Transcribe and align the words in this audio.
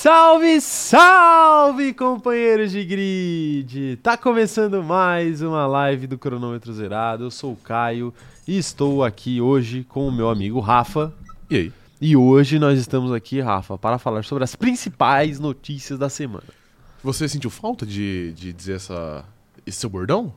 Salve, 0.00 0.60
salve, 0.60 1.92
companheiros 1.92 2.70
de 2.70 2.84
grid! 2.84 3.96
Tá 3.96 4.16
começando 4.16 4.80
mais 4.80 5.42
uma 5.42 5.66
live 5.66 6.06
do 6.06 6.16
Cronômetro 6.16 6.72
Zerado. 6.72 7.24
Eu 7.24 7.32
sou 7.32 7.54
o 7.54 7.56
Caio 7.56 8.14
e 8.46 8.56
estou 8.56 9.02
aqui 9.02 9.40
hoje 9.40 9.82
com 9.82 10.06
o 10.06 10.12
meu 10.12 10.30
amigo 10.30 10.60
Rafa. 10.60 11.12
E 11.50 11.56
aí? 11.56 11.72
E 12.00 12.16
hoje 12.16 12.60
nós 12.60 12.78
estamos 12.78 13.10
aqui, 13.10 13.40
Rafa, 13.40 13.76
para 13.76 13.98
falar 13.98 14.24
sobre 14.24 14.44
as 14.44 14.54
principais 14.54 15.40
notícias 15.40 15.98
da 15.98 16.08
semana. 16.08 16.46
Você 17.02 17.28
sentiu 17.28 17.50
falta 17.50 17.84
de, 17.84 18.32
de 18.34 18.52
dizer 18.52 18.76
essa, 18.76 19.24
esse 19.66 19.78
seu 19.78 19.90
bordão? 19.90 20.32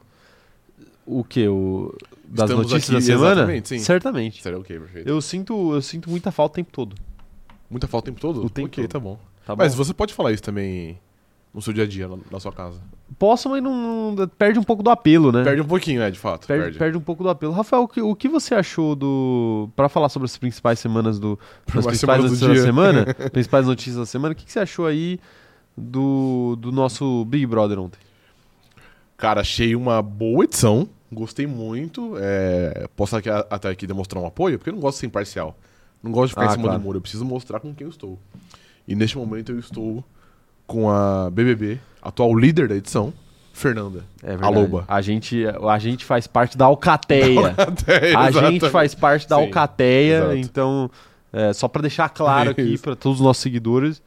O 1.05 1.23
que? 1.23 1.47
O... 1.47 1.95
Das 2.25 2.49
Estamos 2.49 2.71
notícias 2.71 2.89
aqui, 2.89 2.93
da 2.93 3.01
semana? 3.01 3.31
exatamente, 3.33 3.69
sim. 3.69 3.77
Certamente. 3.77 4.41
Sério, 4.41 4.59
ok, 4.59 4.79
perfeito. 4.79 5.07
Eu 5.07 5.21
sinto, 5.21 5.75
eu 5.75 5.81
sinto 5.83 6.09
muita 6.09 6.31
falta 6.31 6.53
o 6.53 6.55
tempo 6.55 6.71
todo. 6.71 6.95
Muita 7.69 7.87
falta 7.87 8.09
o 8.09 8.11
tempo 8.11 8.19
todo? 8.19 8.43
O 8.43 8.49
tempo 8.49 8.65
ok, 8.65 8.85
todo. 8.85 8.91
tá 8.91 8.99
bom. 8.99 9.30
Tá 9.45 9.55
Mas 9.55 9.73
você 9.75 9.93
pode 9.93 10.13
falar 10.13 10.31
isso 10.31 10.43
também 10.43 10.99
no 11.53 11.61
seu 11.61 11.73
dia 11.73 11.83
a 11.83 11.87
dia, 11.87 12.07
na, 12.31 12.39
sua 12.39 12.51
casa. 12.51 12.79
Posso, 13.19 13.49
mas 13.49 13.61
não, 13.61 14.11
não- 14.13 14.27
perde 14.27 14.57
um 14.57 14.63
pouco 14.63 14.81
do 14.81 14.89
apelo, 14.89 15.31
né? 15.31 15.43
Perde 15.43 15.61
um 15.61 15.67
pouquinho, 15.67 16.01
é, 16.01 16.09
de 16.09 16.17
fato. 16.17 16.47
Perde, 16.47 16.63
Perde. 16.63 16.79
perde 16.79 16.97
um 16.97 17.01
pouco 17.01 17.23
do 17.23 17.29
apelo. 17.29 17.51
Rafael, 17.51 17.83
o 17.83 17.87
que, 17.87 18.01
o 18.01 18.15
que 18.15 18.29
você 18.29 18.55
achou 18.55 18.95
do. 18.95 19.69
Pra 19.75 19.89
falar 19.89 20.07
sobre 20.09 20.25
as 20.27 20.37
principais 20.37 20.79
semanas 20.79 21.19
do. 21.19 21.37
As 21.67 21.73
principais 21.73 21.99
semanas 21.99 22.23
notícias 22.25 22.49
do 22.49 22.55
da 22.55 22.61
semana? 22.61 23.13
principais 23.31 23.65
notícias 23.67 23.95
da 23.97 24.05
semana. 24.05 24.31
O 24.33 24.35
que, 24.35 24.45
que 24.45 24.51
você 24.51 24.59
achou 24.59 24.85
aí 24.85 25.19
do, 25.77 26.55
do 26.57 26.71
nosso 26.71 27.25
Big 27.25 27.45
Brother 27.45 27.79
ontem? 27.79 27.99
Cara, 29.17 29.41
achei 29.41 29.75
uma 29.75 30.01
boa 30.01 30.45
edição. 30.45 30.87
Gostei 31.11 31.45
muito. 31.45 32.13
É, 32.17 32.87
posso 32.95 33.15
aqui, 33.17 33.29
até 33.29 33.69
aqui 33.69 33.85
demonstrar 33.85 34.23
um 34.23 34.25
apoio, 34.25 34.57
porque 34.57 34.69
eu 34.69 34.73
não 34.73 34.79
gosto 34.81 34.95
de 34.95 34.99
ser 35.01 35.07
imparcial. 35.07 35.57
Não 36.01 36.11
gosto 36.11 36.27
de 36.29 36.31
ficar 36.31 36.43
Ah, 36.43 36.45
em 36.47 36.51
cima 36.51 36.63
claro. 36.63 36.79
do 36.79 36.83
muro. 36.83 36.97
Eu 36.97 37.01
preciso 37.01 37.25
mostrar 37.25 37.59
com 37.59 37.73
quem 37.75 37.85
eu 37.85 37.91
estou. 37.91 38.17
E 38.91 38.95
neste 38.95 39.17
momento 39.17 39.53
eu 39.53 39.59
estou 39.59 40.03
com 40.67 40.89
a 40.89 41.29
BBB, 41.31 41.79
atual 42.01 42.37
líder 42.37 42.67
da 42.67 42.75
edição, 42.75 43.13
Fernanda. 43.53 44.03
É 44.21 44.33
A 44.41 44.49
loba. 44.49 44.83
A 44.85 44.99
gente, 44.99 45.45
a 45.47 45.79
gente 45.79 46.03
faz 46.03 46.27
parte 46.27 46.57
da 46.57 46.65
Alcateia. 46.65 47.55
Até, 47.57 48.13
a 48.13 48.31
gente 48.31 48.69
faz 48.69 48.93
parte 48.93 49.29
da 49.29 49.37
Sim, 49.37 49.43
Alcateia. 49.43 50.17
exato. 50.17 50.35
Então, 50.35 50.91
é, 51.31 51.53
só 51.53 51.69
pra 51.69 51.81
deixar 51.81 52.09
claro 52.09 52.49
aqui 52.51 52.73
Isso. 52.73 52.83
pra 52.83 52.93
todos 52.93 53.19
os 53.21 53.25
nossos 53.25 53.41
seguidores. 53.41 54.01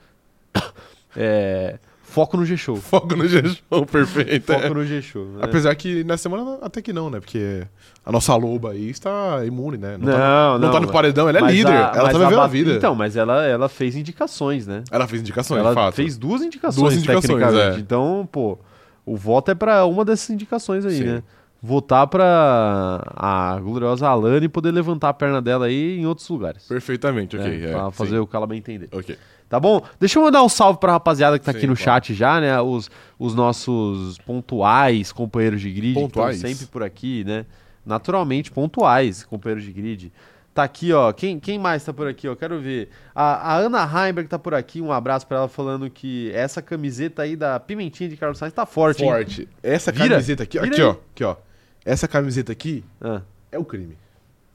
é, 1.17 1.79
foco 2.15 2.37
no 2.37 2.45
G-Show. 2.47 2.77
Foco 2.81 3.17
no 3.17 3.27
G-Show, 3.29 3.85
perfeito. 3.91 4.53
é. 4.53 4.61
Foco 4.61 4.75
no 4.75 4.85
G-Show. 4.87 5.25
né? 5.27 5.39
Apesar 5.43 5.75
que 5.75 6.05
na 6.05 6.17
semana 6.17 6.59
até 6.63 6.81
que 6.81 6.93
não, 6.93 7.11
né? 7.11 7.19
Porque 7.21 7.63
a 8.07 8.13
nossa 8.13 8.35
loba 8.37 8.71
aí 8.71 8.89
está 8.89 9.45
imune, 9.45 9.77
né? 9.79 9.97
Não, 9.99 10.13
tá, 10.13 10.59
não, 10.61 10.71
tá 10.73 10.81
no 10.81 10.93
paredão, 10.93 11.29
ela 11.29 11.39
é 11.39 11.53
líder. 11.53 11.73
a- 11.73 11.93
ela 11.95 12.11
tá 12.11 12.19
vivendo 12.19 12.35
a 12.35 12.37
ba- 12.43 12.47
vida. 12.47 12.73
Então, 12.75 12.95
mas 12.95 13.17
ela, 13.17 13.45
ela 13.47 13.69
fez 13.69 13.97
indicações, 13.97 14.67
né? 14.67 14.83
ela 14.91 15.07
fez 15.09 15.21
indicações, 15.21 15.61
ela 15.61 15.71
de 15.71 15.75
fato. 15.75 15.95
fez 15.95 16.17
duas 16.17 16.41
indicações, 16.43 16.81
Duas 16.83 16.95
indicações, 16.95 17.23
tecnicamente. 17.27 17.77
é. 17.79 17.81
Então, 17.81 18.29
pô, 18.31 18.59
o 19.05 19.17
voto 19.17 19.51
é 19.51 19.55
pra 19.55 19.85
uma 19.85 20.05
dessas 20.05 20.31
indicações 20.31 20.87
aí, 20.87 20.97
Sim. 20.99 21.05
né? 21.05 21.23
Votar 21.67 22.07
pra 22.07 23.03
a 23.17 23.59
gloriosa 23.59 24.07
Alane 24.07 24.51
poder 24.51 24.71
levantar 24.71 25.09
a 25.09 25.15
perna 25.15 25.41
dela 25.41 25.65
aí 25.65 25.99
em 25.99 26.05
outros 26.05 26.29
lugares. 26.29 26.65
Perfeitamente, 26.65 27.39
ok. 27.39 27.49
né? 27.59 27.71
é, 27.71 27.73
pra 27.73 27.91
fazer 27.91 28.17
sim. 28.17 28.19
o 28.19 28.27
que 28.27 28.37
ela 28.37 28.47
bem 28.47 28.59
entender. 28.59 28.91
Ok. 28.93 29.17
Tá 29.49 29.59
bom? 29.59 29.81
Deixa 29.99 30.19
eu 30.19 30.23
mandar 30.23 30.43
um 30.43 30.49
salve 30.49 30.79
pra 30.79 30.93
rapaziada 30.93 31.39
que 31.39 31.45
tá 31.47 31.53
Sim, 31.53 31.59
aqui 31.59 31.67
no 31.67 31.75
claro. 31.75 31.85
chat 31.85 32.13
já, 32.13 32.39
né? 32.39 32.61
Os, 32.61 32.91
os 33.19 33.35
nossos 33.35 34.19
pontuais 34.19 35.11
companheiros 35.11 35.63
de 35.63 35.71
grid, 35.71 35.95
Pontuais. 35.95 36.43
que 36.43 36.49
sempre 36.49 36.67
por 36.67 36.83
aqui, 36.83 37.25
né? 37.25 37.47
Naturalmente, 37.87 38.51
pontuais 38.53 39.25
companheiros 39.25 39.65
de 39.65 39.73
grid. 39.73 40.13
Tá 40.53 40.65
aqui, 40.65 40.93
ó. 40.93 41.13
Quem, 41.15 41.41
quem 41.41 41.59
mais 41.59 41.83
tá 41.83 41.95
por 41.95 42.07
aqui, 42.07 42.29
ó? 42.29 42.37
Quero 42.37 42.61
ver. 42.61 42.91
A, 43.15 43.55
a 43.55 43.57
Ana 43.57 43.83
Heimberg 43.85 44.29
tá 44.29 44.39
por 44.39 44.53
aqui. 44.53 44.83
Um 44.83 44.93
abraço 44.93 45.27
pra 45.27 45.39
ela 45.39 45.49
falando 45.49 45.89
que 45.89 46.31
essa 46.35 46.61
camiseta 46.61 47.23
aí 47.23 47.37
da 47.37 47.59
Pimentinha 47.59 48.09
de 48.11 48.19
Carlos 48.19 48.37
Sainz 48.39 48.53
tá 48.53 48.67
forte, 48.67 49.03
hein? 49.03 49.09
Forte. 49.11 49.49
Essa 49.63 49.91
Vira. 49.91 50.11
camiseta 50.11 50.43
aqui, 50.43 50.61
Vira 50.61 50.73
aqui, 50.73 50.83
aí. 50.83 50.87
ó. 50.87 50.91
Aqui, 50.91 51.25
ó. 51.25 51.37
Essa 51.85 52.09
camiseta 52.09 52.53
aqui 52.53 52.85
Ah, 53.01 53.23
é 53.53 53.59
o 53.59 53.65
crime. 53.65 53.97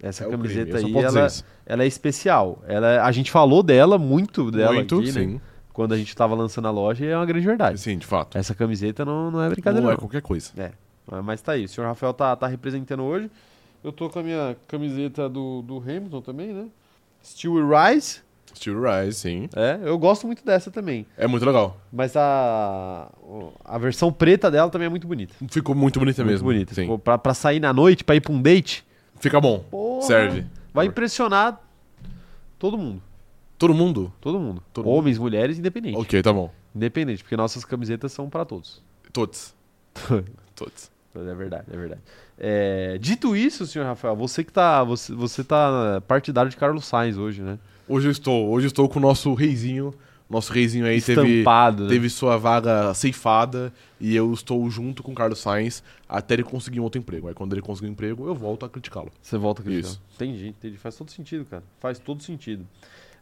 essa 0.01 0.23
É 0.25 0.29
camiseta 0.29 0.77
aí, 0.77 0.95
ela, 0.97 1.27
ela 1.65 1.83
é 1.83 1.87
especial. 1.87 2.61
Ela, 2.67 3.03
a 3.03 3.11
gente 3.11 3.31
falou 3.31 3.61
dela, 3.61 3.97
muito 3.97 4.49
dela 4.51 4.73
Muito, 4.73 4.95
aqui, 4.99 5.05
né? 5.07 5.11
sim. 5.11 5.41
Quando 5.71 5.93
a 5.93 5.97
gente 5.97 6.13
tava 6.15 6.35
lançando 6.35 6.67
a 6.67 6.71
loja, 6.71 7.05
e 7.05 7.07
é 7.07 7.15
uma 7.15 7.25
grande 7.25 7.45
verdade. 7.45 7.79
Sim, 7.79 7.97
de 7.97 8.05
fato. 8.05 8.37
Essa 8.37 8.53
camiseta 8.53 9.05
não, 9.05 9.31
não 9.31 9.41
é 9.43 9.49
brincadeira, 9.49 9.81
não 9.81 9.89
não. 9.91 9.95
é 9.95 9.97
qualquer 9.97 10.21
coisa. 10.21 10.51
É, 10.57 10.71
mas 11.23 11.41
tá 11.41 11.53
aí. 11.53 11.65
O 11.65 11.69
senhor 11.69 11.87
Rafael 11.87 12.13
tá, 12.13 12.35
tá 12.35 12.47
representando 12.47 13.03
hoje. 13.03 13.29
Eu 13.81 13.91
tô 13.93 14.09
com 14.09 14.19
a 14.19 14.23
minha 14.23 14.57
camiseta 14.67 15.29
do, 15.29 15.61
do 15.61 15.77
Hamilton 15.77 16.21
também, 16.21 16.53
né? 16.53 16.67
Steel 17.23 17.53
Rise. 17.69 18.21
Steel 18.59 18.75
Rise, 18.81 19.19
sim. 19.19 19.49
É, 19.55 19.79
eu 19.81 19.97
gosto 19.97 20.27
muito 20.27 20.43
dessa 20.45 20.69
também. 20.69 21.05
É 21.17 21.25
muito 21.25 21.45
legal. 21.45 21.79
Mas 21.91 22.15
a, 22.15 23.09
a 23.63 23.77
versão 23.77 24.11
preta 24.11 24.51
dela 24.51 24.69
também 24.69 24.87
é 24.87 24.89
muito 24.89 25.07
bonita. 25.07 25.33
Ficou 25.49 25.73
muito 25.73 25.97
bonita 25.99 26.21
muito 26.23 26.31
mesmo. 26.31 26.45
bonita. 26.47 26.73
Sim. 26.75 26.81
Ficou 26.81 26.99
pra, 26.99 27.17
pra 27.17 27.33
sair 27.33 27.59
na 27.59 27.71
noite, 27.71 28.03
pra 28.03 28.15
ir 28.15 28.21
pra 28.21 28.33
um 28.33 28.41
date, 28.41 28.85
Fica 29.19 29.39
bom. 29.39 29.59
Porra. 29.69 30.01
Serve. 30.03 30.45
vai 30.73 30.85
impressionar 30.85 31.61
todo 32.57 32.77
mundo. 32.77 33.01
Todo 33.57 33.73
mundo? 33.73 34.13
Todo 34.21 34.39
mundo. 34.39 34.63
Todo 34.73 34.87
Homens, 34.89 35.17
mulheres, 35.17 35.59
independente. 35.59 35.97
Ok, 35.97 36.21
tá 36.21 36.31
bom. 36.31 36.49
Independente, 36.73 37.21
porque 37.23 37.35
nossas 37.35 37.65
camisetas 37.65 38.11
são 38.13 38.29
pra 38.29 38.45
todos. 38.45 38.81
Todos. 39.11 39.53
Todos. 40.55 40.91
É 41.15 41.33
verdade, 41.35 41.65
é 41.71 41.75
verdade. 41.75 42.01
É, 42.37 42.97
dito 42.99 43.35
isso, 43.35 43.65
senhor 43.65 43.85
Rafael, 43.85 44.15
você 44.15 44.43
que 44.43 44.53
tá. 44.53 44.83
Você, 44.83 45.13
você 45.13 45.43
tá 45.43 46.01
partidário 46.07 46.49
de 46.49 46.55
Carlos 46.55 46.85
Sainz 46.85 47.17
hoje, 47.17 47.41
né? 47.41 47.57
Hoje 47.89 48.07
eu 48.07 48.11
estou. 48.11 48.49
Hoje 48.49 48.67
eu 48.67 48.69
estou 48.69 48.87
com 48.87 48.99
o 48.99 49.01
nosso 49.01 49.33
reizinho. 49.33 49.93
Nosso 50.29 50.53
reizinho 50.53 50.85
aí 50.85 51.01
teve, 51.01 51.39
Estampado, 51.39 51.85
né? 51.85 51.89
teve 51.89 52.07
sua 52.07 52.37
vaga 52.37 52.93
ceifada 52.93 53.73
e 53.99 54.15
eu 54.15 54.31
estou 54.31 54.69
junto 54.69 55.01
com 55.01 55.11
o 55.11 55.15
Carlos 55.15 55.39
Sainz 55.39 55.83
até 56.07 56.35
ele 56.35 56.43
conseguir 56.43 56.79
um 56.79 56.83
outro 56.83 56.99
emprego. 57.01 57.27
Aí 57.27 57.33
quando 57.33 57.53
ele 57.53 57.63
conseguir 57.63 57.87
um 57.87 57.93
emprego, 57.93 58.27
eu 58.27 58.35
volto 58.35 58.63
a 58.63 58.69
criticá-lo. 58.69 59.11
Você 59.19 59.39
volta 59.39 59.63
a 59.63 59.65
criticar. 59.65 59.89
Isso. 59.89 60.01
Entendi, 60.13 60.49
entendi. 60.49 60.77
Faz 60.77 60.95
todo 60.95 61.09
sentido, 61.09 61.45
cara. 61.45 61.63
Faz 61.79 61.97
todo 61.97 62.21
sentido. 62.21 62.63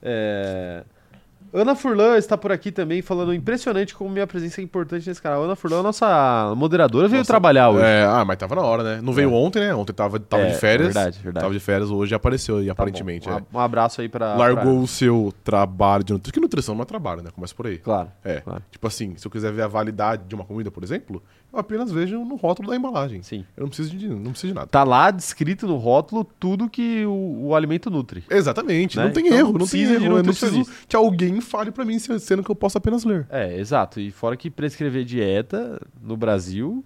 É, 0.02 0.84
Ana 1.54 1.76
Furlan 1.76 2.18
está 2.18 2.38
por 2.38 2.52
aqui 2.52 2.72
também, 2.72 3.02
falando 3.02 3.34
impressionante 3.34 3.96
como 3.96 4.10
minha 4.10 4.28
presença 4.28 4.60
é 4.60 4.64
importante 4.64 5.08
nesse 5.08 5.22
canal. 5.22 5.44
Ana 5.44 5.56
Furlan, 5.56 5.82
nossa 5.82 6.54
moderadora, 6.56 7.08
veio 7.08 7.20
Nossa, 7.22 7.28
trabalhar 7.32 7.70
hoje. 7.70 7.86
É, 7.86 8.04
ah, 8.06 8.24
mas 8.26 8.38
tava 8.38 8.56
na 8.56 8.62
hora, 8.62 8.84
né? 8.84 9.00
Não 9.02 9.14
veio 9.14 9.30
É. 9.30 9.34
ontem, 9.34 9.60
né? 9.60 9.74
Ontem 9.74 9.94
tava, 9.94 10.20
tava 10.20 10.44
É, 10.44 10.50
de 10.52 10.58
férias. 10.60 10.94
verdade, 10.94 11.20
verdade. 11.24 11.44
Tava 11.44 11.54
de 11.54 11.60
férias, 11.60 11.90
hoje 11.90 12.14
apareceu 12.14 12.58
aí, 12.58 12.66
Tá 12.68 12.74
aparentemente. 12.74 13.28
bom. 13.30 13.36
é. 13.38 13.42
Um, 13.54 13.58
um 13.58 13.60
abraço 13.60 14.02
aí 14.02 14.10
pra. 14.10 14.36
Largou 14.36 14.80
o 14.82 14.88
seu 14.88 15.34
trabalho 15.44 16.04
de 16.04 16.14
nutrição. 16.14 16.34
Que 16.34 16.40
nutrição 16.40 16.76
não 16.76 16.82
é 16.82 16.86
trabalho, 16.86 17.22
né? 17.24 17.30
Começa 17.34 17.56
por 17.56 17.66
aí. 17.68 17.78
pra- 17.78 17.84
Claro. 17.94 18.12
É. 18.24 18.42
Claro. 18.42 18.64
Tipo 18.70 18.88
assim, 18.88 19.14
se 19.18 19.26
eu 19.26 19.32
quiser 19.32 19.52
ver 19.54 19.62
a 19.64 19.68
validade 19.68 20.24
de 20.28 20.36
uma 20.36 20.44
comida, 20.44 20.70
por 20.70 20.84
exemplo, 20.84 21.24
apenas 21.54 21.92
vejo 21.92 22.20
no 22.24 22.36
rótulo 22.36 22.70
da 22.70 22.76
embalagem. 22.76 23.22
Sim. 23.24 23.44
Eu 23.56 23.62
não 23.62 23.68
preciso 23.70 23.96
de, 23.96 24.08
não 24.08 24.32
preciso 24.32 24.48
de 24.48 24.54
nada. 24.54 24.68
Tá 24.68 24.84
lá 24.84 25.10
descrito 25.12 25.66
no 25.68 25.78
rótulo 25.78 26.24
tudo 26.40 26.70
que 26.70 27.06
o, 27.06 27.48
o 27.48 27.56
alimento 27.56 27.90
nutre. 27.90 28.24
Exatamente, 28.30 28.98
Né? 28.98 29.06
não 29.06 29.12
tem 29.12 29.26
Então 29.28 29.38
erro, 29.38 29.52
não 29.54 29.60
não 29.60 29.68
tem 29.68 29.82
erro. 29.82 30.06
Eu 30.06 30.24
não 30.24 30.24
preciso 30.24 30.66
que 30.88 30.96
alguém 30.96 31.42
fale 31.42 31.72
pra 31.72 31.84
mim, 31.86 31.98
se- 32.00 32.20
sendo 32.20 32.44
que 32.44 32.52
eu 32.52 32.56
posso 32.56 32.78
apenas 32.78 33.04
ler. 33.04 33.26
É, 33.30 33.58
exato. 33.60 34.00
E 34.00 34.12
fora 34.12 34.36
que 34.38 34.50
prescrever 34.52 35.04
dieta 35.04 35.80
no 36.02 36.16
Brasil, 36.18 36.84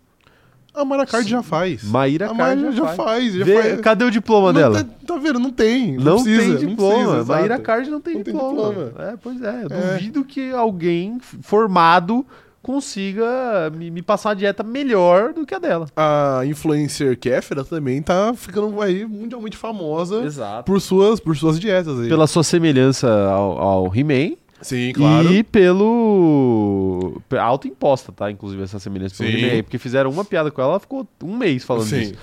A 0.73 0.85
Mara 0.85 1.05
Card 1.05 1.29
já 1.29 1.43
faz. 1.43 1.83
Maíra 1.83 2.27
a 2.31 2.35
Card 2.35 2.61
Maíra 2.61 2.71
já 2.71 2.85
já 2.87 2.93
faz. 2.93 3.33
Já 3.33 3.43
Vê- 3.43 3.61
faz. 3.61 3.81
cadê 3.81 4.05
o 4.05 4.11
diploma 4.11 4.53
Não 4.53 4.61
dela? 4.61 4.83
tem- 4.85 4.93
tá 5.05 5.17
vendo? 5.17 5.37
Não 5.39 5.51
tem. 5.51 5.97
Não, 5.97 6.03
Não, 6.15 6.23
precisa, 6.23 6.41
tem 6.41 6.49
não 6.49 6.57
diploma. 6.69 6.93
precisa, 7.11 7.25
Maíra. 7.25 7.59
Card 7.59 7.89
não 7.89 7.99
tem 7.99 8.13
Não 8.15 8.23
tem 8.23 8.33
diploma. 8.33 8.73
diploma. 8.73 8.93
É, 9.11 9.17
pois 9.21 9.41
é. 9.41 9.63
Eu 9.63 9.67
É. 9.75 9.93
duvido 9.95 10.23
que 10.23 10.49
alguém 10.51 11.19
formado 11.41 12.25
consiga 12.61 13.71
me, 13.75 13.89
me 13.91 14.01
passar 14.01 14.29
uma 14.29 14.35
dieta 14.35 14.63
melhor 14.63 15.33
do 15.33 15.45
que 15.45 15.53
a 15.53 15.59
dela. 15.59 15.87
A 15.95 16.41
influencer 16.45 17.17
Kéfera 17.17 17.63
também 17.63 18.01
tá 18.01 18.33
ficando 18.35 18.81
aí 18.81 19.05
mundialmente 19.05 19.57
famosa 19.57 20.23
Exato. 20.23 20.63
por 20.71 20.79
suas, 20.79 21.19
por 21.19 21.35
suas 21.35 21.59
dietas 21.59 21.99
aí. 21.99 22.07
Pela 22.09 22.27
sua 22.27 22.43
semelhança 22.43 23.09
ao, 23.29 23.57
ao 23.59 23.95
He-Man 23.95 24.35
Sim, 24.61 24.93
claro. 24.93 25.31
e 25.33 25.41
pelo. 25.43 27.19
pe- 27.27 27.37
Autoimposta, 27.37 28.11
tá? 28.11 28.29
Inclusive, 28.29 28.61
essa 28.63 28.79
semelhança 28.79 29.15
pelo. 29.23 29.29
He-Man. 29.37 29.51
aí, 29.53 29.63
Porque 29.63 29.77
fizeram 29.77 30.11
uma 30.11 30.23
piada 30.23 30.51
com 30.51 30.61
ela, 30.61 30.71
ela 30.73 30.79
ficou 30.79 31.07
um 31.23 31.35
mês 31.35 31.63
falando 31.63 31.87
Sim. 31.87 31.99
disso. 31.99 32.13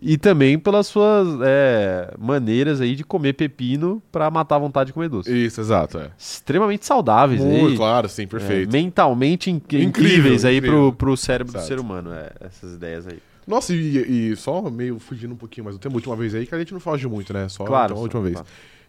E 0.00 0.16
também 0.16 0.58
pelas 0.58 0.86
suas 0.86 1.26
é, 1.44 2.14
maneiras 2.18 2.80
aí 2.80 2.94
de 2.94 3.02
comer 3.02 3.32
pepino 3.32 4.00
pra 4.12 4.30
matar 4.30 4.56
a 4.56 4.58
vontade 4.60 4.88
de 4.88 4.92
comer 4.92 5.08
doce. 5.08 5.30
Isso, 5.36 5.60
exato. 5.60 5.98
É. 5.98 6.10
Extremamente 6.16 6.86
saudáveis 6.86 7.40
Muito, 7.40 7.66
aí. 7.72 7.76
claro, 7.76 8.08
sim, 8.08 8.22
É, 8.22 8.26
perfeito. 8.26 8.70
mentalmente 8.72 9.50
in- 9.50 9.56
Incrível, 9.56 9.88
incríveis 9.88 10.44
aí 10.44 10.60
pro, 10.60 10.68
incrível. 10.70 10.92
pro 10.92 11.16
cérebro 11.16 11.52
do 11.52 11.56
Exato. 11.56 11.68
ser 11.68 11.80
humano, 11.80 12.12
é, 12.12 12.30
essas 12.40 12.74
ideias 12.74 13.08
aí. 13.08 13.18
Nossa, 13.46 13.74
e, 13.74 14.30
e 14.32 14.36
só 14.36 14.62
meio 14.70 14.98
fugindo 14.98 15.32
um 15.32 15.36
pouquinho, 15.36 15.64
mas 15.64 15.74
o 15.74 15.78
tema 15.78 15.94
última 15.96 16.14
vez 16.14 16.34
aí 16.34 16.46
que 16.46 16.54
a 16.54 16.58
gente 16.58 16.72
não 16.72 16.80
foge 16.80 17.08
muito, 17.08 17.32
né? 17.32 17.48
Só 17.48 17.64
Claro. 17.64 17.86
então, 17.86 17.96
a 17.96 17.98
só- 17.98 18.02
última 18.04 18.22
vez. 18.22 18.34
claro. 18.34 18.48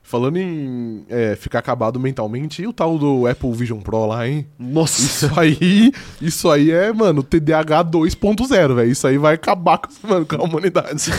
Falando 0.09 0.37
em 0.37 1.05
é, 1.07 1.35
ficar 1.35 1.59
acabado 1.59 1.99
mentalmente, 1.99 2.63
e 2.63 2.67
o 2.67 2.73
tal 2.73 2.97
do 2.97 3.27
Apple 3.27 3.51
Vision 3.53 3.79
Pro 3.79 4.07
lá, 4.07 4.27
hein? 4.27 4.47
Nossa, 4.57 4.99
Isso 5.03 5.39
aí, 5.39 5.91
isso 6.19 6.49
aí 6.49 6.71
é, 6.71 6.91
mano, 6.91 7.21
TDAH 7.21 7.83
2.0, 7.85 8.73
velho. 8.73 8.89
Isso 8.91 9.05
aí 9.05 9.19
vai 9.19 9.35
acabar 9.35 9.77
com, 9.77 9.89
mano, 10.07 10.25
com 10.25 10.35
a 10.37 10.43
humanidade. 10.45 11.11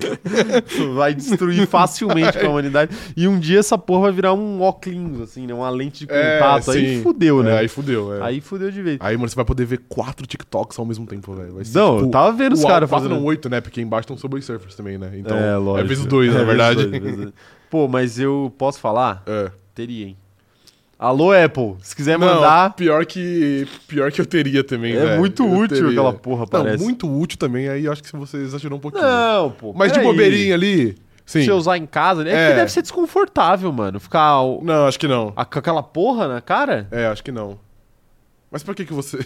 vai 0.94 1.14
destruir 1.14 1.66
facilmente 1.66 2.38
a 2.38 2.48
humanidade. 2.48 2.96
E 3.14 3.28
um 3.28 3.38
dia 3.38 3.58
essa 3.60 3.76
porra 3.76 4.04
vai 4.04 4.12
virar 4.12 4.32
um 4.32 4.62
óculos, 4.62 5.20
assim, 5.20 5.46
né? 5.46 5.52
Uma 5.52 5.68
lente 5.68 6.06
de 6.06 6.12
É, 6.12 6.38
contato. 6.38 6.70
aí 6.70 6.96
sim. 6.96 7.02
fudeu, 7.02 7.42
né? 7.42 7.52
É, 7.56 7.58
aí 7.58 7.68
fudeu, 7.68 8.14
é. 8.14 8.22
Aí 8.22 8.40
fudeu 8.40 8.70
de 8.70 8.80
vez. 8.82 8.96
Aí, 9.00 9.14
mano, 9.14 9.28
você 9.28 9.36
vai 9.36 9.44
poder 9.44 9.66
ver 9.66 9.80
quatro 9.90 10.26
TikToks 10.26 10.78
ao 10.78 10.86
mesmo 10.86 11.06
tempo, 11.06 11.34
velho. 11.34 11.52
Não, 11.52 11.62
tipo, 11.62 12.06
eu 12.06 12.10
tava 12.10 12.32
vendo 12.32 12.54
os 12.54 12.64
caras 12.64 12.88
quatro 12.88 13.08
fazendo. 13.08 13.20
não, 13.20 13.24
oito, 13.26 13.50
né? 13.50 13.60
Porque 13.60 13.82
embaixo 13.82 14.10
um 14.10 14.16
Subway 14.16 14.40
Surfers 14.42 14.74
também, 14.74 14.96
né? 14.96 15.12
Então, 15.16 15.36
é, 15.36 15.54
lógico. 15.56 15.84
é 15.84 15.88
vezes 15.88 16.06
dois, 16.06 16.32
na 16.32 16.40
É, 16.40 16.44
vezes 16.44 16.56
verdade. 16.56 16.86
dois, 16.86 17.02
vezes 17.02 17.16
dois. 17.20 17.32
Pô, 17.72 17.88
mas 17.88 18.18
eu 18.18 18.52
posso 18.58 18.78
falar? 18.78 19.22
É. 19.26 19.50
Teria, 19.74 20.08
hein? 20.08 20.16
Alô, 20.98 21.32
Apple, 21.32 21.76
se 21.80 21.96
quiser 21.96 22.18
Não, 22.18 22.26
mandar. 22.26 22.74
pior 22.74 23.06
que 23.06 23.66
pior 23.88 24.12
que 24.12 24.20
eu 24.20 24.26
teria 24.26 24.62
também, 24.62 24.92
É 24.92 25.00
velho. 25.06 25.18
muito 25.18 25.42
Eu 25.42 25.50
útil 25.50 25.68
teria. 25.78 25.90
aquela 25.90 26.12
porra, 26.12 26.40
Não, 26.40 26.46
parece. 26.48 26.84
muito 26.84 27.10
útil 27.10 27.38
também, 27.38 27.70
aí 27.70 27.88
acho 27.88 28.02
que 28.02 28.14
você 28.14 28.36
exagerou 28.36 28.76
um 28.76 28.80
pouquinho. 28.80 29.02
Não, 29.02 29.50
pô. 29.52 29.72
Mas 29.72 29.90
de 29.90 29.98
peraí. 30.00 30.12
bobeirinha 30.12 30.54
ali, 30.54 30.98
sim. 31.24 31.44
Se 31.44 31.48
eu 31.48 31.56
usar 31.56 31.78
em 31.78 31.86
casa, 31.86 32.22
né? 32.22 32.30
É, 32.30 32.34
É. 32.34 32.44
porque 32.48 32.56
deve 32.60 32.70
ser 32.72 32.82
desconfortável, 32.82 33.72
mano. 33.72 33.98
Ficar 33.98 34.42
o- 34.42 34.60
Não, 34.62 34.86
acho 34.86 34.98
que 35.00 35.08
não. 35.08 35.32
a- 35.34 35.40
aquela 35.40 35.82
porra 35.82 36.28
na 36.28 36.42
cara. 36.42 36.86
É, 36.90 37.06
acho 37.06 37.24
que 37.24 37.32
não. 37.32 37.58
Mas 38.50 38.62
pra 38.62 38.74
que 38.74 38.84
que 38.84 38.92
você... 38.92 39.16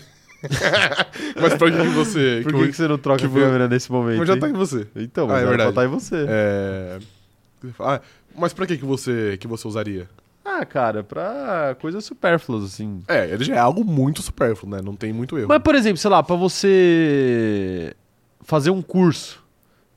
Mas 1.43 1.55
pra 1.55 1.69
que 1.69 1.79
que 1.79 1.89
você... 1.89 2.41
Por 2.45 2.53
que 2.53 2.59
que, 2.61 2.67
que 2.69 2.77
você 2.77 2.87
não 2.87 2.97
troca 2.97 3.19
que 3.19 3.27
a 3.27 3.29
câmera 3.41 3.67
nesse 3.69 3.91
momento? 3.91 4.19
Mas 4.19 4.29
já 4.29 4.37
tá 4.37 4.49
em 4.49 4.53
você. 4.53 4.87
Então, 4.95 5.29
Ah, 5.29 5.41
é 5.41 5.45
verdade. 5.45 5.73
pra 5.73 5.83
tá 5.83 5.85
em 5.89 5.91
você. 5.91 6.25
É... 6.29 6.99
Ah, 7.81 8.01
mas 8.39 8.53
pra 8.53 8.67
que 8.67 8.77
que 8.77 8.85
você, 8.85 9.37
que 9.39 9.47
você 9.47 9.67
usaria? 9.67 10.09
Ah, 10.45 10.65
cara, 10.65 11.03
pra 11.03 11.77
coisas 11.81 12.05
supérfluas, 12.05 12.65
assim. 12.65 13.03
É, 13.09 13.29
ele 13.31 13.45
já 13.45 13.57
é 13.57 13.59
algo 13.59 13.85
muito 13.85 14.23
supérfluo, 14.23 14.71
né? 14.71 14.81
Não 14.83 14.95
tem 14.95 15.13
muito 15.13 15.37
erro. 15.37 15.49
Mas, 15.49 15.61
por 15.63 15.75
exemplo, 15.75 15.99
sei 15.99 16.11
lá, 16.11 16.23
pra 16.23 16.37
você 16.37 17.95
fazer 18.43 18.71
um 18.71 18.81
curso 18.81 19.43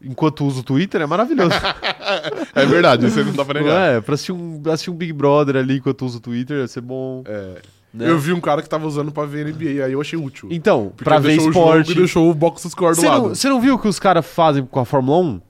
enquanto 0.02 0.46
usa 0.46 0.62
o 0.62 0.64
Twitter 0.64 1.02
é 1.02 1.06
maravilhoso. 1.06 1.52
É 2.56 2.66
verdade, 2.66 3.06
isso 3.06 3.20
aí 3.20 3.26
não 3.26 3.34
dá 3.34 3.46
pra 3.46 3.60
não 3.60 3.68
negar. 3.68 3.94
é? 3.98 4.02
Pra 4.02 4.16
assistir 4.16 4.32
um, 4.32 4.60
assistir 4.66 4.90
um 4.90 4.96
Big 4.96 5.14
Brother 5.14 5.56
ali 5.58 5.78
enquanto 5.78 6.04
usa 6.06 6.18
o 6.18 6.20
Twitter 6.20 6.58
ia 6.58 6.68
ser 6.68 6.82
bom. 6.82 7.22
É. 7.28 7.62
né? 7.94 8.10
Eu 8.10 8.18
vi 8.18 8.34
um 8.34 8.42
cara 8.42 8.64
que 8.64 8.68
tava 8.70 8.88
usando 8.88 9.12
pra 9.12 9.26
ver 9.26 9.46
NBA, 9.46 9.86
aí 9.86 9.92
eu 9.94 10.02
achei 10.02 10.18
útil. 10.18 10.50
Então, 10.52 10.92
pra 10.98 11.20
ver 11.20 11.28
deixou 11.30 11.50
o 11.50 11.54
jogo 11.54 11.66
esporte. 11.66 11.92
E 11.92 11.96
deixou 11.96 12.32
o 12.32 12.34
box 12.34 12.68
score 12.68 12.96
do 12.96 13.02
Você 13.02 13.08
lado. 13.08 13.22
não, 13.22 13.30
você 13.36 13.48
não 13.48 13.62
viu 13.62 13.76
o 13.76 13.80
que 13.80 13.88
os 13.88 14.00
caras 14.00 14.26
fazem 14.26 14.66
com 14.66 14.80
a 14.80 14.86
Fórmula 14.86 15.20
1? 15.20 15.42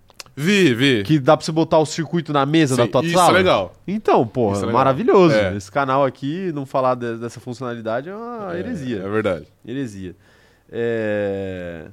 Vi, 0.41 0.73
vi. 0.73 1.03
Que 1.03 1.19
dá 1.19 1.35
pra 1.35 1.45
você 1.45 1.51
botar 1.51 1.79
o 1.79 1.85
circuito 1.85 2.31
na 2.31 2.45
mesa 2.45 2.75
Sim, 2.75 2.81
da 2.83 2.87
tua 2.87 3.03
isso 3.03 3.13
sala? 3.13 3.31
é 3.31 3.33
legal. 3.33 3.75
Então, 3.85 4.25
porra, 4.25 4.53
Isso 4.53 4.63
é 4.63 4.67
legal. 4.67 4.79
maravilhoso. 4.79 5.35
É. 5.35 5.53
Esse 5.57 5.69
canal 5.69 6.05
aqui, 6.05 6.49
não 6.53 6.65
falar 6.65 6.95
de- 6.95 7.17
dessa 7.17 7.41
funcionalidade 7.41 8.07
é 8.07 8.15
uma 8.15 8.57
heresia. 8.57 9.01
É, 9.01 9.05
é 9.05 9.09
verdade. 9.09 9.47
Heresia. 9.67 10.15
É... 10.71 11.87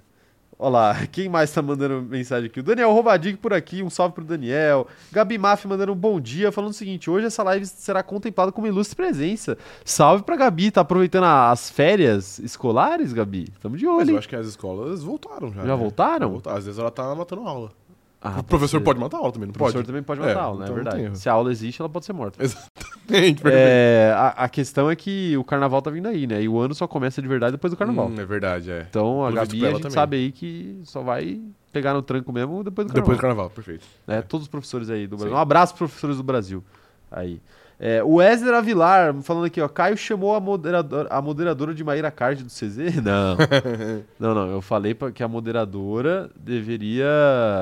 Olha 0.58 0.70
lá, 0.70 0.96
quem 1.10 1.28
mais 1.28 1.50
tá 1.50 1.60
mandando 1.60 2.00
mensagem 2.02 2.46
aqui? 2.46 2.60
O 2.60 2.62
Daniel 2.62 2.92
Robadig 2.92 3.36
por 3.36 3.52
aqui, 3.52 3.82
um 3.82 3.90
salve 3.90 4.14
pro 4.14 4.24
Daniel. 4.24 4.86
Gabi 5.12 5.36
Maf 5.38 5.66
mandando 5.66 5.92
um 5.92 5.96
bom 5.96 6.20
dia, 6.20 6.52
falando 6.52 6.70
o 6.70 6.74
seguinte: 6.74 7.10
hoje 7.10 7.26
essa 7.26 7.42
live 7.42 7.66
será 7.66 8.00
contemplada 8.02 8.52
como 8.52 8.66
ilustre 8.68 8.94
presença. 8.96 9.58
Salve 9.84 10.22
pra 10.22 10.36
Gabi, 10.36 10.70
tá 10.70 10.80
aproveitando 10.82 11.24
as 11.24 11.68
férias 11.68 12.38
escolares, 12.38 13.12
Gabi? 13.12 13.48
Tamo 13.60 13.76
de 13.76 13.84
Mas 13.86 13.94
olho. 13.96 14.08
eu 14.10 14.12
hein? 14.12 14.18
acho 14.18 14.28
que 14.28 14.36
as 14.36 14.46
escolas 14.46 15.02
voltaram 15.02 15.48
já. 15.52 15.62
Já 15.62 15.66
né? 15.66 15.76
voltaram? 15.76 16.30
Voltaram. 16.30 16.56
Às 16.56 16.64
vezes 16.64 16.78
ela 16.78 16.90
tá 16.92 17.14
matando 17.14 17.42
aula. 17.42 17.70
Ah, 18.36 18.40
o 18.40 18.44
professor 18.44 18.80
pode 18.80 18.98
matar 19.00 19.18
aula 19.18 19.32
também, 19.32 19.46
não 19.46 19.50
O 19.50 19.54
professor 19.54 19.78
pode? 19.78 19.86
também 19.86 20.02
pode 20.02 20.20
É, 20.20 20.26
matar 20.26 20.40
a 20.40 20.42
aula, 20.44 20.58
né? 20.60 20.64
então 20.66 20.76
É 20.78 20.82
não 20.84 20.90
tem 20.90 21.00
verdade. 21.02 21.18
Se 21.18 21.28
a 21.28 21.32
aula 21.32 21.50
existe, 21.52 21.80
ela 21.80 21.88
pode 21.88 22.04
ser 22.06 22.12
morta. 22.12 22.42
Exatamente. 22.42 23.42
É, 23.46 24.12
a, 24.16 24.28
a 24.44 24.48
questão 24.48 24.90
é 24.90 24.96
que 24.96 25.36
o 25.36 25.44
carnaval 25.44 25.80
tá 25.80 25.90
vindo 25.90 26.08
aí, 26.08 26.26
né? 26.26 26.42
E 26.42 26.48
o 26.48 26.58
ano 26.58 26.74
só 26.74 26.86
começa 26.88 27.22
de 27.22 27.28
verdade 27.28 27.52
depois 27.52 27.70
do 27.72 27.76
carnaval. 27.76 28.08
Hum, 28.08 28.16
é 28.18 28.24
verdade, 28.24 28.70
é. 28.70 28.86
Então 28.88 29.22
a 29.24 29.28
Pelo 29.28 29.36
Gabi 29.36 29.64
a 29.66 29.70
gente 29.70 29.78
também. 29.82 29.90
sabe 29.94 30.16
aí 30.16 30.32
que 30.32 30.80
só 30.84 31.02
vai 31.02 31.40
pegar 31.72 31.94
no 31.94 32.02
tranco 32.02 32.32
mesmo 32.32 32.64
depois 32.64 32.86
do 32.86 32.92
carnaval. 32.92 33.02
Depois 33.02 33.18
do 33.18 33.20
carnaval, 33.20 33.50
perfeito. 33.50 33.84
né? 34.06 34.22
Todos 34.22 34.46
os 34.46 34.50
professores 34.50 34.90
aí 34.90 35.06
do 35.06 35.16
Brasil. 35.16 35.28
Sim. 35.32 35.34
Um 35.36 35.40
abraço 35.40 35.74
professores 35.74 36.16
do 36.16 36.22
Brasil. 36.22 36.64
Aí. 37.10 37.40
É, 37.78 38.02
o 38.02 38.14
Wesley 38.14 38.54
Avilar 38.54 39.14
falando 39.22 39.44
aqui, 39.44 39.60
ó. 39.60 39.68
Caio 39.68 39.96
chamou 39.98 40.34
a, 40.34 40.40
moderador, 40.40 41.06
a 41.10 41.20
moderadora 41.20 41.74
de 41.74 41.84
Maíra 41.84 42.10
Card 42.10 42.42
do 42.42 42.48
CZ? 42.48 42.96
Não. 43.04 43.36
não, 44.18 44.34
não. 44.34 44.50
Eu 44.50 44.62
falei 44.62 44.94
pra, 44.94 45.10
que 45.12 45.22
a 45.22 45.28
moderadora 45.28 46.30
deveria 46.36 47.06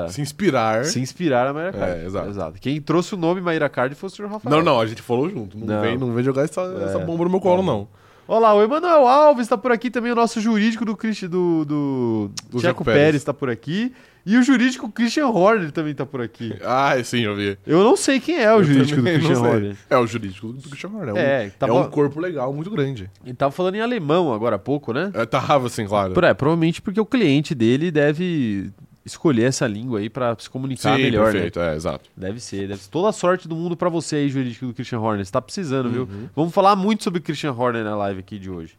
Se 0.09 0.21
inspirar. 0.21 0.85
se 0.85 0.99
inspirar 0.99 1.45
na 1.47 1.53
Maíra 1.53 1.73
Card. 1.73 1.99
É, 1.99 2.05
exato. 2.05 2.59
Quem 2.61 2.79
trouxe 2.81 3.13
o 3.13 3.17
nome 3.17 3.41
Maíra 3.41 3.67
Card 3.69 3.93
foi 3.95 4.07
o 4.07 4.09
Sr. 4.09 4.27
Rafael. 4.27 4.55
Não, 4.55 4.63
não, 4.63 4.79
a 4.79 4.85
gente 4.85 5.01
falou 5.01 5.29
junto. 5.29 5.57
Não, 5.57 5.67
Não. 5.67 5.81
Vem, 5.81 5.97
não 5.97 6.13
vem 6.13 6.23
jogar 6.23 6.43
essa, 6.43 6.61
essa 6.85 6.99
É, 6.99 7.05
bomba 7.05 7.23
no 7.25 7.29
meu 7.29 7.39
colo, 7.41 7.61
não. 7.61 7.87
Olá, 8.27 8.55
o 8.55 8.63
Emanuel 8.63 9.05
Alves 9.07 9.47
tá 9.47 9.55
por 9.57 9.71
aqui 9.71 9.91
também, 9.91 10.11
o 10.11 10.15
nosso 10.15 10.41
jurídico 10.41 10.83
do, 10.83 10.95
Christi- 10.95 11.27
do, 11.27 11.63
do, 11.63 12.31
Do 12.49 12.59
Checo 12.59 12.83
Pérez. 12.83 13.01
Pérez 13.03 13.23
tá 13.23 13.33
por 13.33 13.49
aqui. 13.51 13.93
E 14.25 14.37
o 14.37 14.41
jurídico 14.43 14.89
Christian 14.91 15.27
Horner 15.27 15.71
também 15.71 15.93
tá 15.93 16.03
por 16.05 16.19
aqui. 16.21 16.51
Ah, 16.63 16.95
sim, 17.03 17.19
eu 17.21 17.35
vi. 17.35 17.57
Eu 17.65 17.83
não 17.83 17.95
sei 17.95 18.19
quem 18.19 18.37
é 18.41 18.51
o 18.51 18.57
Eu 18.57 18.63
jurídico 18.63 18.99
do 19.01 19.03
Christian. 19.07 19.39
Horner. 19.39 19.75
É 19.87 19.97
o 19.97 20.07
jurídico 20.07 20.47
do 20.53 20.67
Christian 20.69 20.89
Horner. 20.89 21.15
É, 21.15 21.43
É, 21.43 21.47
um, 21.47 21.49
tava- 21.51 21.73
é 21.73 21.75
um 21.75 21.89
corpo 21.91 22.19
legal, 22.19 22.51
muito 22.51 22.71
grande. 22.71 23.09
Ele 23.23 23.35
tava 23.35 23.51
falando 23.51 23.75
em 23.75 23.81
alemão 23.81 24.33
agora 24.33 24.55
há 24.55 24.59
pouco, 24.59 24.91
né? 24.93 25.11
É, 25.13 25.25
tava 25.27 25.67
assim, 25.67 25.85
claro. 25.85 26.13
É, 26.25 26.33
provavelmente 26.33 26.81
porque 26.81 26.99
o 26.99 27.05
cliente 27.05 27.53
dele 27.53 27.91
deve 27.91 28.71
escolher 29.05 29.43
essa 29.43 29.67
língua 29.67 29.99
aí 29.99 30.09
pra 30.09 30.35
se 30.39 30.49
comunicar 30.49 30.95
Sim, 30.95 31.03
melhor, 31.03 31.31
perfeito, 31.31 31.59
é, 31.59 31.75
exato. 31.75 32.09
né? 32.17 32.27
Deve 32.27 32.39
ser, 32.39 32.67
deve 32.67 32.81
ser. 32.81 32.89
Toda 32.89 33.09
a 33.09 33.13
sorte 33.13 33.47
do 33.47 33.55
mundo 33.55 33.77
pra 33.77 33.87
você 33.89 34.15
aí, 34.15 34.29
jurídico 34.29 34.65
do 34.65 34.73
Christian 34.73 34.99
Horner. 34.99 35.23
Você 35.23 35.31
tá 35.31 35.39
precisando, 35.39 35.91
viu? 35.91 36.01
Uhum. 36.11 36.27
Vamos 36.35 36.51
falar 36.51 36.75
muito 36.75 37.03
sobre 37.03 37.19
o 37.19 37.21
Christian 37.21 37.51
Horner 37.53 37.83
na 37.83 37.95
live 37.95 38.21
aqui 38.21 38.39
de 38.39 38.49
hoje. 38.49 38.73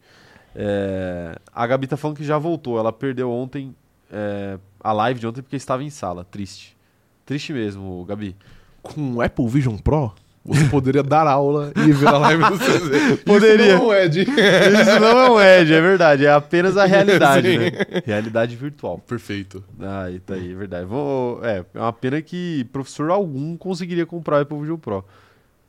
É, 0.56 1.36
a 1.54 1.66
Gabi 1.68 1.86
tá 1.86 1.96
falando 1.96 2.16
que 2.16 2.24
já 2.24 2.36
voltou. 2.38 2.76
Ela 2.78 2.92
perdeu 2.92 3.30
ontem 3.30 3.72
é, 4.10 4.58
a 4.80 4.92
live 4.92 5.20
de 5.20 5.26
ontem 5.26 5.42
porque 5.42 5.56
estava 5.56 5.82
em 5.82 5.90
sala. 5.90 6.24
Triste. 6.24 6.76
Triste 7.24 7.52
mesmo, 7.52 8.04
Gabi. 8.04 8.36
Com 8.82 9.14
o 9.14 9.22
Apple 9.22 9.48
Vision 9.48 9.76
Pro, 9.76 10.12
você 10.46 10.64
poderia 10.66 11.02
dar 11.02 11.26
aula 11.26 11.72
e 11.74 11.90
ver 11.90 12.06
a 12.06 12.18
live 12.18 12.44
do 12.44 12.58
CZ. 12.58 13.20
Poderia. 13.26 13.74
Isso 13.74 13.82
não 13.82 13.92
é 13.92 14.04
Ed. 14.04 14.20
Isso 14.20 15.00
não 15.00 15.18
é 15.18 15.30
um 15.30 15.40
edge, 15.40 15.74
é 15.74 15.80
verdade. 15.80 16.24
É 16.24 16.32
apenas 16.32 16.76
a 16.76 16.84
realidade, 16.84 17.58
né? 17.58 17.72
Realidade 18.04 18.54
virtual. 18.54 18.98
Perfeito. 18.98 19.64
Ah, 19.80 20.06
tá 20.24 20.34
aí, 20.34 20.52
é 20.52 20.54
verdade. 20.54 20.86
Vou, 20.86 21.44
é, 21.44 21.64
é 21.74 21.80
uma 21.80 21.92
pena 21.92 22.22
que 22.22 22.64
professor 22.72 23.10
algum 23.10 23.56
conseguiria 23.56 24.06
comprar 24.06 24.38
o 24.38 24.42
Apple 24.42 24.60
Vision 24.60 24.78
Pro. 24.78 25.04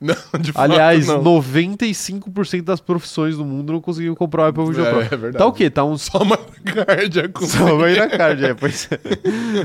Não, 0.00 0.14
de 0.40 0.52
fato, 0.52 0.70
Aliás, 0.70 1.08
não. 1.08 1.24
95% 1.24 2.62
das 2.62 2.80
profissões 2.80 3.36
do 3.36 3.44
mundo 3.44 3.72
não 3.72 3.80
conseguiam 3.80 4.14
comprar 4.14 4.44
o 4.44 4.46
Apple 4.46 4.66
Vision 4.66 4.86
É, 4.86 4.90
Pro. 4.90 5.00
é 5.00 5.08
verdade. 5.08 5.38
Tá 5.38 5.46
o 5.46 5.52
quê? 5.52 5.68
Tá 5.68 5.84
uns 5.84 6.02
Só 6.08 6.18
uma 6.18 6.36
card 6.36 7.28
com 7.30 7.44
Só 7.44 7.76
na 7.76 8.08
card, 8.08 8.44
é, 8.44 8.54
pois 8.54 8.88
é. 8.92 8.98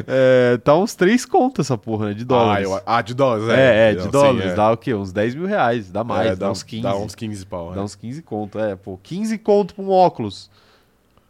É, 0.55 0.57
Tá 0.57 0.75
uns 0.75 0.95
3 0.95 1.23
contas 1.25 1.67
essa 1.67 1.77
porra, 1.77 2.07
né? 2.07 2.13
De 2.15 2.23
Ah, 2.23 2.25
dólares. 2.25 2.67
eu- 2.67 2.81
ah, 2.83 3.01
de 3.03 3.13
dólares, 3.13 3.47
é, 3.49 3.53
é. 3.89 3.91
é, 3.91 3.95
de 3.95 4.01
Sim, 4.03 4.09
dólares. 4.09 4.51
é. 4.51 4.55
Dá 4.55 4.71
o 4.71 4.77
quê? 4.77 4.93
Uns 4.95 5.11
10 5.11 5.35
mil 5.35 5.45
reais. 5.45 5.91
Dá 5.91 6.03
mais, 6.03 6.31
É, 6.31 6.35
dá, 6.35 6.49
uns 6.49 6.63
15. 6.63 6.81
Dá 6.81 6.95
uns 6.97 7.13
15 7.13 7.45
pau. 7.45 7.71
Dá 7.73 7.81
é. 7.81 7.83
uns 7.83 7.93
15 7.95 8.21
conto, 8.23 8.57
é, 8.57 8.75
pô. 8.75 8.99
15 9.03 9.37
conto 9.37 9.75
pra 9.75 9.83
um 9.83 9.89
óculos. 9.91 10.49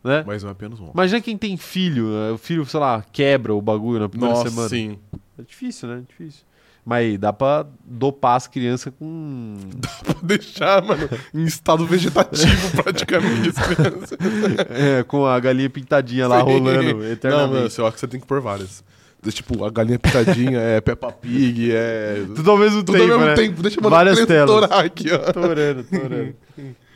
Né? 0.02 0.24
Mas 0.26 0.44
não 0.44 0.50
é 0.50 0.52
apenas 0.54 0.80
um. 0.80 0.92
Imagina 0.94 1.20
quem 1.22 1.38
tem 1.38 1.56
filho, 1.58 2.08
né? 2.08 2.32
o 2.32 2.38
filho, 2.38 2.66
sei 2.66 2.80
lá, 2.80 3.04
quebra 3.12 3.54
o 3.54 3.62
bagulho 3.62 4.00
na 4.00 4.08
primeira 4.10 4.34
Nossa, 4.36 4.50
semana. 4.50 4.70
sim. 4.70 4.98
É 5.38 5.42
difícil, 5.44 5.88
né? 5.90 6.04
Difícil. 6.08 6.44
Mas 6.86 7.18
dá 7.18 7.32
pra 7.32 7.66
dopar 7.86 8.36
as 8.36 8.46
crianças 8.46 8.92
com. 9.00 9.56
Pra 10.04 10.16
deixar, 10.22 10.82
mano, 10.84 11.10
em 11.34 11.46
estado 11.46 11.86
vegetativo 11.86 12.72
praticamente 12.84 13.50
as 13.50 13.68
crianças. 13.68 14.18
é, 14.70 15.04
com 15.04 15.26
a 15.26 15.40
galinha 15.40 15.70
pintadinha 15.70 16.28
lá 16.28 16.40
Sim. 16.40 16.44
rolando 16.44 16.94
Não, 16.96 17.04
eternamente. 17.06 17.54
mano, 17.54 17.70
eu 17.78 17.86
acho 17.86 17.94
que 17.94 18.00
você 18.02 18.08
tem 18.08 18.20
que 18.20 18.28
pôr 18.28 18.42
várias. 18.42 18.84
Tipo, 19.30 19.64
a 19.64 19.70
galinha 19.70 19.98
pitadinha, 19.98 20.60
é 20.60 20.82
Peppa 20.82 21.10
Pig, 21.10 21.72
é... 21.72 22.26
Tudo 22.36 22.52
ao 22.52 22.58
mesmo 22.58 22.84
Tudo 22.84 22.98
tempo, 22.98 23.14
ao 23.14 23.20
mesmo 23.20 23.26
né? 23.28 23.36
tempo. 23.36 23.62
Deixa 23.62 23.80
eu 23.80 23.90
Várias 23.90 24.26
telas. 24.26 24.50
estourar 24.50 24.84
aqui, 24.84 25.10
ó. 25.10 25.32
Tô 25.32 25.40
orando, 25.40 25.84
tô 25.86 25.96
orando. 25.96 26.36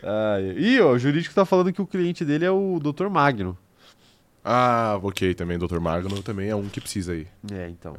Ah, 0.03 0.37
e 0.57 0.77
ó, 0.81 0.91
o 0.91 0.99
jurídico 0.99 1.33
tá 1.33 1.45
falando 1.45 1.71
que 1.71 1.81
o 1.81 1.87
cliente 1.87 2.25
dele 2.25 2.43
é 2.43 2.51
o 2.51 2.81
Dr. 2.81 3.07
Magno. 3.07 3.57
Ah, 4.43 4.99
ok, 5.01 5.33
também, 5.35 5.57
Dr. 5.57 5.79
Magno 5.79 6.21
também 6.21 6.49
é 6.49 6.55
um 6.55 6.67
que 6.67 6.81
precisa 6.81 7.13
aí. 7.13 7.25
É, 7.49 7.69
então. 7.69 7.95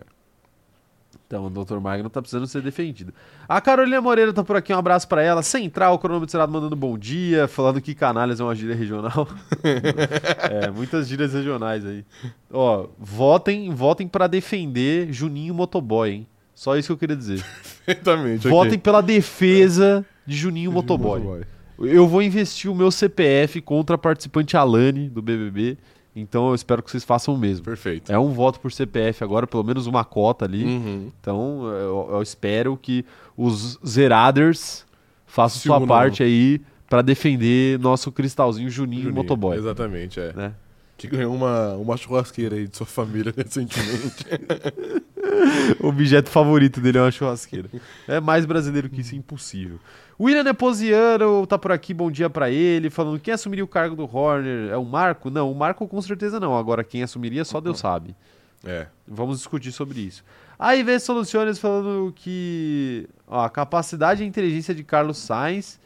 Então, 1.29 1.45
o 1.45 1.51
Dr. 1.51 1.79
Magno 1.79 2.09
tá 2.09 2.23
precisando 2.23 2.47
ser 2.47 2.63
defendido. 2.63 3.13
A 3.47 3.61
Carolina 3.61 4.01
Moreira 4.01 4.33
tá 4.33 4.43
por 4.43 4.57
aqui, 4.57 4.73
um 4.73 4.79
abraço 4.79 5.07
pra 5.07 5.23
ela. 5.23 5.43
Central, 5.43 5.99
cronômetro 5.99 6.33
zerado, 6.33 6.51
mandando 6.51 6.75
bom 6.75 6.97
dia, 6.97 7.47
falando 7.47 7.83
que 7.83 7.95
canalhas 7.95 8.41
é 8.41 8.45
uma 8.45 8.55
gíria 8.55 8.75
regional. 8.75 9.29
é, 10.51 10.71
muitas 10.71 11.07
gírias 11.07 11.35
regionais 11.35 11.85
aí. 11.85 12.03
Ó, 12.51 12.87
votem, 12.99 13.69
votem 13.75 14.09
para 14.09 14.27
defender 14.27 15.13
Juninho 15.13 15.53
Motoboy, 15.53 16.11
hein? 16.11 16.27
Só 16.55 16.79
isso 16.79 16.89
que 16.89 16.93
eu 16.93 16.99
queria 16.99 17.15
dizer. 17.15 17.45
Perfeitamente, 17.85 18.49
Votem 18.49 18.79
pela 18.79 19.03
defesa 19.03 20.07
de 20.27 20.35
Juninho 20.35 20.73
Motoboy. 20.73 21.43
Eu 21.79 22.09
vou 22.09 22.23
investir 22.23 22.71
o 22.71 22.75
meu 22.75 22.91
CPF 22.91 23.61
contra 23.61 23.97
a 23.97 23.99
participante 23.99 24.57
Alane 24.57 25.11
do 25.11 25.21
BBB. 25.21 25.77
Então 26.21 26.49
eu 26.49 26.55
espero 26.55 26.83
que 26.83 26.91
vocês 26.91 27.05
façam 27.05 27.35
o 27.35 27.39
mesmo. 27.39 27.65
Perfeito. 27.65 28.13
É 28.13 28.19
um 28.19 28.33
voto 28.33 28.61
por 28.61 28.73
CPF 28.73 29.23
agora, 29.23 29.47
pelo 29.47 29.65
menos 29.65 29.87
uma 29.87 30.05
cota 30.05 30.45
ali. 30.45 30.65
Uhum. 30.65 31.13
Então 31.21 31.67
eu, 31.67 32.09
eu 32.13 32.23
espero 32.23 32.77
que 32.77 33.05
os 33.37 33.79
Zeraders 33.87 34.85
façam 35.27 35.61
Se 35.61 35.69
sua 35.69 35.87
parte 35.87 36.23
aí 36.23 36.61
pra 36.89 37.03
defender 37.03 37.79
nosso 37.79 38.11
cristalzinho 38.11 38.71
Juninho, 38.71 39.03
Juninho, 39.03 39.15
Motoboy. 39.15 39.57
Exatamente, 39.57 40.19
é. 40.19 40.33
Né? 40.33 40.55
Que 40.97 41.07
ganhou 41.07 41.35
uma, 41.35 41.75
uma 41.75 41.97
churrasqueira 41.97 42.57
aí 42.57 42.67
de 42.67 42.77
sua 42.77 42.87
família 42.87 43.33
recentemente. 43.37 44.25
objeto 45.81 46.31
favorito 46.31 46.81
dele 46.81 46.99
é 46.99 47.03
uma 47.03 47.11
churrasqueira. 47.11 47.69
É 48.07 48.21
mais 48.21 48.45
brasileiro 48.45 48.89
que 48.89 49.01
isso, 49.01 49.15
é 49.15 49.19
impossível. 49.19 49.79
William 50.21 50.43
Neposiano 50.43 51.47
tá 51.47 51.57
por 51.57 51.71
aqui, 51.71 51.95
bom 51.95 52.11
dia 52.11 52.29
pra 52.29 52.51
ele, 52.51 52.91
falando 52.91 53.21
quem 53.21 53.33
assumiria 53.33 53.65
o 53.65 53.69
cargo 53.69 53.95
do 53.95 54.05
Horner? 54.05 54.71
É 54.71 54.77
o 54.77 54.85
Marco? 54.85 55.31
Não, 55.31 55.51
o 55.51 55.55
Marco 55.55 55.87
com 55.87 56.03
certeza 56.03 56.41
não. 56.41 56.57
Agora 56.57 56.83
quem 56.83 57.03
assumiria 57.03 57.45
só 57.45 57.61
Deus 57.61 57.79
sabe. 57.79 58.17
É. 58.65 58.89
Vamos 59.07 59.39
discutir 59.39 59.71
sobre 59.71 60.01
isso. 60.01 60.25
Aí 60.59 60.83
vem 60.83 60.99
Soluciones 60.99 61.59
falando 61.59 62.13
que 62.13 63.09
ó, 63.29 63.45
a 63.45 63.51
capacidade 63.51 64.25
e 64.25 64.27
inteligência 64.27 64.75
de 64.75 64.83
Carlos 64.83 65.19
Sainz 65.19 65.79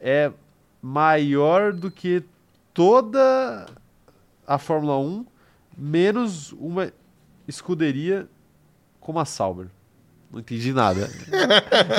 é 0.00 0.32
maior 0.82 1.72
do 1.72 1.88
que 1.88 2.24
toda 2.74 3.66
a 4.44 4.58
Fórmula 4.58 4.98
1, 4.98 5.24
menos 5.78 6.52
uma 6.52 6.92
escuderia 7.46 8.28
como 9.02 9.18
a 9.18 9.24
Sauber. 9.24 9.66
Não 10.32 10.40
entendi 10.40 10.72
nada. 10.72 11.10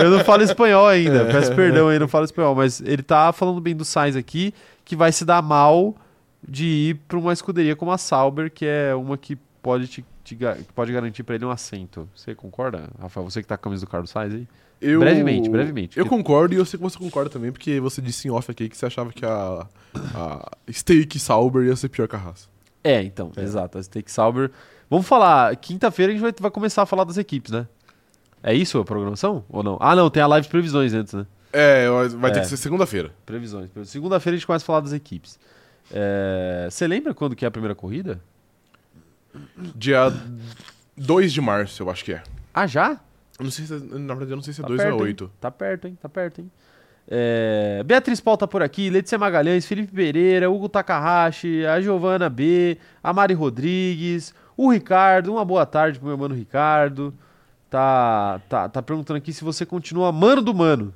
Eu 0.02 0.10
não 0.10 0.24
falo 0.24 0.42
espanhol 0.42 0.88
ainda, 0.88 1.26
peço 1.26 1.54
perdão 1.56 1.88
aí, 1.90 2.00
não 2.00 2.08
falo 2.08 2.26
espanhol, 2.26 2.56
mas 2.56 2.82
ele 2.82 3.04
tá 3.04 3.32
falando 3.32 3.62
bem 3.62 3.76
do 3.76 3.86
Sainz 3.86 4.16
aqui, 4.16 4.54
que 4.84 4.96
vai 4.96 5.12
se 5.12 5.24
dar 5.24 5.42
mal 5.44 5.96
de 6.48 6.66
ir 6.66 6.96
para 7.08 7.18
uma 7.20 7.32
escuderia 7.32 7.76
como 7.76 7.92
a 7.92 7.98
Sauber, 7.98 8.52
que 8.52 8.66
é 8.66 8.96
uma 8.96 9.18
que 9.18 9.36
pode 9.62 9.88
te, 9.88 10.04
te 10.24 10.36
pode 10.76 10.92
garantir 10.92 11.22
para 11.24 11.36
ele 11.36 11.46
um 11.46 11.52
assento. 11.52 12.10
Você 12.16 12.34
concorda, 12.34 12.90
Rafael? 13.00 13.30
Você 13.30 13.42
que 13.42 13.48
tá 13.48 13.56
com 13.56 13.62
a 13.62 13.64
camisa 13.66 13.86
do 13.86 13.90
Carlos 13.90 14.10
Sainz 14.10 14.34
aí? 14.34 14.48
Eu... 14.82 15.00
Brevemente, 15.00 15.50
brevemente. 15.50 15.98
Eu 15.98 16.06
concordo 16.06 16.54
e 16.56 16.58
eu 16.58 16.66
sei 16.66 16.78
que 16.78 16.84
você 16.84 16.98
concorda 16.98 17.30
também, 17.30 17.52
porque 17.52 17.80
você 17.80 18.02
disse 18.02 18.28
em 18.28 18.32
off 18.32 18.50
aqui 18.52 18.68
que 18.68 18.76
você 18.76 18.86
achava 18.88 19.14
que 19.14 19.26
a, 19.26 19.66
a 20.16 20.52
Steak 20.70 21.18
Sauber 21.20 21.64
ia 21.66 21.76
ser 21.76 21.88
pior 21.88 22.08
que 22.08 22.16
a 22.16 22.20
Haas. 22.20 22.50
É, 22.84 23.02
então, 23.02 23.32
É. 23.38 23.42
exato. 23.42 23.78
A 23.78 23.84
Steak 23.84 24.12
Sauber. 24.12 24.52
Vamos 24.94 25.08
falar, 25.08 25.56
quinta-feira 25.56 26.12
a 26.12 26.14
gente 26.14 26.22
vai, 26.22 26.32
vai 26.40 26.52
começar 26.52 26.84
a 26.84 26.86
falar 26.86 27.04
das 27.04 27.18
equipes, 27.18 27.52
né? 27.52 27.68
É 28.44 28.54
isso 28.54 28.78
a 28.78 28.86
programação? 28.86 29.44
Ou 29.50 29.64
não? 29.64 29.76
Ah, 29.82 29.96
não, 29.96 30.08
tem 30.08 30.22
a 30.22 30.28
live 30.28 30.44
de 30.46 30.52
previsões 30.52 30.94
antes, 30.94 31.16
né? 31.16 31.26
É, 31.52 31.88
vai 32.16 32.32
ter 32.32 32.38
É. 32.38 32.42
que 32.44 32.48
ser 32.48 32.58
segunda-feira. 32.58 33.10
Previsões. 33.26 33.72
Segunda-feira 33.86 34.36
a 34.36 34.38
gente 34.38 34.46
começa 34.46 34.64
a 34.64 34.68
falar 34.68 34.82
das 34.82 34.94
equipes. 34.94 35.40
É, 35.92 36.68
Você 36.70 36.86
lembra 36.86 37.12
quando 37.12 37.36
que 37.36 37.44
é 37.44 37.48
a 37.48 37.52
primeira 37.52 37.74
corrida? 37.74 38.22
Dia 39.76 40.14
2 40.96 41.34
de 41.34 41.42
março, 41.42 41.82
eu 41.82 41.90
acho 41.90 42.06
que 42.06 42.14
é. 42.14 42.22
Ah, 42.54 42.68
já? 42.68 42.92
Eu 43.40 43.46
Não 43.46 43.50
sei 43.50 43.66
se, 43.66 43.74
na 43.74 44.14
verdade, 44.14 44.32
eu 44.32 44.36
não 44.36 44.44
sei 44.44 44.54
se 44.54 44.62
é 44.62 44.62
Tá 44.62 44.68
2 44.68 44.80
ou 44.80 44.86
é 44.86 44.90
perto, 44.90 45.00
hein? 45.02 45.08
8. 45.08 45.32
Tá 45.42 45.50
perto, 45.50 45.88
hein? 45.88 45.98
Tá 46.00 46.08
perto, 46.08 46.40
hein? 46.42 46.52
É, 47.08 47.82
Beatriz 47.84 48.22
Paul 48.22 48.38
tá 48.38 48.48
por 48.48 48.62
aqui, 48.62 48.92
Letícia 48.92 49.18
Magalhães, 49.18 49.66
Felipe 49.66 49.92
Pereira, 49.92 50.52
Hugo 50.52 50.70
Takahashi, 50.70 51.66
a 51.66 51.82
Giovana 51.82 52.30
B, 52.30 52.78
a 53.04 53.12
Mari 53.12 53.34
Rodrigues, 53.34 54.34
o 54.58 54.72
Ricardo, 54.72 55.32
uma 55.32 55.44
boa 55.46 55.66
tarde 55.66 56.00
pro 56.00 56.08
meu 56.08 56.18
mano 56.18 56.36
Ricardo. 56.36 57.14
Tá, 57.70 58.40
tá, 58.48 58.70
tá 58.70 58.82
perguntando 58.82 59.18
aqui 59.18 59.34
se 59.34 59.44
você 59.44 59.66
continua 59.66 60.12
mano 60.12 60.42
do 60.42 60.54
mano. 60.54 60.94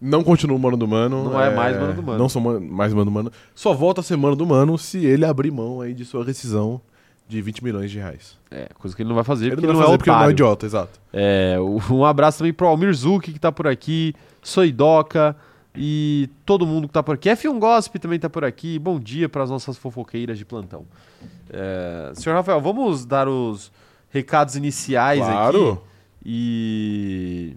Não 0.00 0.22
continua 0.24 0.56
o 0.56 0.60
mano 0.60 0.76
do 0.76 0.86
mano. 0.86 1.24
Não 1.30 1.40
é 1.40 1.54
mais 1.54 1.78
mano 1.78 1.92
do 1.94 2.02
mano. 2.02 2.18
Não 2.18 2.28
sou 2.28 2.42
man- 2.42 2.60
mais 2.60 2.92
mano 2.92 3.04
do 3.04 3.10
mano. 3.10 3.32
Só 3.54 3.72
volta 3.72 4.00
a 4.00 4.04
ser 4.04 4.16
mano 4.16 4.34
do 4.36 4.46
mano 4.46 4.76
se 4.78 5.04
ele 5.04 5.24
abrir 5.24 5.50
mão 5.50 5.80
aí 5.80 5.94
de 5.94 6.04
sua 6.04 6.24
rescisão 6.24 6.80
de 7.28 7.40
20 7.40 7.62
milhões 7.64 7.90
de 7.90 7.98
reais. 7.98 8.36
É, 8.50 8.68
coisa 8.78 8.94
que 8.94 9.02
ele 9.02 9.08
não 9.08 9.14
vai 9.14 9.24
fazer 9.24 9.46
Ele 9.46 9.54
porque 9.56 9.66
não 9.66 9.74
ele 9.74 9.78
vai 9.78 9.86
não 9.86 9.94
é 9.94 9.98
fazer 9.98 9.98
porque 9.98 10.10
ele 10.10 10.18
não 10.18 10.26
é 10.26 10.30
idiota, 10.30 10.66
exato. 10.66 11.00
É, 11.12 11.56
um 11.90 12.04
abraço 12.04 12.38
também 12.38 12.52
pro 12.52 12.66
Almir 12.66 12.92
Zuki, 12.92 13.32
que 13.32 13.38
tá 13.38 13.50
por 13.52 13.66
aqui, 13.66 14.14
Soidoca 14.42 15.36
e 15.74 16.28
todo 16.44 16.66
mundo 16.66 16.86
que 16.88 16.94
tá 16.94 17.02
por 17.02 17.14
aqui. 17.14 17.28
F1 17.30 17.58
Gossip 17.58 17.98
também 17.98 18.18
tá 18.18 18.28
por 18.28 18.44
aqui. 18.44 18.78
Bom 18.78 18.98
dia 19.00 19.28
para 19.28 19.42
as 19.44 19.50
nossas 19.50 19.76
fofoqueiras 19.78 20.36
de 20.36 20.44
plantão. 20.44 20.84
É, 21.50 22.12
senhor 22.14 22.34
Rafael, 22.36 22.60
vamos 22.60 23.04
dar 23.04 23.28
os 23.28 23.70
recados 24.10 24.56
iniciais 24.56 25.22
aqui. 25.22 25.32
Claro. 25.32 25.82
E 26.24 27.56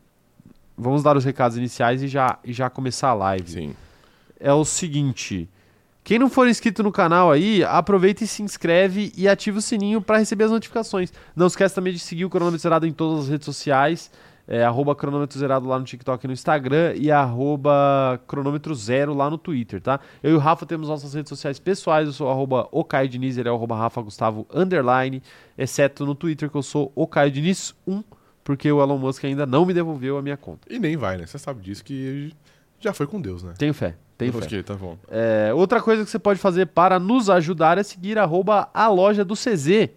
vamos 0.78 1.04
dar 1.04 1.16
os 1.16 1.24
recados 1.24 1.58
iniciais 1.58 2.02
e 2.04 2.08
já, 2.08 2.40
e 2.44 2.52
já 2.52 2.70
começar 2.70 3.10
a 3.10 3.14
live. 3.14 3.50
Sim. 3.50 3.76
É 4.40 4.52
o 4.52 4.66
seguinte. 4.66 5.50
Quem 6.04 6.20
não 6.20 6.30
for 6.30 6.48
inscrito 6.48 6.84
no 6.84 6.92
canal 6.92 7.32
aí, 7.32 7.64
aproveita 7.64 8.24
e 8.24 8.28
se 8.28 8.44
inscreve 8.44 9.12
e 9.18 9.28
ativa 9.28 9.58
o 9.58 9.62
sininho 9.62 10.02
para 10.02 10.20
receber 10.20 10.44
as 10.44 10.52
notificações. 10.52 11.12
Não 11.36 11.48
esquece 11.48 11.74
também 11.74 11.94
de 11.94 12.00
seguir 12.00 12.26
o 12.26 12.30
Cronômetro 12.30 12.62
Zerado 12.62 12.86
em 12.86 12.94
todas 12.94 13.24
as 13.24 13.30
redes 13.30 13.46
sociais. 13.46 14.12
É, 14.48 14.64
arroba 14.64 14.96
cronômetro 14.96 15.40
zerado 15.40 15.68
lá 15.68 15.80
no 15.80 15.86
TikTok 15.86 16.24
e 16.24 16.28
no 16.28 16.34
Instagram 16.34 16.94
e 16.96 17.12
arroba 17.12 18.22
cronômetro 18.28 18.76
zero 18.76 19.14
lá 19.14 19.30
no 19.30 19.38
Twitter, 19.38 19.82
tá? 19.82 20.00
Eu 20.22 20.32
e 20.32 20.34
o 20.36 20.38
Rafa 20.38 20.66
temos 20.66 20.88
nossas 20.88 21.14
redes 21.16 21.30
sociais 21.30 21.58
pessoais, 21.58 22.06
eu 22.06 22.14
sou 22.14 22.30
arroba 22.30 22.68
o 22.72 22.84
Caio 22.84 23.10
Diniz, 23.10 23.38
ele 23.38 23.50
é 23.50 23.52
arroba 23.52 23.76
Rafa 23.76 24.02
Gustavo 24.02 24.46
underline, 24.54 25.24
exceto 25.58 26.06
no 26.06 26.14
Twitter 26.14 26.50
que 26.50 26.56
eu 26.56 26.62
sou 26.62 26.92
o 26.94 27.08
Caio 27.08 27.32
Diniz 27.32 27.74
1, 27.88 28.04
porque 28.44 28.72
o 28.72 28.82
Elon 28.82 29.00
Musk 29.00 29.26
ainda 29.26 29.48
não 29.48 29.66
me 29.66 29.74
devolveu 29.74 30.18
a 30.18 30.22
minha 30.22 30.38
conta. 30.38 30.68
E 30.70 30.78
nem 30.78 30.96
vai, 30.96 31.18
né? 31.18 31.26
Você 31.26 31.40
sabe 31.40 31.62
disso 31.62 31.84
que 31.84 32.32
já 32.80 32.94
foi 32.94 33.08
com 33.08 33.20
Deus, 33.20 33.42
né? 33.42 33.54
Tenho 33.58 33.74
fé, 33.74 33.96
tenho 34.16 34.32
fé. 34.32 34.46
Ok, 34.46 34.62
tá 34.62 34.76
bom. 34.76 34.96
É, 35.10 35.52
outra 35.56 35.82
coisa 35.82 36.04
que 36.04 36.10
você 36.10 36.20
pode 36.20 36.40
fazer 36.40 36.68
para 36.68 37.00
nos 37.00 37.32
ajudar 37.32 37.80
é 37.80 37.84
seguir 37.84 38.20
arroba 38.20 38.70
a 38.72 38.88
loja 38.88 39.26
do 39.26 39.34
CZ. 39.34 39.90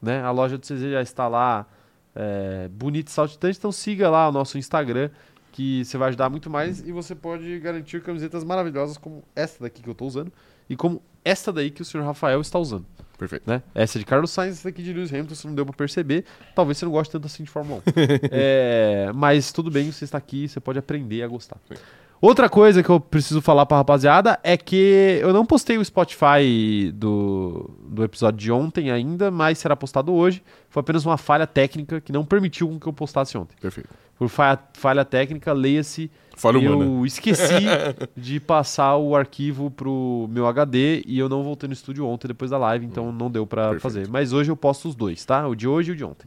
Né? 0.00 0.22
A 0.22 0.30
loja 0.30 0.56
do 0.56 0.62
CZ 0.62 0.90
já 0.90 1.02
está 1.02 1.28
lá 1.28 1.66
é, 2.14 2.68
bonita 2.68 3.10
e 3.10 3.14
saltitante, 3.14 3.58
então 3.58 3.72
siga 3.72 4.08
lá 4.10 4.28
o 4.28 4.32
nosso 4.32 4.58
Instagram, 4.58 5.10
que 5.52 5.84
você 5.84 5.98
vai 5.98 6.08
ajudar 6.08 6.28
muito 6.28 6.48
mais 6.48 6.80
e 6.80 6.92
você 6.92 7.14
pode 7.14 7.58
garantir 7.58 8.02
camisetas 8.02 8.44
maravilhosas 8.44 8.96
como 8.96 9.22
esta 9.34 9.64
daqui 9.64 9.82
que 9.82 9.88
eu 9.88 9.92
estou 9.92 10.06
usando 10.06 10.32
e 10.68 10.76
como 10.76 11.02
esta 11.24 11.52
daí 11.52 11.70
que 11.70 11.82
o 11.82 11.84
senhor 11.84 12.04
Rafael 12.04 12.40
está 12.40 12.58
usando. 12.58 12.86
Perfeito. 13.18 13.42
Né? 13.46 13.62
Essa 13.74 13.98
é 13.98 14.00
de 14.00 14.06
Carlos 14.06 14.30
Sainz, 14.30 14.58
essa 14.58 14.70
aqui 14.70 14.82
de 14.82 14.94
Lewis 14.94 15.12
Hamilton, 15.12 15.34
você 15.34 15.46
não 15.46 15.54
deu 15.54 15.66
para 15.66 15.76
perceber. 15.76 16.24
Talvez 16.54 16.78
você 16.78 16.86
não 16.86 16.92
goste 16.92 17.12
tanto 17.12 17.26
assim 17.26 17.44
de 17.44 17.50
Fórmula 17.50 17.82
1. 17.86 17.90
É, 18.32 19.10
mas 19.14 19.52
tudo 19.52 19.70
bem, 19.70 19.92
você 19.92 20.04
está 20.04 20.16
aqui, 20.16 20.48
você 20.48 20.58
pode 20.58 20.78
aprender 20.78 21.22
a 21.22 21.28
gostar. 21.28 21.58
Sim. 21.68 21.74
Outra 22.20 22.50
coisa 22.50 22.82
que 22.82 22.90
eu 22.90 23.00
preciso 23.00 23.40
falar 23.40 23.64
pra 23.64 23.78
rapaziada 23.78 24.38
é 24.42 24.54
que 24.54 25.18
eu 25.22 25.32
não 25.32 25.46
postei 25.46 25.78
o 25.78 25.84
Spotify 25.84 26.92
do, 26.92 27.70
do 27.82 28.04
episódio 28.04 28.38
de 28.38 28.52
ontem 28.52 28.90
ainda, 28.90 29.30
mas 29.30 29.56
será 29.56 29.74
postado 29.74 30.12
hoje. 30.12 30.42
Foi 30.68 30.82
apenas 30.82 31.06
uma 31.06 31.16
falha 31.16 31.46
técnica 31.46 31.98
que 31.98 32.12
não 32.12 32.22
permitiu 32.22 32.78
que 32.78 32.86
eu 32.86 32.92
postasse 32.92 33.38
ontem. 33.38 33.56
Perfeito. 33.58 33.88
Por 34.18 34.28
falha, 34.28 34.58
falha 34.74 35.02
técnica, 35.02 35.50
leia-se. 35.54 36.10
Falha 36.36 36.58
eu 36.58 36.78
humana. 36.78 37.06
esqueci 37.08 37.64
de 38.14 38.38
passar 38.38 38.96
o 38.96 39.16
arquivo 39.16 39.70
pro 39.70 40.28
meu 40.30 40.46
HD 40.46 41.02
e 41.06 41.18
eu 41.18 41.26
não 41.26 41.42
voltei 41.42 41.68
no 41.68 41.72
estúdio 41.72 42.06
ontem 42.06 42.28
depois 42.28 42.50
da 42.50 42.58
live, 42.58 42.84
então 42.84 43.10
não 43.10 43.30
deu 43.30 43.46
pra 43.46 43.70
Perfeito. 43.70 43.82
fazer. 43.82 44.08
Mas 44.08 44.34
hoje 44.34 44.50
eu 44.50 44.56
posto 44.56 44.90
os 44.90 44.94
dois, 44.94 45.24
tá? 45.24 45.48
O 45.48 45.54
de 45.54 45.66
hoje 45.66 45.92
e 45.92 45.94
o 45.94 45.96
de 45.96 46.04
ontem. 46.04 46.26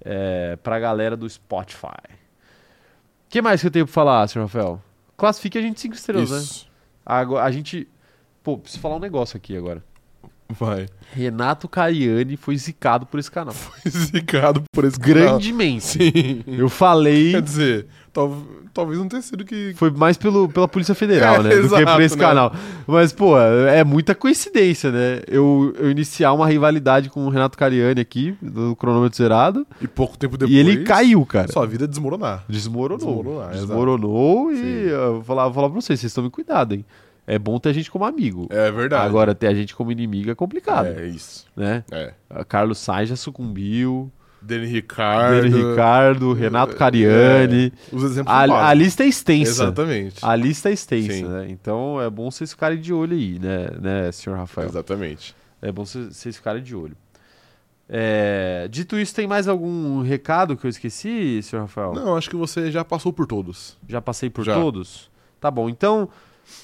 É, 0.00 0.56
pra 0.62 0.78
galera 0.78 1.16
do 1.16 1.28
Spotify. 1.28 1.88
O 2.06 3.30
que 3.30 3.42
mais 3.42 3.60
que 3.60 3.66
eu 3.66 3.70
tenho 3.72 3.84
pra 3.84 3.92
falar, 3.92 4.28
senhor 4.28 4.44
Rafael? 4.44 4.80
Classifique 5.16 5.58
a 5.58 5.62
gente 5.62 5.80
cinco 5.80 5.94
estrelas, 5.94 6.30
né? 6.30 6.38
Isso. 6.38 6.68
Agora, 7.04 7.44
a 7.44 7.50
gente. 7.50 7.88
Pô, 8.42 8.58
preciso 8.58 8.80
falar 8.80 8.96
um 8.96 9.00
negócio 9.00 9.36
aqui 9.36 9.56
agora. 9.56 9.82
Vai. 10.48 10.86
Renato 11.12 11.68
Cariani 11.68 12.36
foi 12.36 12.56
zicado 12.56 13.06
por 13.06 13.18
esse 13.18 13.30
canal. 13.30 13.54
Zicado 13.88 14.62
por 14.72 14.84
esse 14.84 14.98
canal. 14.98 15.14
Grandemente. 15.14 15.84
Sim. 15.84 16.44
Eu 16.46 16.68
falei. 16.68 17.32
Quer 17.32 17.42
dizer, 17.42 17.86
tal- 18.14 18.42
talvez 18.72 18.98
não 18.98 19.08
tenha 19.08 19.20
sido 19.20 19.44
que. 19.44 19.74
Foi 19.74 19.90
mais 19.90 20.16
pelo, 20.16 20.48
pela 20.48 20.66
Polícia 20.66 20.94
Federal, 20.94 21.36
É, 21.40 21.42
né? 21.42 21.48
do 21.50 21.60
que 21.60 21.66
exato, 21.66 21.84
por 21.92 22.00
esse 22.02 22.16
né? 22.16 22.24
canal. 22.24 22.54
Mas, 22.86 23.12
pô, 23.12 23.38
é 23.38 23.84
muita 23.84 24.14
coincidência, 24.14 24.90
né? 24.90 25.20
Eu, 25.28 25.74
eu 25.78 25.90
iniciar 25.90 26.32
uma 26.32 26.46
rivalidade 26.48 27.10
com 27.10 27.26
o 27.26 27.28
Renato 27.28 27.58
Cariani 27.58 28.00
aqui, 28.00 28.34
do 28.40 28.74
cronômetro 28.76 29.18
zerado, 29.18 29.66
E 29.82 29.86
pouco 29.88 30.16
tempo 30.16 30.38
depois. 30.38 30.54
e 30.56 30.58
ele 30.58 30.84
caiu, 30.84 31.26
cara. 31.26 31.52
Sua 31.52 31.66
vida 31.66 31.86
desmoronar. 31.86 32.44
Desmoronou. 32.48 32.96
Desmoronar, 32.98 33.50
Desmoronou 33.50 34.52
e 34.52 34.56
Sim. 34.56 34.62
eu 34.88 35.12
vou 35.14 35.24
falar, 35.24 35.52
falar 35.52 35.68
pra 35.68 35.80
vocês, 35.80 36.00
vocês 36.00 36.14
tomem 36.14 36.30
cuidado, 36.30 36.74
hein? 36.74 36.84
É 37.26 37.38
bom 37.38 37.58
ter 37.58 37.70
a 37.70 37.72
gente 37.72 37.90
como 37.90 38.04
amigo. 38.04 38.46
É 38.50 38.70
verdade. 38.70 39.06
Agora, 39.06 39.34
ter 39.34 39.46
a 39.46 39.54
gente 39.54 39.74
como 39.74 39.90
inimigo 39.90 40.30
é 40.30 40.34
complicado, 40.34 40.86
É 40.88 41.06
isso. 41.06 41.46
né? 41.56 41.82
É. 41.90 42.12
A 42.28 42.44
Carlos 42.44 42.76
Sainz 42.78 43.08
já 43.08 43.16
sucumbiu, 43.16 44.12
Dani 44.44 44.66
Ricardo. 44.66 45.42
Dele 45.42 45.70
Ricardo, 45.70 46.36
É, 46.36 46.40
Renato 46.40 46.76
Cariani. 46.76 47.72
Os 47.90 48.02
exemplos 48.02 48.32
A, 48.32 48.68
a 48.68 48.74
lista 48.74 49.02
é 49.02 49.06
extensa. 49.06 49.64
Exatamente. 49.64 50.16
A 50.22 50.36
lista 50.36 50.68
é 50.68 50.72
extensa, 50.72 51.28
né? 51.28 51.46
Então 51.48 52.00
é 52.00 52.10
bom 52.10 52.30
vocês 52.30 52.50
ficarem 52.50 52.78
de 52.78 52.92
olho 52.92 53.16
aí, 53.16 53.38
né, 53.38 53.68
né 53.80 54.12
senhor 54.12 54.36
Rafael? 54.36 54.68
Exatamente. 54.68 55.34
É 55.62 55.72
bom 55.72 55.84
vocês 55.84 56.14
vocês 56.14 56.36
ficarem 56.36 56.62
de 56.62 56.76
olho. 56.76 56.96
É, 57.88 58.66
dito 58.70 58.98
isso, 58.98 59.14
tem 59.14 59.26
mais 59.26 59.46
algum 59.46 60.02
recado 60.02 60.56
que 60.56 60.66
eu 60.66 60.70
esqueci, 60.70 61.42
senhor 61.42 61.62
Rafael? 61.62 61.92
Não, 61.92 62.16
acho 62.16 62.30
que 62.30 62.36
você 62.36 62.70
já 62.70 62.84
passou 62.84 63.12
por 63.12 63.26
todos. 63.26 63.76
Já 63.88 64.00
passei 64.00 64.30
por 64.30 64.44
Já. 64.44 64.54
todos? 64.54 65.10
Tá 65.40 65.50
bom, 65.50 65.68
então 65.68 66.08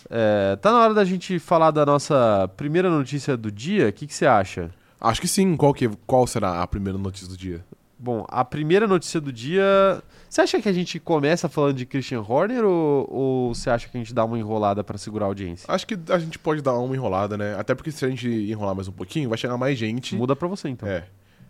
é, 0.08 0.56
tá 0.56 0.72
na 0.72 0.80
hora 0.80 0.94
da 0.94 1.04
gente 1.04 1.38
falar 1.38 1.70
da 1.70 1.84
nossa 1.84 2.50
primeira 2.56 2.90
notícia 2.90 3.36
do 3.36 3.50
dia. 3.50 3.88
O 3.88 3.92
que, 3.92 4.06
que 4.06 4.14
você 4.14 4.26
acha? 4.26 4.70
Acho 5.00 5.20
que 5.20 5.28
sim. 5.28 5.56
Qual, 5.56 5.72
que, 5.72 5.88
qual 6.06 6.26
será 6.26 6.62
a 6.62 6.66
primeira 6.66 6.98
notícia 6.98 7.28
do 7.28 7.36
dia? 7.36 7.64
Bom, 7.98 8.24
a 8.28 8.44
primeira 8.44 8.86
notícia 8.86 9.20
do 9.20 9.32
dia. 9.32 10.02
Você 10.28 10.40
acha 10.40 10.60
que 10.60 10.68
a 10.68 10.72
gente 10.72 10.98
começa 10.98 11.48
falando 11.48 11.76
de 11.76 11.84
Christian 11.84 12.22
Horner 12.22 12.64
ou, 12.64 13.06
ou 13.10 13.54
você 13.54 13.68
acha 13.68 13.88
que 13.88 13.96
a 13.96 14.00
gente 14.00 14.14
dá 14.14 14.24
uma 14.24 14.38
enrolada 14.38 14.82
pra 14.82 14.96
segurar 14.96 15.26
a 15.26 15.28
audiência? 15.28 15.66
Acho 15.68 15.86
que 15.86 15.98
a 16.08 16.18
gente 16.18 16.38
pode 16.38 16.62
dar 16.62 16.78
uma 16.78 16.94
enrolada, 16.94 17.36
né? 17.36 17.54
Até 17.58 17.74
porque 17.74 17.90
se 17.92 18.04
a 18.04 18.08
gente 18.08 18.26
enrolar 18.28 18.74
mais 18.74 18.88
um 18.88 18.92
pouquinho, 18.92 19.28
vai 19.28 19.36
chegar 19.36 19.56
mais 19.58 19.76
gente. 19.78 20.16
Muda 20.16 20.34
pra 20.34 20.48
você 20.48 20.68
então. 20.68 20.88
É. 20.88 21.04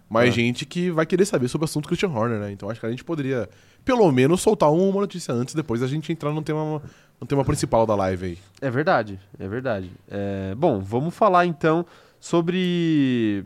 mas 0.09 0.31
É. 0.31 0.33
gente 0.33 0.67
que 0.67 0.91
vai 0.91 1.07
querer 1.07 1.25
saber 1.25 1.47
sobre 1.47 1.65
o 1.65 1.67
assunto 1.67 1.87
Christian 1.87 2.09
Horner, 2.11 2.41
né? 2.41 2.51
Então 2.51 2.69
acho 2.69 2.81
que 2.81 2.87
a 2.87 2.91
gente 2.91 3.05
poderia, 3.05 3.49
pelo 3.85 4.11
menos, 4.11 4.41
soltar 4.41 4.73
uma 4.73 5.01
notícia 5.01 5.33
antes, 5.33 5.55
depois 5.55 5.85
a 5.85 5.87
gente 5.87 6.11
entrar 6.11 6.33
no 6.33 6.43
tema, 6.43 6.83
no 7.21 7.27
tema 7.29 7.45
principal 7.45 7.87
da 7.87 7.95
live 7.95 8.27
aí. 8.27 8.39
É 8.61 8.71
verdade, 8.71 9.21
é 9.39 9.47
verdade. 9.47 9.89
É, 10.11 10.53
bom, 10.57 10.81
vamos 10.81 11.15
falar 11.15 11.47
então 11.47 11.87
sobre 12.21 13.45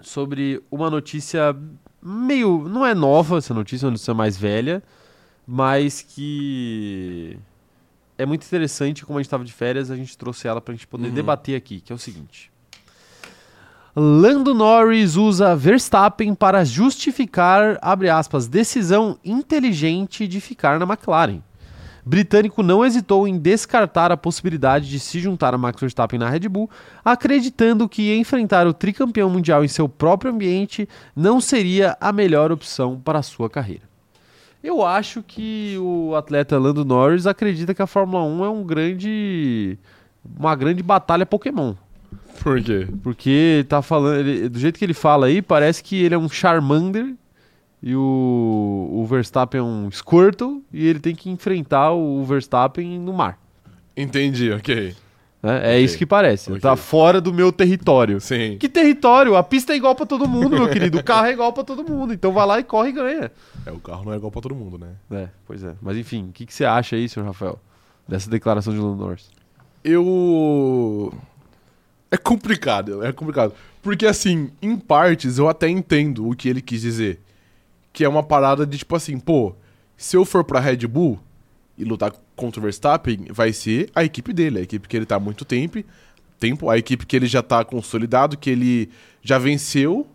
sobre 0.00 0.62
uma 0.70 0.88
notícia 0.88 1.54
meio 2.02 2.66
não 2.68 2.84
é 2.86 2.94
nova 2.94 3.38
essa 3.38 3.52
notícia, 3.52 3.84
é 3.84 3.88
uma 3.88 3.92
notícia 3.92 4.14
mais 4.14 4.36
velha, 4.36 4.82
mas 5.46 6.00
que 6.02 7.38
é 8.16 8.24
muito 8.24 8.44
interessante 8.46 9.04
como 9.04 9.18
a 9.18 9.20
gente 9.22 9.26
estava 9.26 9.44
de 9.44 9.52
férias, 9.52 9.90
a 9.90 9.96
gente 9.96 10.16
trouxe 10.16 10.48
ela 10.48 10.60
para 10.60 10.72
a 10.72 10.76
gente 10.76 10.86
poder 10.86 11.08
Uhum. 11.08 11.14
debater 11.14 11.56
aqui, 11.56 11.80
que 11.80 11.92
é 11.92 11.94
o 11.94 11.98
seguinte. 11.98 12.50
Lando 13.94 14.54
Norris 14.54 15.16
usa 15.16 15.54
Verstappen 15.54 16.34
para 16.34 16.64
justificar, 16.64 17.78
abre 17.82 18.08
aspas, 18.08 18.48
decisão 18.48 19.18
inteligente 19.22 20.26
de 20.26 20.40
ficar 20.40 20.78
na 20.78 20.86
McLaren 20.86 21.40
britânico 22.04 22.62
não 22.62 22.84
hesitou 22.84 23.26
em 23.28 23.38
descartar 23.38 24.10
a 24.10 24.16
possibilidade 24.16 24.88
de 24.88 24.98
se 24.98 25.20
juntar 25.20 25.54
a 25.54 25.58
Max 25.58 25.80
Verstappen 25.80 26.18
na 26.18 26.28
Red 26.28 26.48
Bull, 26.48 26.68
acreditando 27.04 27.88
que 27.88 28.14
enfrentar 28.16 28.66
o 28.66 28.72
tricampeão 28.74 29.30
mundial 29.30 29.64
em 29.64 29.68
seu 29.68 29.88
próprio 29.88 30.32
ambiente 30.32 30.88
não 31.14 31.40
seria 31.40 31.96
a 32.00 32.12
melhor 32.12 32.50
opção 32.50 33.00
para 33.02 33.18
a 33.18 33.22
sua 33.22 33.48
carreira. 33.48 33.82
Eu 34.62 34.84
acho 34.84 35.22
que 35.22 35.76
o 35.80 36.14
atleta 36.14 36.58
Lando 36.58 36.84
Norris 36.84 37.26
acredita 37.26 37.74
que 37.74 37.82
a 37.82 37.86
Fórmula 37.86 38.22
1 38.24 38.44
é 38.44 38.48
um 38.50 38.62
grande 38.64 39.78
uma 40.38 40.54
grande 40.54 40.84
batalha 40.84 41.26
Pokémon, 41.26 41.74
Por 42.42 42.62
quê? 42.62 42.86
porque 43.02 43.66
tá 43.68 43.82
falando, 43.82 44.20
ele- 44.20 44.48
do 44.48 44.56
jeito 44.58 44.78
que 44.78 44.84
ele 44.84 44.94
fala 44.94 45.26
aí, 45.26 45.42
parece 45.42 45.82
que 45.82 46.00
ele 46.00 46.14
é 46.14 46.18
um 46.18 46.28
Charmander 46.28 47.12
e 47.82 47.94
o, 47.96 48.88
o 48.92 49.04
Verstappen 49.06 49.58
é 49.60 49.62
um 49.62 49.90
Squirtle 49.90 50.62
e 50.72 50.86
ele 50.86 51.00
tem 51.00 51.14
que 51.14 51.28
enfrentar 51.30 51.92
o 51.92 52.22
Verstappen 52.24 52.98
no 52.98 53.12
mar. 53.12 53.38
Entendi, 53.96 54.50
ok. 54.52 54.94
né? 55.42 55.56
É 55.56 55.70
Ok. 55.74 55.84
isso 55.84 55.98
que 55.98 56.06
parece. 56.06 56.50
Ok. 56.50 56.60
Tá 56.60 56.76
fora 56.76 57.20
do 57.20 57.32
meu 57.34 57.50
território. 57.52 58.20
Sim. 58.20 58.56
Que 58.58 58.68
território? 58.68 59.34
A 59.36 59.42
pista 59.42 59.72
é 59.72 59.76
igual 59.76 59.94
pra 59.94 60.06
todo 60.06 60.28
mundo, 60.28 60.50
meu 60.50 60.68
querido. 60.70 60.98
O 60.98 61.04
carro 61.04 61.26
é 61.26 61.32
igual 61.32 61.52
pra 61.52 61.64
todo 61.64 61.84
mundo. 61.84 62.12
Então 62.14 62.32
vai 62.32 62.46
lá 62.46 62.60
e 62.60 62.64
corre 62.64 62.90
e 62.90 62.92
ganha. 62.92 63.32
É, 63.66 63.72
o 63.72 63.78
carro 63.80 64.04
não 64.04 64.12
é 64.12 64.16
igual 64.16 64.30
pra 64.30 64.40
todo 64.40 64.54
mundo, 64.54 64.78
né? 64.78 64.88
É, 65.10 65.28
pois 65.46 65.62
é. 65.64 65.74
Mas 65.82 65.96
enfim, 65.96 66.28
o 66.28 66.32
que, 66.32 66.46
que 66.46 66.54
você 66.54 66.64
acha 66.64 66.94
aí, 66.96 67.08
senhor 67.08 67.26
Rafael? 67.26 67.58
Dessa 68.08 68.30
declaração 68.30 68.72
de 68.72 68.78
Lando 68.78 68.96
Norris? 69.04 69.28
Eu. 69.84 71.12
É 72.10 72.16
complicado, 72.16 73.04
é 73.04 73.12
complicado. 73.12 73.54
Porque, 73.82 74.06
assim, 74.06 74.50
em 74.60 74.76
partes 74.76 75.38
eu 75.38 75.48
até 75.48 75.68
entendo 75.68 76.28
o 76.28 76.36
que 76.36 76.48
ele 76.48 76.60
quis 76.60 76.80
dizer. 76.82 77.20
Que 77.92 78.04
é 78.04 78.08
uma 78.08 78.22
parada 78.22 78.66
de 78.66 78.78
tipo 78.78 78.96
assim, 78.96 79.18
pô, 79.18 79.54
se 79.96 80.16
eu 80.16 80.24
for 80.24 80.44
pra 80.44 80.60
Red 80.60 80.86
Bull 80.86 81.20
e 81.76 81.84
lutar 81.84 82.12
contra 82.34 82.60
o 82.60 82.62
Verstappen, 82.62 83.26
vai 83.30 83.52
ser 83.52 83.90
a 83.94 84.04
equipe 84.04 84.32
dele, 84.32 84.58
a 84.58 84.62
equipe 84.62 84.88
que 84.88 84.96
ele 84.96 85.06
tá 85.06 85.16
há 85.16 85.20
muito 85.20 85.44
tempo, 85.44 85.82
tempo, 86.38 86.68
a 86.68 86.78
equipe 86.78 87.06
que 87.06 87.14
ele 87.14 87.26
já 87.26 87.42
tá 87.42 87.64
consolidado, 87.64 88.36
que 88.36 88.50
ele 88.50 88.90
já 89.22 89.38
venceu. 89.38 90.06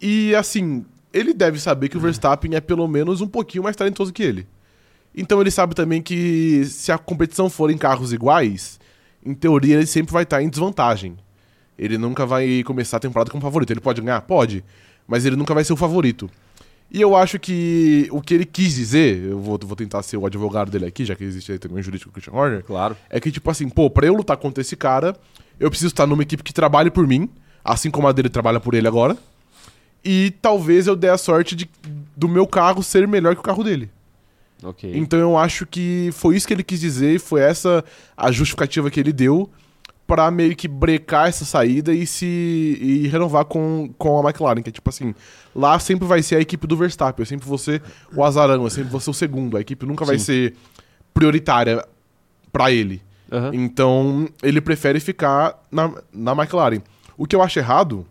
E 0.00 0.34
assim, 0.34 0.84
ele 1.12 1.32
deve 1.32 1.58
saber 1.58 1.88
que 1.88 1.96
o 1.96 2.00
Verstappen 2.00 2.54
é 2.54 2.60
pelo 2.60 2.86
menos 2.88 3.20
um 3.20 3.28
pouquinho 3.28 3.64
mais 3.64 3.76
talentoso 3.76 4.12
que 4.12 4.22
ele. 4.22 4.46
Então 5.14 5.40
ele 5.40 5.50
sabe 5.50 5.74
também 5.74 6.02
que 6.02 6.64
se 6.66 6.92
a 6.92 6.98
competição 6.98 7.48
for 7.48 7.70
em 7.70 7.78
carros 7.78 8.12
iguais, 8.12 8.78
em 9.24 9.32
teoria 9.32 9.76
ele 9.76 9.86
sempre 9.86 10.12
vai 10.12 10.24
estar 10.24 10.42
em 10.42 10.48
desvantagem. 10.48 11.16
Ele 11.78 11.96
nunca 11.96 12.26
vai 12.26 12.62
começar 12.64 12.98
a 12.98 13.00
temporada 13.00 13.30
como 13.30 13.42
favorito. 13.42 13.70
Ele 13.70 13.80
pode 13.80 14.00
ganhar? 14.00 14.20
Pode. 14.22 14.64
Mas 15.06 15.24
ele 15.24 15.36
nunca 15.36 15.54
vai 15.54 15.64
ser 15.64 15.72
o 15.72 15.76
favorito. 15.76 16.30
E 16.90 17.00
eu 17.00 17.16
acho 17.16 17.38
que 17.38 18.08
o 18.12 18.20
que 18.22 18.32
ele 18.32 18.44
quis 18.44 18.74
dizer, 18.76 19.18
eu 19.24 19.40
vou, 19.40 19.58
vou 19.62 19.74
tentar 19.76 20.02
ser 20.02 20.16
o 20.16 20.24
advogado 20.26 20.70
dele 20.70 20.86
aqui, 20.86 21.04
já 21.04 21.14
que 21.16 21.24
existe 21.24 21.50
aí 21.52 21.58
também 21.58 21.78
o 21.78 21.82
jurídico 21.82 22.12
Christian 22.12 22.32
Horner, 22.32 22.62
Claro. 22.64 22.96
é 23.10 23.18
que, 23.18 23.30
tipo 23.32 23.50
assim, 23.50 23.68
pô, 23.68 23.90
pra 23.90 24.06
eu 24.06 24.14
lutar 24.14 24.36
contra 24.36 24.60
esse 24.60 24.76
cara, 24.76 25.16
eu 25.58 25.68
preciso 25.68 25.88
estar 25.92 26.06
numa 26.06 26.22
equipe 26.22 26.42
que 26.44 26.52
trabalhe 26.54 26.90
por 26.90 27.06
mim, 27.06 27.28
assim 27.64 27.90
como 27.90 28.06
a 28.06 28.12
dele 28.12 28.28
trabalha 28.28 28.60
por 28.60 28.74
ele 28.74 28.86
agora. 28.86 29.16
E 30.04 30.32
talvez 30.40 30.86
eu 30.86 30.94
dê 30.94 31.08
a 31.08 31.18
sorte 31.18 31.56
de, 31.56 31.68
do 32.16 32.28
meu 32.28 32.46
carro 32.46 32.82
ser 32.82 33.08
melhor 33.08 33.34
que 33.34 33.40
o 33.40 33.44
carro 33.44 33.64
dele. 33.64 33.90
Ok. 34.62 34.90
Então 34.94 35.18
eu 35.18 35.36
acho 35.36 35.66
que 35.66 36.10
foi 36.12 36.36
isso 36.36 36.46
que 36.46 36.54
ele 36.54 36.62
quis 36.62 36.78
dizer, 36.80 37.16
e 37.16 37.18
foi 37.18 37.40
essa 37.40 37.84
a 38.16 38.30
justificativa 38.30 38.88
que 38.90 39.00
ele 39.00 39.12
deu 39.12 39.50
pra 40.06 40.30
meio 40.30 40.54
que 40.54 40.68
brecar 40.68 41.28
essa 41.28 41.44
saída 41.44 41.92
e 41.92 42.06
se 42.06 42.24
e 42.80 43.08
renovar 43.08 43.44
com, 43.44 43.92
com 43.98 44.18
a 44.18 44.28
McLaren, 44.30 44.62
que 44.62 44.68
é 44.68 44.72
tipo 44.72 44.88
assim, 44.88 45.14
lá 45.54 45.78
sempre 45.78 46.06
vai 46.06 46.22
ser 46.22 46.36
a 46.36 46.40
equipe 46.40 46.66
do 46.66 46.76
Verstappen, 46.76 47.22
eu 47.22 47.26
sempre 47.26 47.48
vou 47.48 47.58
ser 47.58 47.82
o 48.14 48.22
azarão, 48.22 48.62
eu 48.64 48.70
sempre 48.70 48.90
vou 48.90 49.00
ser 49.00 49.10
o 49.10 49.14
segundo, 49.14 49.56
a 49.56 49.60
equipe 49.60 49.84
nunca 49.84 50.04
vai 50.04 50.18
Sim. 50.18 50.24
ser 50.24 50.54
prioritária 51.12 51.84
pra 52.52 52.70
ele. 52.70 53.02
Aham. 53.32 53.50
Então, 53.54 54.28
ele 54.42 54.60
prefere 54.60 55.00
ficar 55.00 55.60
na, 55.70 55.92
na 56.12 56.32
McLaren. 56.32 56.80
O 57.18 57.26
que 57.26 57.34
eu 57.34 57.42
acho 57.42 57.58
errado 57.58 58.06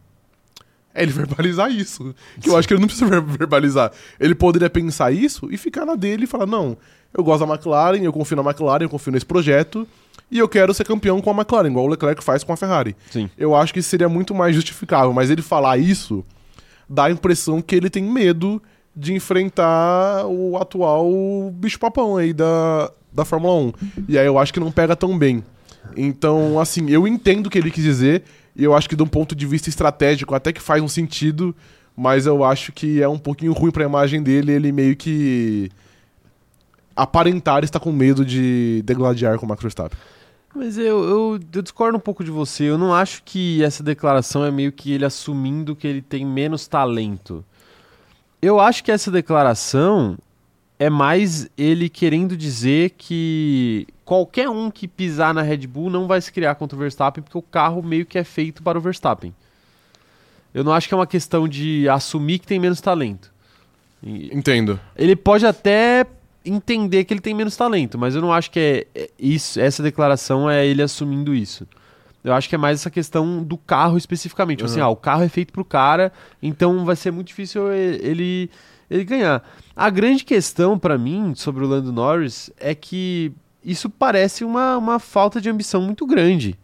é 0.94 1.04
ele 1.04 1.12
verbalizar 1.14 1.72
isso. 1.72 2.14
Que 2.42 2.50
eu 2.50 2.58
acho 2.58 2.68
que 2.68 2.74
ele 2.74 2.82
não 2.82 2.88
precisa 2.88 3.10
ver- 3.10 3.22
verbalizar. 3.38 3.92
Ele 4.20 4.36
poderia 4.36 4.70
pensar 4.70 5.12
isso 5.14 5.48
e 5.52 5.58
ficar 5.58 5.86
na 5.86 5.96
dele 5.96 6.26
e 6.26 6.28
falar: 6.28 6.46
não, 6.46 6.78
eu 7.18 7.24
gosto 7.24 7.46
da 7.46 7.54
McLaren, 7.54 8.00
eu 8.04 8.12
confio 8.12 8.36
na 8.36 8.44
McLaren, 8.44 8.84
eu 8.84 8.90
confio 8.90 9.14
nesse 9.14 9.26
projeto 9.26 9.88
e 10.30 10.40
eu 10.40 10.50
quero 10.50 10.74
ser 10.74 10.86
campeão 10.86 11.22
com 11.22 11.30
a 11.30 11.34
McLaren, 11.34 11.70
igual 11.70 11.86
o 11.86 11.90
Leclerc 11.90 12.24
faz 12.24 12.44
com 12.44 12.52
a 12.52 12.58
Ferrari. 12.58 12.96
Sim. 13.10 13.30
Eu 13.38 13.56
acho 13.56 13.74
que 13.74 13.82
seria 13.82 14.10
muito 14.10 14.34
mais 14.34 14.56
justificável, 14.56 15.14
mas 15.14 15.30
ele 15.30 15.42
falar 15.42 15.78
isso 15.78 16.26
dá 16.90 17.06
a 17.06 17.12
impressão 17.12 17.62
que 17.62 17.76
ele 17.76 17.90
tem 17.90 18.04
medo 18.04 18.62
de 18.96 19.14
enfrentar 19.14 20.26
o 20.26 20.58
atual 20.58 21.52
bicho-papão 21.54 22.18
aí 22.18 22.32
da, 22.34 22.92
da 23.12 23.26
Fórmula 23.26 23.54
1. 23.56 23.74
E 24.08 24.18
aí 24.18 24.26
eu 24.26 24.38
acho 24.38 24.54
que 24.54 24.60
não 24.60 24.72
pega 24.72 24.96
tão 24.96 25.18
bem. 25.18 25.44
Então, 25.96 26.60
assim, 26.60 26.90
eu 26.90 27.08
entendo 27.08 27.48
o 27.48 27.50
que 27.50 27.58
ele 27.58 27.70
quis 27.70 27.84
dizer, 27.84 28.24
e 28.56 28.64
eu 28.64 28.74
acho 28.74 28.90
que 28.90 28.96
de 28.96 29.04
um 29.04 29.08
ponto 29.08 29.36
de 29.36 29.46
vista 29.46 29.70
estratégico 29.70 30.34
até 30.34 30.52
que 30.54 30.62
faz 30.62 30.82
um 30.82 30.88
sentido, 30.88 31.56
mas 31.96 32.26
eu 32.26 32.44
acho 32.44 32.72
que 32.72 33.02
é 33.02 33.08
um 33.08 33.18
pouquinho 33.18 33.54
ruim 33.54 33.72
pra 33.72 33.84
imagem 33.84 34.24
dele 34.24 34.52
ele 34.52 34.72
meio 34.72 34.96
que 34.96 35.70
aparentar 36.96 37.64
estar 37.64 37.80
com 37.80 37.92
medo 37.92 38.26
de 38.26 38.82
degladiar 38.86 39.38
com 39.38 39.46
o 39.46 39.50
Max 39.50 39.62
Verstappen. 39.62 39.98
Mas 40.56 40.78
eu, 40.78 41.04
eu, 41.04 41.40
eu 41.54 41.62
discordo 41.62 41.98
um 41.98 42.02
pouco 42.02 42.24
de 42.24 42.32
você. 42.32 42.64
Eu 42.64 42.78
não 42.78 42.94
acho 42.94 43.22
que 43.24 43.62
essa 43.62 43.84
declaração 43.84 44.46
é 44.46 44.50
meio 44.50 44.72
que 44.72 44.94
ele 44.94 45.04
assumindo 45.04 45.76
que 45.76 45.86
ele 45.86 46.02
tem 46.02 46.26
menos 46.26 46.66
talento. 46.66 47.44
Eu 48.42 48.60
acho 48.60 48.84
que 48.84 48.92
essa 48.92 49.12
declaração 49.12 50.18
é 50.80 50.90
mais 50.90 51.50
ele 51.58 51.90
querendo 51.90 52.38
dizer 52.38 52.92
que 52.92 53.86
qualquer 54.06 54.50
um 54.50 54.72
que 54.72 54.88
pisar 54.88 55.34
na 55.34 55.42
Red 55.42 55.68
Bull 55.68 55.90
não 55.90 56.08
vai 56.08 56.22
se 56.22 56.32
criar 56.32 56.56
contra 56.56 56.76
o 56.76 56.80
Verstappen, 56.80 57.24
porque 57.24 57.38
o 57.38 57.42
carro 57.42 57.84
meio 57.84 58.06
que 58.06 58.18
é 58.18 58.24
feito 58.24 58.64
para 58.64 58.78
o 58.78 58.82
Verstappen. 58.82 59.34
Eu 60.54 60.64
não 60.64 60.72
acho 60.72 60.88
que 60.88 60.94
é 60.94 60.98
uma 60.98 61.08
questão 61.08 61.48
de 61.50 61.88
assumir 61.90 62.40
que 62.40 62.48
tem 62.48 62.60
menos 62.60 62.80
talento. 62.80 63.34
Entendo. 64.04 64.80
ele 64.96 65.16
pode 65.16 65.48
até 65.48 66.06
entender 66.46 67.04
que 67.04 67.14
ele 67.14 67.22
tem 67.22 67.34
menos 67.34 67.56
talento, 67.58 67.98
mas 67.98 68.16
eu 68.16 68.22
não 68.22 68.32
acho 68.34 68.52
que 68.52 68.60
é 68.60 68.88
é 68.96 69.10
isso, 69.20 69.60
essa 69.60 69.82
declaração 69.84 70.50
é 70.50 70.66
ele 70.66 70.82
assumindo 70.82 71.34
isso. 71.34 71.68
Eu 72.24 72.34
acho 72.34 72.50
que 72.50 72.56
é 72.56 72.58
mais 72.58 72.80
essa 72.80 72.90
questão 72.90 73.44
do 73.44 73.56
carro 73.58 73.98
especificamente. 73.98 74.58
Tipo 74.60 74.70
Assim, 74.70 74.80
Uhum. 74.80 74.86
ah, 74.88 74.90
o 74.90 74.96
carro 74.96 75.24
é 75.24 75.30
feito 75.30 75.54
pro 75.54 75.64
cara, 75.64 76.12
então 76.42 76.84
vai 76.84 76.96
ser 76.96 77.12
muito 77.12 77.28
difícil 77.28 77.72
ele, 77.72 78.50
ele 78.90 79.04
ganhar. 79.04 79.44
A 79.76 79.90
grande 79.92 80.24
questão 80.24 80.80
pra 80.80 80.98
mim 80.98 81.34
sobre 81.36 81.64
o 81.64 81.68
Lando 81.68 81.92
Norris 81.92 82.50
é 82.60 82.74
que 82.74 83.32
isso 83.64 83.90
parece 83.90 84.44
uma, 84.44 84.78
uma 84.78 85.00
falta 85.00 85.40
de 85.40 85.50
ambição 85.50 85.82
muito 85.82 86.06
grande. 86.08 86.56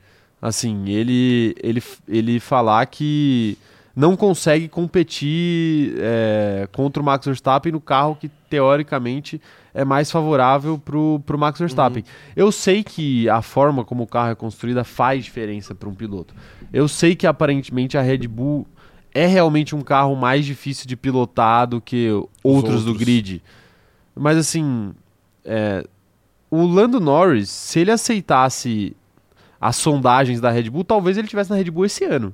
Assim, 0.41 0.89
ele, 0.89 1.55
ele, 1.61 1.83
ele 2.07 2.39
falar 2.39 2.83
que 2.87 3.55
não 3.95 4.15
consegue 4.15 4.67
competir 4.67 5.93
é, 5.99 6.67
contra 6.71 7.01
o 7.01 7.05
Max 7.05 7.25
Verstappen 7.25 7.71
no 7.71 7.79
carro 7.81 8.15
que 8.19 8.29
teoricamente 8.49 9.39
é 9.73 9.86
mais 9.86 10.12
favorável 10.12 10.77
pro, 10.77 11.21
pro 11.25 11.38
Max 11.38 11.60
Verstappen. 11.60 12.03
Eu 12.36 12.51
sei 12.51 12.84
que 12.84 13.29
a 13.29 13.41
forma 13.41 13.86
como 13.86 14.03
o 14.03 14.07
carro 14.07 14.31
é 14.31 14.36
construída 14.36 14.84
faz 14.84 15.23
diferença 15.23 15.73
para 15.73 15.88
um 15.88 15.93
piloto. 15.93 16.34
Eu 16.71 16.88
sei 16.88 17.15
que 17.15 17.25
aparentemente 17.25 17.97
a 17.97 18.01
Red 18.01 18.27
Bull 18.27 18.67
é 19.13 19.25
realmente 19.25 19.75
um 19.75 19.81
carro 19.81 20.15
mais 20.15 20.45
difícil 20.45 20.88
de 20.88 20.95
pilotar 20.95 21.67
do 21.67 21.81
que 21.81 22.10
outros, 22.43 22.84
do 22.84 22.89
outros. 22.91 22.97
grid. 22.97 23.41
Mas 24.15 24.38
assim, 24.38 24.93
é, 25.43 25.86
o 26.49 26.65
Lando 26.65 26.99
Norris, 26.99 27.49
se 27.49 27.79
ele 27.79 27.91
aceitasse 27.91 28.95
as 29.60 29.75
sondagens 29.75 30.41
da 30.41 30.49
Red 30.49 30.69
Bull, 30.69 30.84
talvez 30.84 31.17
ele 31.17 31.27
tivesse 31.27 31.49
na 31.49 31.55
Red 31.55 31.71
Bull 31.71 31.86
esse 31.86 32.03
ano. 32.03 32.34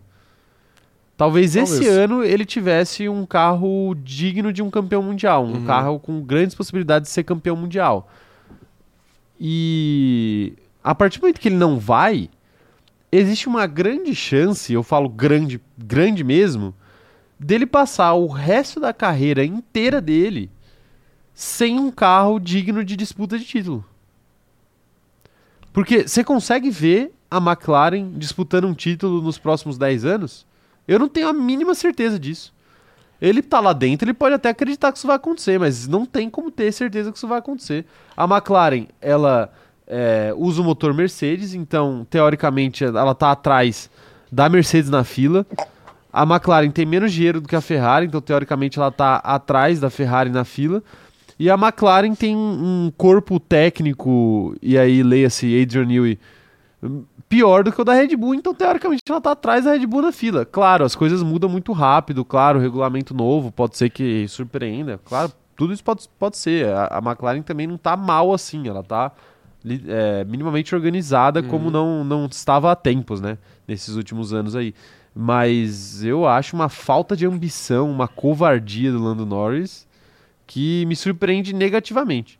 Talvez, 1.17 1.55
esse 1.55 1.79
Talvez. 1.79 1.97
ano 1.97 2.23
ele 2.23 2.45
tivesse 2.45 3.09
um 3.09 3.25
carro 3.25 3.95
digno 3.95 4.53
de 4.53 4.61
um 4.61 4.69
campeão 4.69 5.01
mundial, 5.01 5.43
um 5.43 5.53
Uhum. 5.55 5.65
carro 5.65 5.99
com 5.99 6.21
grandes 6.21 6.55
possibilidades 6.55 7.09
de 7.09 7.13
ser 7.13 7.23
campeão 7.23 7.55
mundial. 7.55 8.07
E 9.39 10.53
a 10.83 10.93
partir 10.95 11.19
do 11.19 11.23
momento 11.23 11.39
que 11.39 11.47
ele 11.47 11.55
não 11.55 11.77
vai, 11.79 12.29
existe 13.11 13.47
uma 13.47 13.65
grande 13.67 14.13
chance, 14.15 14.71
eu 14.71 14.83
falo 14.83 15.09
grande, 15.09 15.59
grande 15.77 16.23
mesmo, 16.23 16.73
dele 17.39 17.65
passar 17.65 18.13
o 18.13 18.27
resto 18.27 18.79
da 18.79 18.93
carreira 18.93 19.43
inteira 19.43 19.99
dele 20.01 20.49
sem 21.33 21.79
um 21.79 21.91
carro 21.91 22.39
digno 22.39 22.83
de 22.83 22.95
disputa 22.95 23.37
de 23.37 23.45
título. 23.45 23.85
Porque 25.71 26.07
você 26.07 26.23
consegue 26.23 26.71
ver 26.71 27.11
a 27.29 27.37
McLaren 27.37 28.11
disputando 28.17 28.65
um 28.65 28.73
título 28.73 29.21
nos 29.21 29.37
próximos 29.37 29.77
10 29.77 30.05
anos? 30.05 30.46
Eu 30.87 30.99
não 30.99 31.07
tenho 31.07 31.27
a 31.27 31.33
mínima 31.33 31.75
certeza 31.75 32.19
disso. 32.19 32.53
Ele 33.19 33.41
tá 33.41 33.59
lá 33.59 33.73
dentro, 33.73 34.05
ele 34.05 34.13
pode 34.13 34.35
até 34.35 34.49
acreditar 34.49 34.91
que 34.91 34.99
isso 34.99 35.07
vai 35.07 35.15
acontecer, 35.15 35.59
mas 35.59 35.87
não 35.87 36.05
tem 36.05 36.29
como 36.29 36.51
ter 36.51 36.71
certeza 36.71 37.11
que 37.11 37.17
isso 37.17 37.27
vai 37.27 37.39
acontecer. 37.39 37.85
A 38.15 38.25
McLaren, 38.25 38.85
ela 39.01 39.51
é, 39.87 40.33
usa 40.37 40.61
o 40.61 40.63
motor 40.63 40.93
Mercedes, 40.93 41.53
então, 41.55 42.05
teoricamente, 42.09 42.83
ela 42.83 43.15
tá 43.15 43.31
atrás 43.31 43.89
da 44.31 44.47
Mercedes 44.47 44.89
na 44.89 45.03
fila. 45.03 45.45
A 46.13 46.23
McLaren 46.23 46.69
tem 46.69 46.85
menos 46.85 47.11
dinheiro 47.11 47.41
do 47.41 47.47
que 47.47 47.55
a 47.55 47.61
Ferrari, 47.61 48.05
então, 48.05 48.21
teoricamente, 48.21 48.77
ela 48.77 48.91
tá 48.91 49.15
atrás 49.15 49.79
da 49.79 49.89
Ferrari 49.89 50.29
na 50.29 50.43
fila. 50.43 50.83
E 51.39 51.49
a 51.49 51.55
McLaren 51.55 52.13
tem 52.13 52.35
um 52.35 52.91
corpo 52.95 53.39
técnico, 53.39 54.55
e 54.61 54.77
aí 54.77 55.01
leia-se 55.01 55.59
Adrian 55.59 55.85
Newey, 55.85 56.19
pior 57.27 57.63
do 57.63 57.71
que 57.71 57.81
o 57.81 57.83
da 57.83 57.93
Red 57.93 58.15
Bull, 58.15 58.35
então 58.35 58.53
teoricamente 58.53 59.01
ela 59.09 59.19
tá 59.19 59.31
atrás 59.31 59.65
da 59.65 59.71
Red 59.71 59.85
Bull 59.85 60.01
na 60.01 60.11
fila. 60.11 60.45
Claro, 60.45 60.85
as 60.85 60.95
coisas 60.95 61.23
mudam 61.23 61.49
muito 61.49 61.71
rápido, 61.73 62.23
claro, 62.23 62.59
regulamento 62.59 63.13
novo 63.13 63.51
pode 63.51 63.77
ser 63.77 63.89
que 63.89 64.27
surpreenda, 64.27 64.99
claro, 65.03 65.31
tudo 65.55 65.73
isso 65.73 65.83
pode, 65.83 66.07
pode 66.19 66.37
ser. 66.37 66.67
A, 66.67 66.97
a 66.97 66.97
McLaren 66.99 67.41
também 67.41 67.67
não 67.67 67.77
tá 67.77 67.97
mal 67.97 68.33
assim, 68.33 68.67
ela 68.67 68.83
tá 68.83 69.11
é, 69.87 70.23
minimamente 70.23 70.75
organizada 70.75 71.41
uhum. 71.41 71.47
como 71.47 71.71
não, 71.71 72.03
não 72.03 72.25
estava 72.27 72.71
há 72.71 72.75
tempos, 72.75 73.19
né, 73.19 73.37
nesses 73.67 73.95
últimos 73.95 74.33
anos 74.33 74.55
aí. 74.55 74.73
Mas 75.15 76.03
eu 76.03 76.27
acho 76.27 76.55
uma 76.55 76.69
falta 76.69 77.17
de 77.17 77.25
ambição, 77.25 77.89
uma 77.89 78.07
covardia 78.07 78.91
do 78.91 79.01
Lando 79.01 79.25
Norris 79.25 79.87
que 80.45 80.85
me 80.85 80.95
surpreende 80.95 81.53
negativamente. 81.53 82.39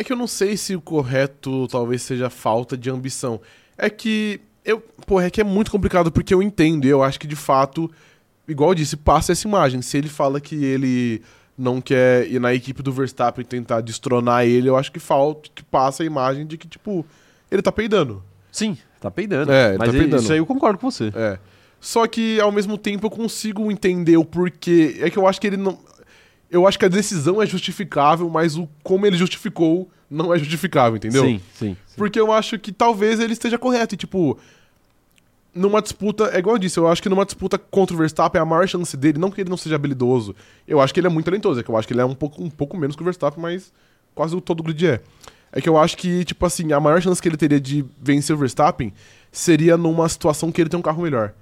É 0.00 0.02
que 0.02 0.10
eu 0.10 0.16
não 0.16 0.26
sei 0.26 0.56
se 0.56 0.74
o 0.74 0.80
correto 0.80 1.68
talvez 1.68 2.00
seja 2.00 2.30
falta 2.30 2.74
de 2.74 2.88
ambição. 2.88 3.38
É 3.76 3.90
que 3.90 4.40
eu, 4.64 4.80
porra, 5.06 5.26
é 5.26 5.30
que 5.30 5.42
é 5.42 5.44
muito 5.44 5.70
complicado 5.70 6.10
porque 6.10 6.32
eu 6.32 6.42
entendo, 6.42 6.86
e 6.86 6.88
eu 6.88 7.02
acho 7.02 7.20
que 7.20 7.26
de 7.26 7.36
fato, 7.36 7.90
igual 8.48 8.70
eu 8.70 8.74
disse, 8.74 8.96
passa 8.96 9.32
essa 9.32 9.46
imagem. 9.46 9.82
Se 9.82 9.98
ele 9.98 10.08
fala 10.08 10.40
que 10.40 10.64
ele 10.64 11.20
não 11.56 11.82
quer 11.82 12.26
ir 12.32 12.40
na 12.40 12.54
equipe 12.54 12.82
do 12.82 12.90
Verstappen 12.90 13.44
tentar 13.44 13.82
destronar 13.82 14.46
ele, 14.46 14.70
eu 14.70 14.76
acho 14.78 14.90
que 14.90 14.98
falta 14.98 15.50
que 15.54 15.62
passa 15.62 16.02
a 16.02 16.06
imagem 16.06 16.46
de 16.46 16.56
que 16.56 16.66
tipo 16.66 17.04
ele 17.50 17.60
tá 17.60 17.70
peidando. 17.70 18.22
Sim, 18.50 18.78
tá 19.02 19.10
peidando. 19.10 19.52
É, 19.52 19.76
mas 19.76 19.90
tá 19.90 19.92
peidando. 19.92 20.22
isso 20.22 20.32
aí 20.32 20.38
eu 20.38 20.46
concordo 20.46 20.78
com 20.78 20.90
você. 20.90 21.12
É. 21.14 21.38
Só 21.78 22.06
que 22.06 22.40
ao 22.40 22.50
mesmo 22.50 22.78
tempo 22.78 23.04
eu 23.04 23.10
consigo 23.10 23.70
entender 23.70 24.16
o 24.16 24.24
porquê. 24.24 24.96
É 25.00 25.10
que 25.10 25.18
eu 25.18 25.26
acho 25.26 25.38
que 25.38 25.46
ele 25.46 25.58
não 25.58 25.78
eu 26.50 26.66
acho 26.66 26.78
que 26.78 26.84
a 26.84 26.88
decisão 26.88 27.40
é 27.40 27.46
justificável, 27.46 28.28
mas 28.28 28.56
o 28.56 28.68
como 28.82 29.06
ele 29.06 29.16
justificou 29.16 29.88
não 30.10 30.34
é 30.34 30.38
justificável, 30.38 30.96
entendeu? 30.96 31.24
Sim, 31.24 31.40
sim. 31.54 31.76
sim. 31.86 31.96
Porque 31.96 32.18
eu 32.18 32.32
acho 32.32 32.58
que 32.58 32.72
talvez 32.72 33.20
ele 33.20 33.32
esteja 33.32 33.56
correto. 33.56 33.94
E, 33.94 33.98
tipo, 33.98 34.36
numa 35.54 35.80
disputa. 35.80 36.30
É 36.34 36.38
igual 36.38 36.56
eu 36.56 36.58
disse, 36.58 36.78
eu 36.78 36.88
acho 36.88 37.00
que 37.00 37.08
numa 37.08 37.24
disputa 37.24 37.56
contra 37.56 37.94
o 37.94 37.98
Verstappen, 37.98 38.40
a 38.40 38.44
maior 38.44 38.66
chance 38.66 38.96
dele, 38.96 39.18
não 39.18 39.30
que 39.30 39.40
ele 39.40 39.50
não 39.50 39.56
seja 39.56 39.76
habilidoso, 39.76 40.34
eu 40.66 40.80
acho 40.80 40.92
que 40.92 40.98
ele 40.98 41.06
é 41.06 41.10
muito 41.10 41.26
talentoso. 41.26 41.60
É 41.60 41.62
que 41.62 41.70
eu 41.70 41.76
acho 41.76 41.86
que 41.86 41.94
ele 41.94 42.00
é 42.00 42.04
um 42.04 42.14
pouco, 42.14 42.42
um 42.42 42.50
pouco 42.50 42.76
menos 42.76 42.96
que 42.96 43.02
o 43.02 43.04
Verstappen, 43.04 43.40
mas 43.40 43.72
quase 44.14 44.38
todo 44.40 44.60
o 44.60 44.62
grid 44.64 44.86
é. 44.86 45.00
É 45.52 45.60
que 45.60 45.68
eu 45.68 45.76
acho 45.76 45.96
que, 45.96 46.24
tipo 46.24 46.46
assim, 46.46 46.72
a 46.72 46.78
maior 46.78 47.00
chance 47.02 47.20
que 47.20 47.28
ele 47.28 47.36
teria 47.36 47.60
de 47.60 47.84
vencer 48.00 48.34
o 48.34 48.38
Verstappen 48.38 48.92
seria 49.32 49.76
numa 49.76 50.08
situação 50.08 50.52
que 50.52 50.60
ele 50.60 50.70
tem 50.70 50.78
um 50.78 50.82
carro 50.82 51.02
melhor. 51.02 51.32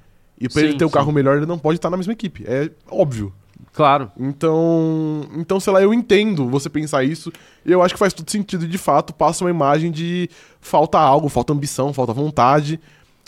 E 0.41 0.49
pra 0.49 0.63
sim, 0.63 0.69
ele 0.69 0.79
ter 0.79 0.85
um 0.85 0.91
carro 0.91 1.13
melhor, 1.13 1.37
ele 1.37 1.47
não 1.47 1.59
pode 1.59 1.77
estar 1.77 1.91
na 1.91 1.97
mesma 1.97 2.13
equipe. 2.13 2.45
É 2.47 2.71
óbvio. 2.91 3.33
Claro. 3.79 4.11
Então, 4.19 5.21
então, 5.37 5.61
sei 5.61 5.73
lá, 5.73 5.81
eu 5.81 5.95
entendo 5.95 6.49
você 6.49 6.69
pensar 6.69 7.05
isso. 7.05 7.33
Eu 7.65 7.81
acho 7.81 7.95
que 7.95 7.99
faz 8.01 8.13
todo 8.13 8.29
sentido. 8.29 8.67
De 8.67 8.77
fato, 8.77 9.15
passa 9.15 9.45
uma 9.45 9.51
imagem 9.51 9.93
de 9.93 10.29
falta 10.61 10.99
algo, 10.99 11.29
falta 11.29 11.53
ambição, 11.53 11.93
falta 11.93 12.13
vontade. 12.13 12.81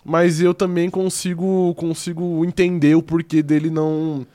Mas 0.04 0.40
eu 0.40 0.52
também 0.52 0.90
consigo 0.90 1.72
consigo 1.76 2.44
entender 2.44 2.96
o 2.96 3.02
porquê 3.02 3.44
dele 3.44 3.70
não 3.70 4.26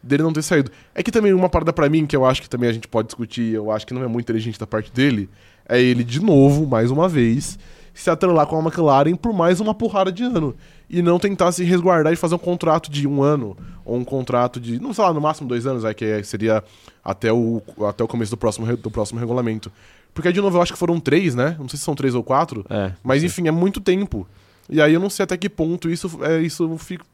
dele 0.00 0.22
não 0.22 0.32
ter 0.32 0.42
saído. 0.42 0.70
É 0.94 1.02
que 1.02 1.10
também 1.10 1.32
uma 1.32 1.48
parada 1.48 1.72
para 1.72 1.88
mim 1.88 2.06
que 2.06 2.14
eu 2.14 2.24
acho 2.24 2.40
que 2.40 2.48
também 2.48 2.70
a 2.70 2.72
gente 2.72 2.86
pode 2.86 3.08
discutir, 3.08 3.52
eu 3.52 3.72
acho 3.72 3.84
que 3.84 3.92
não 3.92 4.04
é 4.04 4.06
muito 4.06 4.26
inteligente 4.26 4.60
da 4.60 4.68
parte 4.68 4.92
dele, 4.92 5.28
é 5.68 5.82
ele 5.82 6.04
de 6.04 6.20
novo, 6.22 6.68
mais 6.68 6.92
uma 6.92 7.08
vez, 7.08 7.58
se 7.92 8.08
atrelar 8.08 8.46
com 8.46 8.56
a 8.56 8.62
McLaren 8.62 9.16
por 9.16 9.32
mais 9.32 9.58
uma 9.58 9.74
porrada 9.74 10.12
de 10.12 10.22
ano. 10.22 10.54
E 10.94 11.02
não 11.02 11.18
tentar 11.18 11.50
se 11.50 11.64
resguardar 11.64 12.12
e 12.12 12.16
fazer 12.16 12.36
um 12.36 12.38
contrato 12.38 12.88
de 12.88 13.04
um 13.08 13.20
ano, 13.20 13.56
ou 13.84 13.96
um 13.96 14.04
contrato 14.04 14.60
de, 14.60 14.80
não 14.80 14.94
sei 14.94 15.02
lá, 15.02 15.12
no 15.12 15.20
máximo 15.20 15.48
dois 15.48 15.66
anos, 15.66 15.84
é, 15.84 15.92
que 15.92 16.22
seria 16.22 16.62
até 17.04 17.32
o, 17.32 17.60
até 17.88 18.04
o 18.04 18.06
começo 18.06 18.30
do 18.30 18.36
próximo, 18.36 18.76
do 18.76 18.90
próximo 18.92 19.18
regulamento. 19.18 19.72
Porque, 20.14 20.30
de 20.30 20.40
novo, 20.40 20.56
eu 20.56 20.62
acho 20.62 20.72
que 20.72 20.78
foram 20.78 21.00
três, 21.00 21.34
né? 21.34 21.56
Não 21.58 21.68
sei 21.68 21.80
se 21.80 21.84
são 21.84 21.96
três 21.96 22.14
ou 22.14 22.22
quatro. 22.22 22.64
É, 22.70 22.92
mas, 23.02 23.24
enfim, 23.24 23.48
é 23.48 23.50
muito 23.50 23.80
tempo. 23.80 24.24
E 24.70 24.80
aí 24.80 24.94
eu 24.94 25.00
não 25.00 25.10
sei 25.10 25.24
até 25.24 25.36
que 25.36 25.48
ponto 25.48 25.90
isso, 25.90 26.08
é, 26.22 26.40
isso, 26.40 26.78
fica, 26.78 27.04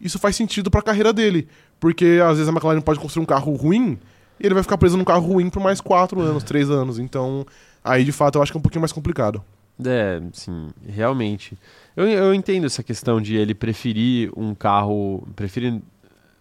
isso 0.00 0.18
faz 0.18 0.34
sentido 0.34 0.70
para 0.70 0.80
a 0.80 0.82
carreira 0.82 1.12
dele. 1.12 1.46
Porque, 1.78 2.18
às 2.24 2.38
vezes, 2.38 2.48
a 2.48 2.52
McLaren 2.52 2.80
pode 2.80 2.98
construir 2.98 3.22
um 3.22 3.26
carro 3.26 3.54
ruim 3.54 3.98
e 4.40 4.46
ele 4.46 4.54
vai 4.54 4.62
ficar 4.62 4.78
preso 4.78 4.96
num 4.96 5.04
carro 5.04 5.26
ruim 5.26 5.50
por 5.50 5.62
mais 5.62 5.78
quatro 5.78 6.22
anos, 6.22 6.42
três 6.42 6.70
anos. 6.70 6.98
Então, 6.98 7.46
aí, 7.84 8.02
de 8.02 8.12
fato, 8.12 8.38
eu 8.38 8.42
acho 8.42 8.50
que 8.50 8.56
é 8.56 8.60
um 8.60 8.62
pouquinho 8.62 8.80
mais 8.80 8.92
complicado. 8.92 9.44
É, 9.84 10.22
sim, 10.32 10.70
realmente. 10.86 11.58
Eu, 11.96 12.08
eu 12.08 12.34
entendo 12.34 12.66
essa 12.66 12.82
questão 12.82 13.20
de 13.20 13.36
ele 13.36 13.54
preferir 13.54 14.30
um 14.36 14.54
carro. 14.54 15.26
Preferir 15.36 15.80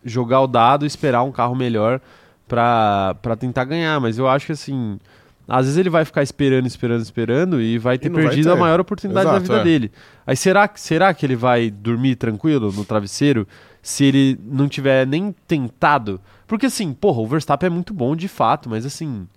jogar 0.03 0.41
o 0.41 0.47
dado 0.47 0.85
e 0.85 0.87
esperar 0.87 1.23
um 1.23 1.31
carro 1.31 1.55
melhor 1.55 2.01
para 2.47 3.35
tentar 3.39 3.63
ganhar, 3.63 3.99
mas 3.99 4.17
eu 4.17 4.27
acho 4.27 4.47
que 4.47 4.51
assim. 4.51 4.99
Às 5.45 5.65
vezes 5.65 5.77
ele 5.77 5.89
vai 5.89 6.05
ficar 6.05 6.23
esperando, 6.23 6.65
esperando, 6.65 7.01
esperando 7.01 7.61
e 7.61 7.77
vai 7.77 7.97
ter 7.97 8.09
perdido 8.09 8.29
vai 8.29 8.43
ter. 8.43 8.49
a 8.49 8.55
maior 8.55 8.79
oportunidade 8.79 9.27
Exato, 9.27 9.41
da 9.41 9.55
vida 9.55 9.61
é. 9.61 9.63
dele. 9.63 9.91
Aí 10.25 10.37
será, 10.37 10.69
será 10.73 11.13
que 11.13 11.25
ele 11.25 11.35
vai 11.35 11.69
dormir 11.69 12.15
tranquilo 12.15 12.71
no 12.71 12.85
travesseiro 12.85 13.45
se 13.81 14.05
ele 14.05 14.39
não 14.41 14.69
tiver 14.69 15.05
nem 15.05 15.35
tentado? 15.45 16.19
Porque 16.47 16.67
assim, 16.67 16.93
porra, 16.93 17.19
o 17.19 17.27
Verstappen 17.27 17.67
é 17.67 17.69
muito 17.69 17.93
bom 17.93 18.15
de 18.15 18.29
fato, 18.29 18.69
mas 18.69 18.85
assim, 18.85 19.27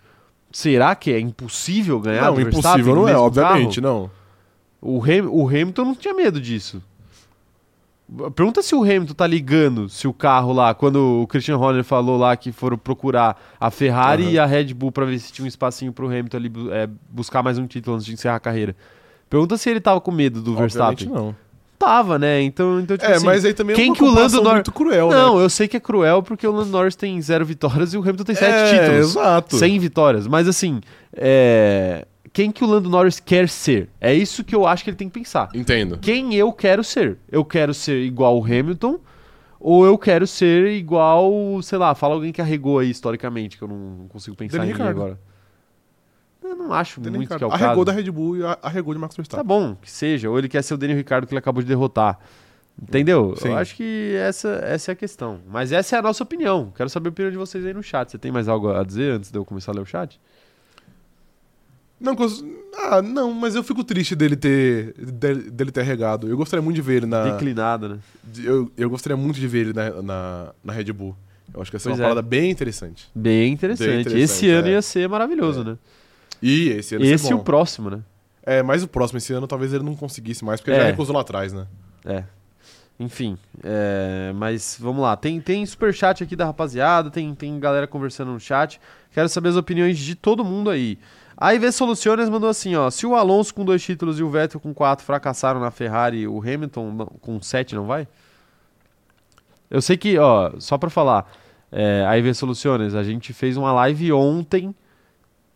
Será 0.57 0.95
que 0.95 1.13
é 1.13 1.21
impossível 1.21 2.01
ganhar 2.01 2.27
não, 2.27 2.35
do 2.35 2.37
Verstappen? 2.37 2.81
Impossível 2.81 2.95
não 2.95 3.09
é, 3.09 3.15
obviamente, 3.15 3.81
carro? 3.81 3.95
não. 3.95 4.11
O, 4.87 5.03
Ham, 5.03 5.29
o 5.31 5.49
Hamilton 5.49 5.85
não 5.85 5.95
tinha 5.95 6.15
medo 6.15 6.41
disso. 6.41 6.83
Pergunta 8.37 8.63
se 8.63 8.73
o 8.73 8.83
Hamilton 8.83 9.15
tá 9.15 9.27
ligando 9.27 9.89
se 9.89 10.07
o 10.07 10.13
carro 10.13 10.53
lá, 10.53 10.73
quando 10.73 11.23
o 11.23 11.27
Christian 11.27 11.59
Horner 11.59 11.83
falou 11.83 12.17
lá 12.17 12.37
que 12.37 12.53
foram 12.53 12.79
procurar 12.79 13.37
a 13.59 13.69
Ferrari 13.69 14.23
uhum. 14.25 14.31
e 14.31 14.39
a 14.39 14.47
Red 14.47 14.73
Bull 14.75 14.93
para 14.93 15.05
ver 15.05 15.19
se 15.19 15.33
tinha 15.33 15.45
um 15.45 15.49
espacinho 15.49 15.93
pro 15.93 16.07
Hamilton 16.07 16.37
ali 16.37 16.53
é, 16.71 16.89
buscar 17.11 17.43
mais 17.43 17.59
um 17.59 17.67
título 17.67 17.97
antes 17.97 18.07
de 18.07 18.13
encerrar 18.13 18.37
a 18.37 18.41
carreira. 18.41 18.77
Pergunta 19.29 19.57
se 19.57 19.69
ele 19.69 19.81
tava 19.81 20.01
com 20.01 20.13
medo 20.13 20.41
do 20.41 20.53
Obviamente 20.53 21.05
Verstappen. 21.05 21.09
não 21.09 21.35
tava, 21.79 22.19
né? 22.19 22.43
Então, 22.43 22.81
então 22.81 22.97
tipo 22.97 23.11
é, 23.11 23.17
assim, 23.17 23.27
mas 23.27 23.45
aí 23.45 23.55
também 23.55 23.77
quem 23.77 23.87
é 23.87 23.89
uma 23.89 23.97
que 23.97 24.03
o 24.03 24.07
Lando 24.07 24.37
Norris 24.37 24.53
muito 24.55 24.73
cruel, 24.73 25.11
Não, 25.11 25.39
né? 25.39 25.45
eu 25.45 25.51
sei 25.51 25.69
que 25.69 25.77
é 25.77 25.81
cruel 25.81 26.23
porque 26.23 26.47
o 26.47 26.53
Lando 26.53 26.71
Norris 26.71 26.97
tem 26.97 27.21
zero 27.21 27.45
vitórias 27.45 27.93
e 27.93 27.99
o 27.99 28.01
Hamilton 28.01 28.25
tem 28.25 28.35
sete 28.35 28.55
é, 28.55 28.79
títulos. 28.79 29.11
Exato. 29.11 29.57
Sem 29.57 29.79
vitórias. 29.79 30.27
Mas 30.27 30.49
assim, 30.49 30.81
é... 31.15 32.07
quem 32.37 32.53
que 32.53 32.63
o 32.63 32.67
Lando 32.67 32.91
Norris 32.91 33.19
quer 33.19 33.49
ser? 33.49 33.89
É 33.99 34.13
isso 34.13 34.45
que 34.45 34.55
eu 34.55 34.67
acho 34.67 34.85
que 34.85 34.91
ele 34.91 34.97
tem 34.99 35.09
que 35.09 35.19
pensar. 35.19 35.49
Entendo. 35.55 35.97
Quem 35.97 36.35
eu 36.35 36.53
quero 36.53 36.85
ser? 36.85 37.17
Eu 37.33 37.43
quero 37.43 37.73
ser 37.73 38.03
igual 38.03 38.39
o 38.39 38.45
Hamilton 38.45 39.01
ou 39.59 39.87
eu 39.87 39.97
quero 39.97 40.27
ser 40.27 40.67
igual, 40.73 41.33
sei 41.63 41.79
lá, 41.79 41.95
fala 41.95 42.13
alguém 42.13 42.33
que 42.33 42.43
arregou 42.43 42.79
aí 42.79 42.91
historicamente, 42.91 43.57
que 43.57 43.65
eu 43.65 43.69
não 43.69 44.07
consigo 44.11 44.37
pensar 44.37 44.59
Daniel 44.59 44.77
em 44.77 44.79
Ricardo. 44.79 45.01
agora. 45.01 45.21
Eu 46.45 46.57
não 46.57 46.75
acho 46.75 47.01
Daniel 47.01 47.21
muito 47.21 47.33
Ricardo. 47.33 47.39
que 47.39 47.45
é 47.45 47.49
o 47.49 47.53
arregou 47.55 47.87
caso. 47.87 47.97
da 47.97 48.03
Red 48.03 48.11
Bull 48.11 48.37
e 48.37 48.41
arregou 48.63 48.93
de 48.93 49.01
Max 49.01 49.17
Verstappen. 49.17 49.43
Tá 49.43 49.43
bom, 49.43 49.75
que 49.81 49.91
seja. 49.91 50.29
Ou 50.29 50.39
ele 50.39 50.51
quer 50.51 50.61
ser 50.61 50.75
o 50.75 50.77
Daniel 50.77 50.99
Ricardo 50.99 51.27
que 51.27 51.33
ele 51.33 51.39
acabou 51.39 51.63
de 51.63 51.69
derrotar. 51.69 52.19
Entendeu? 52.79 53.35
Sim. 53.35 53.49
Eu 53.49 53.57
acho 53.57 53.75
que 53.75 54.15
essa, 54.15 54.61
essa 54.63 54.91
é 54.91 54.93
a 54.93 54.95
questão. 54.95 55.41
Mas 55.49 55.73
essa 55.73 55.97
é 55.97 55.99
a 55.99 56.03
nossa 56.03 56.23
opinião. 56.23 56.71
Quero 56.77 56.91
saber 56.91 57.09
a 57.09 57.13
opinião 57.13 57.31
de 57.33 57.39
vocês 57.39 57.65
aí 57.65 57.73
no 57.73 57.83
chat. 57.83 58.11
Você 58.11 58.19
tem 58.19 58.31
mais 58.31 58.47
algo 58.47 58.71
a 58.71 58.85
dizer 58.85 59.13
antes 59.13 59.31
de 59.31 59.39
eu 59.39 59.45
começar 59.47 59.73
a 59.73 59.75
ler 59.77 59.81
o 59.81 59.87
chat? 59.87 60.21
Não, 61.99 62.15
ah, 62.75 63.01
não, 63.01 63.33
mas 63.33 63.55
eu 63.55 63.63
fico 63.65 63.83
triste 63.83 64.15
dele 64.15 64.37
ter, 64.37 64.93
dele, 64.93 65.71
ter 65.71 65.81
arregado. 65.81 66.29
Eu 66.29 66.37
gostaria 66.37 66.63
muito 66.63 66.77
de 66.77 66.83
ver 66.83 66.97
ele 66.97 67.07
na. 67.07 67.33
Declinado, 67.33 67.89
né? 67.89 67.99
Eu, 68.39 68.71
eu 68.77 68.91
gostaria 68.91 69.17
muito 69.17 69.41
de 69.41 69.49
ver 69.49 69.59
ele 69.61 69.73
na, 69.73 70.03
na, 70.03 70.55
na 70.63 70.73
Red 70.73 70.93
Bull. 70.93 71.17
Eu 71.55 71.63
acho 71.63 71.71
que 71.71 71.77
essa 71.77 71.89
é 71.89 71.91
Pois 71.91 71.99
uma 72.01 72.05
é. 72.05 72.09
parada 72.09 72.23
bem 72.23 72.51
interessante. 72.51 73.09
Bem 73.15 73.53
interessante. 73.53 73.89
Bem 73.89 74.01
interessante, 74.01 74.23
esse 74.23 74.51
ano 74.51 74.69
é. 74.69 74.73
ia 74.73 74.83
ser 74.83 75.09
maravilhoso, 75.09 75.63
É. 75.63 75.65
né? 75.65 75.79
E 76.43 76.69
esse 76.69 76.95
ano 76.97 77.05
ia 77.05 77.17
ser 77.17 77.25
Esse 77.25 77.33
e 77.33 77.35
o 77.35 77.39
próximo, 77.39 77.89
né? 77.89 78.01
É, 78.43 78.63
mas 78.63 78.83
o 78.83 78.89
próximo 78.89 79.17
esse 79.19 79.33
ano 79.33 79.47
talvez 79.47 79.73
ele 79.73 79.83
não 79.83 79.97
conseguisse 79.97 80.45
mais, 80.45 80.61
porque 80.61 80.71
ele 80.73 80.79
É. 80.79 80.83
já 80.83 80.87
recusou 80.91 81.15
lá 81.15 81.23
atrás, 81.23 81.53
né? 81.53 81.67
É. 82.05 82.25
Enfim, 82.99 83.37
é, 83.63 84.33
mas 84.35 84.77
vamos 84.81 85.03
lá. 85.03 85.17
Tem, 85.17 85.41
tem 85.41 85.65
superchat 85.67 86.23
aqui 86.23 86.35
da 86.35 86.47
rapaziada, 86.47 87.11
tem, 87.11 87.35
tem 87.35 87.59
galera 87.61 87.87
conversando 87.87 88.33
no 88.33 88.41
chat. 88.41 88.81
Quero 89.13 89.29
saber 89.29 89.51
as 89.51 89.57
opiniões 89.57 89.99
de 89.99 90.15
todo 90.15 90.45
mundo 90.45 90.71
aí. 90.71 90.99
A 91.37 91.55
IV 91.55 91.71
Soluciones 91.73 92.29
mandou 92.29 92.49
assim, 92.49 92.75
ó. 92.77 92.89
Se 92.91 93.07
o 93.07 93.15
Alonso 93.15 93.55
com 93.55 93.65
dois 93.65 93.83
títulos 93.83 94.19
e 94.19 94.23
o 94.23 94.31
Vettel 94.31 94.59
com 94.61 94.73
quatro 94.73 95.05
fracassaram 95.05 95.61
na 95.61 95.71
Ferrari, 95.71 96.27
o 96.27 96.41
Hamilton 96.41 96.93
não- 96.93 97.07
com 97.07 97.41
sete 97.43 97.75
não 97.75 97.87
vai? 97.87 98.09
Eu 99.71 99.83
sei 99.83 99.97
que, 99.97 100.17
ó, 100.19 100.53
só 100.59 100.79
pra 100.79 100.89
falar, 100.89 101.31
é, 101.71 102.05
a 102.09 102.17
IV 102.19 102.35
Soluções, 102.35 102.95
a 102.95 103.03
gente 103.03 103.33
fez 103.33 103.57
uma 103.57 103.73
live 103.73 104.13
ontem 104.13 104.75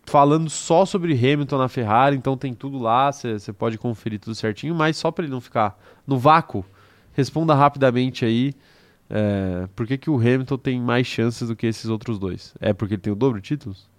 falando 0.04 0.50
só 0.50 0.84
sobre 0.84 1.12
Hamilton 1.14 1.58
na 1.58 1.68
Ferrari, 1.68 2.16
então 2.16 2.36
tem 2.36 2.52
tudo 2.52 2.78
lá, 2.78 3.12
você 3.12 3.52
pode 3.52 3.78
conferir 3.78 4.18
tudo 4.18 4.34
certinho, 4.34 4.74
mas 4.74 4.96
só 4.96 5.10
para 5.10 5.24
ele 5.24 5.32
não 5.32 5.40
ficar 5.40 5.78
no 6.06 6.18
vácuo, 6.18 6.64
responda 7.12 7.54
rapidamente 7.54 8.24
aí 8.24 8.52
é, 9.08 9.68
por 9.74 9.86
que, 9.86 9.98
que 9.98 10.10
o 10.10 10.16
Hamilton 10.16 10.58
tem 10.58 10.80
mais 10.80 11.06
chances 11.06 11.48
do 11.48 11.56
que 11.56 11.66
esses 11.66 11.86
outros 11.86 12.18
dois. 12.18 12.54
É 12.60 12.72
porque 12.72 12.94
ele 12.94 13.02
tem 13.02 13.12
o 13.12 13.16
dobro 13.16 13.40
de 13.40 13.46
títulos? 13.48 13.89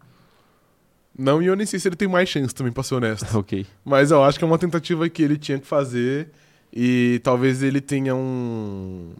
Não, 1.17 1.41
e 1.41 1.45
eu 1.47 1.55
nem 1.55 1.65
sei 1.65 1.79
se 1.79 1.87
ele 1.87 1.95
tem 1.95 2.07
mais 2.07 2.29
chance 2.29 2.53
também, 2.55 2.71
pra 2.71 2.83
ser 2.83 2.95
honesto. 2.95 3.25
ok. 3.37 3.65
Mas 3.83 4.11
eu 4.11 4.23
acho 4.23 4.37
que 4.39 4.43
é 4.43 4.47
uma 4.47 4.57
tentativa 4.57 5.07
que 5.09 5.21
ele 5.21 5.37
tinha 5.37 5.59
que 5.59 5.67
fazer 5.67 6.29
e 6.73 7.19
talvez 7.23 7.61
ele 7.61 7.81
tenha 7.81 8.15
um, 8.15 9.11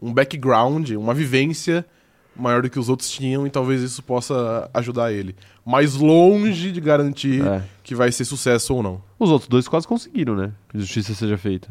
um 0.00 0.12
background, 0.12 0.90
uma 0.90 1.14
vivência 1.14 1.84
maior 2.36 2.62
do 2.62 2.70
que 2.70 2.78
os 2.78 2.88
outros 2.88 3.10
tinham 3.10 3.46
e 3.46 3.50
talvez 3.50 3.80
isso 3.82 4.02
possa 4.02 4.68
ajudar 4.74 5.12
ele. 5.12 5.34
Mais 5.64 5.94
longe 5.94 6.72
de 6.72 6.80
garantir 6.80 7.44
É. 7.46 7.62
que 7.82 7.94
vai 7.94 8.10
ser 8.10 8.24
sucesso 8.24 8.74
ou 8.74 8.82
não. 8.82 9.02
Os 9.18 9.30
outros 9.30 9.48
dois 9.48 9.68
quase 9.68 9.86
conseguiram, 9.86 10.34
né? 10.34 10.52
Que 10.68 10.78
justiça 10.80 11.14
seja 11.14 11.36
feita. 11.38 11.68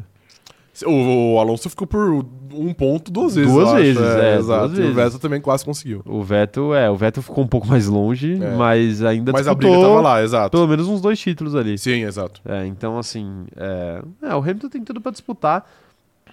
O, 0.86 1.34
o 1.34 1.38
Alonso 1.40 1.68
ficou 1.70 1.86
por 1.86 2.24
um 2.52 2.72
ponto 2.74 3.10
duas 3.10 3.34
vezes. 3.34 3.52
Duas 3.52 3.72
vezes, 3.72 4.00
é, 4.02 4.36
exato. 4.38 4.66
duas 4.68 4.72
E 4.78 4.82
vezes. 4.82 4.90
o 4.90 4.94
Vettel 4.94 5.18
também 5.20 5.40
quase 5.40 5.64
conseguiu. 5.64 6.02
O 6.04 6.22
Vettel, 6.22 6.74
é, 6.74 6.90
o 6.90 6.96
Vettel 6.96 7.22
ficou 7.22 7.44
um 7.44 7.46
pouco 7.46 7.66
mais 7.66 7.86
longe, 7.86 8.34
É. 8.42 8.54
mas 8.56 9.02
ainda 9.02 9.32
Mas 9.32 9.46
a 9.46 9.50
disputou 9.54 9.70
briga 9.76 9.88
tava 9.88 10.00
lá, 10.00 10.22
exato. 10.22 10.50
pelo 10.50 10.66
menos 10.68 10.88
uns 10.88 11.00
dois 11.00 11.18
títulos 11.18 11.54
ali. 11.54 11.76
Sim, 11.78 12.04
exato. 12.04 12.40
É, 12.44 12.66
então, 12.66 12.98
assim, 12.98 13.44
é, 13.56 14.02
é, 14.22 14.34
o 14.34 14.38
Hamilton 14.38 14.68
tem 14.68 14.82
tudo 14.84 15.00
pra 15.00 15.12
disputar. 15.12 15.68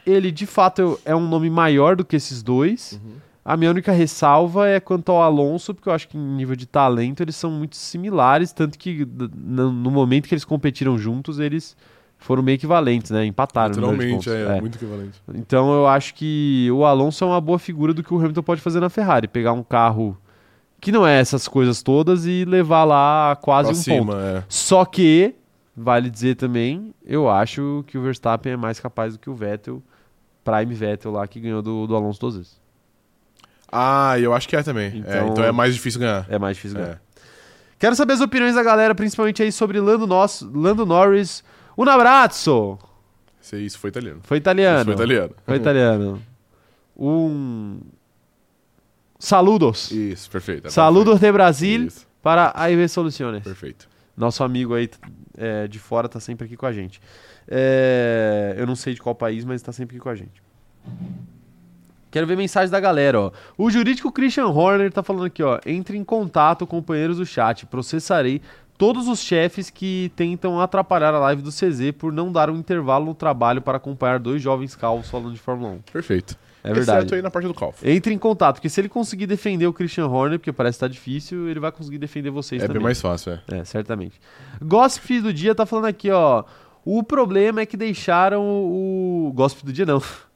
Ele, 0.06 0.32
de 0.32 0.46
fato, 0.46 1.00
é 1.04 1.16
um 1.16 1.28
nome 1.28 1.50
maior 1.50 1.96
do 1.96 2.06
que 2.06 2.16
esses 2.16 2.42
dois. 2.42 3.00
A 3.44 3.56
minha 3.56 3.72
única 3.72 3.92
ressalva 3.92 4.68
é 4.68 4.80
quanto 4.80 5.10
ao 5.12 5.22
Alonso, 5.22 5.74
porque 5.74 5.88
eu 5.90 5.94
acho 5.94 6.08
que 6.08 6.18
em 6.18 6.36
nível 6.36 6.56
de 6.56 6.66
talento 6.66 7.22
eles 7.22 7.36
são 7.36 7.50
muito 7.52 7.76
similares, 7.78 8.52
tanto 8.52 8.78
que 8.78 9.08
no 9.38 9.72
momento 9.92 10.28
que 10.28 10.34
eles 10.34 10.44
competiram 10.46 10.98
juntos, 10.98 11.40
eles 11.40 11.76
foram 12.18 12.42
meio 12.44 12.56
equivalentes, 12.56 13.12
né? 13.12 13.26
Empataram. 13.26 13.74
pontos. 13.76 14.28
é, 14.28 14.58
É. 14.58 14.60
muito 14.62 14.76
equivalente. 14.76 15.22
Então 15.34 15.72
eu 15.74 15.88
acho 15.88 16.14
que 16.14 16.70
o 16.72 16.84
Alonso 16.86 17.24
é 17.24 17.28
uma 17.28 17.40
boa 17.42 17.60
figura 17.60 17.94
do 17.94 18.04
que 18.04 18.14
o 18.14 18.18
Hamilton 18.18 18.44
pode 18.44 18.62
fazer 18.62 18.80
na 18.80 18.90
Ferrari. 18.90 19.28
Pegar 19.28 19.54
um 19.54 19.64
carro 19.64 20.18
que 20.82 20.92
não 20.92 21.06
é 21.08 21.20
essas 21.20 21.48
coisas 21.48 21.82
todas 21.82 22.26
e 22.26 22.46
levar 22.46 22.84
lá 22.84 23.36
quase 23.42 23.70
Pra 23.70 23.78
um 23.78 23.82
cima, 23.82 24.14
ponto. 24.14 24.18
é. 24.18 24.44
Só 24.50 24.84
que, 24.86 25.36
vale 25.76 26.10
dizer 26.10 26.36
também, 26.36 26.94
eu 27.06 27.30
acho 27.30 27.84
que 27.88 27.98
o 27.98 28.02
Verstappen 28.02 28.54
é 28.54 28.58
mais 28.58 28.80
capaz 28.80 29.14
do 29.14 29.20
que 29.20 29.30
o 29.30 29.34
Vettel, 29.36 29.82
Prime 30.44 30.74
Vettel 30.74 31.12
lá, 31.12 31.28
que 31.28 31.40
ganhou 31.40 31.62
do, 31.62 31.88
do 31.88 31.96
Alonso 31.96 32.20
duas 32.20 32.36
vezes. 32.36 32.62
Ah, 33.72 34.18
eu 34.20 34.34
acho 34.34 34.48
que 34.48 34.56
é 34.56 34.64
também. 34.64 34.88
É, 34.88 34.98
Então- 34.98 35.28
Então 35.30 35.44
é 35.44 35.52
mais 35.52 35.74
difícil 35.74 36.00
ganhar. 36.00 36.26
É 36.30 36.40
mais 36.40 36.56
difícil 36.56 36.78
ganhar. 36.78 36.94
É. 36.94 37.00
Quero 37.80 37.96
saber 37.96 38.14
as 38.14 38.22
opiniões 38.22 38.56
da 38.56 38.64
galera, 38.64 38.96
principalmente 38.96 39.44
aí 39.44 39.52
sobre 39.52 39.80
Lando, 39.80 40.08
Nos, 40.08 40.42
Lando 40.54 40.86
Norris. 40.86 41.44
Un 41.78 41.88
abraço! 41.88 42.80
Isso, 43.42 43.56
isso 43.56 43.80
foi 43.80 43.90
italiano. 43.90 44.20
Foi 44.24 44.38
italiano. 44.38 44.80
Isso 44.80 44.86
foi 44.86 44.94
italiano. 44.96 45.36
Foi 45.46 45.56
italiano. 45.56 46.22
Um... 46.98 47.80
Saludos. 49.20 49.92
Isso, 49.92 50.30
perfeito. 50.30 50.70
Saludos 50.72 51.20
de 51.20 51.32
Brasil 51.32 51.86
Isso, 51.86 52.08
para 52.22 52.52
a 52.56 52.70
IV 52.72 52.88
Soluciones. 52.90 53.44
perfeito. 53.44 53.88
Nosso 54.16 54.44
amigo 54.44 54.74
aí 54.74 54.90
é, 55.38 55.68
de 55.68 55.80
fora 55.80 56.10
tá 56.10 56.20
sempre 56.20 56.46
aqui 56.46 56.58
com 56.58 56.66
a 56.66 56.74
gente. 56.74 57.00
É, 57.48 58.56
eu 58.58 58.66
não 58.66 58.76
sei 58.76 58.94
de 58.94 59.02
qual 59.02 59.14
país, 59.16 59.46
mas 59.46 59.62
tá 59.62 59.72
sempre 59.72 59.96
aqui 59.96 60.04
com 60.04 60.10
a 60.10 60.16
gente. 60.16 60.42
Quero 62.10 62.26
ver 62.26 62.36
mensagem 62.36 62.72
da 62.72 62.80
galera, 62.80 63.20
ó. 63.20 63.32
O 63.58 63.70
jurídico 63.70 64.12
Christian 64.12 64.48
Horner 64.48 64.92
tá 64.92 65.04
falando 65.04 65.26
aqui, 65.26 65.44
ó. 65.44 65.60
Entre 65.66 65.98
em 65.98 66.04
contato, 66.04 66.66
companheiros 66.66 67.18
do 67.18 67.26
chat. 67.26 67.66
Processarei 67.66 68.42
todos 68.78 69.08
os 69.08 69.20
chefes 69.20 69.70
que 69.70 70.12
tentam 70.16 70.62
atrapalhar 70.62 71.14
a 71.14 71.20
live 71.20 71.42
do 71.42 71.50
CZ 71.52 71.92
por 71.98 72.12
não 72.14 72.32
dar 72.32 72.50
um 72.50 72.56
intervalo 72.58 73.06
no 73.06 73.14
trabalho 73.16 73.62
para 73.62 73.78
acompanhar 73.78 74.20
dois 74.20 74.42
jovens 74.42 74.76
calvos 74.76 75.10
falando 75.10 75.34
de 75.34 75.40
Fórmula 75.40 75.74
1. 75.74 75.80
Perfeito. 75.92 76.38
É 76.64 76.74
verdade. 76.74 77.00
Exceto 77.00 77.16
aí 77.16 77.22
na 77.22 77.32
parte 77.32 77.46
do 77.48 77.54
Calf. 77.54 77.82
Entre 77.84 78.14
em 78.14 78.18
contato, 78.18 78.56
porque 78.56 78.68
se 78.68 78.82
ele 78.82 78.90
conseguir 78.90 79.26
defender 79.26 79.66
o 79.68 79.74
Christian 79.74 80.08
Horner, 80.08 80.38
porque 80.38 80.52
parece 80.52 80.78
que 80.78 80.82
tá 80.82 80.88
difícil, 80.88 81.48
ele 81.48 81.60
vai 81.62 81.72
conseguir 81.72 81.98
defender 81.98 82.30
vocês 82.30 82.62
É 82.62 82.68
também. 82.68 82.80
bem 82.80 82.84
mais 82.84 83.00
fácil, 83.00 83.34
é. 83.34 83.60
É, 83.60 83.64
certamente. 83.64 84.20
Gossip 84.62 85.22
do 85.22 85.32
dia 85.34 85.56
tá 85.56 85.66
falando 85.66 85.86
aqui, 85.86 86.12
ó. 86.12 86.44
O 86.84 87.04
problema 87.04 87.62
é 87.62 87.66
que 87.66 87.78
deixaram 87.78 88.44
o. 88.44 89.32
Gossip 89.34 89.66
do 89.66 89.72
dia 89.74 89.86
não. 89.86 90.02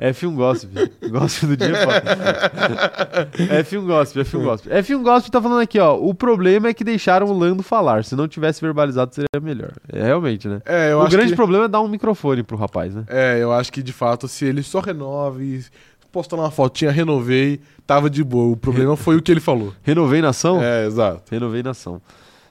F1 0.00 0.34
Gossip. 0.34 0.90
Gossip 1.10 1.46
do 1.46 1.56
dia 1.56 1.76
é 1.76 1.84
foda. 1.84 3.30
F1 3.64 3.86
Gossip, 3.86 4.20
F1 4.20 4.42
Gossip. 4.42 4.68
F1 4.68 5.02
Gossip 5.02 5.30
tá 5.30 5.40
falando 5.42 5.60
aqui, 5.60 5.78
ó. 5.78 5.96
O 5.96 6.14
problema 6.14 6.68
é 6.68 6.74
que 6.74 6.84
deixaram 6.84 7.26
o 7.26 7.38
Lando 7.38 7.62
falar. 7.62 8.04
Se 8.04 8.14
não 8.16 8.28
tivesse 8.28 8.60
verbalizado, 8.60 9.14
seria 9.14 9.40
melhor. 9.40 9.72
É 9.92 10.04
realmente, 10.04 10.48
né? 10.48 10.60
É, 10.64 10.92
eu 10.92 10.98
o 10.98 11.02
acho 11.02 11.10
grande 11.10 11.30
que... 11.30 11.36
problema 11.36 11.64
é 11.66 11.68
dar 11.68 11.80
um 11.80 11.88
microfone 11.88 12.42
pro 12.42 12.56
rapaz, 12.56 12.94
né? 12.94 13.04
É, 13.08 13.38
eu 13.40 13.52
acho 13.52 13.72
que 13.72 13.82
de 13.82 13.92
fato, 13.92 14.28
se 14.28 14.44
ele 14.44 14.62
só 14.62 14.80
renova 14.80 15.42
e 15.42 15.64
postou 16.10 16.38
uma 16.38 16.50
fotinha, 16.50 16.90
renovei, 16.90 17.60
tava 17.86 18.08
de 18.08 18.24
boa. 18.24 18.52
O 18.52 18.56
problema 18.56 18.96
foi 18.96 19.16
o 19.16 19.22
que 19.22 19.30
ele 19.30 19.40
falou. 19.40 19.72
Renovei 19.82 20.20
nação? 20.20 20.62
É, 20.62 20.86
exato. 20.86 21.22
Renovei 21.30 21.62
nação. 21.62 22.00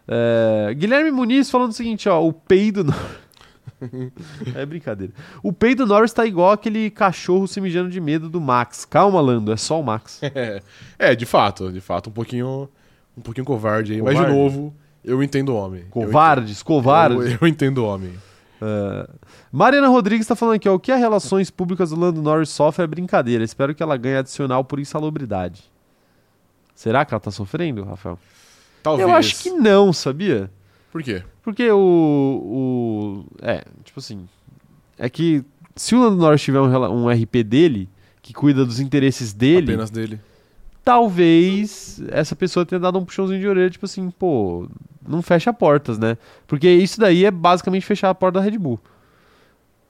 É, 0.08 0.74
Guilherme 0.74 1.12
Muniz 1.12 1.50
falando 1.50 1.72
o 1.72 1.74
seguinte, 1.74 2.08
ó, 2.08 2.26
o 2.26 2.32
peido 2.32 2.84
Norris. 2.84 3.27
é 4.56 4.66
brincadeira. 4.66 5.14
O 5.44 5.54
peido 5.54 5.86
Norris 5.86 6.14
tá 6.14 6.26
igual 6.26 6.52
aquele 6.52 6.90
cachorro 6.90 7.48
se 7.48 7.62
mijando 7.62 7.90
de 7.90 8.02
medo 8.02 8.30
do 8.30 8.42
Max. 8.42 8.86
Calma, 8.86 9.22
Lando, 9.22 9.52
é 9.52 9.58
só 9.58 9.80
o 9.80 9.84
Max. 9.84 10.22
É, 10.24 10.62
é, 10.98 11.16
de 11.16 11.26
fato, 11.26 11.72
de 11.72 11.82
fato, 11.82 12.10
um 12.10 12.14
pouquinho, 12.14 12.70
um 13.18 13.22
pouquinho 13.22 13.46
covarde 13.46 13.94
aí. 13.94 14.02
Mas 14.02 14.16
de 14.16 14.22
Covarde? 14.22 14.38
novo, 14.38 14.74
eu 15.04 15.22
entendo 15.22 15.50
o 15.50 15.56
homem. 15.56 15.86
Covardes, 15.90 16.64
covardes. 16.64 17.34
Eu, 17.34 17.38
eu 17.42 17.48
entendo 17.48 17.80
o 17.80 17.86
homem. 17.86 18.14
É, 18.62 19.10
Mariana 19.52 19.88
Rodrigues 19.88 20.26
tá 20.26 20.36
falando 20.36 20.56
aqui, 20.56 20.68
ó, 20.68 20.74
o 20.74 20.80
que 20.80 20.92
as 20.92 21.00
relações 21.00 21.50
públicas 21.50 21.92
do 21.92 22.00
Lando 22.00 22.22
Norris 22.22 22.50
sofre 22.50 22.84
é 22.84 22.88
brincadeira. 22.88 23.44
Espero 23.44 23.76
que 23.76 23.84
ela 23.84 23.96
ganhe 23.98 24.18
adicional 24.18 24.64
por 24.64 24.80
insalubridade. 24.80 25.64
Será 26.74 27.06
que 27.06 27.14
ela 27.14 27.22
tá 27.22 27.32
sofrendo, 27.32 27.84
Rafael? 27.84 28.20
Talvez. 28.84 29.08
Eu 29.08 29.16
acho 29.16 29.42
que 29.42 29.50
não, 29.50 29.92
sabia? 29.92 30.50
Por 30.98 31.04
quê? 31.04 31.22
Porque 31.44 31.70
o, 31.72 31.78
o. 31.78 33.26
É, 33.40 33.64
tipo 33.84 34.00
assim. 34.00 34.28
É 34.98 35.08
que 35.08 35.44
se 35.76 35.94
o 35.94 36.00
Lando 36.00 36.16
Norris 36.18 36.42
tiver 36.42 36.60
um, 36.60 37.06
um 37.06 37.08
RP 37.08 37.44
dele, 37.44 37.88
que 38.20 38.34
cuida 38.34 38.66
dos 38.66 38.80
interesses 38.80 39.32
dele, 39.32 39.74
Apenas 39.74 39.92
dele. 39.92 40.20
talvez 40.84 42.02
essa 42.10 42.36
pessoa 42.36 42.66
tenha 42.66 42.80
dado 42.80 42.98
um 42.98 43.06
puxãozinho 43.06 43.40
de 43.40 43.48
orelha, 43.48 43.70
tipo 43.70 43.86
assim, 43.86 44.10
pô, 44.10 44.68
não 45.08 45.22
fecha 45.22 45.54
portas, 45.54 46.00
né? 46.00 46.18
Porque 46.48 46.68
isso 46.68 47.00
daí 47.00 47.26
é 47.26 47.30
basicamente 47.30 47.86
fechar 47.86 48.10
a 48.10 48.16
porta 48.16 48.40
da 48.40 48.44
Red 48.44 48.58
Bull. 48.58 48.80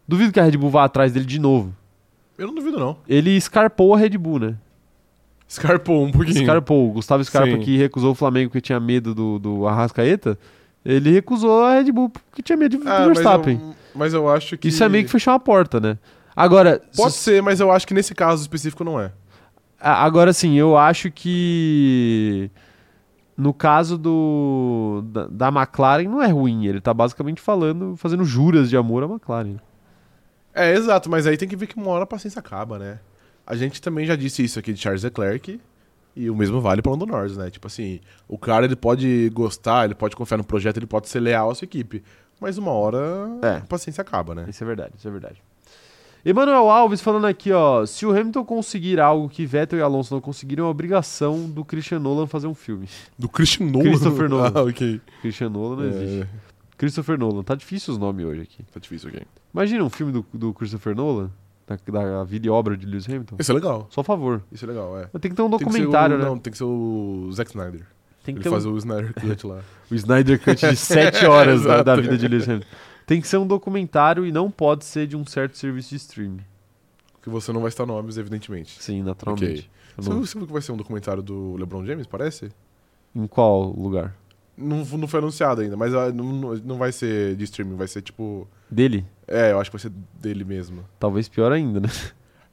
Duvido 0.05 0.33
que 0.33 0.41
a 0.41 0.43
Red 0.43 0.57
Bull 0.57 0.69
vá 0.69 0.83
atrás 0.83 1.13
dele 1.13 1.25
de 1.25 1.39
novo. 1.39 1.73
Eu 2.37 2.47
não 2.47 2.53
duvido, 2.53 2.77
não. 2.77 2.97
Ele 3.07 3.29
escarpou 3.31 3.95
a 3.95 3.97
Red 3.97 4.17
Bull, 4.17 4.39
né? 4.39 4.55
Escarpou 5.47 6.03
um 6.03 6.11
pouquinho. 6.11 6.41
Escarpou. 6.41 6.89
O 6.89 6.91
Gustavo 6.91 7.23
Scarpa, 7.23 7.51
Sim. 7.51 7.61
que 7.61 7.77
recusou 7.77 8.11
o 8.11 8.15
Flamengo 8.15 8.49
porque 8.49 8.59
tinha 8.59 8.79
medo 8.81 9.15
do, 9.15 9.39
do 9.39 9.67
Arrascaeta, 9.67 10.37
ele 10.85 11.11
recusou 11.11 11.63
a 11.63 11.73
Red 11.75 11.91
Bull 11.91 12.09
porque 12.09 12.41
tinha 12.41 12.57
medo 12.57 12.77
do 12.77 12.87
Ah, 12.89 12.99
mas 13.07 13.17
Verstappen. 13.17 13.59
eu, 13.61 13.75
mas 13.95 14.13
eu 14.13 14.29
acho 14.29 14.57
que. 14.57 14.67
Isso 14.69 14.83
é 14.83 14.89
meio 14.89 15.03
que 15.05 15.11
fechar 15.11 15.31
uma 15.33 15.39
porta, 15.39 15.79
né? 15.79 15.97
Agora, 16.35 16.81
Pode 16.95 17.13
se- 17.13 17.19
ser, 17.19 17.41
mas 17.41 17.59
eu 17.59 17.71
acho 17.71 17.87
que 17.87 17.93
nesse 17.93 18.13
caso 18.13 18.41
específico 18.41 18.83
não 18.83 18.99
é. 18.99 19.11
agora 19.79 20.31
sim, 20.33 20.55
eu 20.55 20.77
acho 20.77 21.09
que 21.11 22.49
no 23.35 23.53
caso 23.53 23.97
do 23.97 25.03
da, 25.07 25.27
da 25.27 25.47
McLaren 25.61 26.07
não 26.07 26.21
é 26.21 26.27
ruim. 26.27 26.65
Ele 26.65 26.79
tá 26.81 26.93
basicamente 26.93 27.41
falando, 27.41 27.95
fazendo 27.97 28.23
juras 28.23 28.69
de 28.69 28.77
amor 28.77 29.03
à 29.03 29.07
McLaren. 29.07 29.57
É, 30.53 30.73
exato, 30.73 31.09
mas 31.09 31.27
aí 31.27 31.37
tem 31.37 31.47
que 31.47 31.55
ver 31.55 31.67
que 31.67 31.75
uma 31.77 31.89
hora 31.91 32.03
a 32.03 32.07
paciência 32.07 32.39
acaba, 32.39 32.79
né? 32.79 32.99
A 33.45 33.55
gente 33.55 33.81
também 33.81 34.05
já 34.05 34.15
disse 34.15 34.43
isso 34.43 34.57
aqui 34.59 34.73
de 34.73 34.79
Charles 34.79 35.03
Leclerc 35.03 35.59
e 36.17 36.29
o 36.29 36.35
mesmo 36.35 36.59
vale 36.59 36.81
para 36.81 36.89
o 36.89 36.93
Lando 36.93 37.05
Norris, 37.05 37.37
né? 37.37 37.49
Tipo 37.49 37.67
assim, 37.67 37.99
o 38.27 38.37
cara 38.37 38.65
ele 38.65 38.75
pode 38.75 39.29
gostar, 39.33 39.85
ele 39.85 39.95
pode 39.95 40.15
confiar 40.15 40.37
no 40.37 40.43
projeto, 40.43 40.77
ele 40.77 40.87
pode 40.87 41.07
ser 41.09 41.19
leal 41.19 41.49
à 41.51 41.55
sua 41.55 41.65
equipe, 41.65 42.03
mas 42.41 42.57
uma 42.57 42.71
hora 42.71 42.97
É. 43.43 43.57
a 43.57 43.61
paciência 43.61 44.01
acaba, 44.01 44.33
né? 44.35 44.45
Isso 44.49 44.63
é 44.63 44.67
verdade, 44.67 44.91
isso 44.97 45.07
é 45.07 45.11
verdade. 45.11 45.41
Emanuel 46.25 46.69
Alves 46.69 46.99
falando 46.99 47.25
aqui, 47.25 47.51
ó, 47.53 47.85
se 47.85 48.05
o 48.05 48.11
Hamilton 48.11 48.43
conseguir 48.43 48.99
algo 48.99 49.29
que 49.29 49.45
Vettel 49.45 49.79
e 49.79 49.81
Alonso 49.81 50.13
não 50.13 50.19
conseguiram, 50.19 50.65
é 50.65 50.67
obrigação 50.69 51.47
do 51.49 51.63
Christian 51.63 51.99
Nolan 51.99 52.27
fazer 52.27 52.47
um 52.47 52.53
filme. 52.55 52.89
Do 53.17 53.29
Christian 53.29 53.67
Nolan. 53.67 53.83
Christopher 53.85 54.27
Nolan. 54.29 54.51
ah, 54.53 54.63
ok. 54.63 54.99
Christian 55.21 55.49
Nolan 55.49 55.75
não 55.77 55.85
existe. 55.87 56.21
É, 56.23 56.27
Christopher 56.77 57.17
Nolan, 57.17 57.43
tá 57.43 57.55
difícil 57.55 57.93
os 57.93 57.99
nomes 57.99 58.25
hoje 58.25 58.41
aqui. 58.41 58.63
tá 58.73 58.79
difícil, 58.79 59.09
ok. 59.09 59.21
Imagina 59.53 59.83
um 59.83 59.89
filme 59.89 60.11
do, 60.11 60.25
do 60.33 60.53
Christopher 60.53 60.93
Nolan, 60.95 61.31
da, 61.67 61.75
da 61.91 62.23
vida 62.23 62.47
e 62.47 62.49
obra 62.49 62.77
de 62.77 62.85
Lewis 62.85 63.07
Hamilton. 63.07 63.35
Isso 63.39 63.51
é 63.51 63.55
legal. 63.55 63.87
Só 63.91 64.01
a 64.01 64.03
favor. 64.03 64.41
Isso 64.51 64.63
é 64.65 64.67
legal, 64.69 64.97
é. 64.97 65.09
Mas 65.11 65.21
tem 65.21 65.29
que 65.29 65.35
ter 65.37 65.41
um 65.43 65.49
documentário, 65.49 66.15
o- 66.15 66.19
né? 66.19 66.25
Não, 66.25 66.37
tem 66.39 66.51
que 66.51 66.57
ser 66.57 66.63
o 66.63 67.29
Zack 67.33 67.49
Snyder. 67.51 67.81
Tem 68.23 68.33
que 68.35 68.39
Ele 68.39 68.43
ter 68.43 68.49
faz 68.49 68.65
um, 68.65 68.73
o 68.73 68.77
Snyder 68.77 69.13
Cut 69.13 69.47
lá. 69.47 69.61
o 69.91 69.95
Snyder 69.95 70.41
Cut 70.43 70.67
de 70.69 70.75
7 70.75 71.25
horas 71.27 71.63
da, 71.63 71.83
da 71.83 71.95
vida 71.95 72.17
de 72.17 72.27
Lewis 72.27 72.47
Hamilton. 72.47 72.67
Tem 73.05 73.21
que 73.21 73.27
ser 73.27 73.37
um 73.37 73.47
documentário 73.47 74.25
e 74.25 74.31
não 74.31 74.49
pode 74.51 74.83
ser 74.85 75.07
de 75.07 75.15
um 75.15 75.25
certo 75.25 75.57
serviço 75.57 75.89
de 75.91 75.95
streaming. 75.97 76.39
que 77.21 77.29
você 77.29 77.51
não 77.53 77.61
vai 77.61 77.71
citar 77.71 77.85
nomes, 77.87 78.17
evidentemente. 78.17 78.81
Sim, 78.81 79.01
naturalmente. 79.03 79.69
Eu 79.97 80.03
Você 80.03 80.09
não- 80.09 80.17
viu, 80.17 80.25
você 80.27 80.37
viu 80.37 80.47
que 80.47 80.53
vai 80.53 80.61
ser 80.61 80.71
um 80.73 80.77
documentário 80.77 81.23
do 81.23 81.55
LeBron 81.57 81.85
James, 81.85 82.05
parece? 82.05 82.49
Em 83.15 83.25
qual 83.27 83.63
lugar? 83.71 84.13
Não, 84.57 84.83
não 84.83 85.07
foi 85.07 85.19
anunciado 85.19 85.61
ainda, 85.61 85.77
mas 85.77 85.93
ah, 85.93 86.11
não- 86.11 86.55
não 86.57 86.77
vai 86.77 86.91
ser 86.91 87.35
de 87.35 87.43
streaming, 87.45 87.75
vai 87.75 87.87
ser 87.87 88.01
tipo. 88.01 88.47
Dele? 88.69 89.05
É, 89.27 89.51
eu 89.51 89.59
acho 89.59 89.69
que 89.69 89.77
vai 89.77 89.81
ser 89.81 89.91
dele 90.21 90.43
mesmo. 90.43 90.83
Talvez 90.99 91.27
pior 91.27 91.51
ainda, 91.51 91.79
né? 91.81 91.89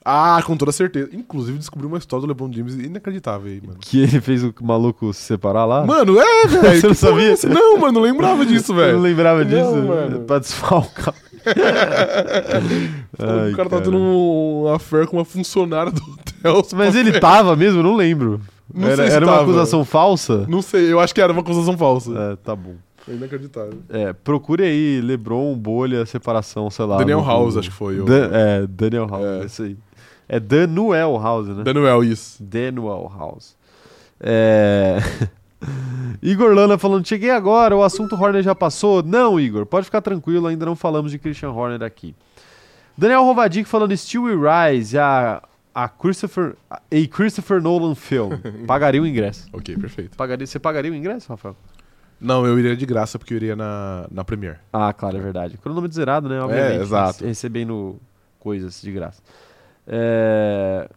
Ah, 0.04 0.42
com 0.44 0.54
toda 0.56 0.70
certeza. 0.70 1.08
Inclusive, 1.14 1.56
descobri 1.56 1.86
uma 1.86 1.96
história 1.96 2.20
do 2.22 2.28
LeBron 2.28 2.52
James 2.52 2.74
inacreditável 2.74 3.50
aí, 3.50 3.60
mano. 3.64 3.78
Que 3.80 4.00
ele 4.02 4.20
fez 4.20 4.44
o 4.44 4.52
maluco 4.60 5.14
se 5.14 5.22
separar 5.22 5.64
lá? 5.64 5.86
Mano, 5.86 6.18
é, 6.20 6.44
velho. 6.48 6.80
Você 6.80 6.86
não 6.86 6.92
é 6.92 6.94
sabia? 6.94 7.32
essa? 7.32 7.48
Não, 7.48 7.78
mano, 7.78 7.92
não 8.00 8.02
lembrava 8.02 8.44
disso, 8.44 8.72
Eu 8.72 8.76
não 8.76 8.82
velho. 8.84 8.98
lembrava 9.00 9.44
Não, 9.44 9.50
disso. 9.50 9.82
mano. 9.86 10.20
Pra 10.20 10.38
desfalcar. 10.40 11.14
Ai, 13.18 13.52
o 13.52 13.56
cara 13.56 13.68
tá 13.68 13.76
cara. 13.76 13.82
tendo 13.82 13.96
um 13.98 14.68
affair 14.74 15.06
com 15.06 15.16
uma 15.16 15.24
funcionária 15.24 15.92
do 15.92 16.02
hotel. 16.02 16.66
Mas 16.74 16.94
ele 16.94 17.18
tava 17.20 17.54
mesmo? 17.56 17.80
Eu 17.80 17.84
não 17.84 17.96
lembro. 17.96 18.40
Não 18.72 18.88
era 18.88 19.04
era 19.06 19.24
uma 19.26 19.40
acusação 19.42 19.84
falsa? 19.84 20.46
Não 20.48 20.62
sei, 20.62 20.90
eu 20.92 20.98
acho 21.00 21.14
que 21.14 21.20
era 21.20 21.32
uma 21.32 21.42
acusação 21.42 21.76
falsa. 21.76 22.12
É, 22.32 22.36
tá 22.36 22.56
bom. 22.56 22.74
É 23.08 23.12
inacreditável. 23.12 23.78
É, 23.90 24.12
procure 24.12 24.62
aí 24.64 25.00
LeBron, 25.00 25.54
bolha, 25.56 26.06
separação, 26.06 26.70
sei 26.70 26.84
lá. 26.86 26.96
Daniel 26.98 27.22
House, 27.22 27.56
acho 27.56 27.68
que 27.70 27.74
foi. 27.76 28.00
o- 28.00 28.04
Dan- 28.04 28.30
é, 28.32 28.66
Daniel 28.66 29.06
House, 29.06 29.24
É. 29.24 29.44
isso 29.44 29.62
aí. 29.62 29.76
É 30.28 30.40
Danuel 30.40 31.18
House, 31.20 31.48
né? 31.48 31.62
Daniel, 31.64 32.02
isso. 32.02 32.42
Daniel 32.42 33.12
House. 33.14 33.54
É... 34.20 34.98
Igor 36.22 36.54
Lana 36.54 36.78
falando, 36.78 37.06
cheguei 37.06 37.30
agora, 37.30 37.76
o 37.76 37.82
assunto 37.82 38.14
Horner 38.16 38.42
já 38.42 38.54
passou? 38.54 39.02
Não, 39.02 39.38
Igor, 39.38 39.66
pode 39.66 39.84
ficar 39.86 40.00
tranquilo, 40.00 40.46
ainda 40.46 40.64
não 40.64 40.76
falamos 40.76 41.10
de 41.10 41.18
Christian 41.18 41.50
Horner 41.50 41.82
aqui. 41.82 42.14
Daniel 42.96 43.24
Rovadic 43.24 43.68
falando, 43.68 43.94
Stewie 43.96 44.34
Rise, 44.34 44.96
a, 44.98 45.42
a 45.74 45.88
Christopher, 45.88 46.54
a 46.70 46.80
Christopher 47.10 47.60
Nolan 47.60 47.94
film. 47.94 48.30
Pagaria 48.66 49.02
o 49.02 49.06
ingresso. 49.06 49.46
Ok, 49.52 49.76
perfeito. 49.76 50.16
Pagaria, 50.16 50.46
você 50.46 50.58
pagaria 50.58 50.90
o 50.92 50.94
ingresso, 50.94 51.28
Rafael? 51.30 51.56
Não, 52.24 52.46
eu 52.46 52.58
iria 52.58 52.74
de 52.74 52.86
graça 52.86 53.18
porque 53.18 53.34
eu 53.34 53.36
iria 53.36 53.54
na, 53.54 54.06
na 54.10 54.24
Premiere. 54.24 54.58
Ah, 54.72 54.92
claro, 54.92 55.16
é 55.18 55.20
verdade. 55.20 55.58
Cronômetro 55.58 55.94
zerado, 55.94 56.28
né? 56.28 56.40
Obviamente. 56.40 56.80
exato. 56.80 57.24
Recebendo 57.24 58.00
coisas 58.40 58.80
de 58.80 58.90
graça. 58.90 59.22
É, 59.86 60.88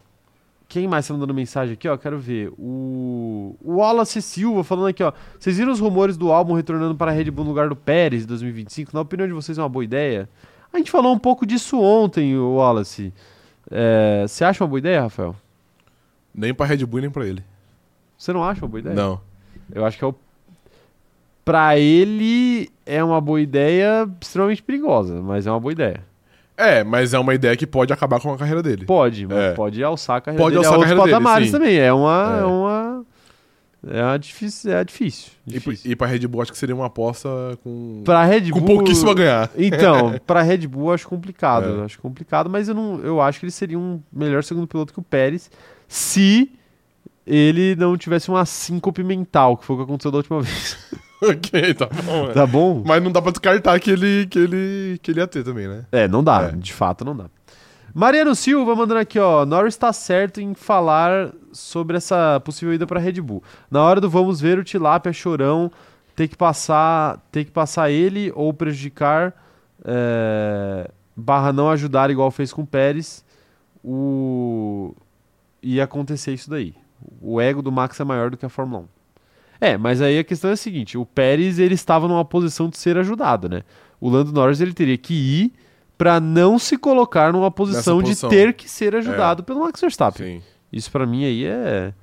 Quem 0.70 0.88
mais 0.88 1.06
tá 1.08 1.13
mandando 1.13 1.34
mensagem 1.34 1.74
aqui, 1.74 1.88
ó? 1.88 1.98
Quero 1.98 2.18
ver. 2.18 2.50
O... 2.58 3.56
o 3.62 3.76
Wallace 3.76 4.22
Silva 4.22 4.63
falando 4.63 4.88
aqui, 4.88 5.04
ó. 5.04 5.12
Vocês 5.38 5.58
viram 5.58 5.72
os 5.72 5.80
rumores 5.80 6.16
do 6.18 6.32
álbum 6.32 6.54
retornando 6.54 6.96
para 6.96 7.12
a 7.12 7.13
Red 7.13 7.30
Bull 7.32 7.44
no 7.44 7.52
lugar 7.52 7.68
do 7.70 7.76
Pérez 7.76 8.24
em 8.24 8.28
2025? 8.28 8.92
Na 8.94 9.02
opinião 9.02 9.28
de 9.28 9.34
vocês, 9.34 9.58
é 9.58 9.62
uma 9.62 9.70
boa 9.70 9.84
ideia? 9.84 10.30
A 10.72 10.78
gente 10.78 10.92
falou 10.92 11.13
um 11.13 11.20
pouco 11.20 11.46
disso 11.46 11.80
ontem, 11.82 12.38
o 12.38 12.56
Wallace. 12.56 13.13
É, 13.70 14.24
Você 14.28 14.44
acha 14.46 14.63
uma 14.63 14.68
boa 14.70 14.80
ideia, 14.80 15.02
Rafael? 15.02 15.36
Nem 16.34 16.54
pra 16.54 16.66
Red 16.66 16.86
Bull, 16.86 17.02
nem 17.02 17.10
pra 17.10 17.26
ele. 17.26 17.44
Você 18.18 18.32
não 18.32 18.44
acha 18.44 18.62
uma 18.63 18.68
boa 18.70 18.80
ideia? 18.80 18.96
Não. 18.96 19.20
Eu 19.74 19.86
acho 19.86 19.98
que 19.98 20.04
é 20.04 20.08
o. 20.08 20.16
Pra 21.47 21.79
ele 21.79 22.69
é 22.86 23.01
uma 23.01 23.21
boa 23.21 23.39
ideia 23.39 24.05
extremamente 24.21 24.62
perigosa, 24.62 25.21
mas 25.21 25.47
é 25.47 25.49
uma 25.51 25.60
boa 25.62 25.71
ideia. 25.71 26.01
É, 26.57 26.83
mas 26.83 27.13
é 27.13 27.19
uma 27.19 27.33
ideia 27.33 27.55
que 27.55 27.65
pode 27.65 27.93
acabar 27.93 28.19
com 28.19 28.33
a 28.33 28.38
carreira 28.38 28.62
dele. 28.62 28.86
Pode, 28.86 29.25
É. 29.31 29.51
pode 29.53 29.81
alçar 29.81 30.17
a 30.17 30.21
carreira 30.21 30.43
Pode 30.43 30.55
dele 30.55 30.65
alçar 30.65 30.77
a 30.79 30.83
carreira 30.83 31.01
dele, 31.03 31.13
patamares 31.13 31.47
sim. 31.47 31.51
também. 31.53 31.77
É 31.77 31.93
uma. 31.93 32.36
É. 32.38 32.41
É 32.41 32.45
uma. 32.45 33.05
É 33.89 34.03
uma 34.03 34.17
difícil. 34.19 34.71
É 34.73 34.83
difícil. 34.83 35.31
E, 35.47 35.51
difícil. 35.51 35.89
e 35.91 35.95
pra 35.95 36.05
Red 36.07 36.27
Bull, 36.27 36.41
acho 36.41 36.51
que 36.51 36.57
seria 36.57 36.75
uma 36.75 36.88
aposta 36.88 37.29
com, 37.63 38.01
Pra 38.03 38.25
Red 38.25 38.49
com 38.51 38.60
Bull. 38.60 38.75
pouquíssimo 38.75 39.12
a 39.12 39.13
ganhar. 39.13 39.49
Então, 39.55 40.15
pra 40.27 40.41
Red 40.41 40.67
Bull 40.67 40.91
acho 40.91 41.07
complicado. 41.07 41.79
É. 41.81 41.86
Acho 41.86 41.97
complicado, 42.01 42.49
mas 42.49 42.67
eu, 42.67 42.75
não, 42.75 42.99
eu 42.99 43.21
acho 43.21 43.39
que 43.39 43.45
ele 43.45 43.51
seria 43.53 43.79
um 43.79 44.01
melhor 44.12 44.43
segundo 44.43 44.67
piloto 44.67 44.91
que 44.91 44.99
o 44.99 45.03
Pérez 45.03 45.49
se 45.88 46.51
ele 47.25 47.75
não 47.75 47.95
tivesse 47.95 48.27
uma 48.29 48.45
síncope 48.45 49.03
mental, 49.03 49.55
que 49.55 49.63
foi 49.63 49.75
o 49.75 49.79
que 49.79 49.83
aconteceu 49.86 50.12
da 50.12 50.17
última 50.17 50.41
vez. 50.41 50.75
ok, 51.30 51.73
tá 51.73 51.88
bom. 52.03 52.30
é. 52.30 52.34
tá 52.34 52.45
bom? 52.45 52.84
Mas 52.86 53.01
não 53.03 53.12
dá 53.12 53.21
pra 53.21 53.32
descartar 53.32 53.80
que 53.80 53.89
ele, 53.91 54.27
que 54.27 54.38
ele, 54.39 54.99
que 55.01 55.12
ele 55.12 55.19
ia 55.19 55.27
ter 55.27 55.43
também, 55.43 55.67
né? 55.67 55.86
É, 55.91 56.08
não 56.08 56.23
dá, 56.23 56.43
É. 56.43 56.51
de 56.51 56.73
fato 56.73 57.03
não 57.03 57.15
dá. 57.15 57.25
Mariano 57.93 58.36
Silva 58.36 58.75
mandando 58.75 58.99
aqui, 58.99 59.17
ó. 59.17 59.43
Norris 59.45 59.73
está 59.73 59.91
certo 59.91 60.39
em 60.39 60.53
falar 60.53 61.32
sobre 61.51 61.97
essa 61.97 62.39
possível 62.41 62.73
ida 62.73 62.86
para 62.86 62.99
Red 62.99 63.19
Bull. 63.21 63.41
Na 63.71 63.82
hora 63.82 63.99
do 63.99 64.10
vamos 64.10 64.39
ver 64.39 64.60
o 64.60 64.63
Tilápia 64.63 65.12
chorão 65.12 65.71
ter 66.15 66.27
que 66.27 66.36
passar, 66.38 67.19
ter 67.32 67.45
que 67.45 67.51
passar 67.51 67.89
ele 67.89 68.32
ou 68.36 68.53
prejudicar 68.53 69.34
é, 69.84 70.91
barra 71.15 71.51
não 71.51 71.69
ajudar 71.71 72.12
igual 72.12 72.30
fez 72.30 72.53
com 72.53 72.62
o 72.62 72.67
Pérez, 72.67 73.25
o 73.84 74.93
ia 75.63 75.84
acontecer 75.84 76.34
isso 76.34 76.49
daí. 76.49 76.75
O 77.21 77.39
ego 77.41 77.62
do 77.62 77.71
Max 77.71 77.99
é 77.99 78.03
maior 78.03 78.30
do 78.30 78.38
que 78.38 78.45
a 78.45 78.49
Fórmula 78.49 78.84
1. 78.84 78.88
É, 79.60 79.78
mas 79.78 80.02
aí 80.02 80.20
a 80.20 80.24
questão 80.24 80.50
é 80.50 80.54
a 80.54 80.58
seguinte, 80.58 80.98
o 80.98 81.06
Pérez 81.06 81.60
ele 81.60 81.74
estava 81.74 82.08
numa 82.08 82.24
posição 82.24 82.70
de 82.70 82.78
ser 82.78 82.98
ajudado, 82.98 83.50
né? 83.50 83.63
O 84.00 84.10
Lando 84.10 84.32
Norris 84.32 84.62
ele 84.62 84.74
teria 84.74 84.98
que 84.98 85.13
ir 85.13 85.54
para 85.98 86.20
não 86.20 86.60
se 86.60 86.78
colocar 86.78 87.34
numa 87.34 87.50
posição, 87.50 88.00
posição. 88.00 88.30
de 88.30 88.36
ter 88.36 88.54
que 88.54 88.70
ser 88.70 88.96
ajudado 88.96 89.43
pelo 89.43 89.62
Max 89.62 89.82
Verstappen. 89.82 90.39
Sim. 90.39 90.43
Isso 90.72 90.91
para 90.91 91.06
mim 91.06 91.26
aí 91.26 91.46
é 91.46 91.93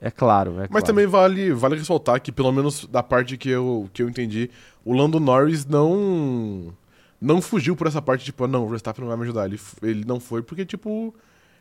é 0.00 0.10
claro, 0.10 0.52
é 0.52 0.60
Mas 0.60 0.68
claro. 0.68 0.86
também 0.86 1.06
vale, 1.06 1.52
vale 1.52 1.76
ressaltar 1.76 2.20
que, 2.20 2.30
pelo 2.30 2.52
menos 2.52 2.86
da 2.86 3.02
parte 3.02 3.36
que 3.36 3.48
eu, 3.48 3.90
que 3.92 4.00
eu 4.00 4.08
entendi, 4.08 4.48
o 4.84 4.92
Lando 4.94 5.18
Norris 5.18 5.66
não 5.66 6.72
não 7.20 7.42
fugiu 7.42 7.74
por 7.74 7.88
essa 7.88 8.00
parte, 8.00 8.24
tipo, 8.24 8.44
ah, 8.44 8.48
não, 8.48 8.64
o 8.64 8.68
Verstappen 8.68 9.00
não 9.02 9.08
vai 9.08 9.16
me 9.16 9.24
ajudar. 9.24 9.46
Ele, 9.46 9.60
ele 9.82 10.04
não 10.04 10.20
foi 10.20 10.40
porque, 10.40 10.64
tipo, 10.64 11.12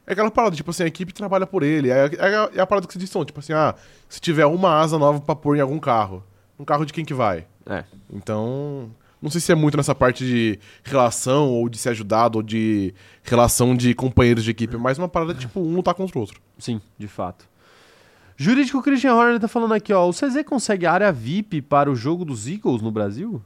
é 0.08 0.14
aquela 0.14 0.32
parada, 0.32 0.56
tipo 0.56 0.72
assim, 0.72 0.84
a 0.84 0.88
equipe 0.88 1.14
trabalha 1.14 1.46
por 1.46 1.62
ele. 1.62 1.92
É, 1.92 2.06
é, 2.18 2.36
a- 2.36 2.50
é 2.56 2.60
a 2.62 2.66
parada 2.66 2.88
que 2.88 2.94
se 2.94 2.98
diz, 3.00 3.10
tipo 3.12 3.40
assim, 3.40 3.54
ah, 3.54 3.76
se 4.10 4.20
tiver 4.20 4.46
uma 4.46 4.80
asa 4.80 4.98
nova 4.98 5.20
pra 5.22 5.36
pôr 5.36 5.58
em 5.58 5.62
algum 5.62 5.78
carro, 5.78 6.24
um 6.58 6.66
carro 6.66 6.86
de 6.86 6.94
quem 6.94 7.04
que 7.06 7.14
vai? 7.14 7.46
É. 7.66 7.84
Então, 8.12 8.90
não 9.22 9.30
sei 9.30 9.42
se 9.42 9.52
é 9.52 9.56
muito 9.56 9.76
nessa 9.78 9.94
parte 9.94 10.26
de 10.26 10.58
relação, 10.84 11.50
ou 11.50 11.68
de 11.70 11.78
ser 11.78 11.90
ajudado, 11.90 12.38
ou 12.38 12.42
de 12.44 12.94
relação 13.24 13.76
de 13.76 13.94
companheiros 13.94 14.44
de 14.44 14.52
equipe, 14.52 14.78
mas 14.78 14.98
uma 14.98 15.10
parada, 15.10 15.34
tipo, 15.34 15.60
um 15.60 15.76
lutar 15.76 15.94
contra 15.94 16.18
o 16.18 16.22
outro. 16.22 16.40
Sim, 16.58 16.80
de 16.98 17.08
fato. 17.08 17.46
Jurídico 18.38 18.82
Christian 18.84 19.16
Horner 19.16 19.40
tá 19.40 19.48
falando 19.48 19.74
aqui, 19.74 19.92
ó. 19.92 20.08
O 20.08 20.14
CZ 20.14 20.44
consegue 20.46 20.86
área 20.86 21.12
VIP 21.12 21.62
para 21.62 21.92
o 21.92 21.96
jogo 21.96 22.24
dos 22.24 22.48
Eagles 22.48 22.82
no 22.84 22.92
Brasil? 22.92 23.42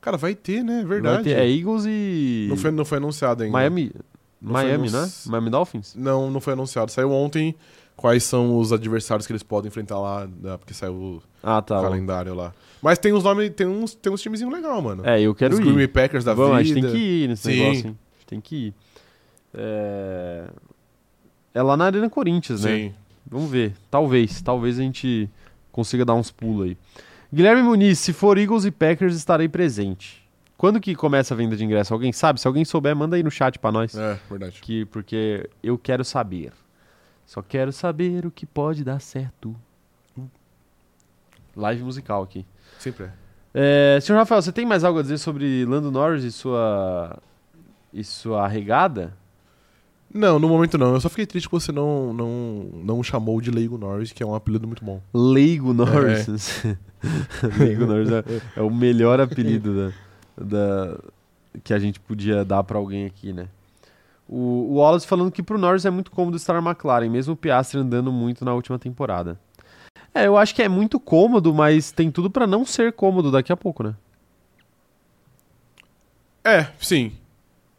Cara, 0.00 0.18
vai 0.18 0.34
ter, 0.34 0.62
né? 0.62 0.84
Vai 0.86 1.00
Verdade. 1.00 1.24
ter- 1.24 1.38
é 1.38 1.48
Eagles 1.50 1.84
e. 1.86 2.46
Não 2.50 2.56
foi, 2.58 2.70
não 2.70 2.84
foi 2.84 2.98
anunciado 2.98 3.42
ainda. 3.42 3.52
Miami. 3.54 3.90
Não 4.44 4.52
Miami, 4.52 4.90
né? 4.90 5.10
Miami 5.26 5.50
Dolphins? 5.50 5.94
Não, 5.94 6.30
não 6.30 6.40
foi 6.40 6.52
anunciado. 6.52 6.90
Saiu 6.92 7.10
ontem 7.10 7.54
quais 7.96 8.22
são 8.24 8.58
os 8.58 8.72
adversários 8.72 9.26
que 9.26 9.32
eles 9.32 9.42
podem 9.42 9.68
enfrentar 9.68 9.98
lá, 9.98 10.26
né, 10.26 10.56
porque 10.58 10.74
saiu 10.74 10.94
o 10.94 11.22
Ah, 11.42 11.62
tá. 11.62 11.80
calendário 11.80 12.34
lá. 12.34 12.52
Mas 12.82 12.98
tem 12.98 13.12
uns 13.12 13.24
nomes, 13.24 13.50
tem 13.50 13.66
uns, 13.66 13.94
tem 13.94 14.12
uns 14.12 14.20
timezinhos 14.20 14.52
legal, 14.52 14.82
mano. 14.82 15.06
É, 15.06 15.20
eu 15.20 15.34
quero 15.34 15.54
os 15.54 15.60
ir. 15.60 15.62
Green 15.62 15.74
Bay 15.76 15.88
Packers 15.88 16.24
da 16.24 16.34
Vamos, 16.34 16.56
a 16.58 16.62
vida. 16.62 16.74
gente 16.74 16.82
tem 16.82 16.92
que 16.92 16.98
ir 16.98 17.28
nesse 17.28 17.42
Sim. 17.44 17.58
negócio, 17.60 17.86
hein? 17.88 17.98
A 18.12 18.16
gente 18.18 18.26
tem 18.26 18.40
que 18.40 18.56
ir. 18.56 18.74
É... 19.54 20.44
é 21.54 21.62
lá 21.62 21.76
na 21.76 21.86
Arena 21.86 22.10
Corinthians, 22.10 22.64
né? 22.64 22.76
Sim. 22.76 22.94
Vamos 23.26 23.50
ver. 23.50 23.74
Talvez. 23.90 24.42
Talvez 24.42 24.78
a 24.78 24.82
gente 24.82 25.30
consiga 25.72 26.04
dar 26.04 26.14
uns 26.14 26.30
pulos 26.30 26.66
aí. 26.66 26.76
Guilherme 27.32 27.62
Muniz, 27.62 27.98
se 27.98 28.12
for 28.12 28.36
Eagles 28.38 28.64
e 28.64 28.70
Packers, 28.70 29.16
estarei 29.16 29.48
presente. 29.48 30.23
Quando 30.56 30.80
que 30.80 30.94
começa 30.94 31.34
a 31.34 31.36
venda 31.36 31.56
de 31.56 31.64
ingresso? 31.64 31.92
Alguém 31.92 32.12
sabe? 32.12 32.40
Se 32.40 32.46
alguém 32.46 32.64
souber, 32.64 32.94
manda 32.94 33.16
aí 33.16 33.22
no 33.22 33.30
chat 33.30 33.58
pra 33.58 33.72
nós. 33.72 33.96
É, 33.96 34.18
verdade. 34.28 34.60
Que, 34.60 34.84
porque 34.86 35.48
eu 35.62 35.76
quero 35.76 36.04
saber. 36.04 36.52
Só 37.26 37.42
quero 37.42 37.72
saber 37.72 38.24
o 38.26 38.30
que 38.30 38.46
pode 38.46 38.84
dar 38.84 39.00
certo. 39.00 39.54
Live 41.56 41.82
musical 41.82 42.22
aqui. 42.22 42.46
Sempre 42.78 43.06
é. 43.06 43.96
É, 43.96 44.00
senhor 44.00 44.18
Rafael, 44.18 44.42
você 44.42 44.50
tem 44.50 44.66
mais 44.66 44.82
algo 44.82 44.98
a 44.98 45.02
dizer 45.02 45.18
sobre 45.18 45.64
Lando 45.64 45.90
Norris 45.90 46.24
e 46.24 46.32
sua 46.32 47.16
e 47.92 48.02
sua 48.02 48.48
regada? 48.48 49.16
Não, 50.12 50.38
no 50.38 50.48
momento 50.48 50.76
não. 50.76 50.94
Eu 50.94 51.00
só 51.00 51.08
fiquei 51.08 51.26
triste 51.26 51.48
que 51.48 51.54
você 51.54 51.72
não, 51.72 52.12
não, 52.12 52.68
não 52.84 53.02
chamou 53.02 53.40
de 53.40 53.50
Leigo 53.50 53.78
Norris, 53.78 54.12
que 54.12 54.22
é 54.22 54.26
um 54.26 54.34
apelido 54.34 54.66
muito 54.66 54.84
bom. 54.84 55.00
Leigo 55.12 55.72
Norris. 55.72 56.64
Leigo 57.58 57.86
Norris 57.86 58.10
é, 58.10 58.24
é 58.56 58.62
o 58.62 58.70
melhor 58.70 59.20
apelido 59.20 59.76
da, 59.76 59.92
da- 60.36 60.98
que 61.62 61.72
a 61.74 61.78
gente 61.78 62.00
podia 62.00 62.44
dar 62.44 62.62
pra 62.64 62.78
alguém 62.78 63.06
aqui, 63.06 63.32
né? 63.32 63.48
O, 64.28 64.36
o 64.36 64.74
Wallace 64.76 65.06
falando 65.06 65.30
que 65.30 65.42
pro 65.42 65.58
Norris 65.58 65.84
é 65.84 65.90
muito 65.90 66.10
cômodo 66.10 66.36
estar 66.36 66.60
na 66.60 66.70
McLaren, 66.70 67.08
mesmo 67.10 67.34
o 67.34 67.36
Piastri 67.36 67.78
andando 67.80 68.10
muito 68.10 68.44
na 68.44 68.54
última 68.54 68.78
temporada. 68.78 69.38
É, 70.14 70.26
eu 70.26 70.36
acho 70.36 70.54
que 70.54 70.62
é 70.62 70.68
muito 70.68 70.98
cômodo, 70.98 71.52
mas 71.52 71.90
tem 71.92 72.10
tudo 72.10 72.30
pra 72.30 72.46
não 72.46 72.64
ser 72.64 72.92
cômodo 72.92 73.30
daqui 73.30 73.52
a 73.52 73.56
pouco, 73.56 73.82
né? 73.82 73.94
É, 76.44 76.66
sim. 76.80 77.12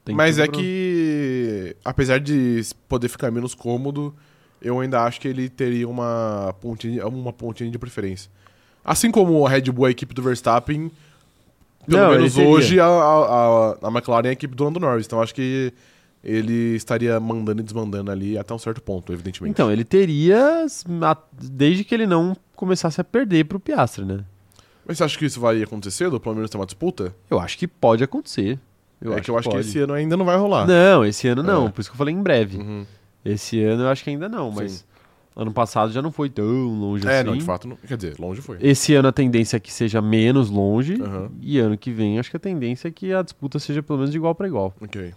Tem 0.04 0.16
Mas 0.16 0.38
é 0.38 0.46
pra- 0.48 0.56
que, 0.60 1.76
apesar 1.84 2.20
de 2.20 2.62
poder 2.88 3.08
ficar 3.10 3.32
menos 3.32 3.56
cômodo, 3.56 4.14
eu 4.62 4.80
ainda 4.80 5.02
acho 5.04 5.20
que 5.20 5.28
ele 5.28 5.50
teria 5.50 5.88
uma 5.90 6.54
pontinha, 6.62 7.08
uma 7.08 7.34
pontinha 7.34 7.70
de 7.72 7.78
preferência. 7.80 8.30
Assim 8.84 9.10
como 9.12 9.46
a 9.46 9.50
Red 9.50 9.64
Bull 9.72 9.86
a 9.86 9.92
equipe 9.92 10.14
do 10.14 10.22
Verstappen, 10.22 10.92
pelo 11.86 12.02
Não, 12.02 12.10
menos 12.12 12.38
hoje 12.38 12.80
a, 12.80 12.86
a, 12.86 13.78
a- 13.84 13.88
McLaren 13.92 14.28
é 14.28 14.30
a 14.30 14.34
equipe 14.34 14.56
do 14.56 14.64
Lando 14.64 14.80
Norris. 14.80 15.06
Então 15.06 15.22
acho 15.22 15.34
que 15.36 15.72
ele 16.24 16.76
estaria 16.76 17.20
mandando 17.20 17.62
e 17.62 17.64
desmandando 17.64 18.10
ali 18.12 18.38
até 18.38 18.54
um 18.54 18.58
certo 18.58 18.82
ponto, 18.82 19.14
evidentemente. 19.14 19.52
Então, 19.52 19.72
ele 19.72 19.84
teria, 19.84 20.66
desde 21.40 21.84
que 21.84 21.94
ele 21.94 22.08
não 22.08 22.36
começasse 22.56 23.00
a 23.00 23.04
perder 23.04 23.46
pro 23.46 23.60
Piastri, 23.60 24.04
né? 24.06 24.22
Mas 24.88 24.98
você 24.98 25.04
acha 25.04 25.18
que 25.20 25.26
isso 25.26 25.40
vai 25.40 25.62
acontecer, 25.62 26.06
ou 26.12 26.20
pelo 26.20 26.34
menos 26.36 26.50
ter 26.50 26.58
uma 26.58 26.66
disputa? 26.66 27.14
Eu 27.30 27.40
acho 27.40 27.58
que 27.58 27.68
pode 27.68 28.04
acontecer. 28.04 28.60
Eu 29.02 29.12
é 29.14 29.16
acho 29.16 29.24
que 29.26 29.32
eu 29.32 29.38
acho 29.38 29.50
que 29.50 29.56
pode. 29.56 29.68
esse 29.68 29.78
ano 29.80 29.94
ainda 29.94 30.18
não 30.18 30.26
vai 30.26 30.38
rolar. 30.38 30.66
Não, 30.66 31.06
esse 31.06 31.28
ano 31.28 31.44
não, 31.44 31.68
É. 31.68 31.70
por 31.70 31.82
isso 31.82 31.90
que 31.92 31.94
eu 31.96 31.98
falei 31.98 32.14
em 32.14 32.22
breve. 32.24 32.58
Uhum. 32.58 32.86
Esse 33.24 33.62
ano 33.64 33.84
eu 33.84 33.90
acho 33.90 34.04
que 34.04 34.10
ainda 34.10 34.28
não, 34.30 34.52
mas 34.52 34.72
Sim. 34.72 34.84
Ano 35.36 35.52
passado 35.52 35.92
já 35.92 36.02
não 36.02 36.12
foi 36.12 36.30
tão 36.30 36.46
longe 36.46 37.06
É, 37.08 37.18
assim. 37.20 37.26
não, 37.30 37.38
de 37.38 37.44
fato, 37.44 37.68
não- 37.68 37.76
quer 37.76 37.98
dizer, 37.98 38.16
longe 38.20 38.42
foi. 38.42 38.58
Esse 38.62 38.94
ano 38.96 39.08
a 39.10 39.12
tendência 39.12 39.58
é 39.58 39.60
que 39.60 39.72
seja 39.74 40.02
menos 40.02 40.50
longe 40.50 41.02
Aham. 41.02 41.30
e 41.42 41.60
ano 41.60 41.78
que 41.78 41.92
vem 41.92 42.18
acho 42.20 42.30
que 42.32 42.38
a 42.38 42.40
tendência 42.40 42.88
é 42.88 42.92
que 42.92 43.14
a 43.14 43.22
disputa 43.22 43.60
seja 43.60 43.84
pelo 43.84 44.00
menos 44.00 44.12
de 44.12 44.18
igual 44.18 44.34
para 44.34 44.48
igual. 44.48 44.74
Ok. 44.82 45.14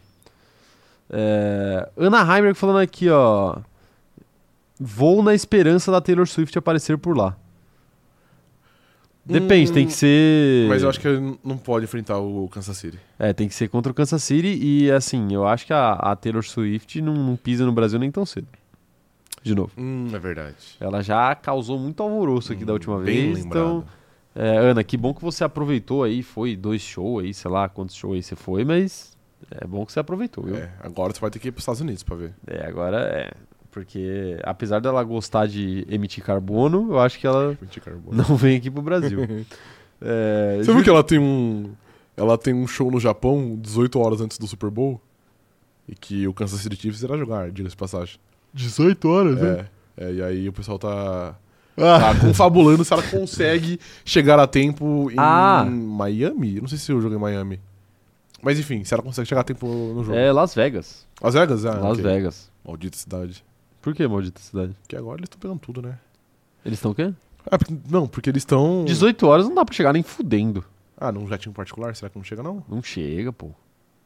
É, 1.11 1.89
Ana 1.97 2.21
Heimberg 2.23 2.55
falando 2.59 2.79
aqui, 2.81 3.09
ó. 3.09 3.57
Vou 4.81 5.23
na 5.23 5.35
esperança 5.35 5.91
da 5.91 6.01
Taylor 6.01 6.27
Swift 6.27 6.57
aparecer 6.59 6.99
por 6.99 7.17
lá. 7.17 7.37
Depende, 9.25 9.71
Hum, 9.71 9.75
tem 9.75 9.87
que 9.87 9.93
ser. 9.93 10.67
Mas 10.69 10.83
eu 10.83 10.89
acho 10.89 10.99
que 11.01 11.09
não 11.45 11.59
pode 11.59 11.85
enfrentar 11.85 12.19
o 12.19 12.49
Kansas 12.49 12.77
City. 12.79 12.99
É, 13.19 13.33
tem 13.35 13.47
que 13.47 13.55
ser 13.55 13.69
contra 13.69 13.93
o 13.93 13.95
Kansas 13.95 14.23
City 14.23 14.59
e 14.61 14.91
assim, 14.91 15.35
eu 15.35 15.47
acho 15.47 15.67
que 15.67 15.73
a, 15.73 15.93
a 15.93 16.17
Taylor 16.17 16.43
Swift 16.43 17.01
não, 17.03 17.13
não 17.15 17.37
pisa 17.37 17.67
no 17.67 17.73
Brasil 17.73 17.99
nem 17.99 18.11
tão 18.11 18.25
cedo. 18.25 18.49
De 19.43 19.55
novo. 19.55 19.71
Hum, 19.79 20.09
é 20.13 20.19
verdade. 20.19 20.57
Ela 20.81 21.03
já 21.03 21.35
causou 21.35 21.79
muito 21.79 22.03
alvoroço 22.03 22.53
aqui 22.53 22.65
da 22.65 22.73
Hum, 22.73 22.75
última 22.75 22.97
bem 23.01 23.33
vez. 23.33 23.45
Então, 23.45 23.79
lembrado. 23.79 23.87
é, 24.35 24.57
Ana, 24.59 24.85
que 24.85 24.97
bom 24.97 25.15
que 25.15 25.23
você 25.23 25.45
aproveitou 25.45 26.03
aí. 26.03 26.23
Foi 26.23 26.57
dois 26.57 26.83
shows 26.83 27.25
aí, 27.25 27.33
sei 27.35 27.51
lá 27.51 27.69
quantos 27.69 27.95
shows 27.95 28.15
aí 28.17 28.23
você 28.23 28.37
foi, 28.37 28.65
mas 28.65 29.17
é 29.51 29.67
bom 29.67 29.87
que 29.87 29.93
você 29.93 30.01
aproveitou, 30.01 30.45
viu? 30.45 30.57
É, 30.57 30.71
agora 30.81 31.13
você 31.15 31.21
vai 31.21 31.31
ter 31.31 31.39
que 31.39 31.49
ir 31.49 31.53
pros 31.53 31.63
Estados 31.63 31.81
Unidos 31.81 32.03
pra 32.03 32.17
ver. 32.17 32.35
É, 32.47 32.67
agora 32.67 32.99
é. 33.01 33.31
Porque 33.71 34.39
apesar 34.43 34.81
dela 34.81 35.03
gostar 35.05 35.47
de 35.47 35.87
emitir 35.89 36.25
carbono, 36.25 36.89
eu 36.91 36.99
acho 36.99 37.19
que 37.21 37.27
ela 37.27 37.57
não 38.11 38.35
vem 38.37 38.57
aqui 38.57 38.71
pro 38.71 38.83
Brasil. 38.83 39.21
É, 40.01 40.59
Você 40.63 40.73
viu 40.73 40.85
que 40.85 40.89
ela 40.91 41.03
tem 41.03 41.19
um. 41.19 41.73
Ela 42.17 42.39
tem 42.39 42.55
um 42.55 42.69
show 42.69 42.89
no 42.89 43.01
Japão 43.01 43.59
18 43.61 43.99
horas 43.99 44.21
antes 44.21 44.39
do 44.39 44.47
Super 44.47 44.71
Bowl? 44.71 45.01
E 45.89 45.95
que 45.97 46.25
o 46.29 46.33
Kansas 46.33 46.61
City 46.61 46.77
Chiefs 46.77 47.03
irá 47.03 47.17
jogar, 47.17 47.51
diga-se 47.51 47.75
de 47.75 47.77
passagem. 47.77 48.17
18 48.53 49.09
horas, 49.09 49.43
É, 49.43 49.67
é, 49.97 50.13
e 50.15 50.23
aí 50.23 50.49
o 50.49 50.53
pessoal 50.53 50.79
tá, 50.79 51.35
Ah, 51.77 52.13
tá 52.13 52.21
confabulando 52.21 52.85
se 52.85 52.93
ela 52.93 53.03
consegue 53.05 53.79
chegar 54.05 54.39
a 54.41 54.47
tempo 54.47 55.11
em 55.11 55.15
Ah. 55.17 55.65
Miami? 55.65 56.57
Eu 56.57 56.63
não 56.63 56.69
sei 56.69 56.77
se 56.79 56.91
eu 56.91 57.01
jogo 57.01 57.15
em 57.15 57.19
Miami. 57.19 57.61
Mas 58.43 58.59
enfim, 58.59 58.83
se 58.85 58.93
ela 58.95 59.03
consegue 59.03 59.29
chegar 59.29 59.43
a 59.43 59.45
tempo 59.45 59.67
no 59.67 60.03
jogo. 60.05 60.17
é 60.19 60.33
Las 60.33 60.55
Vegas. 60.55 61.07
Las 61.23 61.35
Vegas? 61.35 61.65
Ah, 61.65 61.75
Las 61.79 61.93
ok. 61.99 62.03
Vegas. 62.03 62.51
Maldita 62.65 62.97
cidade. 62.97 63.45
Por 63.81 63.95
que 63.95 64.07
maldita 64.09 64.41
cidade? 64.41 64.75
Porque 64.83 64.97
agora 64.97 65.19
eles 65.21 65.27
estão 65.27 65.39
pegando 65.41 65.59
tudo, 65.61 65.81
né? 65.83 65.99
Eles 66.65 66.79
estão 66.79 66.91
o 66.91 66.95
quê? 66.95 67.13
Ah, 67.51 67.57
porque- 67.59 67.75
não, 67.89 68.07
porque 68.09 68.29
eles 68.31 68.43
estão. 68.43 68.85
18 68.85 69.27
horas 69.27 69.47
não 69.47 69.55
dá 69.55 69.65
pra 69.65 69.75
chegar 69.75 69.93
nem 69.93 70.03
fudendo. 70.03 70.65
Ah, 71.01 71.11
num 71.13 71.27
jatinho 71.29 71.55
particular? 71.55 71.95
Será 71.97 72.11
que 72.11 72.17
não 72.19 72.25
chega, 72.25 72.43
não? 72.43 72.63
Não 72.69 72.83
chega, 72.83 73.33
pô. 73.33 73.51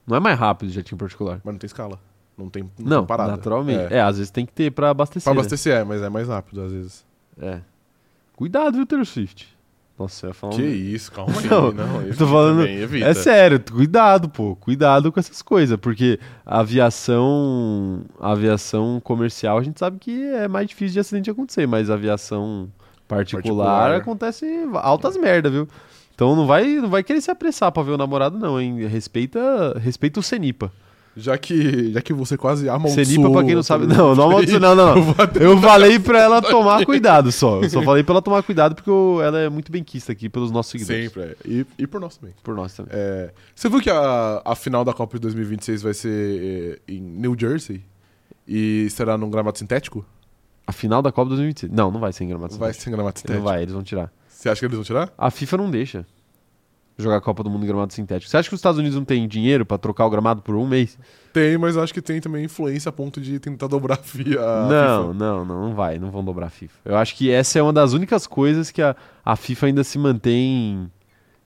Não 0.07 0.17
é 0.17 0.21
mais 0.21 0.39
rápido 0.39 0.69
o 0.69 0.73
jetinho 0.73 0.99
particular. 0.99 1.41
Mas 1.43 1.55
não 1.55 1.59
tem 1.59 1.67
escala. 1.67 1.99
Não 2.37 2.49
tem, 2.49 2.63
não 2.63 2.71
Não, 2.79 2.99
tem 2.99 3.07
parada. 3.07 3.31
naturalmente. 3.33 3.93
É. 3.93 3.99
É. 3.99 4.01
às 4.03 4.17
vezes 4.19 4.31
tem 4.31 4.45
que 4.47 4.53
ter 4.53 4.71
pra 4.73 4.91
abastecer. 4.91 5.25
Pra 5.25 5.35
né? 5.35 5.41
abastecer 5.41 5.77
é, 5.77 5.85
mas 5.85 6.03
é 6.03 6.09
mais 6.09 6.29
rápido 6.29 6.63
às 6.63 6.73
vezes. 6.73 7.05
É. 7.41 7.61
Cuidado, 8.35 8.77
viu, 8.77 8.87
Taylor 8.87 9.07
Swift? 9.07 9.49
Nossa, 9.99 10.27
eu 10.27 10.31
ia 10.31 10.35
falar 10.35 10.55
um... 10.55 10.57
Que 10.57 10.63
isso, 10.65 11.13
calma 11.13 11.33
aí. 11.39 11.47
Não, 11.49 11.71
Não, 11.71 11.95
eu 11.97 12.03
evita 12.09 12.17
tô 12.17 12.27
falando- 12.27 12.59
também, 12.61 12.79
evita. 12.79 13.07
É 13.07 13.15
sério, 13.15 13.61
cuidado, 13.61 14.29
pô. 14.31 14.57
Cuidado 14.57 15.13
com 15.13 15.21
essas 15.21 15.43
coisas, 15.43 15.77
porque 15.79 16.19
a 16.45 16.61
aviação, 16.61 18.03
a 18.21 18.33
aviação 18.33 19.01
comercial 19.05 19.59
a 19.59 19.63
gente 19.63 19.79
sabe 19.79 19.99
que 19.99 20.23
é 20.25 20.49
mais 20.49 20.67
difícil 20.69 20.95
de 20.95 21.01
acidente 21.01 21.31
acontecer, 21.31 21.67
mas 21.67 21.91
a 21.91 21.95
aviação 21.95 22.69
particular, 23.07 23.43
Particular. 23.67 23.95
acontece 23.97 24.47
altas 24.75 25.17
merda, 25.17 25.51
viu? 25.51 25.69
Então 26.15 26.35
não 26.35 26.47
vai, 26.47 26.65
não 26.77 26.89
vai 26.89 27.03
querer 27.03 27.21
se 27.21 27.31
apressar 27.31 27.71
pra 27.73 27.83
ver 27.83 27.93
o 27.93 27.99
namorado 27.99 28.39
não, 28.39 28.61
hein? 28.61 28.87
Respeita, 28.87 29.79
respeita 29.79 30.21
o 30.21 30.23
Cenipa. 30.23 30.73
Já 31.15 31.37
que, 31.37 31.93
já 31.93 32.01
que 32.01 32.13
você 32.13 32.39
quase 32.39 32.69
amaldiçoou... 32.69 33.05
Cenipa, 33.05 33.31
pra 33.31 33.45
quem 33.45 33.55
não 33.55 33.63
sabe, 33.63 33.87
não, 33.87 34.15
não 34.15 34.25
amaldiçoou, 34.31 34.61
não, 34.61 34.75
não, 34.75 34.97
eu 34.97 35.05
não. 35.05 35.43
Eu 35.43 35.61
falei 35.61 35.99
pra 35.99 36.19
ela 36.21 36.41
tomar 36.41 36.85
cuidado 36.87 37.31
só. 37.31 37.61
Eu 37.63 37.69
só 37.69 37.83
falei 37.83 38.03
pra 38.03 38.15
ela 38.15 38.23
tomar 38.23 38.43
cuidado 38.43 38.75
porque 38.75 38.89
eu- 38.89 39.21
ela 39.23 39.39
é 39.39 39.49
muito 39.51 39.71
benquista 39.71 40.11
aqui 40.13 40.29
pelos 40.31 40.51
nossos 40.51 40.73
seguidores. 40.73 41.05
Sempre, 41.13 41.23
é. 41.23 41.37
E, 41.45 41.67
e 41.81 41.87
por 41.87 42.01
nós 42.01 42.17
também. 42.17 42.35
Por 42.43 42.55
nós 42.55 42.73
também. 42.75 42.93
É, 42.95 43.31
você 43.55 43.69
viu 43.69 43.81
que 43.81 43.91
a, 43.91 44.41
a 44.45 44.55
final 44.57 44.85
da 44.87 44.95
Copa 44.95 45.17
de 45.19 45.21
2026 45.23 45.83
vai 45.83 45.93
ser 45.93 46.79
é, 46.89 46.93
em 46.95 47.01
New 47.01 47.37
Jersey? 47.39 47.83
E 48.49 48.89
será 48.91 49.17
num 49.19 49.29
gramado 49.31 49.59
sintético? 49.59 50.05
A 50.67 50.73
final 50.73 51.03
da 51.03 51.13
Copa 51.13 51.29
2026. 51.29 51.71
Não, 51.73 51.91
não 51.91 52.01
vai 52.01 52.13
ser 52.13 52.25
em 52.25 52.29
gramado 52.29 52.57
Vai 52.57 52.73
sintético. 52.73 52.83
ser 52.85 52.89
em 52.89 52.93
gramado 52.93 53.15
Não 53.15 53.21
sintético. 53.21 53.45
vai, 53.45 53.63
eles 53.63 53.75
vão 53.75 53.83
tirar. 53.83 54.11
Você 54.29 54.49
acha 54.49 54.61
que 54.61 54.65
eles 54.67 54.77
vão 54.77 54.85
tirar? 54.85 55.13
A 55.19 55.31
FIFA 55.31 55.57
não 55.59 55.71
deixa 55.71 56.07
jogar 57.03 57.17
a 57.17 57.21
Copa 57.21 57.43
do 57.43 57.51
Mundo 57.51 57.65
em 57.65 57.67
gramado 57.69 57.93
sintético. 57.93 58.31
Você 58.31 58.37
acha 58.37 58.49
que 58.49 58.55
os 58.55 58.59
Estados 58.59 58.79
Unidos 58.79 58.97
não 58.97 59.05
têm 59.05 59.27
dinheiro 59.29 59.65
pra 59.67 59.77
trocar 59.79 60.07
o 60.07 60.11
gramado 60.11 60.41
por 60.43 60.55
um 60.55 60.67
mês? 60.67 60.99
Tem, 61.33 61.57
mas 61.59 61.77
acho 61.77 61.93
que 61.95 62.03
tem 62.03 62.21
também 62.21 62.45
influência 62.45 62.89
a 62.89 62.93
ponto 62.93 63.21
de 63.21 63.39
tentar 63.39 63.67
dobrar 63.67 63.95
a 63.95 64.03
FIA. 64.03 64.41
não, 64.69 65.13
FIFA. 65.13 65.15
não, 65.15 65.45
não, 65.45 65.63
não 65.69 65.75
vai. 65.75 65.99
Não 65.99 66.11
vão 66.11 66.25
dobrar 66.25 66.47
a 66.47 66.51
FIFA. 66.51 66.75
Eu 66.85 66.97
acho 66.97 67.15
que 67.17 67.31
essa 67.31 67.59
é 67.59 67.63
uma 67.63 67.73
das 67.73 67.93
únicas 67.93 68.27
coisas 68.27 68.71
que 68.71 68.81
a, 68.83 68.95
a 69.25 69.35
FIFA 69.37 69.67
ainda 69.67 69.85
se 69.85 69.99
mantém 69.99 70.91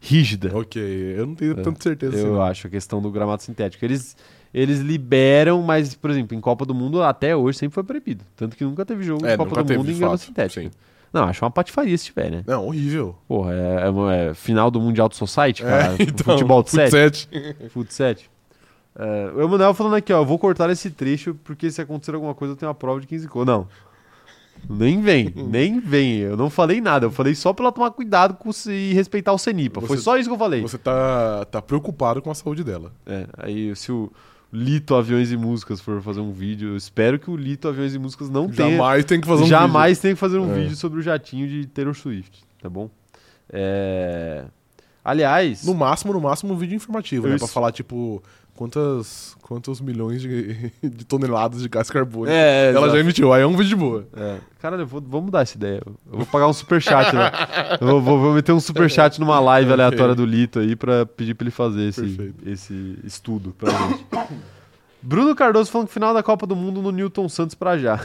rígida. 0.01 0.51
Ok, 0.57 0.81
eu 1.17 1.27
não 1.27 1.35
tenho 1.35 1.53
É, 1.53 1.63
tanta 1.63 1.83
certeza. 1.83 2.17
assim, 2.17 2.27
Eu 2.27 2.35
não. 2.35 2.43
acho, 2.43 2.67
a 2.67 2.71
questão 2.71 3.01
do 3.01 3.11
gramado 3.11 3.43
sintético. 3.43 3.85
Eles, 3.85 4.17
eles 4.53 4.81
liberam, 4.81 5.63
mas, 5.63 5.95
por 5.95 6.11
exemplo, 6.11 6.37
em 6.37 6.41
Copa 6.41 6.65
do 6.65 6.75
Mundo 6.75 7.03
até 7.03 7.35
hoje 7.37 7.59
sempre 7.59 7.75
foi 7.75 7.85
proibido. 7.85 8.25
Tanto 8.37 8.57
que 8.57 8.65
nunca 8.65 8.85
teve 8.85 9.03
jogo 9.05 9.25
É, 9.27 9.33
de 9.33 9.37
Copa 9.37 9.63
do 9.63 9.65
teve, 9.67 9.79
Mundo 9.79 9.87
de 9.89 9.95
em 9.95 9.99
gramado 9.99 10.19
sintético. 10.21 10.61
sim. 10.67 10.71
Não, 11.17 11.25
acho 11.25 11.43
uma 11.45 11.51
patifaria 11.51 11.97
se 11.97 12.05
tiver, 12.05 12.31
né? 12.31 12.45
Não, 12.47 12.67
horrível. 12.67 13.17
Porra, 13.27 13.53
é, 13.55 14.17
é 14.25 14.29
é 14.31 14.35
final 14.35 14.71
do 14.71 14.79
Mundial 14.81 15.09
do 15.09 15.15
Society, 15.15 15.63
cara. 15.63 15.95
É, 15.95 15.97
então, 16.05 16.35
futebol 16.35 16.63
de 16.63 16.71
sete. 16.71 16.91
sete. 17.31 17.69
Foot 17.71 17.93
7. 17.93 18.31
É, 18.99 19.31
o 19.35 19.43
Emanuel 19.43 19.73
falando 19.75 19.95
aqui, 19.95 20.13
ó, 20.13 20.19
eu 20.21 20.27
vou 20.27 20.39
cortar 20.39 20.69
esse 20.71 20.91
trecho 20.91 21.35
porque 21.45 21.71
se 21.71 21.81
acontecer 21.81 22.15
alguma 22.15 22.35
coisa 22.35 22.53
eu 22.53 22.57
tenho 22.57 22.69
uma 22.69 22.75
prova 22.75 23.01
de 23.01 23.07
15 23.07 23.29
cor. 23.29 23.47
Não. 23.47 23.67
Nem 24.69 25.01
vem, 25.01 25.33
nem 25.37 25.81
vem. 25.81 26.19
Eu 26.19 26.37
não 26.37 26.49
falei 26.51 26.81
nada. 26.81 27.07
Eu 27.07 27.11
falei 27.11 27.35
só 27.35 27.53
pra 27.53 27.65
ela 27.67 27.73
tomar 27.73 27.91
cuidado 27.93 28.35
com 28.35 28.53
se 28.53 28.73
e 28.73 28.93
respeitar 28.95 29.33
o 29.33 29.39
Cenipa. 29.39 29.81
Foi 29.81 29.97
Você- 29.97 30.03
só 30.03 30.17
isso 30.19 30.29
que 30.29 30.35
eu 30.35 30.39
falei. 30.39 30.61
Você 30.63 30.79
tá, 30.79 31.45
tá 31.47 31.63
preocupado 31.63 32.21
com 32.23 32.31
a 32.31 32.35
saúde 32.35 32.65
dela. 32.65 32.93
É, 33.07 33.27
aí 33.39 33.75
se 33.77 33.93
o 33.93 34.11
Lito 34.57 34.95
Aviões 34.95 35.31
e 35.31 35.37
Músicas 35.37 35.81
for 35.81 36.01
fazer 36.01 36.21
um 36.21 36.33
vídeo, 36.33 36.71
eu 36.71 36.77
espero 36.77 37.19
que 37.19 37.31
o 37.31 37.37
Lito 37.37 37.69
Aviões 37.69 37.95
e 37.95 37.99
Músicas 37.99 38.31
não 38.31 38.49
tenha. 38.49 38.71
Jamais 38.71 39.05
tem 39.05 39.21
que 39.21 39.27
fazer 39.27 39.43
um 39.45 39.47
jamais 39.47 39.99
tenha 39.99 40.15
que 40.15 40.21
fazer 40.21 40.39
um 40.39 40.51
É. 40.51 40.55
vídeo 40.61 40.77
sobre 40.77 40.99
o 40.99 41.03
jatinho 41.03 41.47
de 41.47 41.67
Taylor 41.67 41.95
Swift, 41.95 42.43
tá 42.63 42.69
bom? 42.71 42.89
É... 43.53 44.45
Aliás, 45.05 45.61
vídeo. 45.61 45.73
No 45.73 45.79
máximo, 45.79 46.13
no 46.13 46.21
máximo, 46.21 46.55
um 46.55 46.57
vídeo 46.57 46.75
informativo, 46.75 47.29
né? 47.29 47.37
Isso. 47.37 47.45
Pra 47.45 47.53
falar, 47.53 47.71
tipo, 47.71 48.23
quantas, 48.57 49.37
quantos 49.43 49.81
milhões 49.81 50.21
de, 50.23 50.73
de 50.83 51.05
toneladas 51.05 51.63
de 51.63 51.69
gás 51.69 51.89
carbônico 51.91 52.33
É, 52.33 52.71
ela 52.71 52.79
exato. 52.81 52.93
já 52.93 52.99
emitiu. 52.99 53.33
Aí 53.33 53.43
é 53.43 53.47
um 53.47 53.53
vídeo 53.57 53.69
de 53.69 53.77
boa. 53.77 54.07
É. 54.17 54.39
Caralho, 54.61 54.83
eu 54.83 54.87
vou, 54.87 55.01
vou 55.01 55.23
mudar 55.23 55.43
essa 55.43 55.57
ideia. 55.57 55.81
Eu 55.87 55.95
vou 56.19 56.27
pagar 56.27 56.49
um 56.49 56.53
superchat, 56.53 57.15
né? 57.15 57.31
Eu 57.81 57.87
vou, 57.87 58.01
vou- 58.03 58.19
vou 58.21 58.35
meter 58.35 58.53
um 58.53 58.59
superchat 58.61 59.19
numa 59.21 59.39
live 59.39 59.73
aleatória 59.73 60.15
do 60.15 60.25
Lito 60.27 60.59
aí 60.59 60.75
pra 60.75 61.07
pedir 61.07 61.35
pra 61.35 61.45
ele 61.45 61.51
fazer 61.53 61.83
esse, 61.89 62.01
Perfeito. 62.03 62.49
esse 62.49 62.99
estudo 63.05 63.55
pra 63.57 63.71
gente. 63.71 64.07
Bruno 65.03 65.37
Cardoso 65.37 65.71
falando 65.71 65.87
que 65.87 65.95
final 65.95 66.13
da 66.13 66.23
Copa 66.23 66.47
do 66.47 66.57
Mundo 66.57 66.83
no 66.83 66.91
Newton 66.91 67.29
Santos 67.29 67.55
pra 67.55 67.79
já. 67.79 68.01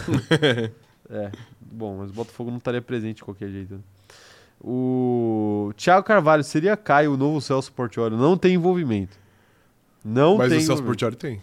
é, 1.09 1.31
bom, 1.59 1.97
mas 1.97 2.11
o 2.11 2.13
Botafogo 2.13 2.51
não 2.51 2.57
estaria 2.59 2.81
presente 2.81 3.15
de 3.17 3.23
qualquer 3.23 3.49
jeito. 3.49 3.73
né? 3.73 3.79
O 4.63 5.71
Thiago 5.75 6.05
Carvalho, 6.05 6.43
seria 6.43 6.77
Caio 6.77 7.13
o 7.13 7.17
novo 7.17 7.41
Celso 7.41 7.71
Portiolli? 7.71 8.15
Não 8.15 8.37
tem 8.37 8.53
envolvimento. 8.53 9.17
Não 10.03 10.37
Mas 10.37 10.49
tem 10.49 10.57
o 10.59 10.61
Celso. 10.61 10.83
Portioli 10.83 11.15
tem. 11.15 11.41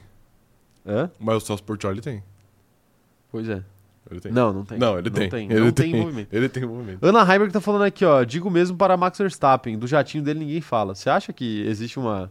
Hã? 0.86 1.10
Mas 1.18 1.36
o 1.36 1.40
Celso 1.40 1.62
Portioli 1.62 2.00
tem. 2.00 2.22
Pois 3.30 3.48
é. 3.48 3.62
Ele 4.10 4.20
tem. 4.20 4.32
Não, 4.32 4.52
não 4.52 4.64
tem. 4.64 4.78
Não, 4.78 4.98
ele 4.98 5.10
tem. 5.10 5.28
Não 5.48 5.56
Ele 5.56 5.72
tem 5.72 5.94
envolvimento. 5.94 6.28
Ele 6.34 6.48
tem 6.48 6.62
envolvimento. 6.62 7.06
Ana 7.06 7.20
Heimberg 7.20 7.52
tá 7.52 7.60
falando 7.60 7.82
aqui, 7.82 8.04
ó. 8.04 8.24
Digo 8.24 8.50
mesmo 8.50 8.76
para 8.76 8.96
Max 8.96 9.18
Verstappen. 9.18 9.78
Do 9.78 9.86
jatinho 9.86 10.24
dele 10.24 10.40
ninguém 10.40 10.60
fala. 10.60 10.94
Você 10.94 11.10
acha 11.10 11.32
que 11.32 11.66
existe 11.66 11.98
uma 11.98 12.30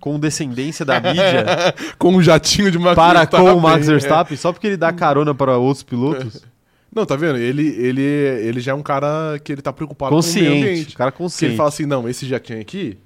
condescendência 0.00 0.84
da 0.84 1.00
mídia 1.00 1.74
Com 1.98 2.14
um 2.16 2.22
jatinho 2.22 2.70
de 2.70 2.78
Max 2.78 2.94
para 2.94 3.26
com 3.26 3.54
o 3.54 3.60
Max 3.60 3.88
é. 3.88 3.92
Verstappen 3.92 4.36
só 4.36 4.52
porque 4.52 4.66
ele 4.66 4.76
dá 4.76 4.92
carona 4.92 5.34
para 5.34 5.56
outros 5.56 5.82
pilotos? 5.82 6.44
Não, 6.94 7.04
tá 7.04 7.16
vendo? 7.16 7.38
Ele, 7.38 7.66
ele, 7.68 8.02
ele 8.02 8.60
já 8.60 8.70
é 8.70 8.74
um 8.74 8.82
cara 8.82 9.38
que 9.42 9.50
ele 9.50 9.60
tá 9.60 9.72
preocupado 9.72 10.10
com 10.10 10.20
o 10.20 10.22
meio 10.22 10.32
Consciente. 10.32 10.68
ambiente. 10.68 10.96
Cara 10.96 11.10
Se 11.10 11.14
ele 11.14 11.24
consciente. 11.24 11.56
fala 11.56 11.68
assim, 11.68 11.86
não, 11.86 12.08
esse 12.08 12.24
jatinho 12.24 12.60
aqui 12.60 12.96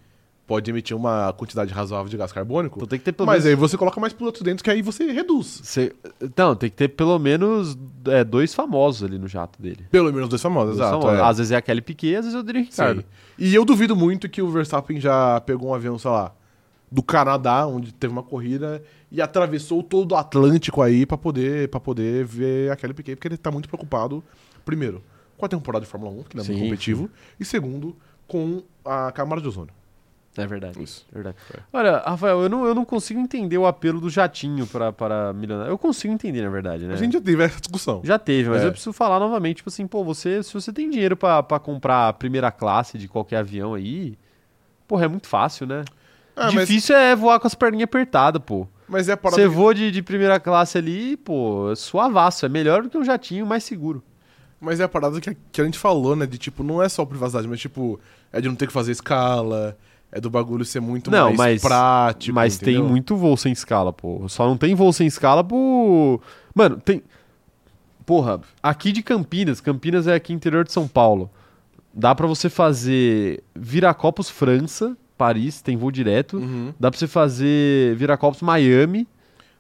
pode 0.49 0.69
emitir 0.71 0.97
uma 0.97 1.33
quantidade 1.35 1.73
razoável 1.73 2.09
de 2.09 2.17
gás 2.17 2.33
carbônico, 2.33 2.79
Então 2.79 2.89
tem 2.89 2.99
que 2.99 3.05
ter 3.05 3.13
pelo 3.13 3.27
mas 3.27 3.45
aí 3.45 3.55
menos. 3.55 3.71
você 3.71 3.77
coloca 3.77 4.01
mais 4.01 4.13
pilotos 4.13 4.41
dentro, 4.43 4.65
que 4.65 4.71
aí 4.71 4.83
você 4.83 5.13
reduz. 5.13 5.61
Cê- 5.63 5.95
Não, 6.37 6.57
tem 6.57 6.71
que 6.71 6.75
ter 6.77 6.89
pelo 6.89 7.17
menos 7.19 7.79
é, 8.07 8.25
dois 8.25 8.55
famosos 8.55 9.05
ali 9.07 9.19
no 9.19 9.29
jato 9.29 9.61
dele. 9.63 9.87
Pelo 9.91 10.11
menos 10.13 10.29
dois 10.29 10.41
famosos, 10.43 10.77
Dois 10.79 10.89
exato. 10.89 11.03
famosos. 11.03 11.21
é. 11.25 11.29
Às 11.31 11.37
vezes 11.39 11.53
é 11.53 11.57
a 11.57 11.63
Kelly 11.63 11.83
Piquet, 11.83 12.17
às 12.17 12.25
vezes 12.25 12.35
é 12.35 12.41
o 12.41 12.43
Daniel 12.43 12.65
Ricciardo. 12.65 13.03
Sim. 13.03 13.07
E 13.39 13.55
eu 13.55 13.65
duvido 13.65 13.95
muito 13.95 14.29
que 14.29 14.41
o 14.43 14.51
Verstappen 14.51 14.99
já 14.99 15.41
pegou 15.43 15.69
um 15.69 15.75
avião, 15.75 15.99
sei 15.99 16.11
lá, 16.11 16.33
do 16.91 17.03
Canadá, 17.03 17.67
onde 17.67 17.93
teve 17.93 18.11
uma 18.11 18.23
corrida, 18.23 18.83
e 19.13 19.21
atravessou 19.21 19.83
todo 19.83 20.13
o 20.13 20.17
Atlântico 20.17 20.81
aí 20.81 21.05
pra 21.05 21.19
poder, 21.19 21.69
pra 21.69 21.79
poder 21.79 22.25
ver 22.25 22.73
a 22.73 22.77
Kelly 22.77 22.95
Piquet, 22.95 23.15
porque 23.17 23.29
ele 23.29 23.37
tá 23.37 23.51
muito 23.51 23.69
preocupado, 23.69 24.25
primeiro, 24.65 25.03
com 25.37 25.45
a 25.45 25.49
temporada 25.49 25.85
de 25.85 25.91
Fórmula 25.91 26.11
1, 26.11 26.23
que 26.23 26.37
não 26.37 26.43
é 26.43 26.47
muito 26.47 26.61
competitivo, 26.63 27.11
e 27.39 27.45
segundo, 27.45 27.95
com 28.27 28.63
a 28.83 29.13
camada 29.13 29.43
de 29.43 29.49
ozônio. 29.49 29.75
É 30.43 30.47
verdade. 30.47 30.83
Isso. 30.83 31.05
verdade. 31.13 31.37
É. 31.55 31.59
Olha, 31.73 31.99
Rafael, 31.99 32.41
eu 32.43 32.49
não, 32.49 32.65
eu 32.65 32.75
não 32.75 32.85
consigo 32.85 33.19
entender 33.21 33.59
o 33.59 33.67
apelo 33.67 34.01
do 34.01 34.09
jatinho 34.09 34.67
para, 34.67 34.93
para 34.93 35.33
milionário. 35.33 35.71
Eu 35.71 35.79
consigo 35.79 36.13
entender, 36.15 36.43
na 36.43 36.49
verdade, 36.51 36.85
né? 36.87 36.95
A 36.95 36.97
gente 36.97 37.13
já 37.15 37.21
teve 37.21 37.43
essa 37.43 37.61
discussão. 37.61 38.01
Já 38.05 38.19
teve, 38.19 38.49
mas 38.51 38.63
É. 38.63 38.67
eu 38.67 38.71
preciso 38.71 38.93
falar 38.93 39.19
novamente, 39.19 39.57
tipo 39.59 39.69
assim, 39.69 39.87
pô, 39.87 40.05
você, 40.05 40.43
se 40.43 40.55
você 40.55 40.73
tem 40.73 40.89
dinheiro 40.91 41.17
pra 41.17 41.43
pra 41.43 41.59
comprar 41.59 42.09
a 42.09 42.13
primeira 42.13 42.51
classe 42.51 42.97
de 42.99 43.09
qualquer 43.09 43.39
avião 43.39 43.75
aí, 43.75 44.17
porra, 44.87 45.05
é 45.05 45.09
muito 45.09 45.27
fácil, 45.27 45.67
né? 45.67 45.85
Ah, 46.37 46.53
mas, 46.53 46.69
Difícil 46.69 46.95
é 46.97 47.17
voar 47.17 47.41
com 47.41 47.47
as 47.49 47.55
perninhas 47.55 47.85
apertadas, 47.85 48.41
pô. 48.45 48.67
mas 48.89 49.09
é 49.09 49.13
a 49.13 49.17
parada 49.17 49.43
Você 49.43 49.49
voa 49.49 49.75
de, 49.75 49.91
de 49.91 50.03
primeira 50.03 50.39
classe 50.39 50.79
ali, 50.79 51.17
pô, 51.17 51.73
é 51.73 51.75
suavaço, 51.75 52.47
é 52.47 52.49
melhor 52.49 52.83
do 52.83 52.89
que 52.89 52.97
um 52.97 53.05
jatinho 53.05 53.45
mais 53.45 53.65
seguro. 53.65 54.03
Mas 54.61 54.81
é 54.81 54.85
a 54.85 54.89
parada 54.89 55.21
que 55.21 55.31
a, 55.31 55.37
que 55.53 55.61
a 55.61 55.65
gente 55.65 55.79
falou, 55.79 56.15
né? 56.17 56.27
De 56.27 56.37
tipo, 56.39 56.63
não 56.65 56.83
é 56.83 56.89
só 56.89 57.05
privacidade, 57.05 57.47
mas 57.47 57.61
tipo, 57.61 57.99
é 58.33 58.41
de 58.41 58.49
não 58.49 58.57
ter 58.57 58.67
que 58.67 58.73
fazer 58.73 58.91
escala, 58.93 59.77
é 60.11 60.21
do 60.21 60.31
bagulho 60.31 60.65
ser 60.65 60.81
muito 60.81 61.11
Não, 61.11 61.27
mais 61.27 61.37
mas- 61.37 61.63
prático. 61.63 62.35
mas 62.35 62.57
tem 62.59 62.75
entendeu? 62.75 62.89
muito 62.91 63.17
voo 63.17 63.37
sem 63.37 63.53
escala, 63.53 63.93
pô. 63.93 64.29
Só 64.29 64.47
não 64.49 64.57
tem 64.57 64.75
voo 64.75 64.93
sem 64.93 65.07
escala 65.07 65.43
por. 65.45 66.21
Mano, 66.55 66.77
tem. 66.81 67.03
Porra, 68.07 68.41
aqui 68.63 68.91
de 68.91 69.03
Campinas, 69.03 69.61
Campinas 69.61 70.07
é 70.07 70.15
aqui 70.15 70.33
interior 70.33 70.65
de 70.65 70.73
São 70.73 70.89
Paulo. 70.89 71.31
Dá 71.93 72.15
pra 72.15 72.27
você 72.27 72.49
fazer 72.49 73.43
Viracopos, 73.55 74.31
França, 74.31 74.97
Paris, 75.17 75.61
tem 75.61 75.77
voo 75.77 75.91
direto. 75.91 76.39
Uhum. 76.39 76.73
Dá 76.81 76.91
pra 76.91 76.99
você 76.99 77.07
fazer 77.07 77.95
Viracopos, 77.97 78.41
Miami. 78.41 79.07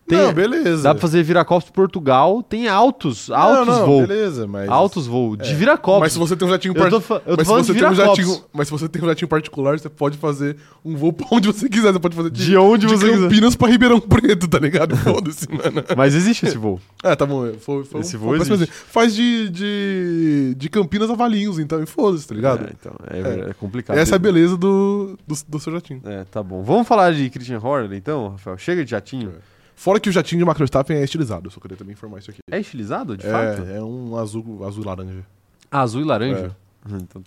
Tem, 0.08 0.18
Não, 0.18 0.32
beleza. 0.32 0.82
dá 0.82 0.94
pra 0.94 1.00
fazer 1.02 1.22
Viracopos, 1.22 1.68
Portugal. 1.70 2.42
Tem 2.42 2.66
altos, 2.66 3.30
altos 3.30 3.66
não, 3.66 3.78
não, 3.80 3.86
voos. 3.86 4.08
Beleza, 4.08 4.46
mas. 4.46 4.68
Altos 4.68 5.06
voos. 5.06 5.36
De 5.38 5.50
É. 5.50 5.54
Viracopos. 5.54 6.00
Mas 6.00 6.12
se 6.14 6.18
você 6.18 6.34
tem 6.34 6.48
um 6.48 6.50
jatinho 6.50 6.74
particular. 6.74 7.22
eu 7.26 7.36
tô 7.36 7.54
Mas 7.54 7.66
se, 7.66 7.74
de 7.74 7.84
um 7.84 7.94
jatinho, 7.94 8.44
mas 8.52 8.68
se 8.68 8.72
você 8.72 8.88
tem 8.88 9.02
um 9.02 9.06
jatinho 9.06 9.28
particular, 9.28 9.78
você 9.78 9.88
pode 9.88 10.16
fazer 10.16 10.56
um 10.84 10.96
voo 10.96 11.12
pra 11.12 11.26
onde 11.30 11.46
você 11.48 11.68
quiser. 11.68 11.92
Você 11.92 11.98
pode 11.98 12.16
fazer 12.16 12.30
de, 12.30 12.44
De 12.46 12.56
onde 12.56 12.86
de 12.86 12.94
você 12.96 13.10
quiser. 13.10 13.22
Campinas 13.28 13.54
pra 13.54 13.68
Ribeirão 13.68 14.00
Preto, 14.00 14.48
tá 14.48 14.58
ligado? 14.58 14.96
Foda-se, 14.98 15.46
mano. 15.50 15.84
Mas 15.96 16.14
existe 16.14 16.46
esse 16.46 16.56
vou. 16.56 16.80
É, 17.04 17.14
tá 17.14 17.26
bom. 17.26 17.52
Foi, 17.60 17.84
foi 17.84 18.00
Esse 18.00 18.16
um- 18.16 18.20
voo 18.20 18.34
existe. 18.36 18.66
Faz 18.72 19.14
de, 19.14 19.50
de, 19.50 20.54
de 20.56 20.68
Campinas 20.70 21.10
a 21.10 21.14
Valinhos, 21.14 21.58
então, 21.58 21.82
e 21.82 21.86
foda-se, 21.86 22.26
tá 22.26 22.34
ligado? 22.34 22.64
É, 22.64 22.70
então, 22.72 22.94
é, 23.10 23.50
é 23.50 23.52
complicado. 23.54 23.96
Essa 23.98 24.14
é 24.14 24.16
a 24.16 24.18
beleza 24.18 24.56
do, 24.56 25.18
do, 25.26 25.34
do 25.46 25.60
seu 25.60 25.72
jatinho. 25.72 26.00
É, 26.04 26.24
tá 26.24 26.42
bom. 26.42 26.62
Vamos 26.62 26.88
falar 26.88 27.12
de 27.12 27.28
Christian 27.28 27.60
Horner, 27.62 27.92
então, 27.96 28.30
Rafael? 28.30 28.56
Chega 28.56 28.84
de 28.84 28.90
jatinho. 28.90 29.32
Fora 29.78 30.00
que 30.00 30.08
o 30.08 30.12
jatinho 30.12 30.40
de 30.40 30.44
Max 30.44 30.58
Verstappen 30.58 30.96
é 30.96 31.04
estilizado, 31.04 31.46
eu 31.46 31.52
só 31.52 31.60
queria 31.60 31.76
também 31.76 31.92
informar 31.92 32.18
isso 32.18 32.32
aqui. 32.32 32.40
É 32.50 32.58
estilizado, 32.58 33.16
de 33.16 33.24
fato? 33.24 33.62
É, 33.62 33.76
é 33.76 33.80
um 33.80 34.16
azul, 34.16 34.66
azul 34.66 34.82
e 34.82 34.86
laranja. 34.86 35.24
Ah, 35.70 35.82
azul 35.82 36.00
e 36.00 36.04
laranja? 36.04 36.56
Então, 36.84 37.22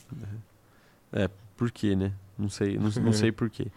é, 1.14 1.30
por 1.56 1.72
quê, 1.72 1.96
né? 1.96 2.12
Não 2.38 2.50
sei, 2.50 2.78
não, 2.78 2.90
não 2.90 3.14
sei 3.14 3.32
por 3.32 3.50
quê. 3.50 3.68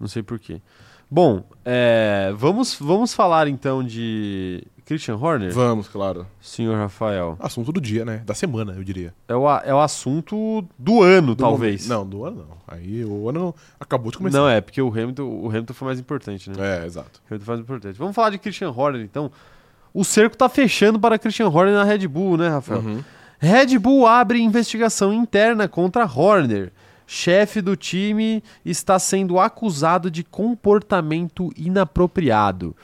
Não 0.00 0.08
sei 0.08 0.20
por 0.20 0.40
quê. 0.40 0.60
Bom, 1.08 1.44
é, 1.64 2.34
vamos, 2.36 2.74
vamos 2.74 3.14
falar 3.14 3.46
então 3.46 3.84
de 3.84 4.66
Christian 4.84 5.16
Horner, 5.16 5.50
Vamos, 5.52 5.88
claro. 5.88 6.26
senhor 6.42 6.76
Rafael. 6.76 7.36
Assunto 7.40 7.72
do 7.72 7.80
dia, 7.80 8.04
né? 8.04 8.18
Da 8.26 8.34
semana, 8.34 8.74
eu 8.76 8.84
diria. 8.84 9.14
É 9.26 9.34
o, 9.34 9.48
a- 9.48 9.62
é 9.64 9.72
o 9.74 9.80
assunto 9.80 10.62
do 10.78 11.02
ano, 11.02 11.34
Do 11.34 11.42
talvez. 11.42 11.88
momento- 11.88 11.98
Não, 11.98 12.06
do 12.06 12.24
ano 12.26 12.46
não. 12.48 12.56
Aí 12.68 13.02
o 13.04 13.28
ano 13.28 13.54
acabou 13.80 14.10
de 14.10 14.18
começar. 14.18 14.36
Não, 14.38 14.48
é, 14.48 14.60
porque 14.60 14.82
o 14.82 14.88
Hamilton, 14.88 15.22
o 15.22 15.48
Hamilton 15.48 15.72
foi 15.74 15.86
mais 15.86 15.98
importante, 15.98 16.50
né? 16.50 16.56
É, 16.82 16.86
exato. 16.86 17.20
O 17.24 17.26
Hamilton 17.32 17.44
foi 17.46 17.54
mais 17.54 17.64
importante. 17.64 17.98
Vamos 17.98 18.14
falar 18.14 18.30
de 18.30 18.38
Christian 18.38 18.70
Horner, 18.70 19.00
então. 19.02 19.30
O 19.92 20.04
cerco 20.04 20.36
tá 20.36 20.48
fechando 20.48 20.98
para 21.00 21.18
Christian 21.18 21.48
Horner 21.48 21.72
na 21.74 21.84
Red 21.84 22.06
Bull, 22.08 22.36
né, 22.36 22.48
Rafael? 22.48 22.80
Uhum. 22.80 23.02
Red 23.38 23.78
Bull 23.78 24.06
abre 24.06 24.40
investigação 24.40 25.12
interna 25.14 25.66
contra 25.68 26.04
Horner. 26.04 26.72
Chefe 27.06 27.60
do 27.60 27.76
time 27.76 28.42
está 28.64 28.98
sendo 28.98 29.38
acusado 29.38 30.10
de 30.10 30.24
comportamento 30.24 31.52
inapropriado. 31.56 32.74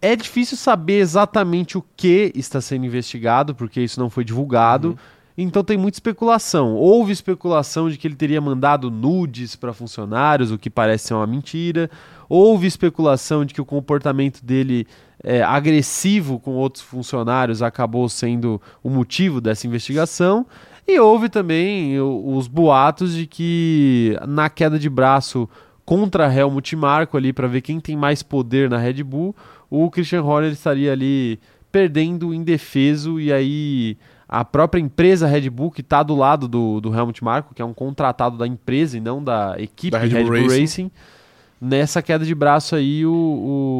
É 0.00 0.14
difícil 0.14 0.56
saber 0.56 1.00
exatamente 1.00 1.76
o 1.76 1.84
que 1.96 2.32
está 2.34 2.60
sendo 2.60 2.86
investigado, 2.86 3.54
porque 3.54 3.80
isso 3.80 3.98
não 3.98 4.08
foi 4.08 4.24
divulgado. 4.24 4.96
Então 5.36 5.62
tem 5.62 5.76
muita 5.76 5.96
especulação. 5.96 6.74
Houve 6.74 7.12
especulação 7.12 7.88
de 7.88 7.96
que 7.96 8.08
ele 8.08 8.16
teria 8.16 8.40
mandado 8.40 8.90
nudes 8.90 9.54
para 9.54 9.72
funcionários, 9.72 10.50
o 10.50 10.58
que 10.58 10.68
parece 10.68 11.08
ser 11.08 11.14
uma 11.14 11.26
mentira. 11.26 11.88
Houve 12.28 12.66
especulação 12.66 13.44
de 13.44 13.54
que 13.54 13.60
o 13.60 13.64
comportamento 13.64 14.44
dele 14.44 14.86
é, 15.22 15.42
agressivo 15.42 16.38
com 16.38 16.52
outros 16.52 16.82
funcionários 16.82 17.62
acabou 17.62 18.08
sendo 18.08 18.60
o 18.82 18.90
motivo 18.90 19.40
dessa 19.40 19.66
investigação. 19.66 20.46
E 20.86 20.98
houve 20.98 21.28
também 21.28 22.00
os 22.00 22.48
boatos 22.48 23.14
de 23.14 23.26
que 23.26 24.18
na 24.26 24.48
queda 24.48 24.78
de 24.78 24.88
braço 24.88 25.48
contra 25.84 26.32
Helmut 26.32 26.74
Marko 26.74 27.16
ali 27.16 27.32
para 27.32 27.46
ver 27.46 27.60
quem 27.60 27.78
tem 27.78 27.96
mais 27.96 28.22
poder 28.22 28.68
na 28.68 28.76
Red 28.76 29.02
Bull, 29.02 29.36
o 29.70 29.90
Christian 29.90 30.22
Horner 30.22 30.52
estaria 30.52 30.92
ali 30.92 31.38
perdendo 31.70 32.32
indefeso 32.32 33.20
e 33.20 33.32
aí 33.32 33.96
a 34.28 34.44
própria 34.44 34.80
empresa 34.80 35.26
Red 35.26 35.48
Bull 35.50 35.70
que 35.70 35.80
está 35.80 36.02
do 36.02 36.14
lado 36.14 36.46
do, 36.46 36.80
do 36.80 36.94
Helmut 36.94 37.22
Marko, 37.22 37.54
que 37.54 37.62
é 37.62 37.64
um 37.64 37.74
contratado 37.74 38.36
da 38.36 38.46
empresa 38.46 38.96
e 38.96 39.00
não 39.00 39.22
da 39.22 39.54
equipe 39.58 39.90
Da 39.90 39.98
Red 39.98 40.08
Red, 40.08 40.22
Bull 40.24 40.32
Bull 40.32 40.42
Racing. 40.42 40.60
Racing, 40.60 40.90
nessa 41.60 42.02
queda 42.02 42.24
de 42.24 42.34
braço 42.34 42.76
aí 42.76 43.04
o, 43.06 43.12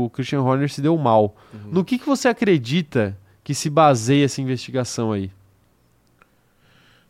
o 0.06 0.10
Christian 0.10 0.42
Horner 0.42 0.70
se 0.70 0.80
deu 0.80 0.96
mal. 0.96 1.36
No 1.70 1.84
que, 1.84 1.98
que 1.98 2.06
você 2.06 2.28
acredita 2.28 3.16
que 3.44 3.54
se 3.54 3.70
baseia 3.70 4.24
essa 4.24 4.40
investigação 4.40 5.12
aí? 5.12 5.30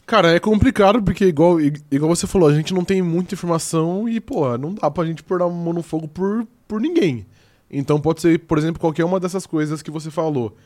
Cara, 0.06 0.34
é 0.34 0.40
complicado 0.40 1.02
porque, 1.02 1.26
igual, 1.26 1.60
igual 1.60 2.16
você 2.16 2.26
falou, 2.26 2.48
a 2.48 2.54
gente 2.54 2.72
não 2.72 2.82
tem 2.82 3.02
muita 3.02 3.34
informação 3.34 4.08
e, 4.08 4.18
pô, 4.18 4.56
não 4.56 4.72
dá 4.72 4.90
pra 4.90 5.04
gente 5.04 5.22
pôr 5.22 5.42
a 5.42 5.48
mão 5.48 5.74
no 5.74 5.82
fogo 5.82 6.08
por, 6.08 6.46
por 6.66 6.80
ninguém. 6.80 7.26
Então 7.70 8.00
pode 8.00 8.20
ser, 8.20 8.38
por 8.40 8.56
exemplo, 8.58 8.80
qualquer 8.80 9.04
uma 9.04 9.20
dessas 9.20 9.46
coisas 9.46 9.82
que 9.82 9.90
você 9.90 10.10
falou. 10.10 10.56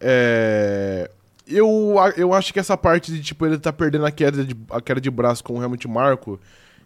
É, 0.00 1.10
Eu, 1.46 1.94
eu 2.16 2.32
acho 2.32 2.52
que 2.52 2.58
essa 2.60 2.76
parte 2.76 3.12
de, 3.12 3.20
tipo, 3.22 3.44
ele 3.46 3.58
tá 3.58 3.72
perdendo 3.72 4.06
a 4.06 4.10
queda 4.10 4.44
de, 4.44 4.56
a 4.70 4.80
queda 4.80 5.00
de 5.00 5.10
braço 5.10 5.42
com 5.44 5.58
o 5.58 5.62
Helmut 5.62 5.86
Marco, 5.88 6.38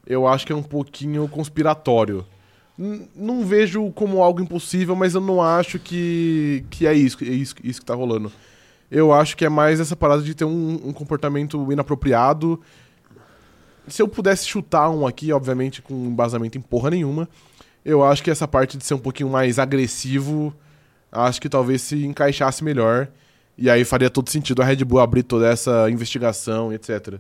eu 0.07 0.27
acho 0.27 0.47
que 0.47 0.53
é 0.53 0.57
um 0.57 0.63
pouquinho 0.63 1.29
conspiratório. 1.29 2.25
N- 2.79 3.09
Não 3.15 3.45
vejo 3.45 3.91
como 3.93 4.23
algo 4.23 4.41
impossível, 4.41 4.97
mas 4.97 5.15
eu 5.15 5.21
não 5.21 5.41
acho 5.43 5.79
que, 5.79 6.65
que 6.71 6.87
é 6.87 6.95
isso, 6.95 7.19
é 7.23 7.27
isso, 7.29 7.55
isso 7.63 7.81
que 7.81 7.87
tá 7.87 7.95
rolando. 7.95 8.33
Eu 8.91 9.13
acho 9.13 9.37
que 9.37 9.45
é 9.45 9.49
mais 9.51 9.81
essa 9.81 9.95
parada 9.95 10.23
de 10.23 10.35
ter 10.35 10.45
um, 10.47 10.81
um 10.89 10.93
comportamento 10.93 11.71
inapropriado. 11.71 12.59
Se 13.87 14.03
eu 14.03 14.09
pudesse 14.09 14.47
chutar 14.47 14.89
um 14.91 15.07
aqui, 15.07 15.33
obviamente, 15.33 15.83
com 15.83 15.95
embasamento 16.07 16.57
em 16.59 16.61
porra 16.61 16.91
nenhuma, 16.91 17.29
eu 17.89 18.05
acho 18.05 18.23
que 18.23 18.31
essa 18.31 18.47
parte 18.47 18.77
de 18.77 18.85
ser 18.85 18.93
um 18.93 18.99
pouquinho 18.99 19.31
mais 19.31 19.59
agressivo, 19.59 20.55
acho 21.11 21.41
que 21.41 21.49
talvez 21.49 21.81
se 21.81 22.05
encaixasse 22.05 22.63
melhor. 22.63 23.09
E 23.57 23.71
aí 23.71 23.83
faria 23.83 24.11
todo 24.11 24.29
sentido 24.29 24.61
a 24.61 24.65
Red 24.65 24.85
Bull 24.85 25.01
abrir 25.01 25.23
toda 25.23 25.49
essa 25.49 25.91
investigação, 25.91 26.71
etc. 26.71 27.15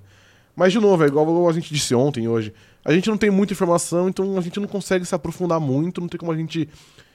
Mas, 0.54 0.72
de 0.72 0.78
novo, 0.78 1.02
é 1.02 1.06
igual 1.06 1.48
a 1.48 1.52
gente 1.52 1.72
disse 1.72 1.94
ontem, 1.94 2.28
hoje. 2.28 2.52
A 2.84 2.92
gente 2.92 3.08
não 3.08 3.16
tem 3.16 3.30
muita 3.30 3.54
informação, 3.54 4.10
então 4.10 4.36
a 4.36 4.40
gente 4.42 4.60
não 4.60 4.68
consegue 4.68 5.06
se 5.06 5.14
aprofundar 5.14 5.58
muito, 5.58 6.02
não 6.02 6.08
tem 6.08 6.18
como 6.18 6.32
a 6.32 6.36
gente 6.36 6.68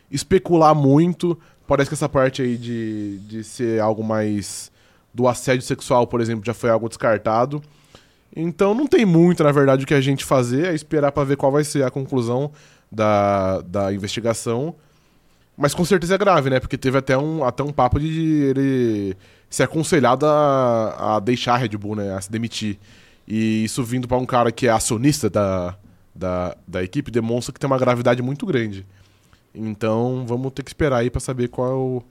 especular 0.09 0.73
muito. 0.73 1.39
Parece 1.67 1.89
que 1.89 1.93
essa 1.93 2.09
parte 2.09 2.41
aí 2.41 2.57
de, 2.57 3.19
de 3.19 3.43
ser 3.43 3.79
algo 3.79 4.03
mais 4.03 4.71
do 5.13 5.27
assédio 5.27 5.61
sexual, 5.61 6.07
por 6.07 6.19
exemplo, 6.19 6.43
já 6.43 6.55
foi 6.55 6.71
algo 6.71 6.89
descartado. 6.89 7.61
Então 8.35 8.73
não 8.73 8.87
tem 8.87 9.05
muito, 9.05 9.43
na 9.43 9.51
verdade, 9.51 9.83
o 9.83 9.87
que 9.87 9.93
a 9.93 10.01
gente 10.01 10.25
fazer, 10.25 10.65
é 10.69 10.73
esperar 10.73 11.11
pra 11.11 11.23
ver 11.23 11.37
qual 11.37 11.51
vai 11.51 11.63
ser 11.63 11.83
a 11.83 11.91
conclusão 11.91 12.51
da, 12.93 13.61
da 13.61 13.93
investigação. 13.93 14.75
Mas 15.57 15.73
com 15.73 15.85
certeza 15.85 16.15
é 16.15 16.17
grave, 16.17 16.49
né? 16.49 16.59
Porque 16.59 16.77
teve 16.77 16.97
até 16.97 17.17
um, 17.17 17.43
até 17.43 17.63
um 17.63 17.71
papo 17.71 17.99
de 17.99 18.43
ele 18.43 19.17
ser 19.49 19.63
aconselhado 19.63 20.25
a, 20.25 21.15
a 21.15 21.19
deixar 21.19 21.53
a 21.53 21.57
Red 21.57 21.69
Bull, 21.77 21.95
né? 21.95 22.13
A 22.15 22.21
se 22.21 22.31
demitir. 22.31 22.79
E 23.27 23.63
isso 23.63 23.83
vindo 23.83 24.07
pra 24.07 24.17
um 24.17 24.25
cara 24.25 24.51
que 24.51 24.67
é 24.67 24.71
acionista 24.71 25.29
da, 25.29 25.75
da, 26.13 26.55
da 26.67 26.83
equipe 26.83 27.11
demonstra 27.11 27.53
que 27.53 27.59
tem 27.59 27.69
uma 27.69 27.77
gravidade 27.77 28.21
muito 28.21 28.45
grande. 28.45 28.85
Então 29.53 30.25
vamos 30.27 30.51
ter 30.51 30.63
que 30.63 30.69
esperar 30.69 30.97
aí 30.97 31.09
pra 31.09 31.21
saber 31.21 31.47
qual, 31.49 32.03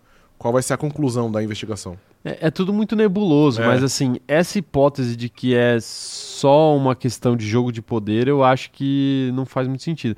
qual 0.42 0.52
vai 0.52 0.62
ser 0.62 0.74
a 0.74 0.76
conclusão 0.76 1.30
da 1.30 1.40
investigação. 1.42 1.96
É, 2.24 2.48
é 2.48 2.50
tudo 2.50 2.72
muito 2.72 2.96
nebuloso, 2.96 3.62
É. 3.62 3.66
mas 3.66 3.82
assim, 3.82 4.16
essa 4.26 4.58
hipótese 4.58 5.14
de 5.14 5.28
que 5.28 5.54
é 5.54 5.78
só 5.80 6.76
uma 6.76 6.96
questão 6.96 7.36
de 7.36 7.46
jogo 7.46 7.70
de 7.70 7.80
poder, 7.80 8.26
eu 8.26 8.42
acho 8.42 8.70
que 8.72 9.30
não 9.34 9.46
faz 9.46 9.68
muito 9.68 9.82
sentido. 9.84 10.16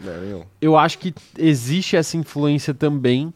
Eu 0.60 0.76
acho 0.78 0.98
que 0.98 1.14
existe 1.38 1.94
essa 1.94 2.16
influência 2.16 2.72
também 2.72 3.32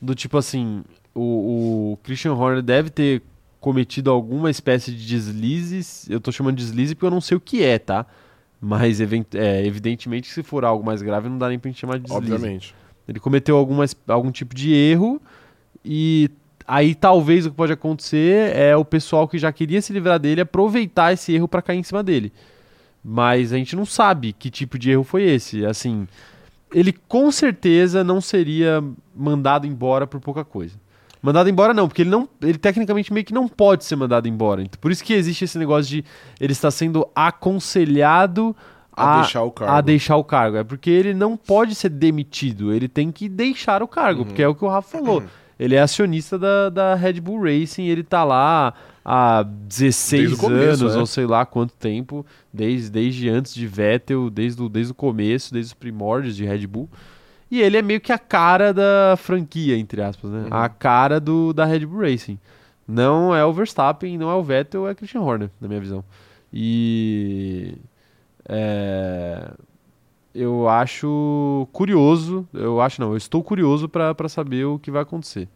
do 0.00 0.14
tipo 0.16 0.36
assim, 0.36 0.82
o, 1.14 1.92
o 1.92 1.98
Christian 2.02 2.34
Horner 2.34 2.60
deve 2.62 2.90
ter 2.90 3.22
cometido 3.60 4.10
alguma 4.10 4.50
espécie 4.50 4.90
de 4.92 5.06
deslizes. 5.06 6.08
Eu 6.10 6.20
tô 6.20 6.32
chamando 6.32 6.56
de 6.56 6.64
deslize 6.64 6.96
porque 6.96 7.06
eu 7.06 7.10
não 7.10 7.20
sei 7.20 7.36
o 7.36 7.40
que 7.40 7.62
é, 7.62 7.78
tá? 7.78 8.04
Mas 8.60 9.00
é, 9.00 9.64
evidentemente, 9.64 10.28
se 10.28 10.42
for 10.42 10.64
algo 10.64 10.84
mais 10.84 11.02
grave, 11.02 11.28
não 11.28 11.38
dá 11.38 11.48
nem 11.48 11.58
pra 11.58 11.70
gente 11.70 11.80
chamar 11.80 11.98
de 11.98 12.04
deslize. 12.08 12.32
Obviamente. 12.32 12.74
Ele 13.08 13.18
cometeu 13.20 13.56
alguma, 13.56 13.84
es- 13.84 13.96
algum 14.08 14.30
tipo 14.32 14.54
de 14.54 14.72
erro 14.72 15.20
e 15.84 16.30
aí 16.66 16.94
talvez 16.94 17.44
o 17.46 17.50
que 17.50 17.56
pode 17.56 17.72
acontecer 17.72 18.54
é 18.56 18.76
o 18.76 18.84
pessoal 18.84 19.26
que 19.26 19.38
já 19.38 19.52
queria 19.52 19.82
se 19.82 19.92
livrar 19.92 20.18
dele 20.18 20.40
aproveitar 20.42 21.12
esse 21.12 21.32
erro 21.34 21.48
para 21.48 21.62
cair 21.62 21.78
em 21.78 21.82
cima 21.82 22.02
dele. 22.02 22.32
Mas 23.04 23.52
a 23.52 23.56
gente 23.56 23.74
não 23.74 23.84
sabe 23.84 24.32
que 24.32 24.48
tipo 24.50 24.78
de 24.78 24.90
erro 24.92 25.02
foi 25.02 25.24
esse. 25.24 25.66
Assim, 25.66 26.06
ele 26.72 26.92
com 27.08 27.32
certeza 27.32 28.04
não 28.04 28.20
seria 28.20 28.82
mandado 29.14 29.66
embora 29.66 30.06
por 30.06 30.20
pouca 30.20 30.44
coisa. 30.44 30.80
Mandado 31.20 31.48
embora 31.48 31.72
não, 31.74 31.86
porque 31.88 32.02
ele 32.02 32.10
não, 32.10 32.28
ele 32.40 32.58
tecnicamente 32.58 33.12
meio 33.12 33.24
que 33.26 33.34
não 33.34 33.46
pode 33.48 33.84
ser 33.84 33.94
mandado 33.96 34.26
embora. 34.28 34.62
Então, 34.62 34.78
por 34.80 34.90
isso 34.90 35.02
que 35.04 35.12
existe 35.12 35.44
esse 35.44 35.56
negócio 35.58 35.88
de 35.90 36.04
ele 36.40 36.52
está 36.52 36.68
sendo 36.70 37.06
aconselhado 37.14 38.54
A, 38.94 39.18
a, 39.18 39.20
deixar 39.22 39.42
o 39.42 39.50
cargo. 39.50 39.72
a 39.74 39.80
deixar 39.80 40.16
o 40.16 40.24
cargo. 40.24 40.56
É 40.56 40.64
porque 40.64 40.90
ele 40.90 41.14
não 41.14 41.36
pode 41.36 41.74
ser 41.74 41.88
demitido, 41.90 42.72
ele 42.72 42.88
tem 42.88 43.10
que 43.12 43.28
deixar 43.28 43.82
o 43.82 43.88
cargo, 43.88 44.20
Uhum. 44.20 44.26
porque 44.26 44.42
é 44.42 44.48
o 44.48 44.54
que 44.54 44.64
o 44.64 44.68
Rafa 44.68 44.98
falou. 44.98 45.22
Ele 45.62 45.76
é 45.76 45.80
acionista 45.80 46.36
da, 46.36 46.68
da 46.68 46.94
Red 46.96 47.20
Bull 47.20 47.44
Racing, 47.44 47.84
ele 47.84 48.02
tá 48.02 48.24
lá 48.24 48.74
há 49.04 49.44
16 49.44 50.22
Desde 50.22 50.34
o 50.34 50.38
começo, 50.38 50.82
anos, 50.82 50.96
é. 50.96 50.98
ou 50.98 51.06
sei 51.06 51.24
lá 51.24 51.46
quanto 51.46 51.72
tempo, 51.74 52.26
desde, 52.52 52.90
desde 52.90 53.28
antes 53.28 53.54
de 53.54 53.64
Vettel, 53.64 54.28
desde 54.28 54.60
o, 54.60 54.68
desde 54.68 54.90
o 54.90 54.94
começo, 54.94 55.54
desde 55.54 55.68
os 55.68 55.74
primórdios 55.74 56.34
de 56.34 56.44
Red 56.44 56.66
Bull. 56.66 56.90
E 57.48 57.62
ele 57.62 57.76
é 57.76 57.82
meio 57.82 58.00
que 58.00 58.10
a 58.10 58.18
cara 58.18 58.74
da 58.74 59.14
franquia, 59.16 59.78
entre 59.78 60.02
aspas, 60.02 60.32
né? 60.32 60.40
Uhum. 60.40 60.48
A 60.50 60.68
cara 60.68 61.20
do, 61.20 61.52
da 61.52 61.64
Red 61.64 61.86
Bull 61.86 62.00
Racing. 62.00 62.40
Não 62.88 63.32
é 63.32 63.44
o 63.44 63.52
Verstappen, 63.52 64.18
não 64.18 64.28
é 64.28 64.34
o 64.34 64.42
Vettel, 64.42 64.88
é 64.88 64.96
Christian 64.96 65.20
Horner, 65.20 65.48
na 65.60 65.68
minha 65.68 65.80
visão. 65.80 66.04
E 66.52 67.76
é, 68.48 69.48
eu 70.34 70.68
acho 70.68 71.68
curioso, 71.72 72.46
eu 72.52 72.80
acho 72.80 73.00
não, 73.00 73.10
eu 73.10 73.16
estou 73.16 73.42
curioso 73.42 73.88
para 73.88 74.28
saber 74.28 74.64
o 74.64 74.78
que 74.78 74.90
vai 74.90 75.02
acontecer. 75.02 75.48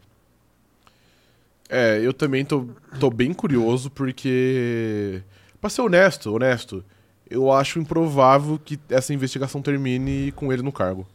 É, 1.69 2.01
eu 2.03 2.13
também 2.13 2.45
tô, 2.45 2.67
tô 3.01 3.11
bem 3.11 3.33
curioso 3.33 3.91
porque, 3.91 5.23
pra 5.61 5.69
ser 5.69 5.83
honesto, 5.83 6.33
honesto, 6.33 6.85
eu 7.29 7.51
acho 7.51 7.79
improvável 7.79 8.59
que 8.63 8.79
essa 8.89 9.13
investigação 9.13 9.61
termine 9.61 10.33
com 10.33 10.53
ele 10.53 10.63
no 10.63 10.71
cargo. 10.71 11.07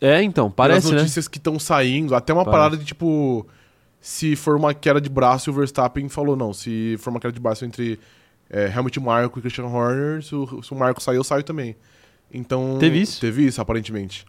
É, 0.00 0.22
então, 0.22 0.50
parece, 0.50 0.82
Pelas 0.82 0.92
né? 0.92 0.98
notícias 1.00 1.26
que 1.26 1.38
estão 1.38 1.58
saindo, 1.58 2.14
até 2.14 2.32
uma 2.32 2.44
Parece. 2.44 2.56
parada 2.56 2.76
de 2.76 2.84
tipo, 2.84 3.44
se 4.00 4.36
for 4.36 4.54
uma 4.56 4.72
queda 4.72 5.00
de 5.00 5.08
braço, 5.08 5.50
e 5.50 5.52
o 5.52 5.54
Verstappen 5.54 6.08
falou 6.08 6.36
não, 6.36 6.52
se 6.52 6.96
for 7.00 7.10
uma 7.10 7.18
queda 7.18 7.32
de 7.32 7.40
braço 7.40 7.64
entre 7.64 7.98
é, 8.48 8.72
Helmut 8.72 9.00
Marko 9.00 9.38
e 9.38 9.42
Christian 9.42 9.66
Horner, 9.66 10.22
se 10.22 10.34
o, 10.34 10.62
se 10.62 10.72
o 10.72 10.76
Marco 10.76 11.02
sair, 11.02 11.16
eu 11.16 11.24
saio 11.24 11.42
também. 11.42 11.74
Então, 12.32 12.76
Teve 12.78 13.00
isso? 13.00 13.20
Teve 13.20 13.46
isso, 13.46 13.60
aparentemente. 13.60 14.24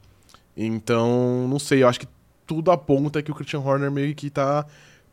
Então, 0.56 1.48
não 1.48 1.60
sei, 1.60 1.84
eu 1.84 1.88
acho 1.88 2.00
que 2.00 2.08
tudo 2.46 2.72
aponta 2.72 3.22
que 3.22 3.32
o 3.32 3.36
Christian 3.36 3.60
Horner 3.60 3.92
meio 3.92 4.14
que 4.16 4.30
tá 4.30 4.66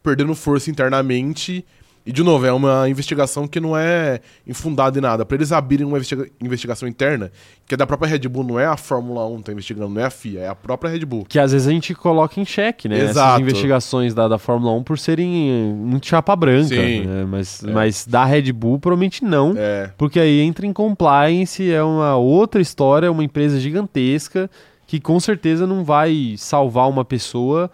perdendo 0.02 0.34
força 0.34 0.70
internamente. 0.70 1.64
E, 2.06 2.12
de 2.12 2.22
novo, 2.22 2.46
é 2.46 2.52
uma 2.52 2.88
investigação 2.88 3.48
que 3.48 3.58
não 3.58 3.76
é 3.76 4.20
infundada 4.46 4.96
em 4.96 5.02
nada. 5.02 5.26
Pra 5.26 5.34
eles 5.36 5.50
abrirem 5.50 5.84
uma 5.84 5.96
investiga- 5.96 6.28
investigação 6.40 6.88
interna, 6.88 7.32
que 7.66 7.74
é 7.74 7.76
da 7.76 7.84
própria 7.84 8.08
Red 8.08 8.20
Bull, 8.28 8.44
não 8.44 8.60
é 8.60 8.64
a 8.64 8.76
Fórmula 8.76 9.26
1 9.26 9.38
que 9.38 9.42
tá 9.42 9.52
investigando, 9.52 9.88
não 9.88 10.00
é 10.00 10.04
a 10.04 10.10
FIA, 10.10 10.40
é 10.42 10.48
a 10.48 10.54
própria 10.54 10.88
Red 10.88 11.04
Bull. 11.04 11.26
Que 11.28 11.38
às 11.40 11.50
vezes 11.50 11.66
a 11.66 11.70
gente 11.72 11.92
coloca 11.96 12.38
em 12.40 12.44
xeque, 12.44 12.88
né? 12.88 12.96
Essas 12.98 13.10
Exato. 13.10 13.40
investigações 13.42 14.14
da, 14.14 14.28
da 14.28 14.38
Fórmula 14.38 14.72
1 14.74 14.84
por 14.84 14.96
serem 15.00 15.28
muito 15.74 16.06
chapa 16.06 16.36
branca. 16.36 16.68
Sim. 16.68 17.00
né? 17.06 17.24
Mas, 17.28 17.64
É. 17.64 17.70
mas 17.72 18.06
da 18.06 18.24
Red 18.24 18.52
Bull, 18.52 18.78
provavelmente 18.78 19.24
não. 19.24 19.54
É, 19.56 19.90
Porque 19.98 20.20
aí 20.20 20.40
entra 20.42 20.64
em 20.64 20.72
compliance, 20.72 21.68
é 21.68 21.82
uma 21.82 22.14
outra 22.16 22.60
história, 22.62 23.10
uma 23.10 23.24
empresa 23.24 23.58
gigantesca 23.58 24.48
que 24.86 25.00
com 25.00 25.18
certeza 25.18 25.66
não 25.66 25.82
vai 25.82 26.36
salvar 26.38 26.88
uma 26.88 27.04
pessoa 27.04 27.68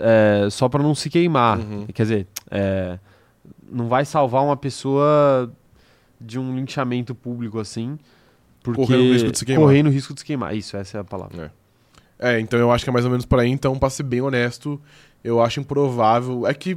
é, 0.00 0.48
só 0.50 0.68
para 0.68 0.82
não 0.82 0.94
se 0.94 1.08
queimar. 1.08 1.58
Uhum. 1.60 1.86
Quer 1.94 2.02
dizer, 2.02 2.26
é, 2.50 2.98
não 3.70 3.88
vai 3.88 4.04
salvar 4.04 4.42
uma 4.42 4.56
pessoa 4.56 5.52
de 6.20 6.38
um 6.38 6.54
linchamento 6.54 7.14
público 7.14 7.58
assim. 7.58 7.98
Porque 8.62 8.80
Correndo 8.80 9.08
o 9.08 9.12
risco 9.12 9.30
de 9.30 9.38
se 9.38 9.44
queimar. 9.44 9.64
correndo 9.64 9.86
o 9.86 9.90
risco 9.90 10.14
de 10.14 10.20
se 10.20 10.26
queimar. 10.26 10.56
Isso, 10.56 10.76
essa 10.76 10.98
é 10.98 11.00
a 11.00 11.04
palavra. 11.04 11.52
É, 12.18 12.40
então 12.40 12.58
eu 12.58 12.70
acho 12.72 12.84
que 12.84 12.90
é 12.90 12.92
mais 12.92 13.04
ou 13.04 13.10
menos 13.10 13.24
por 13.24 13.38
aí. 13.38 13.48
Então, 13.48 13.78
pra 13.78 13.88
ser 13.88 14.02
bem 14.02 14.20
honesto, 14.20 14.80
eu 15.22 15.40
acho 15.40 15.60
improvável. 15.60 16.46
É 16.46 16.52
que, 16.52 16.76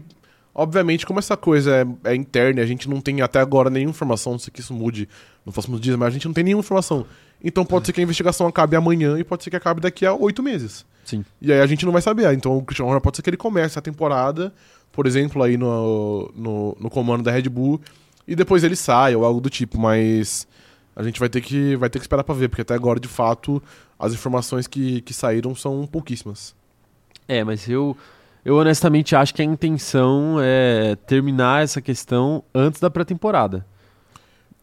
obviamente, 0.54 1.06
como 1.06 1.20
essa 1.20 1.36
coisa 1.36 1.88
é, 2.06 2.12
é 2.12 2.16
interna 2.16 2.60
e 2.60 2.64
a 2.64 2.68
gente 2.68 2.88
não 2.88 3.02
tem 3.02 3.22
até 3.22 3.40
agora 3.40 3.70
nenhuma 3.70 3.92
informação, 3.92 4.34
não 4.34 4.40
sei 4.40 4.52
que 4.54 4.60
isso 4.60 4.74
mude 4.74 5.10
nos 5.46 5.54
próximos 5.54 5.82
dias, 5.82 5.96
mas 5.96 6.10
a 6.10 6.12
gente 6.12 6.28
não 6.28 6.34
tem 6.34 6.44
nenhuma 6.44 6.62
informação. 6.62 7.06
Então 7.44 7.66
pode 7.66 7.88
ser 7.88 7.94
que 7.94 8.00
a 8.00 8.04
investigação 8.04 8.46
acabe 8.46 8.76
amanhã 8.76 9.18
e 9.18 9.24
pode 9.24 9.44
ser 9.44 9.50
que 9.50 9.56
acabe 9.56 9.82
daqui 9.82 10.06
a 10.06 10.14
oito 10.14 10.44
meses. 10.44 10.86
Sim. 11.04 11.26
E 11.42 11.52
aí 11.52 11.60
a 11.60 11.66
gente 11.66 11.84
não 11.86 11.92
vai 11.92 12.02
saber. 12.02 12.32
Então 12.34 12.56
o 12.56 12.64
Christian 12.64 12.86
Horner 12.86 13.02
pode 13.02 13.18
ser 13.18 13.24
que 13.24 13.30
ele 13.32 13.38
comece 13.38 13.80
a 13.80 13.82
temporada, 13.82 14.54
por 14.92 15.08
exemplo, 15.08 15.42
aí 15.44 15.58
no, 15.58 16.32
no, 16.36 16.78
no 16.80 16.90
comando 16.90 17.24
da 17.24 17.32
Red 17.32 17.44
Bull, 17.50 17.82
e 18.28 18.36
depois 18.36 18.64
ele 18.64 18.76
saia 18.76 19.18
ou 19.18 19.26
algo 19.26 19.42
do 19.42 19.50
tipo, 19.50 19.80
mas 19.80 20.48
a 20.96 21.04
gente 21.04 21.20
vai 21.20 21.30
ter 21.30 21.42
que, 21.42 21.76
vai 21.76 21.90
ter 21.90 22.00
que 22.00 22.04
esperar 22.06 22.24
pra 22.24 22.36
ver, 22.36 22.50
porque 22.50 22.62
até 22.62 22.74
agora, 22.74 23.00
de 23.00 23.08
fato, 23.08 23.62
as 23.98 24.14
informações 24.14 24.68
que, 24.68 25.02
que 25.02 25.14
saíram 25.14 25.56
são 25.56 25.86
pouquíssimas. 25.88 26.56
É, 27.28 27.44
mas 27.44 27.68
eu, 27.70 27.96
eu 28.44 28.58
honestamente 28.58 29.16
acho 29.16 29.34
que 29.34 29.42
a 29.42 29.46
intenção 29.46 30.38
é 30.42 30.96
terminar 31.08 31.64
essa 31.64 31.82
questão 31.82 32.44
antes 32.54 32.80
da 32.82 32.90
pré-temporada. 32.90 33.66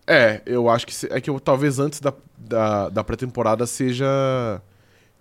É, 0.06 0.40
eu 0.46 0.68
acho 0.70 0.86
que 0.86 0.94
se- 0.94 1.08
é 1.12 1.20
que 1.20 1.28
eu, 1.28 1.38
talvez 1.38 1.78
antes 1.78 2.00
da, 2.00 2.12
da, 2.38 2.88
da 2.88 3.04
pré-temporada 3.04 3.66
seja 3.66 4.06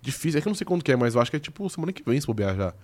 difícil. 0.00 0.38
É 0.38 0.42
que 0.42 0.48
eu 0.48 0.50
não 0.50 0.54
sei 0.56 0.66
quando 0.66 0.82
que 0.82 0.92
é, 0.92 0.96
mas 0.96 1.14
eu 1.14 1.20
acho 1.20 1.30
que 1.30 1.36
é 1.36 1.40
tipo 1.40 1.68
semana 1.68 1.92
que 1.92 2.02
vem 2.04 2.20
se 2.20 2.26
bobear 2.26 2.56
já. 2.56 2.74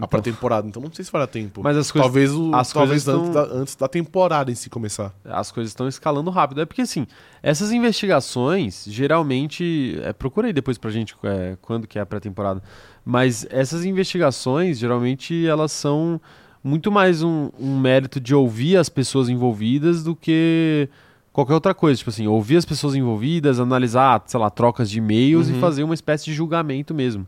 A 0.00 0.06
Então- 0.06 0.08
pré-temporada, 0.20 0.66
então 0.66 0.80
não 0.82 0.90
sei 0.92 1.04
se 1.04 1.12
vai 1.12 1.20
dar 1.20 1.26
tempo. 1.26 1.60
Mas 1.62 1.76
as 1.76 1.90
coisas, 1.92 2.06
talvez 2.06 2.32
o, 2.32 2.54
as 2.54 2.72
talvez 2.72 3.04
coisas 3.04 3.08
antes, 3.22 3.34
tão- 3.34 3.48
da, 3.48 3.54
antes 3.54 3.74
da 3.76 3.86
temporada 3.88 4.50
em 4.50 4.54
si 4.54 4.70
começar. 4.70 5.12
as 5.24 5.50
coisas 5.52 5.70
estão 5.70 5.86
escalando 5.86 6.30
rápido. 6.30 6.60
É 6.62 6.64
porque, 6.66 6.82
assim, 6.82 7.06
essas 7.42 7.70
investigações, 7.70 8.84
geralmente... 8.88 9.98
É, 10.02 10.12
procura 10.12 10.46
aí 10.46 10.52
depois 10.52 10.78
pra 10.78 10.90
gente 10.90 11.14
é, 11.22 11.56
quando 11.60 11.86
que 11.86 11.98
é 11.98 12.02
a 12.02 12.06
pré-temporada. 12.06 12.62
Mas 13.04 13.46
essas 13.50 13.84
investigações, 13.84 14.78
geralmente, 14.78 15.46
elas 15.46 15.72
são 15.72 16.20
muito 16.62 16.90
mais 16.92 17.22
um, 17.22 17.50
um 17.58 17.78
mérito 17.78 18.20
de 18.20 18.34
ouvir 18.34 18.76
as 18.76 18.88
pessoas 18.88 19.28
envolvidas 19.28 20.02
do 20.02 20.14
que 20.14 20.88
qualquer 21.32 21.54
outra 21.54 21.74
coisa. 21.74 21.98
Tipo 21.98 22.10
assim, 22.10 22.26
ouvir 22.26 22.56
as 22.56 22.64
pessoas 22.64 22.94
envolvidas, 22.94 23.58
analisar, 23.60 24.22
sei 24.26 24.38
lá, 24.40 24.50
trocas 24.50 24.90
de 24.90 24.98
e-mails 24.98 25.48
Uhum. 25.48 25.56
e 25.56 25.60
fazer 25.60 25.82
uma 25.84 25.94
espécie 25.94 26.24
de 26.26 26.32
julgamento 26.34 26.94
mesmo. 26.94 27.26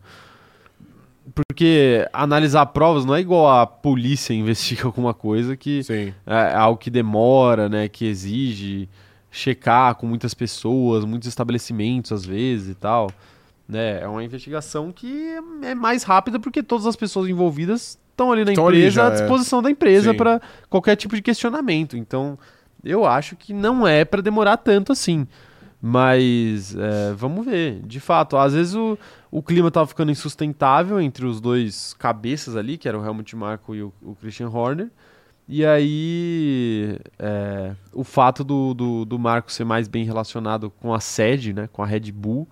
Porque 1.34 2.08
analisar 2.12 2.66
provas 2.66 3.04
não 3.04 3.14
é 3.14 3.20
igual 3.20 3.48
a 3.48 3.66
polícia 3.66 4.34
investiga 4.34 4.84
alguma 4.84 5.14
coisa 5.14 5.56
que 5.56 5.82
Sim. 5.82 6.12
é 6.26 6.54
algo 6.54 6.78
que 6.78 6.90
demora, 6.90 7.68
né, 7.68 7.88
que 7.88 8.04
exige 8.06 8.88
checar 9.30 9.94
com 9.94 10.06
muitas 10.06 10.34
pessoas, 10.34 11.04
muitos 11.04 11.26
estabelecimentos 11.28 12.12
às 12.12 12.24
vezes 12.24 12.68
e 12.70 12.74
tal, 12.74 13.10
né? 13.66 14.02
É 14.02 14.06
uma 14.06 14.22
investigação 14.22 14.92
que 14.92 15.34
é 15.62 15.74
mais 15.74 16.02
rápida 16.02 16.38
porque 16.38 16.62
todas 16.62 16.86
as 16.86 16.96
pessoas 16.96 17.28
envolvidas 17.28 17.98
estão 18.10 18.30
ali 18.30 18.44
na 18.44 18.52
Estão 18.52 18.68
ali 18.68 18.78
empresa 18.78 18.94
já, 18.94 19.04
à 19.04 19.08
é. 19.08 19.10
disposição 19.12 19.62
da 19.62 19.70
empresa 19.70 20.12
para 20.12 20.40
qualquer 20.68 20.96
tipo 20.96 21.16
de 21.16 21.22
questionamento. 21.22 21.96
Então, 21.96 22.38
eu 22.84 23.06
acho 23.06 23.34
que 23.34 23.54
não 23.54 23.86
é 23.86 24.04
para 24.04 24.20
demorar 24.20 24.58
tanto 24.58 24.92
assim. 24.92 25.26
Mas 25.80 26.76
é, 26.76 27.12
vamos 27.14 27.44
ver. 27.44 27.80
De 27.84 27.98
fato, 27.98 28.36
às 28.36 28.52
vezes 28.52 28.74
o, 28.74 28.96
o 29.32 29.42
clima 29.42 29.70
tava 29.70 29.86
ficando 29.86 30.12
insustentável 30.12 31.00
entre 31.00 31.24
os 31.24 31.40
dois 31.40 31.94
cabeças 31.94 32.54
ali, 32.54 32.76
que 32.76 32.86
era 32.86 32.98
o 32.98 33.04
Helmut 33.04 33.34
Marko 33.34 33.74
e 33.74 33.82
o, 33.82 33.92
o 34.02 34.14
Christian 34.14 34.50
Horner. 34.50 34.90
E 35.48 35.64
aí, 35.64 36.98
é, 37.18 37.74
o 37.92 38.04
fato 38.04 38.44
do, 38.44 38.74
do, 38.74 39.04
do 39.06 39.18
Marco 39.18 39.50
ser 39.50 39.64
mais 39.64 39.88
bem 39.88 40.04
relacionado 40.04 40.70
com 40.70 40.92
a 40.94 41.00
sede, 41.00 41.52
né, 41.52 41.68
com 41.72 41.82
a 41.82 41.86
Red 41.86 42.12
Bull, 42.12 42.46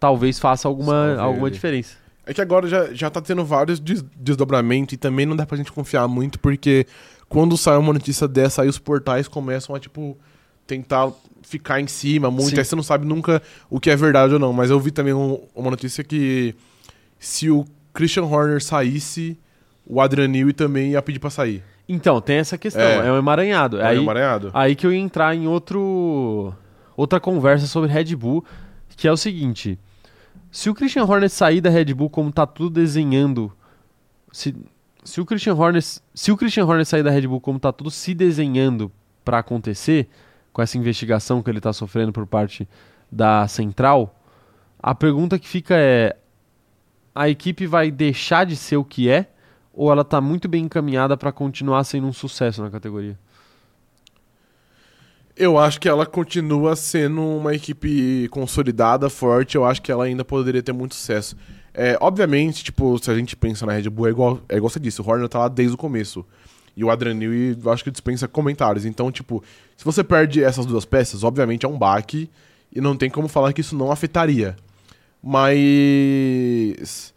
talvez 0.00 0.38
faça 0.38 0.66
alguma, 0.66 1.14
alguma 1.16 1.50
diferença. 1.50 1.96
É 2.26 2.32
que 2.34 2.40
agora 2.40 2.66
já, 2.66 2.92
já 2.92 3.08
tá 3.10 3.20
tendo 3.20 3.44
vários 3.44 3.78
des- 3.78 4.04
desdobramentos 4.16 4.94
e 4.94 4.96
também 4.96 5.26
não 5.26 5.36
dá 5.36 5.46
pra 5.46 5.56
gente 5.56 5.70
confiar 5.70 6.08
muito, 6.08 6.40
porque 6.40 6.86
quando 7.28 7.56
sai 7.56 7.76
uma 7.76 7.92
notícia 7.92 8.26
dessa, 8.26 8.62
aí 8.62 8.68
os 8.68 8.78
portais 8.78 9.28
começam 9.28 9.74
a, 9.74 9.78
tipo, 9.80 10.16
tentar 10.66 11.10
ficar 11.48 11.80
em 11.80 11.86
cima 11.86 12.30
muito. 12.30 12.50
Sim. 12.50 12.58
Aí 12.58 12.64
você 12.64 12.76
não 12.76 12.82
sabe 12.82 13.06
nunca 13.06 13.42
o 13.70 13.80
que 13.80 13.90
é 13.90 13.96
verdade 13.96 14.34
ou 14.34 14.38
não. 14.38 14.52
Mas 14.52 14.70
eu 14.70 14.78
vi 14.78 14.90
também 14.90 15.12
um- 15.14 15.40
uma 15.54 15.70
notícia 15.70 16.02
que 16.04 16.54
se 17.18 17.50
o 17.50 17.64
Christian 17.92 18.24
Horner 18.24 18.62
saísse, 18.62 19.38
o 19.86 20.00
Adrian 20.00 20.28
Newey 20.28 20.52
também 20.52 20.92
ia 20.92 21.02
pedir 21.02 21.18
pra 21.18 21.30
sair. 21.30 21.62
Então, 21.88 22.20
tem 22.20 22.36
essa 22.36 22.58
questão, 22.58 22.82
É. 22.82 23.06
é, 23.08 23.12
um 23.12 23.16
emaranhado. 23.16 23.78
Aí, 23.78 23.96
Aí, 23.96 23.98
emaranhado. 23.98 24.50
aí 24.52 24.76
que 24.76 24.86
eu 24.86 24.92
ia 24.92 24.98
entrar 24.98 25.34
em 25.34 25.46
outro 25.46 26.52
outra 26.96 27.18
conversa 27.20 27.66
sobre 27.66 27.90
Red 27.90 28.14
Bull, 28.16 28.44
que 28.96 29.08
é 29.08 29.12
o 29.12 29.16
seguinte: 29.16 29.78
se 30.50 30.68
o 30.68 30.74
Christian 30.74 31.04
Horner 31.04 31.30
sair 31.30 31.60
da 31.62 31.70
Red 31.70 31.94
Bull 31.94 32.10
como 32.10 32.30
tá 32.30 32.46
tudo 32.46 32.70
desenhando, 32.70 33.50
se, 34.32 34.54
se 35.02 35.18
o 35.20 35.24
Christian 35.24 35.54
Horner 35.54 35.82
se 35.82 36.30
o 36.32 36.36
Christian 36.36 36.66
Horner 36.66 36.84
sair 36.84 37.02
da 37.02 37.10
Red 37.10 37.26
Bull 37.26 37.40
como 37.40 37.58
tá 37.58 37.72
tudo 37.72 37.90
se 37.90 38.12
desenhando 38.14 38.92
pra 39.24 39.38
acontecer, 39.38 40.08
com 40.58 40.62
essa 40.62 40.76
investigação 40.76 41.40
que 41.40 41.48
ele 41.48 41.60
tá 41.60 41.72
sofrendo 41.72 42.12
por 42.12 42.26
parte 42.26 42.68
da 43.12 43.46
central, 43.46 44.20
a 44.76 44.92
pergunta 44.92 45.38
que 45.38 45.46
fica 45.46 45.76
é 45.76 46.16
a 47.14 47.28
equipe 47.28 47.64
vai 47.64 47.92
deixar 47.92 48.44
de 48.44 48.56
ser 48.56 48.76
o 48.76 48.84
que 48.84 49.08
é 49.08 49.28
ou 49.72 49.92
ela 49.92 50.04
tá 50.04 50.20
muito 50.20 50.48
bem 50.48 50.64
encaminhada 50.64 51.16
para 51.16 51.30
continuar 51.30 51.84
sendo 51.84 52.08
um 52.08 52.12
sucesso 52.12 52.60
na 52.60 52.70
categoria? 52.70 53.16
Eu 55.36 55.56
acho 55.56 55.80
que 55.80 55.88
ela 55.88 56.04
continua 56.04 56.74
sendo 56.74 57.22
uma 57.22 57.54
equipe 57.54 58.26
consolidada, 58.28 59.08
forte. 59.08 59.54
Eu 59.54 59.64
acho 59.64 59.80
que 59.80 59.92
ela 59.92 60.06
ainda 60.06 60.24
poderia 60.24 60.60
ter 60.60 60.72
muito 60.72 60.96
sucesso. 60.96 61.36
É, 61.72 61.96
obviamente, 62.00 62.64
tipo, 62.64 62.98
se 62.98 63.08
a 63.08 63.14
gente 63.14 63.36
pensa 63.36 63.64
na 63.64 63.74
Red 63.74 63.88
Bull, 63.88 64.08
é 64.08 64.10
igual, 64.10 64.40
é 64.48 64.56
igual 64.56 64.68
você 64.68 64.80
disse, 64.80 65.00
o 65.00 65.08
Horner 65.08 65.28
tá 65.28 65.38
lá 65.38 65.46
desde 65.46 65.76
o 65.76 65.78
começo. 65.78 66.26
E 66.78 66.84
o 66.84 66.88
eu 66.90 67.72
acho 67.72 67.82
que 67.82 67.90
dispensa 67.90 68.28
comentários. 68.28 68.84
Então, 68.84 69.10
tipo, 69.10 69.42
se 69.76 69.84
você 69.84 70.04
perde 70.04 70.44
essas 70.44 70.64
duas 70.64 70.84
peças, 70.84 71.24
obviamente 71.24 71.66
é 71.66 71.68
um 71.68 71.76
baque. 71.76 72.30
E 72.72 72.80
não 72.80 72.96
tem 72.96 73.10
como 73.10 73.26
falar 73.26 73.52
que 73.52 73.60
isso 73.62 73.74
não 73.74 73.90
afetaria. 73.90 74.54
Mas 75.20 77.12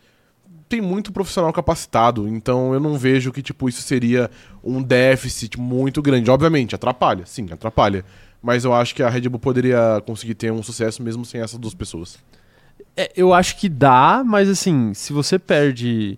tem 0.67 0.81
muito 0.81 1.11
profissional 1.11 1.53
capacitado, 1.53 2.27
então 2.27 2.73
eu 2.73 2.79
não 2.79 2.97
vejo 2.97 3.31
que 3.31 3.43
tipo 3.43 3.67
isso 3.69 3.81
seria 3.81 4.31
um 4.63 4.81
déficit 4.81 5.59
muito 5.59 6.01
grande. 6.01 6.31
Obviamente, 6.31 6.73
atrapalha, 6.73 7.23
sim, 7.27 7.45
atrapalha. 7.51 8.03
Mas 8.41 8.65
eu 8.65 8.73
acho 8.73 8.95
que 8.95 9.03
a 9.03 9.09
Red 9.09 9.29
Bull 9.29 9.37
poderia 9.37 10.01
conseguir 10.07 10.33
ter 10.33 10.51
um 10.51 10.63
sucesso 10.63 11.03
mesmo 11.03 11.23
sem 11.23 11.39
essas 11.39 11.59
duas 11.59 11.75
pessoas. 11.75 12.17
É, 12.97 13.11
eu 13.15 13.31
acho 13.31 13.57
que 13.57 13.69
dá, 13.69 14.23
mas 14.25 14.49
assim, 14.49 14.91
se 14.95 15.13
você 15.13 15.37
perde 15.37 16.17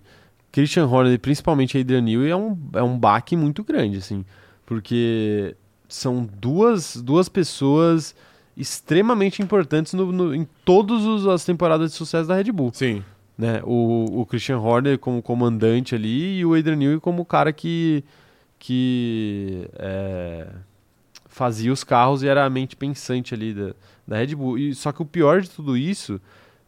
Christian 0.54 0.86
Horner 0.86 1.12
e 1.12 1.18
principalmente 1.18 1.76
Adrian 1.76 2.02
Newey, 2.02 2.30
é 2.30 2.36
um, 2.36 2.56
é 2.74 2.82
um 2.82 2.96
baque 2.96 3.34
muito 3.34 3.64
grande, 3.64 3.98
assim. 3.98 4.24
Porque 4.64 5.56
são 5.88 6.24
duas, 6.40 6.94
duas 6.94 7.28
pessoas 7.28 8.14
extremamente 8.56 9.42
importantes 9.42 9.94
no, 9.94 10.12
no, 10.12 10.32
em 10.32 10.46
todas 10.64 11.26
as 11.26 11.44
temporadas 11.44 11.90
de 11.90 11.96
sucesso 11.96 12.28
da 12.28 12.36
Red 12.36 12.52
Bull. 12.52 12.70
Sim. 12.72 13.02
Né? 13.36 13.62
O, 13.64 14.20
o 14.20 14.26
Christian 14.26 14.60
Horner 14.60 14.96
como 14.96 15.20
comandante 15.20 15.96
ali 15.96 16.38
e 16.38 16.44
o 16.44 16.54
Adrian 16.54 16.76
Newey 16.76 17.00
como 17.00 17.22
o 17.22 17.26
cara 17.26 17.52
que, 17.52 18.04
que 18.56 19.68
é, 19.74 20.46
fazia 21.26 21.72
os 21.72 21.82
carros 21.82 22.22
e 22.22 22.28
era 22.28 22.44
a 22.44 22.48
mente 22.50 22.76
pensante 22.76 23.34
ali 23.34 23.52
da, 23.52 23.74
da 24.06 24.18
Red 24.18 24.36
Bull. 24.36 24.56
E, 24.56 24.72
só 24.72 24.92
que 24.92 25.02
o 25.02 25.04
pior 25.04 25.40
de 25.40 25.50
tudo 25.50 25.76
isso 25.76 26.20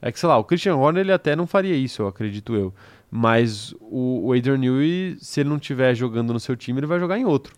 é 0.02 0.10
que, 0.10 0.18
sei 0.18 0.28
lá, 0.28 0.36
o 0.38 0.44
Christian 0.44 0.74
Horner 0.74 1.02
ele 1.02 1.12
até 1.12 1.36
não 1.36 1.46
faria 1.46 1.76
isso, 1.76 2.02
eu 2.02 2.08
acredito 2.08 2.52
eu. 2.56 2.74
Mas 3.16 3.72
o, 3.80 4.28
o 4.28 4.32
Adrian 4.34 4.58
Newey, 4.58 5.16
se 5.18 5.40
ele 5.40 5.48
não 5.48 5.56
estiver 5.56 5.94
jogando 5.94 6.34
no 6.34 6.38
seu 6.38 6.54
time, 6.54 6.78
ele 6.80 6.86
vai 6.86 7.00
jogar 7.00 7.18
em 7.18 7.24
outro. 7.24 7.54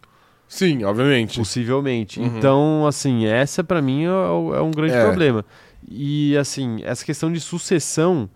Sim, 0.46 0.84
obviamente. 0.84 1.36
Possivelmente. 1.36 2.20
Uhum. 2.20 2.26
Então, 2.26 2.86
assim, 2.86 3.26
essa 3.26 3.64
para 3.64 3.82
mim 3.82 4.04
é, 4.04 4.06
é, 4.06 4.60
um 4.62 4.70
grande 4.70 4.94
é. 4.94 5.02
problema. 5.02 5.44
E, 5.90 6.36
assim, 6.36 6.78
essa 6.84 7.04
questão 7.04 7.32
de 7.32 7.40
sucessão 7.40 8.30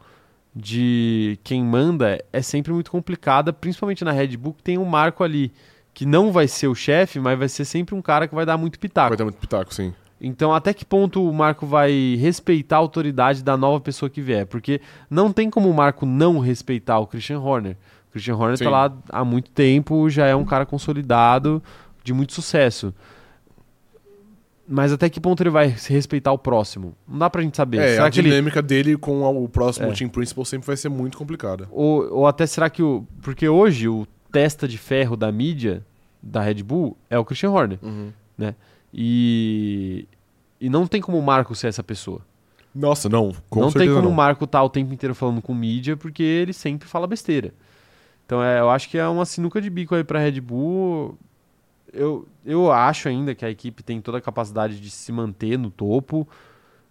de 0.53 1.39
quem 1.45 1.63
manda 1.63 2.23
é 2.33 2.43
sempre 2.43 2.73
muito 2.73 2.91
complicada, 2.91 3.53
principalmente 3.53 4.05
na 4.05 4.11
Red 4.11 4.37
Bull, 4.37 4.55
que 4.55 4.63
tem 4.65 4.77
um 4.77 4.85
marco 4.85 5.23
ali 5.23 5.53
que 5.95 6.05
não 6.05 6.33
vai 6.33 6.49
ser 6.49 6.67
o 6.67 6.75
chefe, 6.75 7.21
mas 7.21 7.39
vai 7.39 7.49
ser 7.49 7.65
sempre 7.65 7.95
um 7.95 8.03
cara 8.03 8.27
que 8.27 8.35
vai 8.35 8.45
dar 8.45 8.59
muito 8.59 8.81
pitaco. 8.81 9.11
Vai 9.11 9.17
dar 9.17 9.25
muito 9.25 9.39
pitaco, 9.39 9.73
sim. 9.73 9.95
Então, 10.25 10.55
até 10.55 10.73
que 10.73 10.85
ponto 10.85 11.29
o 11.29 11.35
Marco 11.35 11.67
vai 11.67 12.17
respeitar 12.17 12.77
a 12.77 12.79
autoridade 12.79 13.43
da 13.43 13.57
nova 13.57 13.81
pessoa 13.81 14.09
que 14.09 14.21
vier? 14.21 14.47
Porque 14.47 14.81
não 15.11 15.33
tem 15.33 15.51
como 15.51 15.69
o 15.69 15.75
Marco 15.75 16.07
não 16.07 16.39
respeitar 16.39 17.01
o 17.01 17.09
Christian 17.09 17.41
Horner. 17.41 17.77
O 18.09 18.13
Christian 18.13 18.37
Horner 18.37 18.55
está 18.55 18.71
lá 18.71 18.97
há 19.09 19.25
muito 19.25 19.51
tempo, 19.51 20.09
já 20.09 20.27
é 20.27 20.37
um 20.37 20.45
cara 20.45 20.65
consolidado, 20.65 21.61
de 22.05 22.13
muito 22.13 22.33
sucesso. 22.35 22.95
Mas 24.69 24.93
até 24.93 25.11
que 25.11 25.19
ponto 25.19 25.43
ele 25.43 25.51
vai 25.51 25.71
se 25.77 25.93
respeitar 25.93 26.31
o 26.31 26.39
próximo? 26.39 26.95
Não 27.07 27.19
dá 27.19 27.29
pra 27.29 27.43
gente 27.43 27.57
saber. 27.57 27.79
É, 27.79 27.95
será 27.95 28.07
a 28.07 28.09
dinâmica 28.09 28.61
ele... 28.61 28.67
dele 28.69 28.97
com 28.97 29.23
o 29.23 29.49
próximo 29.49 29.89
é. 29.89 29.93
team 29.93 30.09
principal 30.09 30.45
sempre 30.45 30.69
vai 30.69 30.77
ser 30.77 30.89
muito 30.89 31.19
complicada. 31.19 31.67
Ou, 31.73 32.19
ou 32.19 32.27
até 32.29 32.47
será 32.47 32.71
que 32.71 32.81
o. 32.81 33.05
Porque 33.21 33.49
hoje 33.49 33.89
o 33.89 34.07
testa 34.31 34.69
de 34.69 34.79
ferro 34.79 35.17
da 35.17 35.33
mídia 35.33 35.85
da 36.23 36.41
Red 36.41 36.63
Bull 36.63 36.97
é 37.11 37.19
o 37.19 37.25
Christian 37.25 37.51
Horner. 37.51 37.79
Uhum. 37.83 38.13
Né? 38.39 38.55
E. 38.95 40.07
E 40.63 40.71
não 40.71 40.87
tem 40.87 41.01
como 41.01 41.19
o 41.19 41.23
Marco 41.23 41.55
ser 41.55 41.67
essa 41.67 41.83
pessoa. 41.83 42.23
Nossa, 42.75 43.09
não. 43.09 43.33
Com 43.51 43.61
não 43.61 43.73
tem 43.73 43.89
como 43.89 44.03
não. 44.03 44.11
o 44.11 44.15
Marco 44.15 44.45
estar 44.45 44.61
tá 44.61 44.65
o 44.65 44.71
tempo 44.71 44.95
inteiro 44.95 45.15
falando 45.15 45.43
com 45.43 45.53
mídia, 45.53 45.97
porque 45.97 46.23
ele 46.23 46.53
sempre 46.53 46.89
fala 46.89 47.07
besteira. 47.07 47.53
Então 48.25 48.43
é, 48.43 48.61
eu 48.61 48.71
acho 48.71 48.89
que 48.89 48.97
é 48.97 49.07
uma 49.07 49.27
sinuca 49.27 49.61
de 49.61 49.69
bico 49.69 49.95
aí 49.95 50.05
pra 50.05 50.21
Red 50.21 50.41
Bull 50.41 51.19
eu, 51.93 52.27
eu 52.45 52.73
acho 52.73 53.09
ainda 53.09 53.35
que 53.35 53.45
a 53.45 53.51
equipe 53.51 53.83
tem 53.83 54.01
toda 54.01 54.19
a 54.19 54.21
capacidade 54.21 54.81
de 54.81 54.91
se 54.91 55.13
manter 55.13 55.59
no 55.59 55.71
topo, 55.71 56.27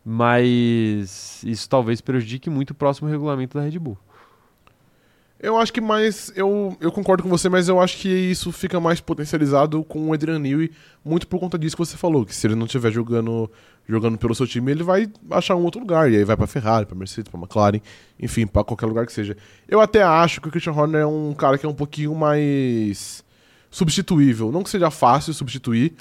mas 0.06 1.44
isso 1.44 1.68
talvez 1.68 2.00
prejudique 2.00 2.50
muito 2.50 2.72
o 2.72 2.76
próximo 2.76 3.10
regulamento 3.10 3.58
da 3.58 3.64
Red 3.64 3.80
Bull. 3.80 3.98
Eu 5.44 5.58
acho 5.58 5.74
que 5.74 5.82
mais. 5.82 6.32
Eu, 6.36 6.78
eu 6.80 6.92
concordo 6.92 7.24
com 7.24 7.30
você, 7.30 7.50
mas 7.50 7.68
eu 7.68 7.82
acho 7.82 7.98
que 7.98 8.08
isso 8.08 8.52
fica 8.52 8.80
mais 8.80 9.02
potencializado 9.02 9.84
com 9.84 10.10
o 10.10 10.14
Adrian 10.14 10.38
Newey, 10.38 10.70
muito 11.04 11.28
por 11.28 11.40
conta 11.40 11.58
disso 11.58 11.76
que 11.76 11.84
você 11.84 11.98
falou, 11.98 12.24
que 12.24 12.36
se 12.36 12.46
ele 12.46 12.54
não 12.54 12.68
estiver 12.68 12.92
jogando, 12.92 13.50
jogando 13.90 14.20
pelo 14.20 14.36
seu 14.36 14.46
time, 14.46 14.72
ele 14.72 14.84
vai 14.84 15.10
achar 15.32 15.56
um 15.56 15.64
outro 15.64 15.82
lugar. 15.82 16.12
E 16.12 16.18
aí 16.18 16.24
vai 16.24 16.38
pra 16.38 16.46
Ferrari, 16.46 16.86
pra 16.86 16.96
Mercedes, 16.96 17.32
pra 17.32 17.40
McLaren, 17.40 17.82
enfim, 18.20 18.46
pra 18.46 18.64
qualquer 18.64 18.86
lugar 18.86 19.08
que 19.08 19.12
seja. 19.12 19.36
Eu 19.68 19.82
até 19.82 20.04
acho 20.04 20.40
que 20.42 20.48
o 20.48 20.52
Christian 20.52 20.74
Horner 20.74 21.02
é 21.02 21.08
um 21.08 21.34
cara 21.34 21.58
que 21.58 21.66
é 21.66 21.70
um 21.70 21.74
pouquinho 21.74 22.14
mais 22.14 23.24
substituível. 23.72 24.52
Não 24.52 24.62
que 24.62 24.70
seja 24.70 24.92
fácil 24.92 25.34
substituir, 25.34 25.96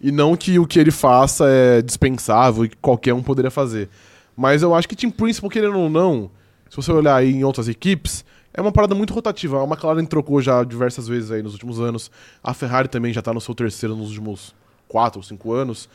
e 0.00 0.12
não 0.12 0.36
que 0.36 0.60
o 0.60 0.66
que 0.66 0.78
ele 0.78 0.92
faça 0.92 1.48
é 1.48 1.82
dispensável 1.82 2.64
e 2.64 2.68
que 2.68 2.76
qualquer 2.76 3.14
um 3.14 3.22
poderia 3.22 3.50
fazer. 3.50 3.88
Mas 4.36 4.62
eu 4.62 4.76
acho 4.76 4.88
que 4.88 4.94
Team 4.94 5.10
Principal, 5.10 5.50
querendo 5.50 5.76
ou 5.76 5.90
não, 5.90 6.30
se 6.70 6.76
você 6.76 6.92
olhar 6.92 7.16
aí 7.16 7.32
em 7.32 7.42
outras 7.42 7.66
equipes, 7.66 8.24
é 8.56 8.60
uma 8.60 8.72
parada 8.72 8.94
muito 8.94 9.12
rotativa. 9.12 9.62
A 9.62 9.64
McLaren 9.64 10.06
trocou 10.06 10.40
já 10.40 10.64
diversas 10.64 11.06
vezes 11.06 11.30
aí 11.30 11.42
nos 11.42 11.52
últimos 11.52 11.78
anos. 11.78 12.10
A 12.42 12.54
Ferrari 12.54 12.88
também 12.88 13.12
já 13.12 13.20
está 13.20 13.32
no 13.32 13.40
seu 13.40 13.54
terceiro 13.54 13.94
nos 13.94 14.08
últimos 14.08 14.54
quatro 14.88 15.20
ou 15.20 15.22
cinco 15.22 15.52
anos. 15.52 15.88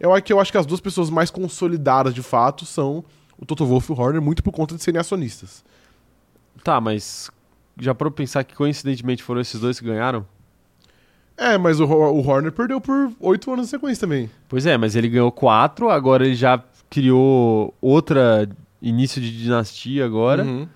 Eu 0.00 0.14
acho 0.14 0.24
que 0.24 0.32
eu 0.32 0.40
acho 0.40 0.50
que 0.50 0.58
as 0.58 0.64
duas 0.64 0.80
pessoas 0.80 1.10
mais 1.10 1.30
consolidadas 1.30 2.14
de 2.14 2.22
fato 2.22 2.64
são 2.64 3.04
o 3.38 3.44
Toto 3.44 3.66
Wolff 3.66 3.92
e 3.92 3.94
o 3.94 4.00
Horner, 4.00 4.22
muito 4.22 4.42
por 4.42 4.52
conta 4.52 4.74
de 4.74 4.82
serem 4.82 4.98
acionistas. 4.98 5.62
Tá, 6.64 6.80
mas 6.80 7.30
já 7.78 7.94
para 7.94 8.10
pensar 8.10 8.42
que 8.42 8.54
coincidentemente 8.54 9.22
foram 9.22 9.40
esses 9.40 9.60
dois 9.60 9.78
que 9.78 9.86
ganharam? 9.86 10.26
É, 11.36 11.56
mas 11.56 11.78
o, 11.78 11.84
o 11.84 12.26
Horner 12.26 12.50
perdeu 12.50 12.80
por 12.80 13.12
oito 13.20 13.52
anos 13.52 13.66
de 13.66 13.70
sequência 13.70 14.00
também. 14.00 14.30
Pois 14.48 14.66
é, 14.66 14.76
mas 14.76 14.96
ele 14.96 15.08
ganhou 15.08 15.30
quatro, 15.30 15.88
agora 15.90 16.24
ele 16.24 16.34
já 16.34 16.62
criou 16.90 17.74
outra 17.80 18.48
início 18.80 19.20
de 19.20 19.42
dinastia 19.42 20.04
agora. 20.04 20.42
Uhum. 20.42 20.68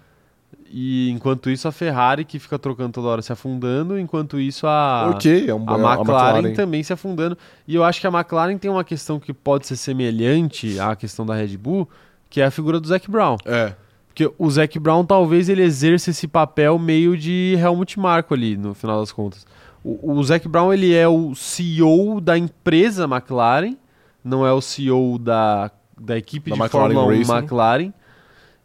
E 0.74 1.10
enquanto 1.10 1.50
isso, 1.50 1.68
a 1.68 1.72
Ferrari, 1.72 2.24
que 2.24 2.38
fica 2.38 2.58
trocando 2.58 2.92
toda 2.92 3.08
hora, 3.08 3.20
se 3.20 3.30
afundando. 3.30 3.98
Enquanto 3.98 4.40
isso, 4.40 4.66
a, 4.66 5.10
okay, 5.10 5.50
é 5.50 5.54
um, 5.54 5.68
a, 5.68 5.74
McLaren, 5.74 5.90
a 5.90 5.98
McLaren 6.00 6.54
também 6.54 6.82
se 6.82 6.94
afundando. 6.94 7.36
E 7.68 7.74
eu 7.74 7.84
acho 7.84 8.00
que 8.00 8.06
a 8.06 8.10
McLaren 8.10 8.56
tem 8.56 8.70
uma 8.70 8.82
questão 8.82 9.20
que 9.20 9.34
pode 9.34 9.66
ser 9.66 9.76
semelhante 9.76 10.80
à 10.80 10.96
questão 10.96 11.26
da 11.26 11.34
Red 11.34 11.58
Bull, 11.58 11.86
que 12.30 12.40
é 12.40 12.46
a 12.46 12.50
figura 12.50 12.80
do 12.80 12.88
Zac 12.88 13.10
Brown. 13.10 13.36
É. 13.44 13.74
Porque 14.08 14.32
o 14.38 14.50
Zac 14.50 14.78
Brown 14.78 15.04
talvez 15.04 15.50
ele 15.50 15.62
exerça 15.62 16.08
esse 16.08 16.26
papel 16.26 16.78
meio 16.78 17.18
de 17.18 17.54
Helmut 17.58 18.00
Marko 18.00 18.32
ali, 18.32 18.56
no 18.56 18.72
final 18.72 18.98
das 18.98 19.12
contas. 19.12 19.46
O, 19.84 20.12
o 20.12 20.24
Zac 20.24 20.48
Brown 20.48 20.72
ele 20.72 20.94
é 20.94 21.06
o 21.06 21.34
CEO 21.34 22.18
da 22.18 22.38
empresa 22.38 23.04
McLaren, 23.04 23.76
não 24.24 24.46
é 24.46 24.52
o 24.52 24.60
CEO 24.62 25.18
da, 25.18 25.70
da 26.00 26.16
equipe 26.16 26.48
da 26.48 26.56
de 26.56 26.62
McLaren 26.62 26.94
Fórmula 26.94 27.14
1 27.14 27.18
Racing. 27.18 27.32
McLaren. 27.32 27.92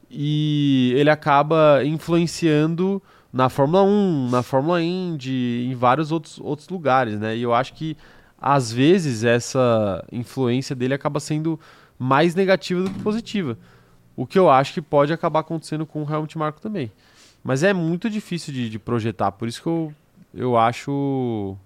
E 0.09 0.93
ele 0.95 1.09
acaba 1.09 1.81
influenciando 1.83 3.01
na 3.31 3.49
Fórmula 3.49 3.83
1, 3.83 4.29
na 4.29 4.41
Fórmula 4.41 4.81
Indy, 4.81 5.67
em 5.69 5.75
vários 5.75 6.11
outros, 6.11 6.39
outros 6.39 6.69
lugares, 6.69 7.19
né? 7.19 7.35
E 7.35 7.43
eu 7.43 7.53
acho 7.53 7.73
que 7.73 7.97
às 8.39 8.71
vezes 8.71 9.23
essa 9.23 10.03
influência 10.11 10.75
dele 10.75 10.93
acaba 10.93 11.19
sendo 11.19 11.59
mais 11.99 12.35
negativa 12.35 12.81
do 12.83 12.89
que 12.89 12.99
positiva. 12.99 13.57
O 14.15 14.25
que 14.25 14.39
eu 14.39 14.49
acho 14.49 14.73
que 14.73 14.81
pode 14.81 15.11
acabar 15.11 15.41
acontecendo 15.41 15.85
com 15.85 16.03
o 16.03 16.11
Helmut 16.11 16.37
Marko 16.37 16.61
também. 16.61 16.91
Mas 17.43 17.63
é 17.63 17.73
muito 17.73 18.09
difícil 18.09 18.53
de, 18.53 18.69
de 18.69 18.79
projetar, 18.79 19.31
por 19.31 19.47
isso 19.47 19.61
que 19.61 19.67
eu 19.67 19.93
eu 20.37 20.55
acho 20.55 21.57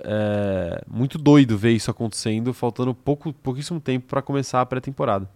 é, 0.00 0.82
muito 0.88 1.18
doido 1.18 1.56
ver 1.58 1.72
isso 1.72 1.90
acontecendo, 1.90 2.52
faltando 2.54 2.94
pouco, 2.94 3.32
pouquíssimo 3.32 3.78
tempo 3.78 4.06
para 4.08 4.22
começar 4.22 4.60
a 4.60 4.66
pré-temporada. 4.66 5.28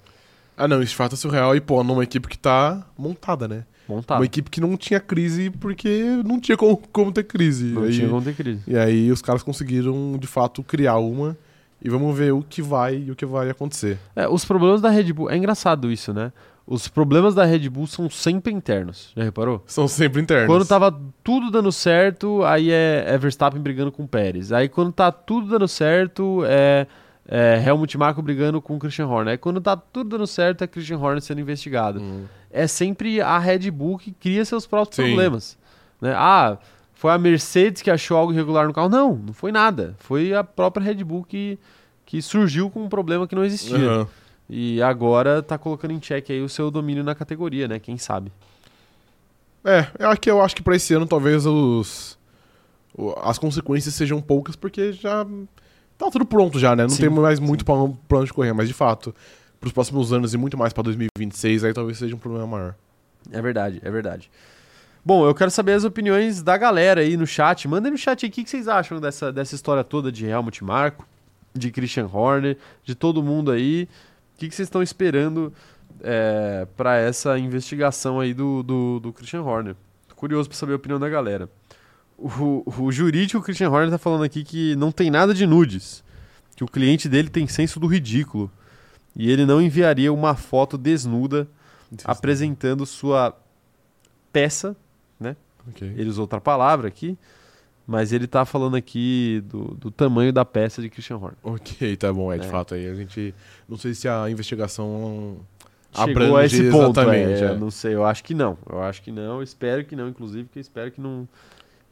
Ah, 0.58 0.66
não, 0.66 0.82
isso 0.82 0.90
de 0.90 0.96
fato 0.96 1.14
é 1.14 1.16
surreal. 1.16 1.54
E, 1.54 1.60
pô, 1.60 1.82
numa 1.84 2.02
equipe 2.02 2.28
que 2.28 2.36
tá 2.36 2.84
montada, 2.98 3.46
né? 3.46 3.64
Montada. 3.88 4.20
Uma 4.20 4.26
equipe 4.26 4.50
que 4.50 4.60
não 4.60 4.76
tinha 4.76 5.00
crise 5.00 5.50
porque 5.50 6.20
não 6.24 6.40
tinha 6.40 6.56
como, 6.56 6.76
como 6.92 7.12
ter 7.12 7.24
crise. 7.24 7.66
Não 7.66 7.84
aí, 7.84 7.92
tinha 7.92 8.08
como 8.08 8.20
ter 8.20 8.34
crise. 8.34 8.62
E 8.66 8.76
aí 8.76 9.10
os 9.10 9.22
caras 9.22 9.42
conseguiram, 9.42 10.18
de 10.18 10.26
fato, 10.26 10.62
criar 10.62 10.98
uma. 10.98 11.36
E 11.80 11.88
vamos 11.88 12.16
ver 12.18 12.32
o 12.32 12.42
que 12.42 12.60
vai 12.60 12.96
e 12.96 13.10
o 13.10 13.16
que 13.16 13.24
vai 13.24 13.48
acontecer. 13.48 13.98
É, 14.16 14.28
os 14.28 14.44
problemas 14.44 14.80
da 14.80 14.90
Red 14.90 15.12
Bull. 15.12 15.30
É 15.30 15.36
engraçado 15.36 15.90
isso, 15.92 16.12
né? 16.12 16.32
Os 16.66 16.86
problemas 16.86 17.34
da 17.34 17.44
Red 17.46 17.66
Bull 17.70 17.86
são 17.86 18.10
sempre 18.10 18.52
internos. 18.52 19.12
Já 19.16 19.22
reparou? 19.22 19.62
São 19.66 19.88
sempre 19.88 20.20
internos. 20.20 20.48
Quando 20.48 20.66
tava 20.66 20.94
tudo 21.24 21.50
dando 21.50 21.72
certo, 21.72 22.42
aí 22.44 22.70
é, 22.70 23.04
é 23.06 23.16
Verstappen 23.16 23.62
brigando 23.62 23.90
com 23.90 24.02
o 24.02 24.08
Pérez. 24.08 24.52
Aí 24.52 24.68
quando 24.68 24.92
tá 24.92 25.10
tudo 25.10 25.48
dando 25.48 25.66
certo, 25.66 26.42
é, 26.44 26.86
é, 27.28 27.62
Helmut 27.64 27.96
Marko 27.98 28.22
brigando 28.22 28.60
com 28.62 28.76
o 28.76 28.78
Christian 28.78 29.06
Horner. 29.06 29.32
Aí 29.32 29.38
quando 29.38 29.60
tá 29.60 29.76
tudo 29.76 30.16
dando 30.16 30.26
certo, 30.26 30.64
é 30.64 30.66
Christian 30.66 30.98
Horner 30.98 31.20
sendo 31.20 31.40
investigado. 31.40 32.00
Hum. 32.00 32.24
É 32.50 32.66
sempre 32.66 33.20
a 33.20 33.38
Red 33.38 33.70
Bull 33.70 33.98
que 33.98 34.12
cria 34.12 34.44
seus 34.46 34.66
próprios 34.66 34.96
Sim. 34.96 35.14
problemas. 35.14 35.58
Né? 36.00 36.14
Ah, 36.16 36.56
foi 36.94 37.12
a 37.12 37.18
Mercedes 37.18 37.82
que 37.82 37.90
achou 37.90 38.16
algo 38.16 38.32
irregular 38.32 38.66
no 38.66 38.72
carro. 38.72 38.88
Não, 38.88 39.14
não 39.14 39.34
foi 39.34 39.52
nada. 39.52 39.94
Foi 39.98 40.32
a 40.34 40.42
própria 40.42 40.82
Red 40.82 41.04
Bull 41.04 41.22
que, 41.22 41.58
que 42.06 42.22
surgiu 42.22 42.70
com 42.70 42.82
um 42.82 42.88
problema 42.88 43.28
que 43.28 43.34
não 43.34 43.44
existia. 43.44 43.76
Aham. 43.76 44.08
E 44.50 44.80
agora 44.80 45.42
tá 45.42 45.58
colocando 45.58 45.90
em 45.90 46.00
xeque 46.00 46.32
aí 46.32 46.40
o 46.40 46.48
seu 46.48 46.70
domínio 46.70 47.04
na 47.04 47.14
categoria, 47.14 47.68
né? 47.68 47.78
Quem 47.78 47.98
sabe. 47.98 48.32
É, 49.62 49.86
eu 49.98 50.08
acho 50.08 50.20
que, 50.20 50.30
eu 50.30 50.40
acho 50.40 50.56
que 50.56 50.62
pra 50.62 50.74
esse 50.74 50.94
ano 50.94 51.06
talvez 51.06 51.44
os, 51.44 52.18
as 53.22 53.38
consequências 53.38 53.94
sejam 53.94 54.22
poucas, 54.22 54.56
porque 54.56 54.92
já 54.92 55.26
tá 55.98 56.10
tudo 56.10 56.24
pronto 56.24 56.58
já, 56.58 56.74
né? 56.74 56.84
Não 56.84 56.90
Sim, 56.90 57.02
tem 57.02 57.10
mais 57.10 57.40
muito 57.40 57.64
plano, 57.64 57.98
plano 58.08 58.24
de 58.24 58.32
correr, 58.32 58.52
mas 58.52 58.68
de 58.68 58.74
fato, 58.74 59.14
pros 59.60 59.72
próximos 59.72 60.12
anos 60.12 60.32
e 60.32 60.38
muito 60.38 60.56
mais 60.56 60.72
pra 60.72 60.82
2026, 60.82 61.64
aí 61.64 61.74
talvez 61.74 61.98
seja 61.98 62.14
um 62.14 62.18
problema 62.18 62.46
maior. 62.46 62.74
É 63.30 63.42
verdade, 63.42 63.80
é 63.82 63.90
verdade. 63.90 64.30
Bom, 65.04 65.26
eu 65.26 65.34
quero 65.34 65.50
saber 65.50 65.72
as 65.72 65.84
opiniões 65.84 66.42
da 66.42 66.56
galera 66.56 67.00
aí 67.00 67.16
no 67.16 67.26
chat. 67.26 67.66
Mandem 67.66 67.92
no 67.92 67.98
chat 67.98 68.24
aí 68.24 68.30
o 68.30 68.32
que 68.32 68.48
vocês 68.48 68.68
acham 68.68 69.00
dessa, 69.00 69.32
dessa 69.32 69.54
história 69.54 69.82
toda 69.82 70.12
de 70.12 70.26
Helmut 70.26 70.62
Marko, 70.62 71.06
de 71.54 71.70
Christian 71.70 72.08
Horner, 72.12 72.56
de 72.84 72.94
todo 72.94 73.22
mundo 73.22 73.50
aí. 73.50 73.88
O 74.34 74.38
que 74.38 74.48
que 74.48 74.54
vocês 74.54 74.66
estão 74.66 74.82
esperando 74.82 75.52
é, 76.02 76.66
para 76.76 76.96
essa 76.96 77.38
investigação 77.38 78.20
aí 78.20 78.34
do, 78.34 78.62
do, 78.62 79.00
do 79.00 79.12
Christian 79.12 79.42
Horner? 79.42 79.74
Tô 80.08 80.14
curioso 80.14 80.48
para 80.48 80.58
saber 80.58 80.74
a 80.74 80.76
opinião 80.76 81.00
da 81.00 81.08
galera. 81.08 81.48
O, 82.18 82.64
o 82.66 82.90
jurídico 82.90 83.40
Christian 83.40 83.70
Horner 83.70 83.90
tá 83.90 83.98
falando 83.98 84.24
aqui 84.24 84.42
que 84.42 84.74
não 84.74 84.90
tem 84.90 85.08
nada 85.08 85.32
de 85.32 85.46
nudes, 85.46 86.02
que 86.56 86.64
o 86.64 86.66
cliente 86.66 87.08
dele 87.08 87.28
tem 87.28 87.46
senso 87.46 87.78
do 87.78 87.86
ridículo 87.86 88.50
e 89.14 89.30
ele 89.30 89.46
não 89.46 89.62
enviaria 89.62 90.12
uma 90.12 90.34
foto 90.34 90.76
desnuda 90.76 91.46
apresentando 92.04 92.84
sua 92.84 93.34
peça, 94.32 94.76
Ok. 95.68 95.86
ele 95.96 96.08
usou 96.08 96.22
outra 96.22 96.40
palavra 96.40 96.88
aqui, 96.88 97.16
mas 97.86 98.10
ele 98.12 98.26
tá 98.26 98.44
falando 98.46 98.74
aqui 98.74 99.42
do, 99.46 99.74
do 99.74 99.90
tamanho 99.90 100.32
da 100.32 100.42
peça 100.44 100.80
de 100.80 100.88
Christian 100.88 101.16
Horner. 101.18 101.36
Ok, 101.42 101.94
tá 101.96 102.10
bom, 102.12 102.32
é 102.32 102.38
de 102.38 102.46
É. 102.46 102.48
fato 102.48 102.74
aí. 102.74 102.86
A 102.88 102.94
gente. 102.94 103.34
Não 103.68 103.76
sei 103.76 103.92
se 103.94 104.08
a 104.08 104.30
investigação. 104.30 105.38
Chegou 105.92 106.36
a 106.36 106.44
esse 106.44 106.70
ponto, 106.70 107.00
é, 107.00 107.40
é. 107.40 107.54
não 107.56 107.70
sei, 107.70 107.94
eu 107.94 108.04
acho 108.04 108.22
que 108.24 108.34
não, 108.34 108.56
eu 108.70 108.82
acho 108.82 109.02
que 109.02 109.10
não, 109.10 109.42
espero 109.42 109.84
que 109.84 109.94
não, 109.96 110.08
inclusive, 110.08 110.44
porque 110.44 110.58
eu 110.58 110.62
espero 110.62 110.90
que 110.90 111.00
não, 111.00 111.26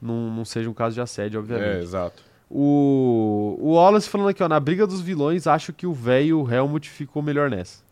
não, 0.00 0.30
não 0.30 0.44
seja 0.44 0.68
um 0.68 0.74
caso 0.74 0.94
de 0.94 1.00
assédio, 1.00 1.38
É, 1.38 1.40
obviamente. 1.40 1.82
exato. 1.82 2.22
O, 2.48 3.56
o 3.60 3.72
Wallace 3.74 4.08
falando 4.08 4.28
aqui, 4.28 4.42
ó, 4.42 4.48
na 4.48 4.60
briga 4.60 4.86
dos 4.86 5.00
vilões, 5.00 5.46
acho 5.46 5.72
que 5.72 5.86
o 5.86 5.92
velho 5.92 6.46
Helmut 6.52 6.88
ficou 6.88 7.20
melhor 7.22 7.50
nessa. 7.50 7.84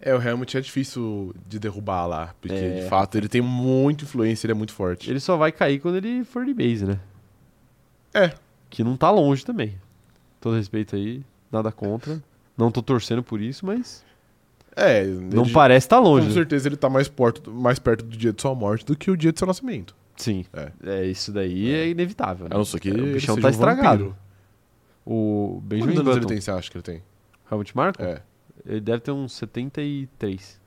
É, 0.00 0.14
o 0.14 0.22
Helmut 0.22 0.56
é 0.56 0.60
difícil 0.62 1.34
de 1.46 1.58
derrubar 1.58 2.06
lá, 2.06 2.34
porque 2.40 2.54
É. 2.56 2.80
de 2.82 2.88
fato 2.88 3.18
ele 3.18 3.28
tem 3.28 3.42
muita 3.42 4.04
influência, 4.04 4.46
ele 4.46 4.52
é 4.52 4.54
muito 4.54 4.72
forte. 4.72 5.10
Ele 5.10 5.20
só 5.20 5.36
vai 5.36 5.52
cair 5.52 5.78
quando 5.78 5.96
ele 5.96 6.24
for 6.24 6.44
de 6.46 6.54
base, 6.54 6.86
né? 6.86 6.98
É. 8.14 8.32
Que 8.70 8.82
não 8.82 8.96
tá 8.96 9.10
longe 9.10 9.44
também. 9.44 9.74
Todo 10.40 10.56
respeito 10.56 10.96
aí, 10.96 11.22
nada 11.52 11.70
contra. 11.70 12.22
Não 12.56 12.70
tô 12.70 12.80
torcendo 12.82 13.22
por 13.22 13.42
isso, 13.42 13.66
mas 13.66 14.02
É, 14.74 15.04
não 15.04 15.42
ele- 15.44 15.52
parece 15.52 15.86
tá 15.86 15.98
Com 15.98 16.04
longe. 16.04 16.28
né? 16.28 16.32
certeza 16.32 16.66
ele 16.66 16.76
tá 16.76 16.88
mais, 16.88 17.06
porto, 17.06 17.50
mais 17.50 17.78
perto 17.78 18.02
do 18.04 18.16
dia 18.16 18.32
de 18.32 18.40
sua 18.40 18.54
morte 18.54 18.86
do 18.86 18.96
que 18.96 19.10
o 19.10 19.16
dia 19.16 19.32
de 19.32 19.38
seu 19.38 19.46
nascimento. 19.46 19.94
Sim. 20.20 20.44
É. 20.52 20.72
É. 20.84 21.06
isso 21.06 21.32
daí 21.32 21.70
é, 21.72 21.88
inevitável. 21.88 22.46
né? 22.48 22.54
A 22.54 22.58
não 22.58 22.64
ser 22.64 22.78
que 22.80 22.90
É, 22.90 22.92
o 22.92 23.12
bichão 23.14 23.36
tá 23.40 23.48
um 23.48 23.50
estragado. 23.50 24.04
vampiro. 24.04 24.16
O 25.06 25.60
Benjamin 25.64 25.94
Quantos 25.94 26.06
anos 26.06 26.16
ele 26.18 26.26
tem, 26.26 26.40
você 26.40 26.50
acha 26.50 26.70
que 26.70 26.76
ele 26.76 26.82
tem? 26.82 27.02
Helmut 27.50 27.74
Marko? 27.76 28.02
É. 28.02 28.22
Ele 28.66 28.80
deve 28.80 29.00
ter 29.00 29.10
uns 29.10 29.32
73. 29.32 30.60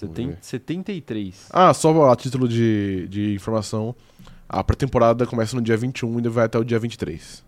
Vamos 0.00 0.14
Seten- 0.16 0.28
ver. 0.30 0.38
73. 0.42 1.48
Ah, 1.52 1.72
só 1.72 2.10
a 2.10 2.16
título 2.16 2.48
de, 2.48 3.06
de 3.08 3.34
informação, 3.34 3.94
a 4.48 4.62
pré-temporada 4.62 5.24
começa 5.26 5.56
no 5.56 5.62
dia 5.62 5.76
21 5.76 6.18
e 6.20 6.28
vai 6.28 6.44
até 6.46 6.58
o 6.58 6.64
dia 6.64 6.78
23. 6.78 7.44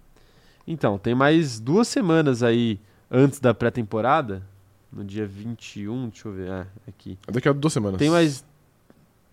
Então, 0.67 0.99
tem 0.99 1.15
mais 1.15 1.59
duas 1.61 1.89
semanas 1.89 2.43
aí 2.43 2.79
antes 3.11 3.41
da 3.41 3.53
pré-temporada. 3.53 4.43
No 4.91 5.05
dia 5.05 5.27
21, 5.27 6.09
deixa 6.09 6.29
eu 6.29 6.33
ver. 6.33 6.51
Ah, 6.51 6.67
aqui. 6.87 7.19
É 7.27 7.33
daqui 7.33 7.49
a 7.49 7.53
duas 7.53 7.73
semanas. 7.73 7.99
Tem 7.99 8.09
mais. 8.09 8.43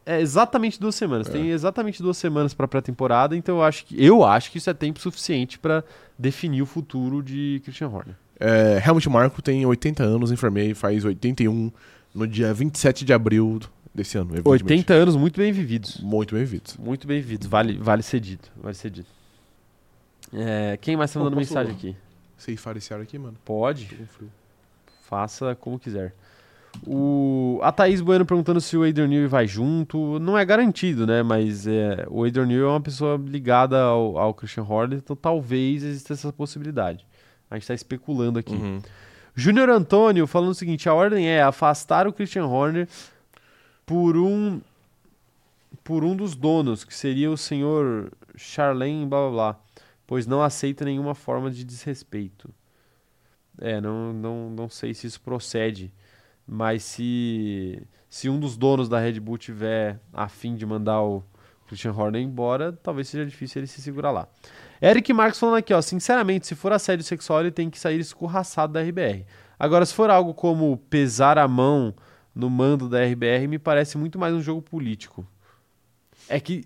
É 0.05 0.21
exatamente 0.21 0.79
duas 0.79 0.95
semanas. 0.95 1.27
É. 1.27 1.31
Tem 1.31 1.49
exatamente 1.49 2.01
duas 2.01 2.17
semanas 2.17 2.53
para 2.53 2.67
pré-temporada, 2.67 3.35
então 3.35 3.57
eu 3.57 3.63
acho 3.63 3.85
que 3.85 4.03
eu 4.03 4.23
acho 4.23 4.51
que 4.51 4.57
isso 4.59 4.69
é 4.69 4.73
tempo 4.73 4.99
suficiente 4.99 5.57
para 5.57 5.83
definir 6.17 6.61
o 6.61 6.65
futuro 6.65 7.23
de 7.23 7.61
Christian 7.63 7.87
Horner. 7.87 8.15
É, 8.39 8.81
Helmut 8.85 9.09
Marko 9.09 9.41
tem 9.41 9.65
80 9.65 10.03
anos, 10.03 10.31
enfermei, 10.31 10.73
faz 10.73 11.03
81 11.03 11.71
no 12.13 12.27
dia 12.27 12.53
27 12.53 13.03
de 13.03 13.13
abril 13.13 13.59
desse 13.93 14.17
ano. 14.17 14.31
evidentemente. 14.31 14.63
80 14.73 14.93
anos 14.93 15.15
muito 15.15 15.39
bem 15.39 15.51
vividos. 15.51 15.99
Muito 16.01 16.35
bem 16.35 16.43
vivido. 16.43 16.73
Muito 16.77 17.07
bem 17.07 17.19
vividos. 17.19 17.47
Vale, 17.47 17.77
vale 17.77 18.03
ser 18.03 18.19
dito. 18.19 18.51
Vale 18.55 18.75
ser 18.75 18.91
dito. 18.91 19.09
É, 20.33 20.77
quem 20.81 20.97
mais 20.97 21.11
tá 21.11 21.19
mandando 21.19 21.37
mensagem 21.37 21.73
aqui? 21.73 21.95
Esse 22.37 22.93
ar 22.93 23.01
aqui, 23.01 23.17
mano. 23.17 23.37
Pode. 23.43 23.87
Faça 25.07 25.55
como 25.55 25.79
quiser. 25.79 26.13
O, 26.85 27.59
a 27.63 27.71
Thaís 27.71 28.01
Bueno 28.01 28.25
perguntando 28.25 28.59
se 28.61 28.75
o 28.75 28.83
Adrian 28.83 29.07
Newey 29.07 29.27
vai 29.27 29.47
junto. 29.47 30.19
Não 30.19 30.37
é 30.37 30.43
garantido, 30.43 31.05
né? 31.05 31.23
Mas 31.23 31.67
é, 31.67 32.05
o 32.09 32.23
Adrian 32.23 32.45
Newey 32.45 32.65
é 32.65 32.69
uma 32.69 32.81
pessoa 32.81 33.17
ligada 33.17 33.81
ao, 33.81 34.17
ao 34.17 34.33
Christian 34.33 34.63
Horner, 34.63 34.99
então 34.99 35.15
talvez 35.15 35.83
exista 35.83 36.13
essa 36.13 36.33
possibilidade. 36.33 37.05
A 37.49 37.55
gente 37.55 37.67
tá 37.67 37.73
especulando 37.73 38.39
aqui. 38.39 38.53
Uhum. 38.53 38.81
Júnior 39.35 39.69
Antônio 39.69 40.25
falando 40.25 40.51
o 40.51 40.55
seguinte: 40.55 40.87
a 40.87 40.93
ordem 40.93 41.27
é 41.27 41.41
afastar 41.41 42.07
o 42.07 42.13
Christian 42.13 42.45
Horner 42.45 42.87
por 43.85 44.17
um 44.17 44.61
por 45.83 46.03
um 46.03 46.15
dos 46.15 46.35
donos, 46.35 46.83
que 46.83 46.95
seria 46.95 47.29
o 47.29 47.37
senhor 47.37 48.11
Charlene, 48.35 49.05
blá 49.05 49.19
blá 49.19 49.29
blá, 49.29 49.59
pois 50.07 50.25
não 50.25 50.41
aceita 50.41 50.83
nenhuma 50.83 51.13
forma 51.13 51.51
de 51.51 51.63
desrespeito. 51.63 52.49
É, 53.59 53.79
não, 53.79 54.11
não, 54.11 54.49
não 54.49 54.69
sei 54.69 54.93
se 54.93 55.05
isso 55.05 55.21
procede, 55.21 55.91
mas 56.47 56.83
se, 56.83 57.81
se 58.09 58.29
um 58.29 58.39
dos 58.39 58.57
donos 58.57 58.87
da 58.87 58.99
Red 58.99 59.19
Bull 59.19 59.37
tiver 59.37 59.99
a 60.13 60.27
fim 60.27 60.55
de 60.55 60.65
mandar 60.65 61.01
o 61.01 61.23
Christian 61.67 61.93
Horner 61.93 62.21
embora, 62.21 62.71
talvez 62.71 63.07
seja 63.07 63.25
difícil 63.25 63.59
ele 63.59 63.67
se 63.67 63.81
segurar 63.81 64.11
lá. 64.11 64.27
Eric 64.81 65.11
Marques 65.13 65.39
falando 65.39 65.57
aqui, 65.57 65.73
ó, 65.73 65.81
sinceramente, 65.81 66.45
se 66.45 66.55
for 66.55 66.71
assédio 66.71 67.03
sexual, 67.03 67.41
ele 67.41 67.51
tem 67.51 67.69
que 67.69 67.79
sair 67.79 67.99
escorraçado 67.99 68.73
da 68.73 68.81
RBR. 68.81 69.25
Agora, 69.57 69.85
se 69.85 69.93
for 69.93 70.09
algo 70.09 70.33
como 70.33 70.77
pesar 70.89 71.37
a 71.37 71.47
mão 71.47 71.93
no 72.33 72.49
mando 72.49 72.89
da 72.89 73.03
RBR, 73.03 73.47
me 73.47 73.57
parece 73.57 73.97
muito 73.97 74.19
mais 74.19 74.33
um 74.33 74.41
jogo 74.41 74.61
político. 74.61 75.25
É 76.27 76.39
que 76.39 76.65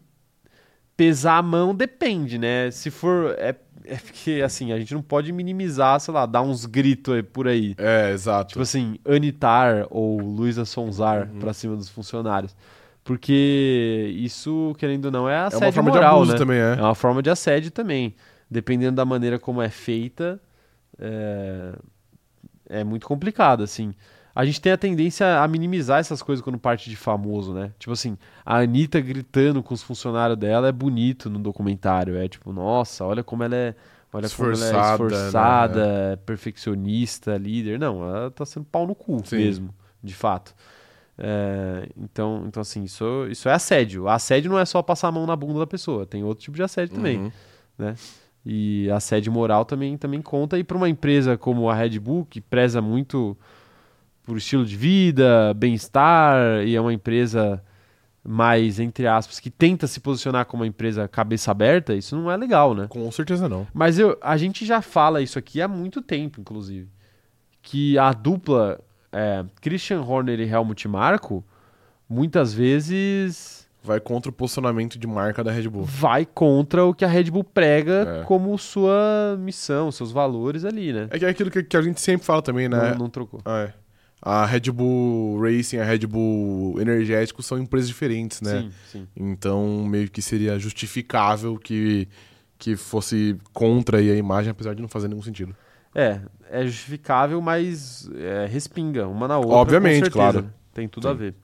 pesar 0.97 1.37
a 1.37 1.41
mão 1.41 1.73
depende, 1.73 2.37
né? 2.37 2.71
Se 2.71 2.91
for. 2.91 3.35
É, 3.37 3.55
é 3.89 3.97
porque, 3.97 4.41
assim, 4.43 4.71
a 4.71 4.79
gente 4.79 4.93
não 4.93 5.01
pode 5.01 5.31
minimizar, 5.31 5.99
sei 5.99 6.13
lá, 6.13 6.25
dar 6.25 6.41
uns 6.41 6.65
gritos 6.65 7.21
por 7.33 7.47
aí. 7.47 7.75
É, 7.77 8.11
exato. 8.11 8.49
Tipo 8.49 8.61
assim, 8.61 8.97
Anitar 9.05 9.87
ou 9.89 10.19
Luísa 10.19 10.65
Sonzar 10.65 11.27
Uhum. 11.31 11.39
pra 11.39 11.53
cima 11.53 11.75
dos 11.75 11.89
funcionários. 11.89 12.55
Porque 13.03 14.13
isso, 14.17 14.75
querendo 14.77 15.05
ou 15.05 15.11
não, 15.11 15.27
é 15.29 15.33
é 15.33 15.37
assédio 15.39 15.67
uma 15.67 15.71
forma 15.73 15.89
moral, 15.91 16.09
de 16.13 16.15
abuso 16.15 16.31
né? 16.33 16.37
também, 16.37 16.57
é. 16.59 16.73
É 16.79 16.81
uma 16.83 16.95
forma 16.95 17.21
de 17.23 17.29
assédio 17.29 17.71
também. 17.71 18.13
Dependendo 18.49 18.95
da 18.95 19.05
maneira 19.05 19.39
como 19.39 19.61
é 19.61 19.69
feita, 19.69 20.39
é, 20.99 21.73
é 22.69 22.83
muito 22.83 23.07
complicado, 23.07 23.63
assim. 23.63 23.93
A 24.35 24.45
gente 24.45 24.61
tem 24.61 24.71
a 24.71 24.77
tendência 24.77 25.41
a 25.41 25.47
minimizar 25.47 25.99
essas 25.99 26.21
coisas 26.21 26.43
quando 26.43 26.57
parte 26.57 26.89
de 26.89 26.95
famoso, 26.95 27.53
né? 27.53 27.71
Tipo 27.79 27.93
assim, 27.93 28.17
a 28.45 28.59
Anitta 28.59 28.99
gritando 29.01 29.61
com 29.61 29.73
os 29.73 29.83
funcionários 29.83 30.37
dela 30.37 30.67
é 30.67 30.71
bonito 30.71 31.29
no 31.29 31.39
documentário. 31.39 32.15
É 32.17 32.27
tipo, 32.27 32.53
nossa, 32.53 33.05
olha 33.05 33.23
como 33.23 33.43
ela 33.43 33.55
é. 33.55 33.75
Olha 34.11 34.29
como 34.29 34.49
ela 34.49 34.55
é 34.55 34.69
Esforçada, 34.69 34.91
esforçada, 34.91 36.09
né? 36.11 36.15
perfeccionista, 36.25 37.37
líder. 37.37 37.79
Não, 37.79 38.03
ela 38.03 38.31
tá 38.31 38.45
sendo 38.45 38.65
pau 38.65 38.87
no 38.87 38.95
cu 38.95 39.21
Sim. 39.25 39.37
mesmo, 39.37 39.75
de 40.03 40.13
fato. 40.13 40.55
É, 41.21 41.89
então, 41.97 42.45
então, 42.47 42.61
assim, 42.61 42.83
isso, 42.83 43.27
isso 43.29 43.49
é 43.49 43.53
assédio. 43.53 44.07
Assédio 44.07 44.49
não 44.49 44.57
é 44.57 44.65
só 44.65 44.81
passar 44.81 45.09
a 45.09 45.11
mão 45.11 45.27
na 45.27 45.35
bunda 45.35 45.59
da 45.59 45.67
pessoa, 45.67 46.05
tem 46.05 46.23
outro 46.23 46.45
tipo 46.45 46.55
de 46.55 46.63
assédio 46.63 46.95
também. 46.95 47.19
Uhum. 47.77 47.93
E 48.45 48.89
assédio 48.89 49.31
moral 49.31 49.65
também, 49.65 49.97
também 49.97 50.21
conta. 50.21 50.57
E 50.57 50.63
para 50.63 50.77
uma 50.77 50.87
empresa 50.87 51.37
como 51.37 51.69
a 51.69 51.75
Red 51.75 51.99
Bull, 51.99 52.25
que 52.25 52.39
preza 52.39 52.81
muito 52.81 53.37
por 54.29 54.37
estilo 54.37 54.63
de 54.63 54.77
vida, 54.77 55.53
bem-estar, 55.55 56.63
e 56.63 56.75
é 56.75 56.79
uma 56.81 56.93
empresa 56.93 57.61
mais, 58.23 58.79
entre 58.79 59.07
aspas, 59.07 59.39
que 59.39 59.49
tenta 59.49 59.87
se 59.87 59.99
posicionar 59.99 60.45
como 60.45 60.61
uma 60.61 60.67
empresa 60.67 61.07
cabeça 61.07 61.49
aberta, 61.49 61.95
isso 61.95 62.15
não 62.15 62.29
é 62.29 62.37
legal, 62.37 62.75
né? 62.75 62.85
Com 62.87 63.09
certeza 63.11 63.49
não. 63.49 63.65
Mas 63.73 63.97
eu, 63.97 64.17
a 64.21 64.37
gente 64.37 64.65
já 64.65 64.81
fala 64.81 65.19
isso 65.21 65.39
aqui 65.39 65.61
há 65.61 65.67
muito 65.67 65.99
tempo, 66.01 66.39
inclusive. 66.39 66.87
Que 67.61 67.97
a 67.97 68.13
dupla 68.13 68.79
é, 69.11 69.43
Christian 69.61 70.01
Horner 70.01 70.39
e 70.39 70.47
Helmut 70.47 70.87
Marko, 70.87 71.43
muitas 72.07 72.53
vezes 72.53 73.67
Vai 73.81 73.99
contra 73.99 74.29
o 74.29 74.33
posicionamento 74.33 74.99
de 74.99 75.07
marca 75.07 75.41
da 75.41 75.51
Red 75.53 75.69
Bull. 75.69 75.83
vai 75.85 76.25
contra 76.25 76.83
o 76.85 76.93
que 76.93 77.05
a 77.05 77.07
Red 77.07 77.31
Bull 77.31 77.45
prega 77.45 78.19
É. 78.21 78.23
como 78.25 78.55
sua 78.57 79.37
missão, 79.39 79.89
seus 79.89 80.11
valores 80.11 80.65
ali, 80.65 80.91
né? 80.91 81.07
É 81.11 81.23
é 81.25 81.29
aquilo 81.29 81.49
que, 81.49 81.63
que 81.63 81.77
a 81.77 81.81
gente 81.81 81.99
sempre 82.01 82.25
fala 82.27 82.41
também, 82.41 82.67
né? 82.67 82.91
Não, 82.91 82.99
não 82.99 83.09
trocou. 83.09 83.39
Ah, 83.45 83.61
é. 83.69 83.73
A 84.21 84.45
Red 84.45 84.71
Bull 84.71 85.39
Racing 85.41 85.77
e 85.77 85.79
a 85.79 85.85
Red 85.85 85.99
Bull 85.99 86.79
Energético 86.79 87.41
são 87.41 87.57
empresas 87.57 87.87
diferentes, 87.87 88.41
né? 88.41 88.61
Sim, 88.61 88.71
sim. 88.91 89.07
Então, 89.15 89.85
meio 89.85 90.09
que 90.09 90.21
seria 90.21 90.59
justificável 90.59 91.57
que, 91.57 92.07
que 92.57 92.75
fosse 92.75 93.37
contra 93.53 93.97
a 93.97 94.01
imagem, 94.01 94.51
apesar 94.51 94.75
de 94.75 94.81
não 94.81 94.89
fazer 94.89 95.07
nenhum 95.07 95.21
sentido. 95.21 95.55
É, 95.95 96.19
é 96.49 96.65
justificável, 96.65 97.41
mas 97.41 98.09
é, 98.15 98.45
respinga 98.45 99.07
uma 99.07 99.27
na 99.27 99.37
outra. 99.37 99.55
Obviamente, 99.55 100.05
certeza. 100.05 100.11
claro. 100.11 100.53
Tem 100.73 100.87
tudo 100.87 101.03
Sim. 101.03 101.09
a 101.09 101.13
ver. 101.13 101.35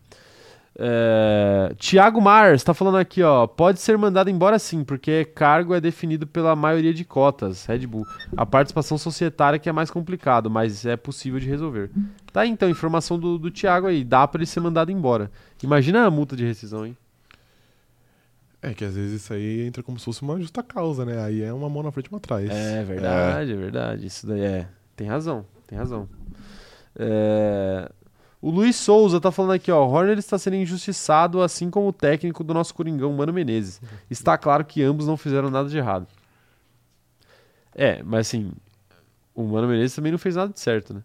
É, 0.77 1.73
Tiago 1.77 2.19
Mars 2.19 2.63
tá 2.63 2.73
falando 2.73 2.97
aqui, 2.97 3.23
ó. 3.23 3.47
Pode 3.47 3.79
ser 3.79 3.97
mandado 3.97 4.29
embora 4.29 4.59
sim, 4.59 4.83
porque 4.83 5.23
cargo 5.23 5.73
é 5.73 5.79
definido 5.79 6.27
pela 6.27 6.55
maioria 6.55 6.93
de 6.93 7.05
cotas, 7.05 7.65
Red 7.65 7.87
Bull. 7.87 8.05
A 8.35 8.45
participação 8.45 8.97
societária 8.97 9.57
que 9.57 9.69
é 9.69 9.71
mais 9.71 9.89
complicado, 9.89 10.49
mas 10.49 10.85
é 10.85 10.97
possível 10.97 11.39
de 11.39 11.47
resolver. 11.47 11.89
Tá 12.31 12.41
aí, 12.41 12.49
então, 12.49 12.69
informação 12.69 13.17
do, 13.17 13.37
do 13.37 13.49
Tiago 13.49 13.87
aí. 13.87 14.03
Dá 14.03 14.27
pra 14.27 14.39
ele 14.39 14.45
ser 14.45 14.59
mandado 14.59 14.91
embora. 14.91 15.31
Imagina 15.63 16.05
a 16.05 16.11
multa 16.11 16.35
de 16.35 16.45
rescisão, 16.45 16.85
hein? 16.85 16.97
É 18.61 18.73
que 18.73 18.83
às 18.83 18.95
vezes 18.95 19.21
isso 19.21 19.31
aí 19.31 19.61
entra 19.61 19.83
como 19.83 19.99
se 19.99 20.05
fosse 20.05 20.23
uma 20.23 20.39
justa 20.39 20.63
causa, 20.63 21.05
né? 21.05 21.23
Aí 21.23 21.41
é 21.43 21.53
uma 21.53 21.69
mão 21.69 21.83
na 21.83 21.91
frente 21.91 22.07
e 22.07 22.09
uma 22.09 22.17
atrás. 22.17 22.49
É 22.49 22.83
verdade, 22.83 23.51
é, 23.53 23.55
verdade. 23.55 24.05
Isso 24.07 24.25
daí 24.25 24.41
é. 24.41 24.67
Tem 24.95 25.07
razão, 25.07 25.45
tem 25.67 25.77
razão. 25.77 26.09
É, 26.97 27.91
O 28.41 28.49
Luiz 28.51 28.75
Souza 28.75 29.19
tá 29.19 29.31
falando 29.31 29.53
aqui, 29.53 29.71
ó. 29.71 29.83
Horner 29.87 30.17
está 30.19 30.37
sendo 30.37 30.55
injustiçado, 30.57 31.41
assim 31.41 31.69
como 31.69 31.87
o 31.87 31.93
técnico 31.93 32.43
do 32.43 32.53
nosso 32.53 32.73
Coringão, 32.75 33.11
Mano 33.13 33.33
Menezes. 33.33 33.81
Está 34.09 34.37
claro 34.37 34.63
que 34.63 34.83
ambos 34.83 35.07
não 35.07 35.17
fizeram 35.17 35.49
nada 35.49 35.67
de 35.67 35.77
errado. 35.77 36.05
É, 37.73 38.01
mas 38.03 38.27
assim, 38.27 38.51
o 39.33 39.43
Mano 39.43 39.67
Menezes 39.67 39.95
também 39.95 40.11
não 40.11 40.19
fez 40.19 40.35
nada 40.35 40.53
de 40.53 40.59
certo, 40.59 40.93
né? 40.93 41.01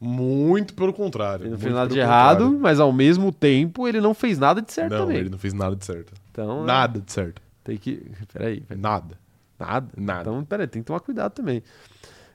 Muito 0.00 0.74
pelo 0.74 0.92
contrário. 0.92 1.44
Ele 1.44 1.50
não 1.52 1.58
fez 1.58 1.72
nada 1.72 1.88
de 1.90 1.98
errado, 1.98 2.38
contrário. 2.44 2.60
mas 2.60 2.78
ao 2.80 2.92
mesmo 2.92 3.32
tempo 3.32 3.88
ele 3.88 4.00
não 4.00 4.12
fez 4.12 4.38
nada 4.38 4.60
de 4.60 4.70
certo 4.70 4.92
Não, 4.92 4.98
também. 5.00 5.16
ele 5.16 5.30
não 5.30 5.38
fez 5.38 5.54
nada 5.54 5.74
de 5.74 5.84
certo. 5.84 6.12
Então, 6.30 6.62
é, 6.64 6.66
Nada 6.66 7.00
de 7.00 7.10
certo. 7.10 7.40
tem 7.62 7.78
que. 7.78 8.10
Peraí, 8.32 8.60
peraí. 8.60 8.80
Nada. 8.82 9.18
Nada? 9.58 9.88
Nada. 9.96 10.20
Então, 10.22 10.44
peraí, 10.44 10.66
tem 10.66 10.82
que 10.82 10.86
tomar 10.86 11.00
cuidado 11.00 11.32
também. 11.32 11.62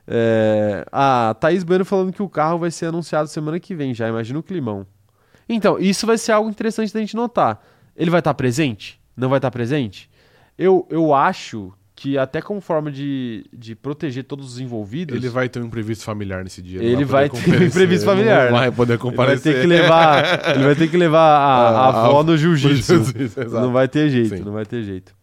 É, 0.08 0.86
a 0.91 1.36
Thaís 1.39 1.64
Bueno 1.64 1.86
falando 1.86 2.12
que 2.12 2.22
o 2.24 2.30
carro 2.30 2.58
vai 2.60 2.72
ser 2.72 2.88
anunciado 2.88 3.28
semana 3.28 3.60
que 3.60 3.76
vem 3.76 3.93
já, 3.93 4.08
imagina 4.10 4.39
o 4.39 4.43
climão. 4.43 4.86
Então, 5.47 5.80
isso 5.80 6.06
vai 6.06 6.18
ser 6.18 6.32
algo 6.32 6.50
interessante 6.50 6.93
da 6.93 7.00
gente 7.00 7.16
notar. 7.16 7.64
Ele 7.95 8.10
vai 8.10 8.20
estar 8.20 8.34
presente? 8.34 9.00
Não 9.16 9.30
vai 9.30 9.38
estar 9.39 9.52
presente? 9.52 10.10
Eu, 10.58 10.86
eu 10.89 11.14
acho 11.14 11.74
que 11.95 12.18
até 12.18 12.41
como 12.41 12.62
forma 12.62 12.89
de, 12.89 13.45
de 13.52 13.76
proteger 13.76 14.24
todos 14.24 14.54
os 14.54 14.60
envolvidos, 14.60 15.14
Ele 15.18 15.28
vai 15.28 15.50
ter 15.50 15.60
um 15.60 15.66
imprevisto 15.66 16.04
familiar 16.06 16.43
nesse 16.43 16.62
dia. 16.62 16.80
não 16.80 16.86
Ele 16.86 16.93
poder 16.97 17.06
vai 17.12 17.30
ter 17.30 17.36
um 17.36 17.39
comparecer, 17.41 17.68
imprevisto 17.68 18.06
não 18.06 18.14
familiar, 18.14 18.45
né? 18.45 18.52
Vai 18.58 18.72
poder 18.72 18.93
ele 18.93 18.97
vai 19.00 19.12
comparecer. 19.12 19.54
ter 19.56 19.62
que 19.62 19.68
levar, 19.68 20.56
ele 20.56 20.64
vai 20.64 20.76
ter 20.76 20.88
que 20.89 20.95
levar 20.97 21.20
a, 21.20 21.70
a 21.70 21.86
A- 21.89 22.06
avó 22.08 22.24
no 22.24 22.38
jiu-jitsu. 22.38 22.93
Exato. 23.20 23.50
Não 23.50 23.74
vai 23.74 23.88
ter 23.89 24.10
jeito, 24.10 24.38
Sim. 24.38 24.43
não 24.43 24.54
vai 24.54 24.66
ter 24.66 24.82
jeito. 24.84 25.14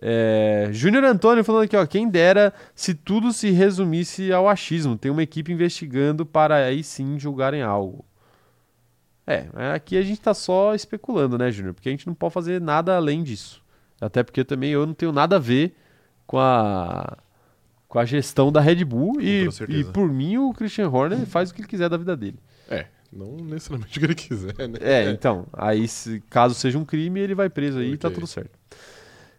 É, 0.00 0.68
Júnior 0.72 1.04
Antônio 1.04 1.44
falando 1.44 1.64
aqui, 1.64 1.76
ó, 1.76 1.86
quem 1.86 2.08
dera 2.08 2.52
se 2.74 2.94
tudo 2.94 3.32
se 3.32 3.50
resumisse 3.50 4.32
ao 4.32 4.48
achismo. 4.48 4.98
Tem 4.98 5.10
uma 5.10 5.22
equipe 5.22 5.52
investigando 5.52 6.26
para 6.26 6.56
aí 6.56 6.82
sim 6.82 7.18
julgarem 7.18 7.62
algo. 7.62 8.04
É, 9.26 9.46
aqui 9.74 9.96
a 9.96 10.02
gente 10.02 10.20
tá 10.20 10.34
só 10.34 10.74
especulando, 10.74 11.38
né, 11.38 11.50
Júnior? 11.50 11.72
Porque 11.74 11.88
a 11.88 11.92
gente 11.92 12.06
não 12.06 12.14
pode 12.14 12.34
fazer 12.34 12.60
nada 12.60 12.96
além 12.96 13.22
disso. 13.22 13.62
Até 14.00 14.22
porque 14.22 14.44
também 14.44 14.70
eu 14.70 14.84
não 14.84 14.92
tenho 14.92 15.12
nada 15.12 15.36
a 15.36 15.38
ver 15.38 15.74
com 16.26 16.38
a 16.38 17.16
com 17.88 18.00
a 18.00 18.04
gestão 18.04 18.50
da 18.50 18.60
Red 18.60 18.84
Bull 18.84 19.20
e, 19.20 19.48
e 19.68 19.84
por 19.84 20.12
mim 20.12 20.36
o 20.36 20.52
Christian 20.52 20.88
Horner 20.88 21.24
faz 21.26 21.50
o 21.50 21.54
que 21.54 21.60
ele 21.60 21.68
quiser 21.68 21.88
da 21.88 21.96
vida 21.96 22.16
dele. 22.16 22.40
É, 22.68 22.86
não 23.12 23.36
necessariamente 23.36 23.96
o 23.96 24.00
que 24.00 24.06
ele 24.06 24.14
quiser, 24.16 24.68
né? 24.68 24.78
É, 24.80 25.10
então, 25.10 25.46
aí 25.52 25.86
se, 25.86 26.20
caso 26.28 26.56
seja 26.56 26.76
um 26.76 26.84
crime, 26.84 27.20
ele 27.20 27.36
vai 27.36 27.48
preso 27.48 27.78
aí 27.78 27.92
e 27.92 27.96
tá 27.96 28.10
tudo 28.10 28.26
certo. 28.26 28.58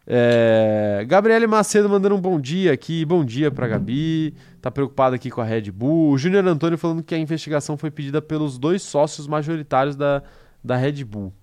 É, 0.07 1.03
Gabriele 1.07 1.47
Macedo 1.47 1.89
mandando 1.89 2.15
um 2.15 2.21
bom 2.21 2.39
dia 2.39 2.71
aqui, 2.71 3.03
bom 3.03 3.25
dia 3.25 3.49
pra 3.49 3.67
Gabi, 3.67 4.35
tá 4.61 4.69
preocupado 4.69 5.15
aqui 5.15 5.31
com 5.31 5.41
a 5.41 5.43
Red 5.43 5.71
Bull. 5.71 6.11
O 6.11 6.17
Júnior 6.17 6.45
Antônio 6.47 6.77
falando 6.77 7.03
que 7.03 7.15
a 7.15 7.17
investigação 7.17 7.75
foi 7.75 7.89
pedida 7.89 8.21
pelos 8.21 8.57
dois 8.57 8.83
sócios 8.83 9.25
majoritários 9.25 9.95
da, 9.95 10.21
da 10.63 10.75
Red 10.75 11.03
Bull. 11.03 11.33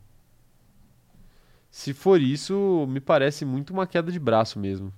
Se 1.70 1.92
for 1.92 2.20
isso, 2.20 2.86
me 2.88 3.00
parece 3.00 3.44
muito 3.44 3.72
uma 3.72 3.86
queda 3.86 4.12
de 4.12 4.20
braço 4.20 4.58
mesmo. 4.58 4.92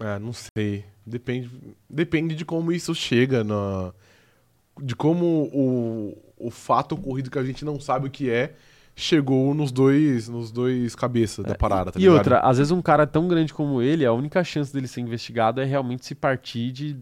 Ah, 0.00 0.18
não 0.18 0.32
sei. 0.32 0.84
Depende, 1.06 1.50
depende 1.88 2.34
de 2.34 2.44
como 2.44 2.72
isso 2.72 2.94
chega 2.94 3.44
na. 3.44 3.92
De 4.80 4.96
como 4.96 5.50
o, 5.52 6.16
o 6.38 6.50
fato 6.50 6.94
ocorrido 6.94 7.30
que 7.30 7.38
a 7.38 7.44
gente 7.44 7.64
não 7.64 7.78
sabe 7.78 8.08
o 8.08 8.10
que 8.10 8.30
é 8.30 8.56
chegou 8.96 9.52
nos 9.54 9.72
dois, 9.72 10.28
nos 10.28 10.52
dois 10.52 10.94
cabeças 10.94 11.44
da 11.44 11.54
parada, 11.54 11.90
tá 11.92 11.98
e 11.98 12.02
ligado? 12.02 12.16
outra, 12.16 12.40
às 12.40 12.58
vezes 12.58 12.70
um 12.70 12.80
cara 12.82 13.06
tão 13.06 13.26
grande 13.26 13.52
como 13.52 13.82
ele, 13.82 14.06
a 14.06 14.12
única 14.12 14.42
chance 14.44 14.72
dele 14.72 14.86
ser 14.86 15.00
investigado 15.00 15.60
é 15.60 15.64
realmente 15.64 16.06
se 16.06 16.14
partir 16.14 16.70
de 16.70 16.96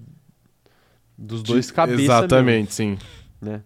dos 1.16 1.42
dois 1.42 1.66
De- 1.66 1.72
cabeças. 1.72 2.00
mesmo. 2.00 2.12
Exatamente, 2.14 2.74
sim. 2.74 2.98
né? 3.40 3.62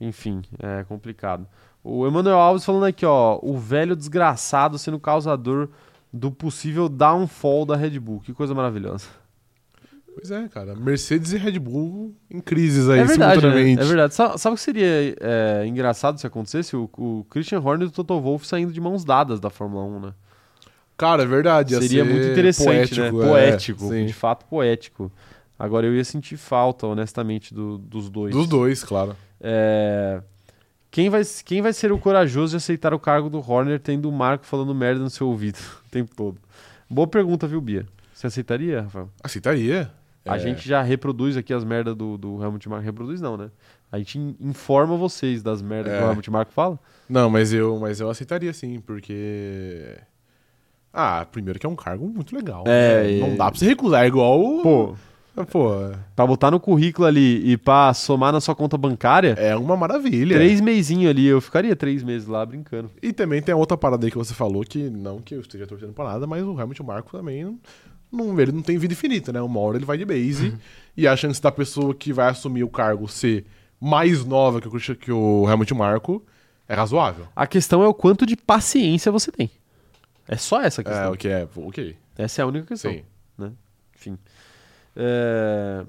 Enfim, 0.00 0.42
é 0.58 0.84
complicado. 0.84 1.46
O 1.82 2.06
Emanuel 2.06 2.38
Alves 2.38 2.64
falando 2.64 2.84
aqui, 2.84 3.06
ó, 3.06 3.38
o 3.42 3.56
velho 3.56 3.94
desgraçado 3.96 4.76
sendo 4.78 4.98
causador 4.98 5.68
do 6.12 6.30
possível 6.30 6.88
downfall 6.88 7.64
da 7.64 7.76
Red 7.76 7.98
Bull. 8.00 8.20
Que 8.20 8.32
coisa 8.34 8.54
maravilhosa. 8.54 9.06
Pois 10.20 10.30
é, 10.32 10.48
cara. 10.48 10.74
Mercedes 10.74 11.32
e 11.32 11.36
Red 11.38 11.58
Bull 11.60 12.14
em 12.28 12.40
crises 12.40 12.88
aí, 12.88 12.98
é 13.00 13.04
verdade, 13.04 13.36
né? 13.36 13.40
simultaneamente. 13.40 13.82
É 13.82 13.84
verdade. 13.84 14.14
Sa- 14.14 14.36
Sabe, 14.36 14.54
o 14.54 14.56
que 14.56 14.62
seria 14.62 15.14
é, 15.20 15.64
engraçado 15.66 16.18
se 16.18 16.26
acontecesse? 16.26 16.74
O, 16.74 16.90
o 16.98 17.24
Christian 17.30 17.60
Horner 17.60 17.86
e 17.86 17.90
o 17.90 17.92
Toto 17.92 18.20
Wolff 18.20 18.46
saindo 18.46 18.72
de 18.72 18.80
mãos 18.80 19.04
dadas 19.04 19.38
da 19.38 19.48
Fórmula 19.50 19.84
1, 19.84 20.00
né? 20.00 20.14
Cara, 20.96 21.22
é 21.22 21.26
verdade. 21.26 21.74
ia 21.74 21.80
seria 21.80 22.04
ser 22.04 22.10
muito 22.10 22.26
interessante, 22.26 23.00
né? 23.00 23.10
poético, 23.10 23.22
é, 23.22 23.28
Poético, 23.28 23.88
sim. 23.88 24.06
de 24.06 24.12
fato 24.12 24.44
poético. 24.46 25.12
Agora 25.56 25.86
eu 25.86 25.94
ia 25.94 26.04
sentir 26.04 26.36
falta, 26.36 26.86
honestamente, 26.86 27.54
do- 27.54 27.78
dos 27.78 28.10
dois. 28.10 28.34
Dos 28.34 28.48
dois, 28.48 28.82
claro. 28.82 29.14
É, 29.40 30.20
Quem, 30.90 31.08
vai, 31.10 31.22
quem 31.44 31.62
vai 31.62 31.72
ser 31.72 31.92
o 31.92 31.98
corajoso 31.98 32.50
de 32.52 32.56
aceitar 32.56 32.92
o 32.92 32.98
cargo 32.98 33.30
do 33.30 33.38
Horner 33.38 33.78
tendo 33.78 34.08
o 34.08 34.12
Marco 34.12 34.44
falando 34.44 34.74
merda 34.74 35.00
no 35.00 35.10
seu 35.10 35.28
ouvido 35.28 35.58
o 35.86 35.90
tempo 35.90 36.12
todo? 36.16 36.38
Boa 36.90 37.06
pergunta, 37.06 37.46
viu, 37.46 37.60
Bia? 37.60 37.86
Você 38.12 38.26
aceitaria, 38.26 38.82
Rafael? 38.82 39.08
Aceitaria. 39.22 39.92
A 40.26 40.36
É. 40.36 40.38
gente 40.38 40.68
já 40.68 40.82
reproduz 40.82 41.36
aqui 41.36 41.52
as 41.54 41.64
merdas 41.64 41.94
do, 41.96 42.18
do 42.18 42.42
Helmut 42.42 42.68
Marko. 42.68 42.84
Reproduz 42.84 43.20
não, 43.20 43.36
né? 43.36 43.50
A 43.90 43.98
gente 43.98 44.18
in- 44.18 44.36
informa 44.40 44.96
vocês 44.96 45.42
das 45.42 45.62
merdas 45.62 45.92
que 45.92 45.98
É. 45.98 46.04
o 46.04 46.08
Helmut 46.10 46.30
Marko 46.30 46.52
fala. 46.52 46.78
Não, 47.08 47.30
mas 47.30 47.52
eu, 47.52 47.78
mas 47.78 48.00
eu 48.00 48.10
aceitaria 48.10 48.52
sim, 48.52 48.80
porque. 48.80 49.96
Ah, 50.92 51.26
primeiro 51.30 51.58
que 51.58 51.66
é 51.66 51.68
um 51.68 51.76
cargo 51.76 52.06
muito 52.08 52.34
legal. 52.34 52.64
É, 52.66 53.02
né? 53.04 53.12
e- 53.12 53.20
Não 53.20 53.36
dá 53.36 53.50
pra 53.50 53.58
você 53.58 53.66
recusar, 53.66 54.04
é 54.04 54.08
igual. 54.08 54.40
o- 54.40 54.62
Pô, 54.62 54.94
Pô, 55.52 55.70
pra 56.16 56.26
botar 56.26 56.50
no 56.50 56.58
currículo 56.58 57.06
ali 57.06 57.48
e 57.52 57.56
pra 57.56 57.94
somar 57.94 58.32
na 58.32 58.40
sua 58.40 58.56
conta 58.56 58.76
bancária, 58.76 59.34
é 59.38 59.54
uma 59.54 59.76
maravilha. 59.76 60.34
três 60.34 60.60
meizinhos 60.60 61.08
ali. 61.08 61.26
Eu 61.26 61.40
ficaria 61.40 61.76
três 61.76 62.02
meses 62.02 62.26
lá 62.26 62.44
brincando. 62.44 62.90
E 63.00 63.12
também 63.12 63.40
tem 63.40 63.52
a 63.52 63.56
outra 63.56 63.76
parada 63.76 64.04
aí 64.04 64.10
que 64.10 64.18
você 64.18 64.34
falou, 64.34 64.64
que 64.64 64.90
não 64.90 65.20
que 65.20 65.36
eu 65.36 65.40
esteja 65.40 65.64
torcendo 65.64 65.92
pra 65.92 66.04
nada, 66.06 66.26
mas 66.26 66.42
o 66.42 66.58
Helmut 66.58 66.82
Marko 66.82 67.12
também 67.16 67.56
não, 68.10 68.38
ele 68.40 68.52
não 68.52 68.62
tem 68.62 68.78
vida 68.78 68.92
infinita, 68.94 69.32
né? 69.32 69.40
Uma 69.40 69.60
hora 69.60 69.76
ele 69.78 69.84
vai 69.84 69.98
de 69.98 70.04
base 70.04 70.56
e 70.96 71.06
a 71.06 71.16
chance 71.16 71.40
da 71.40 71.52
pessoa 71.52 71.94
que 71.94 72.12
vai 72.12 72.28
assumir 72.28 72.64
o 72.64 72.68
cargo 72.68 73.08
ser 73.08 73.44
mais 73.80 74.24
nova 74.24 74.60
que 74.60 74.68
o, 74.68 74.96
que 74.96 75.12
o 75.12 75.48
Helmut 75.48 75.72
Marko 75.74 76.24
é 76.68 76.74
razoável. 76.74 77.26
A 77.36 77.46
questão 77.46 77.82
é 77.82 77.86
o 77.88 77.94
quanto 77.94 78.26
de 78.26 78.36
paciência 78.36 79.10
você 79.12 79.30
tem. 79.30 79.50
É 80.26 80.36
só 80.36 80.60
essa 80.60 80.80
É, 80.80 80.84
questão. 80.84 81.12
o 81.12 81.16
que 81.16 81.28
é, 81.28 81.48
ok. 81.56 81.96
Essa 82.16 82.42
é 82.42 82.44
a 82.44 82.46
única 82.46 82.66
questão. 82.66 82.90
Sim. 82.92 83.02
Enfim. 83.96 84.18
É, 84.96 85.84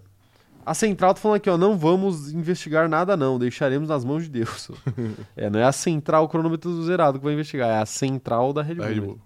A 0.65 0.73
Central 0.73 1.13
tá 1.13 1.19
falando 1.21 1.37
aqui, 1.37 1.49
ó, 1.49 1.57
não 1.57 1.77
vamos 1.77 2.31
investigar 2.31 2.87
nada 2.87 3.17
não, 3.17 3.39
deixaremos 3.39 3.89
nas 3.89 4.05
mãos 4.05 4.23
de 4.23 4.29
Deus. 4.29 4.69
é, 5.35 5.49
não 5.49 5.59
é 5.59 5.63
a 5.63 5.71
Central 5.71 6.27
cronômetro 6.29 6.83
zerado 6.83 7.17
que 7.17 7.25
vai 7.25 7.33
investigar, 7.33 7.69
é 7.69 7.81
a 7.81 7.85
Central 7.85 8.53
da 8.53 8.61
Red 8.61 8.75
Bull. 8.75 8.83
Da 8.83 8.87
Red 8.89 8.95
mesmo. 8.95 9.07
Bull. 9.15 9.21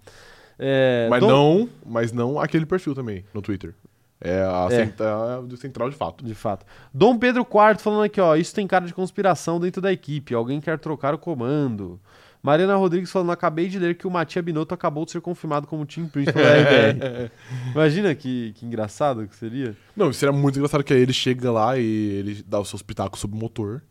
É, 0.58 1.06
Mas 1.10 1.20
Dom- 1.20 1.28
não, 1.28 1.68
mas 1.84 2.12
não 2.12 2.38
aquele 2.38 2.64
perfil 2.66 2.94
também 2.94 3.24
no 3.34 3.42
Twitter. 3.42 3.74
É 4.20 4.40
a 4.42 4.68
É. 4.70 4.84
central 4.86 5.44
central 5.56 5.90
de 5.90 5.96
fato. 5.96 6.24
De 6.24 6.34
fato. 6.34 6.64
Dom 6.94 7.18
Pedro 7.18 7.42
IV 7.42 7.78
falando 7.82 8.04
aqui, 8.04 8.20
ó, 8.20 8.34
isso 8.36 8.54
tem 8.54 8.66
cara 8.66 8.86
de 8.86 8.94
conspiração 8.94 9.60
dentro 9.60 9.82
da 9.82 9.92
equipe, 9.92 10.34
alguém 10.34 10.60
quer 10.60 10.78
trocar 10.78 11.12
o 11.14 11.18
comando. 11.18 12.00
Mariana 12.42 12.76
Rodrigues 12.76 13.10
falando, 13.10 13.32
acabei 13.32 13.68
de 13.68 13.78
ler 13.78 13.96
que 13.96 14.06
o 14.06 14.10
Matia 14.10 14.42
Binotto 14.42 14.74
acabou 14.74 15.04
de 15.06 15.10
ser 15.12 15.20
confirmado 15.22 15.66
como 15.66 15.84
team 15.86 16.06
principal 16.06 16.42
da 16.42 16.50
RBR. 16.58 17.30
Imagina 17.74 18.14
que, 18.14 18.52
que 18.54 18.66
engraçado 18.66 19.26
que 19.26 19.34
seria. 19.34 19.74
Não, 19.96 20.12
seria 20.12 20.32
muito 20.32 20.56
engraçado 20.58 20.84
que 20.84 20.92
aí 20.92 21.00
ele 21.00 21.12
chega 21.14 21.50
lá 21.50 21.78
e 21.78 21.82
ele 21.84 22.44
dá 22.46 22.60
os 22.60 22.68
seus 22.68 22.82
pitacos 22.82 23.18
sobre 23.20 23.36
o 23.36 23.40
motor. 23.40 23.82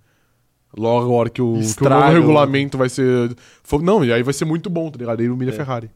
Logo 0.75 1.05
agora 1.05 1.29
que 1.29 1.41
o, 1.41 1.53
que 1.59 1.83
o 1.85 1.89
novo 1.89 2.05
o- 2.07 2.11
regulamento 2.13 2.77
vai 2.77 2.89
ser. 2.89 3.35
Não, 3.81 4.03
e 4.05 4.11
aí 4.13 4.23
vai 4.23 4.33
ser 4.33 4.45
muito 4.45 4.69
bom, 4.69 4.89
tá 4.89 4.97
ligado? 4.99 5.19
Ele 5.19 5.29
humilha 5.29 5.51
a 5.51 5.53
É. 5.53 5.57
Ferrari. 5.57 5.91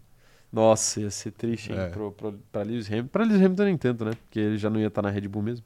Nossa, 0.52 1.02
ia 1.02 1.12
ser 1.12 1.32
triste, 1.32 1.72
hein? 1.72 1.80
É. 1.80 1.88
Pro, 1.90 2.12
pro, 2.12 2.40
pra 2.52 2.62
Lewis 2.64 2.88
Hamilton. 2.88 3.10
Pra 3.10 3.24
Lewis 3.24 3.42
Hamilton 3.42 3.64
nem 3.66 3.78
tanto, 3.78 4.06
né? 4.06 4.12
Porque 4.24 4.40
ele 4.40 4.58
já 4.58 4.70
não 4.70 4.80
ia 4.80 4.88
estar 4.88 5.02
na 5.02 5.10
Red 5.10 5.28
Bull 5.28 5.42
mesmo. 5.44 5.66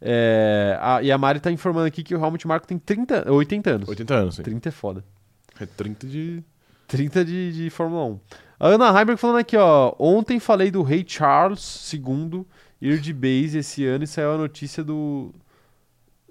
É, 0.00 0.78
a- 0.80 1.02
e 1.02 1.12
a 1.12 1.18
Mari 1.18 1.40
tá 1.40 1.50
informando 1.50 1.86
aqui 1.86 2.02
que 2.02 2.14
o 2.14 2.22
Helmut 2.24 2.46
Marko 2.46 2.66
tem 2.66 2.78
30, 2.78 3.30
80 3.30 3.70
anos. 3.70 3.88
80 3.88 4.14
anos, 4.14 4.34
sim. 4.36 4.42
30 4.42 4.68
é 4.68 4.72
foda. 4.72 5.04
É 5.60 5.66
30 5.66 6.06
de. 6.06 6.42
30 6.88 7.24
de, 7.24 7.52
de 7.52 7.70
Fórmula 7.70 8.04
1. 8.06 8.20
A 8.58 8.68
Ana 8.68 8.88
Heimberg 8.98 9.20
falando 9.20 9.38
aqui, 9.38 9.56
ó. 9.56 9.94
Ontem 9.98 10.40
falei 10.40 10.70
do 10.70 10.82
rei 10.82 11.04
Charles 11.06 11.92
II 11.92 12.44
ir 12.80 12.98
de 12.98 13.12
base 13.12 13.58
esse 13.58 13.84
ano 13.86 14.04
e 14.04 14.06
saiu 14.06 14.32
a 14.32 14.38
notícia 14.38 14.82
do 14.82 15.32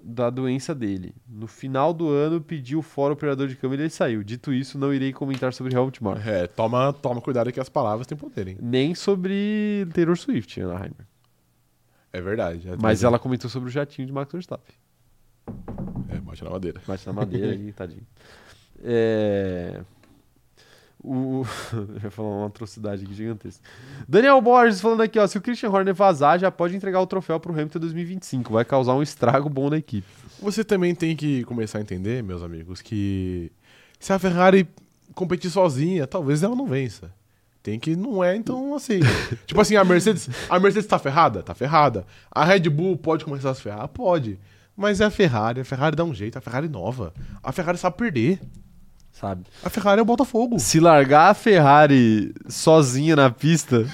da 0.02 0.30
doença 0.30 0.74
dele. 0.74 1.14
No 1.28 1.46
final 1.46 1.92
do 1.92 2.08
ano, 2.08 2.40
pediu 2.40 2.82
fora 2.82 3.10
o 3.12 3.14
operador 3.14 3.48
de 3.48 3.56
câmera 3.56 3.82
e 3.82 3.84
ele 3.84 3.90
saiu. 3.90 4.22
Dito 4.24 4.52
isso, 4.52 4.78
não 4.78 4.92
irei 4.94 5.12
comentar 5.12 5.52
sobre 5.52 5.74
Helmut 5.74 6.02
Marko. 6.02 6.28
É, 6.28 6.46
toma, 6.46 6.92
toma 6.92 7.20
cuidado 7.20 7.52
que 7.52 7.60
as 7.60 7.68
palavras 7.68 8.06
têm 8.06 8.16
poder, 8.16 8.48
hein? 8.48 8.58
Nem 8.60 8.94
sobre 8.94 9.86
Taylor 9.92 10.16
Swift, 10.16 10.60
Ana 10.60 10.74
Heimberg. 10.74 11.04
É 12.12 12.20
verdade. 12.20 12.68
é- 12.68 12.76
Mas 12.80 13.02
ela 13.04 13.18
comentou 13.18 13.48
sobre 13.48 13.68
o 13.68 13.72
jatinho 13.72 14.06
de 14.06 14.12
Max 14.12 14.32
Verstappen. 14.32 14.74
É, 16.08 16.16
bate 16.20 16.42
na 16.42 16.50
madeira. 16.50 16.80
Bate 16.86 17.06
na 17.06 17.12
madeira 17.12 17.52
aí, 17.52 17.72
tadinho. 17.72 18.06
É... 18.82 19.80
O... 21.02 21.44
Eu 21.72 22.04
ia 22.04 22.10
falar 22.10 22.28
uma 22.28 22.46
atrocidade 22.46 23.04
aqui 23.04 23.14
gigantesca. 23.14 23.62
Daniel 24.06 24.40
Borges 24.40 24.80
falando 24.80 25.02
aqui, 25.02 25.18
ó. 25.18 25.26
Se 25.26 25.38
o 25.38 25.40
Christian 25.40 25.70
Horner 25.70 25.94
vazar, 25.94 26.38
já 26.38 26.50
pode 26.50 26.76
entregar 26.76 27.00
o 27.00 27.06
troféu 27.06 27.40
pro 27.40 27.52
Hamilton 27.52 27.78
2025. 27.78 28.52
Vai 28.52 28.64
causar 28.64 28.94
um 28.94 29.02
estrago 29.02 29.48
bom 29.48 29.70
na 29.70 29.78
equipe. 29.78 30.06
Você 30.40 30.62
também 30.62 30.94
tem 30.94 31.16
que 31.16 31.44
começar 31.44 31.78
a 31.78 31.80
entender, 31.80 32.22
meus 32.22 32.42
amigos, 32.42 32.82
que 32.82 33.50
se 33.98 34.12
a 34.12 34.18
Ferrari 34.18 34.68
competir 35.14 35.50
sozinha, 35.50 36.06
talvez 36.06 36.42
ela 36.42 36.54
não 36.54 36.66
vença. 36.66 37.10
Tem 37.62 37.78
que 37.78 37.94
não 37.94 38.24
é, 38.24 38.36
então 38.36 38.74
assim. 38.74 39.00
tipo 39.46 39.60
assim, 39.60 39.76
a 39.76 39.84
Mercedes, 39.84 40.28
a 40.48 40.58
Mercedes 40.58 40.88
tá 40.88 40.98
ferrada? 40.98 41.42
Tá 41.42 41.54
ferrada. 41.54 42.06
A 42.30 42.44
Red 42.44 42.70
Bull 42.70 42.96
pode 42.96 43.24
começar 43.24 43.50
a 43.50 43.54
se 43.54 43.62
ferrar? 43.62 43.88
Pode. 43.88 44.38
Mas 44.76 45.00
é 45.00 45.04
a 45.04 45.10
Ferrari, 45.10 45.60
a 45.60 45.64
Ferrari 45.64 45.94
dá 45.94 46.04
um 46.04 46.14
jeito, 46.14 46.38
a 46.38 46.40
Ferrari 46.40 46.68
nova. 46.68 47.12
A 47.42 47.52
Ferrari 47.52 47.76
sabe 47.76 47.96
perder. 47.96 48.40
Sabe? 49.20 49.44
A 49.62 49.68
Ferrari 49.68 49.98
é 49.98 50.02
o 50.02 50.06
Botafogo. 50.06 50.58
Se 50.58 50.80
largar 50.80 51.30
a 51.30 51.34
Ferrari 51.34 52.32
sozinha 52.48 53.14
na 53.14 53.28
pista, 53.30 53.84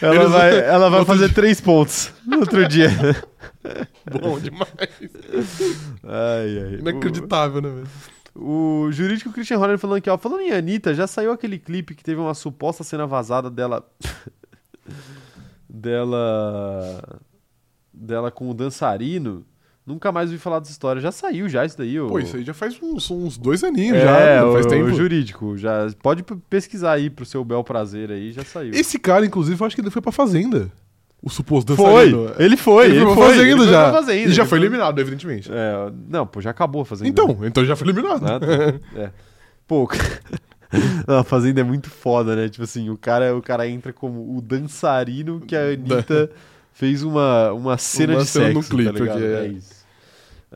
ela 0.00 0.14
Eles- 0.14 0.30
vai, 0.30 0.58
ela 0.64 0.90
vai 0.90 1.04
fazer 1.04 1.32
três 1.34 1.60
pontos 1.60 2.12
no 2.26 2.38
outro 2.38 2.66
dia. 2.66 2.88
Bom 4.20 4.38
demais. 4.38 4.68
Ai, 6.04 6.58
ai. 6.58 6.74
Inacreditável, 6.80 7.60
né, 7.60 7.68
velho? 7.68 7.86
O 8.34 8.88
jurídico 8.90 9.32
Christian 9.32 9.58
Horner 9.58 9.78
falando 9.78 9.96
aqui, 9.98 10.10
ó. 10.10 10.18
Falando 10.18 10.40
em 10.40 10.52
Anitta, 10.52 10.94
já 10.94 11.06
saiu 11.06 11.32
aquele 11.32 11.58
clipe 11.58 11.94
que 11.94 12.04
teve 12.04 12.20
uma 12.20 12.34
suposta 12.34 12.84
cena 12.84 13.06
vazada 13.06 13.50
dela. 13.50 13.86
dela. 15.68 17.02
dela 17.92 18.30
com 18.30 18.50
o 18.50 18.54
dançarino. 18.54 19.44
Nunca 19.86 20.10
mais 20.10 20.30
ouvi 20.30 20.40
falar 20.40 20.58
dessa 20.58 20.72
história. 20.72 21.00
Já 21.00 21.12
saiu 21.12 21.48
já 21.48 21.64
isso 21.64 21.78
daí, 21.78 22.00
ô. 22.00 22.08
Pô, 22.08 22.18
isso 22.18 22.36
aí 22.36 22.42
já 22.42 22.52
faz 22.52 22.76
uns, 22.82 23.08
uns 23.08 23.38
dois 23.38 23.62
aninhos 23.62 23.96
é, 23.98 24.02
já, 24.04 24.44
o, 24.44 24.52
faz 24.52 24.66
tempo. 24.66 24.86
o 24.86 24.92
jurídico. 24.92 25.56
Já, 25.56 25.86
pode 26.02 26.24
pesquisar 26.50 26.92
aí 26.92 27.08
pro 27.08 27.24
seu 27.24 27.44
bel 27.44 27.62
prazer 27.62 28.10
aí, 28.10 28.32
já 28.32 28.42
saiu. 28.42 28.74
Esse 28.74 28.98
cara, 28.98 29.24
inclusive, 29.24 29.60
eu 29.60 29.64
acho 29.64 29.76
que 29.76 29.80
ele 29.80 29.90
foi 29.90 30.02
pra 30.02 30.10
Fazenda. 30.10 30.72
O 31.22 31.30
suposto 31.30 31.76
foi! 31.76 32.10
dançarino. 32.10 32.32
Ele 32.36 32.56
foi, 32.56 32.86
Ele, 32.86 32.96
ele, 32.96 33.04
foi 33.04 33.14
foi. 33.14 33.26
Fazenda 33.28 33.48
ele 33.48 33.56
foi 33.58 33.66
já. 33.68 33.82
pra 33.84 33.92
Fazenda, 33.92 34.28
e 34.28 34.32
já 34.32 34.44
foi 34.44 34.58
eliminado, 34.58 34.98
evidentemente. 35.00 35.50
É, 35.52 35.92
não, 36.08 36.26
pô, 36.26 36.40
já 36.40 36.50
acabou 36.50 36.82
a 36.82 36.84
Fazenda. 36.84 37.08
Então, 37.08 37.38
então 37.42 37.64
já 37.64 37.76
foi 37.76 37.86
eliminado. 37.86 38.26
Ah, 38.26 38.40
tá. 38.40 38.46
É. 39.00 39.10
Pô, 39.68 39.88
não, 41.06 41.18
a 41.18 41.24
Fazenda 41.24 41.60
é 41.60 41.64
muito 41.64 41.90
foda, 41.90 42.34
né? 42.34 42.48
Tipo 42.48 42.64
assim, 42.64 42.90
o 42.90 42.98
cara, 42.98 43.36
o 43.36 43.42
cara 43.42 43.68
entra 43.68 43.92
como 43.92 44.36
o 44.36 44.40
dançarino 44.40 45.40
que 45.40 45.54
a 45.54 45.62
Anitta 45.72 46.28
fez 46.72 47.02
uma, 47.02 47.52
uma 47.52 47.78
cena 47.78 48.14
Uma 48.14 48.22
de 48.22 48.28
cena 48.28 48.44
sexo, 48.46 48.58
no 48.58 48.64
clipe 48.64 48.92
tá 48.92 48.98
ligado? 48.98 49.16
aqui, 49.16 49.24
é. 49.24 49.44
é 49.44 49.48
isso. 49.48 49.75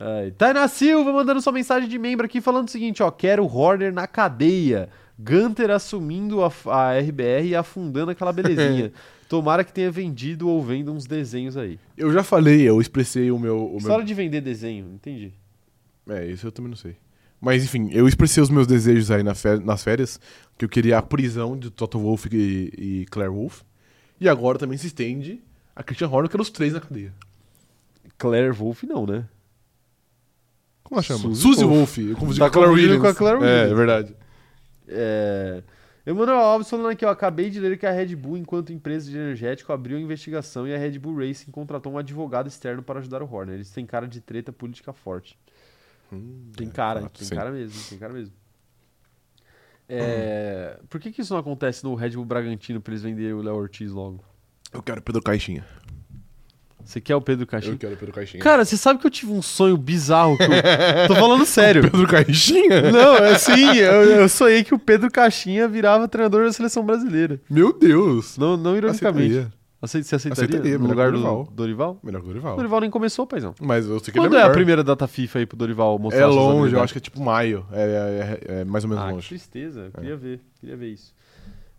Ai. 0.03 0.31
Tainá 0.31 0.67
Silva 0.67 1.13
mandando 1.13 1.39
sua 1.41 1.53
mensagem 1.53 1.87
de 1.87 1.99
membro 1.99 2.25
aqui 2.25 2.41
falando 2.41 2.67
o 2.67 2.71
seguinte, 2.71 3.03
ó, 3.03 3.11
quero 3.11 3.45
Horner 3.45 3.93
na 3.93 4.07
cadeia. 4.07 4.89
Gunter 5.19 5.69
assumindo 5.69 6.43
a, 6.43 6.51
a 6.65 6.97
RBR 6.97 7.45
e 7.45 7.55
afundando 7.55 8.09
aquela 8.09 8.33
belezinha. 8.33 8.91
Tomara 9.29 9.63
que 9.63 9.71
tenha 9.71 9.91
vendido 9.91 10.49
ou 10.49 10.61
venda 10.63 10.91
uns 10.91 11.05
desenhos 11.05 11.55
aí. 11.55 11.79
Eu 11.95 12.11
já 12.11 12.23
falei, 12.23 12.61
eu 12.63 12.81
expressei 12.81 13.29
o 13.29 13.37
meu. 13.37 13.73
O 13.73 13.77
História 13.77 13.99
meu... 13.99 14.07
de 14.07 14.13
vender 14.15 14.41
desenho, 14.41 14.87
entendi. 14.91 15.31
É, 16.09 16.25
isso 16.25 16.47
eu 16.47 16.51
também 16.51 16.69
não 16.69 16.75
sei. 16.75 16.95
Mas 17.39 17.63
enfim, 17.63 17.89
eu 17.91 18.07
expressei 18.07 18.41
os 18.41 18.49
meus 18.49 18.65
desejos 18.65 19.11
aí 19.11 19.21
nas 19.21 19.83
férias, 19.83 20.19
que 20.57 20.65
eu 20.65 20.69
queria 20.69 20.97
a 20.97 21.01
prisão 21.01 21.55
de 21.57 21.69
Toto 21.69 21.99
Wolff 21.99 22.27
e, 22.31 22.73
e 22.75 23.05
Claire 23.05 23.31
Wolff. 23.31 23.61
E 24.19 24.27
agora 24.27 24.57
também 24.57 24.77
se 24.77 24.87
estende 24.87 25.39
a 25.75 25.83
Christian 25.83 26.09
Horner, 26.09 26.29
que 26.29 26.35
era 26.35 26.41
os 26.41 26.49
três 26.49 26.73
na 26.73 26.79
cadeia. 26.79 27.13
Claire 28.17 28.51
Wolf 28.51 28.83
não, 28.83 29.05
né? 29.05 29.25
Como 30.91 30.99
ela 30.99 31.01
chama? 31.03 31.33
Suzy. 31.33 31.63
Wolff. 31.63 32.01
Eu 32.01 32.17
confundi 32.17 32.37
Tá 32.39 32.49
com 32.49 32.59
a 32.59 32.63
Claire 32.65 32.73
Williams. 32.73 33.01
com 33.01 33.07
a 33.07 33.15
Claire 33.15 33.37
É, 33.37 33.39
Williams. 33.41 33.71
é 33.71 33.75
verdade. 33.75 34.15
É... 34.89 35.63
Emanuel 36.05 36.37
Alves 36.39 36.69
falando 36.69 36.89
aqui, 36.89 37.05
ó, 37.05 37.09
acabei 37.11 37.49
de 37.49 37.59
ler 37.61 37.77
que 37.77 37.85
a 37.85 37.91
Red 37.91 38.13
Bull, 38.15 38.35
enquanto 38.35 38.73
empresa 38.73 39.09
de 39.09 39.15
energético, 39.15 39.71
abriu 39.71 39.97
a 39.97 40.01
investigação 40.01 40.67
e 40.67 40.75
a 40.75 40.77
Red 40.77 40.99
Bull 40.99 41.15
Racing 41.15 41.49
contratou 41.51 41.93
um 41.93 41.97
advogado 41.97 42.47
externo 42.47 42.83
para 42.83 42.99
ajudar 42.99 43.21
o 43.23 43.31
Horner. 43.33 43.55
Eles 43.55 43.69
têm 43.71 43.85
cara 43.85 44.05
de 44.07 44.19
treta 44.19 44.51
política 44.51 44.91
forte. 44.91 45.37
Tem 46.57 46.67
cara, 46.69 47.01
fato, 47.03 47.19
tem 47.19 47.27
sim. 47.29 47.35
cara 47.35 47.51
mesmo, 47.51 47.81
tem 47.87 47.97
cara 47.97 48.11
mesmo. 48.11 48.33
É, 49.87 50.77
Por 50.89 50.99
que, 50.99 51.11
que 51.11 51.21
isso 51.21 51.33
não 51.33 51.39
acontece 51.39 51.83
no 51.85 51.95
Red 51.95 52.11
Bull 52.11 52.25
Bragantino 52.25 52.81
pra 52.81 52.91
eles 52.93 53.03
venderem 53.03 53.33
o 53.33 53.41
Léo 53.41 53.55
Ortiz 53.55 53.91
logo? 53.91 54.21
Eu 54.73 54.81
quero 54.83 55.01
Pedro 55.01 55.21
Caixinha. 55.21 55.65
Você 56.91 56.99
quer 56.99 57.15
o 57.15 57.21
Pedro 57.21 57.47
Caixinha? 57.47 57.73
Eu 57.73 57.77
quero 57.77 57.95
Pedro 57.95 58.13
Caixinha. 58.13 58.43
Cara, 58.43 58.65
você 58.65 58.75
sabe 58.75 58.99
que 58.99 59.07
eu 59.07 59.11
tive 59.11 59.31
um 59.31 59.41
sonho 59.41 59.77
bizarro 59.77 60.35
que 60.37 60.43
eu... 60.43 61.07
Tô 61.07 61.15
falando 61.15 61.45
sério. 61.47 61.83
Pedro 61.83 62.05
Caixinha? 62.05 62.91
Não, 62.91 63.15
é 63.15 63.37
sim, 63.37 63.77
eu, 63.77 64.03
eu 64.03 64.27
sonhei 64.27 64.61
que 64.65 64.73
o 64.75 64.79
Pedro 64.79 65.09
Caixinha 65.09 65.69
virava 65.69 66.05
treinador 66.09 66.43
da 66.45 66.51
seleção 66.51 66.85
brasileira. 66.85 67.39
Meu 67.49 67.71
Deus. 67.71 68.37
Não, 68.37 68.57
não 68.57 68.75
ironicamente. 68.75 69.29
Aceitaria. 69.31 69.53
Aceita, 69.81 70.07
você 70.07 70.15
aceitaria? 70.17 70.43
Aceitaria, 70.45 70.77
no 70.77 70.89
melhor 70.89 70.89
lugar 70.89 71.07
o 71.07 71.11
do 71.11 71.17
Dorival. 71.17 71.47
Dorival? 71.55 71.99
Melhor 72.03 72.19
que 72.19 72.25
o 72.25 72.29
O 72.29 72.33
Dorival. 72.33 72.55
Dorival 72.57 72.81
nem 72.81 72.89
começou, 72.89 73.25
paizão. 73.25 73.55
Mas 73.61 73.85
eu 73.87 73.97
sei 73.99 74.13
que 74.13 74.19
Quando 74.19 74.33
ele 74.33 74.41
é 74.43 74.45
é 74.45 74.47
a 74.47 74.51
primeira 74.51 74.83
data 74.83 75.07
FIFA 75.07 75.39
aí 75.39 75.45
pro 75.45 75.55
Dorival 75.57 75.97
mostrar 75.97 76.21
É 76.21 76.25
longe, 76.25 76.75
eu 76.75 76.83
acho 76.83 76.91
que 76.93 76.97
é 76.99 77.01
tipo 77.01 77.21
maio. 77.21 77.65
É, 77.71 78.37
é- 78.47 78.61
é 78.61 78.65
mais 78.65 78.83
ou 78.83 78.89
menos 78.89 79.03
Ah, 79.03 79.07
que 79.07 79.13
longe. 79.13 79.27
tristeza. 79.29 79.85
Eu 79.85 79.91
queria 79.91 80.17
ver, 80.17 80.39
queria 80.59 80.75
ver 80.75 80.89
isso. 80.89 81.13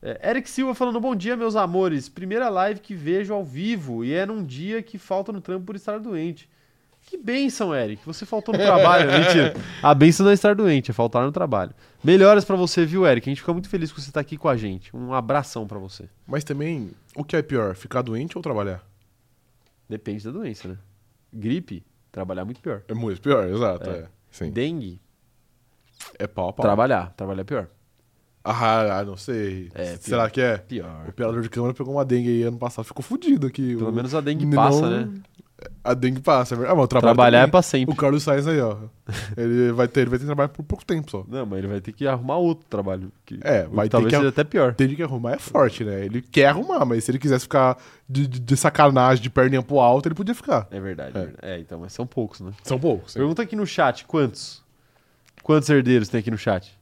É, 0.03 0.30
Eric 0.30 0.50
Silva 0.50 0.74
falando, 0.74 1.00
bom 1.00 1.14
dia, 1.14 1.37
meus 1.37 1.54
amores. 1.54 2.08
Primeira 2.08 2.49
live 2.49 2.80
que 2.80 2.95
vejo 2.95 3.33
ao 3.33 3.45
vivo 3.45 4.04
e 4.04 4.12
é 4.12 4.26
num 4.26 4.45
dia 4.45 4.83
que 4.83 4.99
falta 4.99 5.30
no 5.33 5.41
trampo 5.41 5.66
por 5.66 5.76
estar 5.76 5.99
doente. 6.00 6.49
Que 7.04 7.16
bênção, 7.16 7.74
Eric. 7.74 8.04
Você 8.07 8.24
faltou 8.26 8.53
no 8.53 8.58
trabalho. 8.62 9.11
Mentira. 9.11 9.54
A 9.83 9.95
bênção 9.95 10.24
não 10.24 10.30
é 10.30 10.34
estar 10.34 10.54
doente, 10.54 10.91
é 10.91 10.95
faltar 10.95 11.24
no 11.24 11.33
trabalho. 11.33 11.72
Melhoras 12.03 12.45
pra 12.45 12.57
você, 12.57 12.84
viu, 12.84 13.07
Eric? 13.07 13.29
A 13.29 13.30
gente 13.30 13.41
fica 13.41 13.53
muito 13.53 13.68
feliz 13.68 13.92
que 13.92 14.00
você 14.00 14.11
tá 14.11 14.20
aqui 14.20 14.37
com 14.37 14.49
a 14.49 14.57
gente. 14.57 14.95
Um 14.96 15.12
abração 15.12 15.66
pra 15.66 15.79
você. 15.79 16.08
Mas 16.26 16.42
também, 16.45 16.91
o 17.16 17.24
que 17.24 17.37
é 17.37 17.42
pior? 17.42 17.74
Ficar 17.74 18.03
doente 18.03 18.37
ou 18.37 18.42
trabalhar? 18.42 18.84
Depende 19.88 20.24
da 20.24 20.30
doença, 20.30 20.68
né? 20.68 20.79
Gripe, 21.33 21.84
trabalhar 22.11 22.42
é 22.42 22.45
muito 22.45 22.61
pior. 22.61 22.83
É 22.88 22.95
muito 22.95 23.20
pior, 23.20 23.49
exato. 23.49 23.88
É. 23.91 23.95
É. 23.95 24.08
Sim. 24.30 24.50
Dengue, 24.50 25.00
É 26.18 26.26
pau 26.26 26.49
a 26.49 26.53
pau. 26.53 26.64
trabalhar. 26.64 27.12
Trabalhar 27.16 27.42
é 27.42 27.45
pior. 27.45 27.68
Ah, 28.44 29.04
não 29.06 29.16
sei. 29.16 29.70
É, 29.74 29.96
Será 30.00 30.28
que 30.28 30.40
é? 30.40 30.58
Pior. 30.58 31.04
O 31.06 31.10
operador 31.10 31.42
de 31.42 31.48
câmera 31.48 31.74
pegou 31.74 31.94
uma 31.94 32.04
dengue 32.04 32.28
aí 32.28 32.42
ano 32.42 32.58
passado, 32.58 32.84
ficou 32.84 33.02
fudido 33.02 33.46
aqui. 33.46 33.76
Pelo 33.76 33.90
O- 33.90 33.92
menos 33.92 34.14
a 34.14 34.20
dengue 34.20 34.44
não- 34.44 34.56
passa, 34.56 34.88
né? 34.90 35.08
A 35.84 35.94
dengue 35.94 36.20
passa, 36.20 36.54
é 36.54 36.56
verdade. 36.56 36.72
Ah, 36.72 36.76
mas 36.76 36.84
o 36.86 36.88
trabalho 36.88 37.14
Trabalhar 37.14 37.38
é 37.38 37.40
também. 37.42 37.50
pra 37.52 37.62
sempre. 37.62 37.94
O 37.94 37.96
Carlos 37.96 38.24
Sainz 38.24 38.48
aí, 38.48 38.60
ó. 38.60 38.78
Ele 39.36 39.70
vai 39.70 39.86
ter, 39.86 40.00
ele 40.00 40.10
vai 40.10 40.18
ter 40.18 40.26
trabalho 40.26 40.48
por 40.50 40.64
pouco 40.64 40.84
tempo 40.84 41.08
só. 41.08 41.24
Não, 41.28 41.46
mas 41.46 41.60
ele 41.60 41.68
vai 41.68 41.80
ter 41.80 41.92
que 41.92 42.04
arrumar 42.04 42.36
outro 42.38 42.66
trabalho. 42.68 43.12
Que, 43.24 43.38
É, 43.42 43.62
vai 43.68 43.88
ter 43.88 44.02
que- 44.04 44.10
seja 44.10 44.28
até 44.28 44.42
pior. 44.42 44.74
Tem 44.74 44.92
que 44.92 45.00
arrumar 45.04 45.34
é 45.34 45.38
forte, 45.38 45.84
né? 45.84 46.04
Ele 46.04 46.20
quer 46.20 46.46
arrumar, 46.46 46.84
mas 46.84 47.04
se 47.04 47.12
ele 47.12 47.18
quisesse 47.20 47.44
ficar 47.44 47.78
de, 48.08 48.26
de- 48.26 48.40
de 48.40 48.56
sacanagem, 48.56 49.22
de 49.22 49.30
perninha 49.30 49.62
pro 49.62 49.78
alto, 49.78 50.08
ele 50.08 50.16
podia 50.16 50.34
ficar. 50.34 50.66
É 50.68 50.80
verdade. 50.80 51.16
É. 51.16 51.20
É, 51.20 51.24
verdade. 51.26 51.38
É, 51.52 51.58
então, 51.60 51.78
mas 51.78 51.92
são 51.92 52.08
poucos, 52.08 52.40
né? 52.40 52.50
São 52.64 52.76
poucos. 52.80 53.12
sim. 53.12 53.20
Pergunta 53.20 53.40
aqui 53.42 53.54
no 53.54 53.64
chat, 53.64 54.04
quantos? 54.04 54.60
Quantos 55.44 55.68
herdeiros 55.70 56.08
tem 56.08 56.18
aqui 56.18 56.30
no 56.30 56.38
chat? 56.38 56.76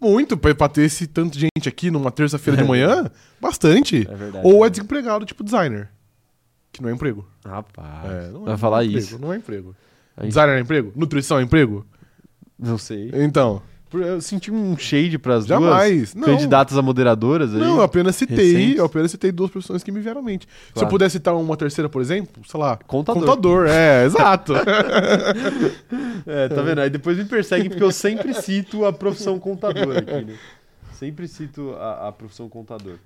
Muito, 0.00 0.36
pra, 0.36 0.54
ter 0.68 0.82
esse 0.82 1.06
tanto 1.06 1.32
de 1.38 1.40
gente 1.56 1.68
aqui 1.68 1.90
numa 1.90 2.10
terça-feira 2.10 2.60
de 2.62 2.68
manhã, 2.68 3.10
bastante. 3.40 4.06
É 4.10 4.14
verdade. 4.14 4.46
Ou 4.46 4.62
é 4.64 4.66
é 4.66 4.70
desempregado, 4.70 5.24
tipo 5.24 5.42
designer. 5.42 5.88
Que 6.70 6.82
não 6.82 6.90
é 6.90 6.92
emprego. 6.92 7.26
Rapaz, 7.44 8.04
É, 8.12 8.28
não 8.30 8.42
é- 8.42 8.46
vai 8.46 8.56
falar 8.58 8.76
não 8.78 8.82
é 8.82 8.86
isso. 8.86 9.06
emprego, 9.14 9.22
não 9.26 9.32
é 9.32 9.36
emprego. 9.38 9.76
Gente- 10.18 10.28
Designer 10.28 10.56
é 10.56 10.60
emprego? 10.60 10.92
Nutrição 10.94 11.38
é 11.38 11.42
emprego? 11.42 11.86
Não 12.58 12.76
sei. 12.78 13.10
Então. 13.14 13.62
Eu 13.92 14.20
senti 14.20 14.50
um 14.50 14.76
shade 14.76 15.16
pras 15.16 15.46
Jamais. 15.46 16.12
duas 16.12 16.14
Não. 16.14 16.24
candidatas 16.34 16.76
a 16.76 16.82
moderadoras 16.82 17.54
aí. 17.54 17.60
Não, 17.60 17.76
eu 17.76 17.82
apenas 17.82 18.16
citei, 18.16 18.52
recentes. 18.52 18.78
eu 18.78 18.84
apenas 18.84 19.10
citei 19.12 19.30
duas 19.32 19.50
profissões 19.50 19.82
que 19.82 19.92
me 19.92 20.00
vieram 20.00 20.20
à 20.20 20.24
mente. 20.24 20.46
Se 20.66 20.72
Claro. 20.74 20.86
eu 20.86 20.90
pudesse 20.90 21.12
citar 21.14 21.34
uma 21.36 21.56
terceira, 21.56 21.88
por 21.88 22.02
exemplo, 22.02 22.42
sei 22.46 22.60
lá, 22.60 22.76
Contador. 22.86 23.22
contador, 23.22 23.66
é, 23.68 24.04
exato. 24.06 24.54
É, 26.26 26.48
tá 26.48 26.62
vendo? 26.62 26.80
Aí 26.80 26.90
depois 26.90 27.16
me 27.16 27.24
perseguem 27.24 27.68
porque 27.70 27.82
eu 27.82 27.92
sempre 27.92 28.34
cito 28.34 28.84
a 28.84 28.92
profissão 28.92 29.38
contador 29.38 29.96
aqui, 29.96 30.24
né? 30.24 30.34
Sempre 30.92 31.28
cito 31.28 31.74
a, 31.78 32.08
a 32.08 32.12
profissão 32.12 32.48
contador. 32.48 32.96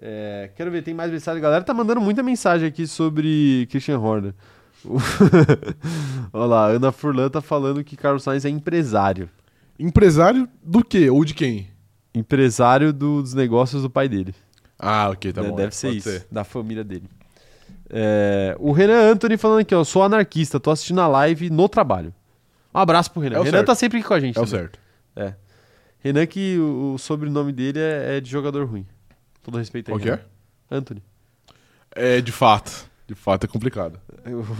É, 0.00 0.50
quero 0.56 0.70
ver, 0.70 0.82
tem 0.82 0.92
mais 0.92 1.10
mensagem. 1.10 1.38
A 1.38 1.42
galera 1.42 1.64
tá 1.64 1.72
mandando 1.72 2.00
muita 2.00 2.22
mensagem 2.22 2.68
aqui 2.68 2.86
sobre 2.86 3.66
Christian 3.70 3.98
Horner. 3.98 4.34
Olha 6.32 6.44
lá, 6.46 6.66
Ana 6.66 6.92
Furlan 6.92 7.28
tá 7.28 7.40
falando 7.40 7.82
que 7.82 7.96
Carlos 7.96 8.22
Sainz 8.22 8.44
é 8.44 8.48
empresário. 8.48 9.28
Empresário 9.78 10.48
do 10.62 10.84
quê? 10.84 11.10
Ou 11.10 11.24
de 11.24 11.34
quem? 11.34 11.68
Empresário 12.14 12.92
do- 12.92 13.22
dos 13.22 13.34
negócios 13.34 13.82
do 13.82 13.90
pai 13.90 14.08
dele. 14.08 14.34
Ah, 14.78 15.10
ok, 15.10 15.32
tá 15.32 15.42
Né? 15.42 15.48
bom. 15.50 15.56
Deve 15.56 15.68
é, 15.68 15.70
ser 15.70 15.86
pode 15.88 15.98
isso, 15.98 16.26
da 16.30 16.44
família 16.44 16.82
dele. 16.84 17.08
É, 17.90 18.56
o 18.58 18.72
Renan 18.72 19.12
Anthony 19.12 19.36
falando 19.36 19.60
aqui, 19.60 19.74
ó. 19.74 19.84
Sou 19.84 20.02
anarquista, 20.02 20.58
tô 20.58 20.70
assistindo 20.70 21.00
a 21.00 21.06
live 21.06 21.50
no 21.50 21.68
trabalho. 21.68 22.12
Um 22.74 22.78
abraço 22.78 23.10
pro 23.10 23.20
Renan. 23.22 23.36
É 23.36 23.40
o 23.40 23.42
Renan 23.42 23.58
certo. 23.58 23.66
tá 23.68 23.74
sempre 23.74 23.98
aqui 23.98 24.06
com 24.08 24.14
a 24.14 24.20
gente. 24.20 24.36
É 24.38 24.40
o 24.40 24.44
também. 24.46 24.60
certo. 24.60 24.78
Renan, 26.00 26.26
que 26.26 26.56
o, 26.58 26.94
o 26.94 26.98
sobrenome 26.98 27.52
dele 27.52 27.78
é, 27.80 28.16
é 28.16 28.20
de 28.20 28.30
jogador 28.30 28.64
ruim. 28.66 28.86
Todo 29.42 29.58
respeito 29.58 29.88
aí. 29.90 29.94
Qual 29.98 30.00
que 30.00 30.10
é? 30.10 30.20
Anthony. 30.70 31.02
É, 31.94 32.20
de 32.20 32.30
fato. 32.32 32.88
De 33.08 33.14
fato 33.14 33.44
é 33.44 33.46
complicado. 33.46 34.00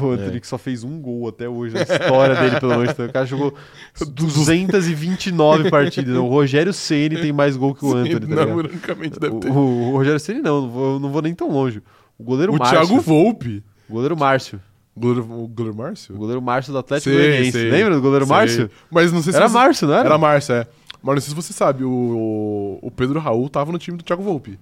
O 0.01 0.11
Anthony 0.13 0.37
É. 0.37 0.41
que 0.41 0.47
só 0.47 0.57
fez 0.57 0.85
um 0.85 1.01
gol 1.01 1.29
até 1.29 1.49
hoje 1.49 1.75
na 1.75 1.83
história 1.83 2.37
dele 2.37 2.61
pelo 2.61 2.77
Manchester. 2.77 3.09
O 3.09 3.13
cara 3.13 3.27
jogou 3.27 3.53
229 4.15 5.69
partidas. 5.71 6.17
O 6.17 6.27
Rogério 6.27 6.73
Ceni 6.73 7.17
tem 7.21 7.33
mais 7.33 7.57
gol 7.57 7.75
que 7.75 7.85
o 7.85 7.95
Anthony, 7.97 8.21
tá 8.21 8.47
Não, 8.47 8.63
deve 8.63 9.35
O, 9.37 9.41
ter. 9.41 9.51
o- 9.51 9.55
o 9.55 9.93
Rogério 9.97 10.21
Ceni 10.21 10.41
não, 10.41 10.63
não 10.63 10.71
vou, 10.71 11.01
não 11.01 11.11
vou 11.11 11.23
nem 11.23 11.35
tão 11.35 11.51
longe. 11.51 11.83
O 12.19 12.25
goleiro 12.25 12.53
O 12.53 12.59
Márcio. 12.59 12.79
Thiago 12.79 13.01
Volpe. 13.01 13.63
O 13.89 13.93
goleiro 13.95 14.17
Márcio. 14.17 14.61
Goleiro, 14.97 15.23
o 15.25 15.47
goleiro 15.49 15.75
O 15.75 15.77
Márcio? 15.77 16.15
goleiro 16.17 16.41
Márcio 16.43 16.73
do 16.73 16.79
Atlético 16.79 17.15
Goianiense. 17.15 17.59
Lembra 17.69 17.95
do 17.97 18.01
goleiro 18.01 18.25
Sei. 18.27 18.35
Márcio? 18.37 18.71
Mas 18.91 19.13
não 19.13 19.23
sei 19.23 19.33
se 19.33 19.39
Era 19.39 19.49
você... 19.49 19.55
Márcio, 19.55 19.87
não 19.89 19.95
era? 19.95 20.07
Era 20.09 20.19
Márcio, 20.19 20.55
é. 20.55 20.67
Mas 21.03 21.15
não 21.17 21.21
sei 21.21 21.29
se 21.31 21.35
você 21.35 21.53
sabe, 21.53 21.85
o, 21.85 22.79
o 22.83 22.91
Pedro 22.91 23.21
Raul 23.21 23.49
tava 23.51 23.71
no 23.71 23.79
time 23.79 23.97
do 23.99 24.03
Thiago 24.03 24.23
Volpe. 24.23 24.59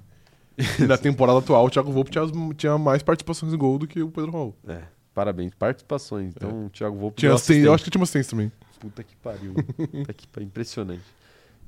E 0.56 0.82
na 0.86 0.96
temporada 0.96 1.38
atual, 1.38 1.66
o 1.66 1.70
Thiago 1.70 1.90
Volpe 1.90 2.10
tinha, 2.10 2.24
tinha 2.56 2.78
mais 2.78 3.02
participações 3.02 3.52
em 3.52 3.56
gol 3.56 3.78
do 3.78 3.86
que 3.86 4.02
o 4.02 4.10
Pedro 4.10 4.30
Raul. 4.30 4.54
É, 4.66 4.82
parabéns. 5.14 5.52
Participações. 5.54 6.34
Então, 6.36 6.66
o 6.66 6.70
Thiago 6.70 6.96
Volpe 6.96 7.18
Tinha 7.18 7.34
assistência. 7.34 7.66
eu 7.66 7.74
acho 7.74 7.84
que 7.84 7.90
tinha 7.90 8.00
uma 8.00 8.04
assistência 8.04 8.30
também. 8.30 8.52
Puta 8.80 9.02
que 9.02 9.16
pariu. 9.16 9.54
Puta 9.54 10.12
que 10.12 10.26
pariu. 10.28 10.46
Impressionante. 10.46 11.02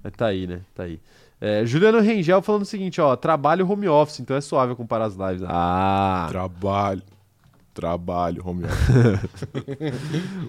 Mas 0.02 0.12
tá 0.12 0.26
aí, 0.26 0.46
né? 0.46 0.60
Tá 0.74 0.84
aí. 0.84 1.00
É, 1.40 1.66
Juliano 1.66 2.00
Rengel 2.00 2.40
falando 2.42 2.62
o 2.62 2.66
seguinte, 2.66 3.00
ó. 3.00 3.16
Trabalho 3.16 3.68
home 3.70 3.88
office, 3.88 4.20
então 4.20 4.36
é 4.36 4.40
suave 4.40 4.74
comparar 4.74 5.06
as 5.06 5.14
lives. 5.14 5.42
Ah! 5.46 6.26
Trabalho. 6.30 7.02
Trabalho, 7.74 8.42
home 8.46 8.64
office. 8.64 9.46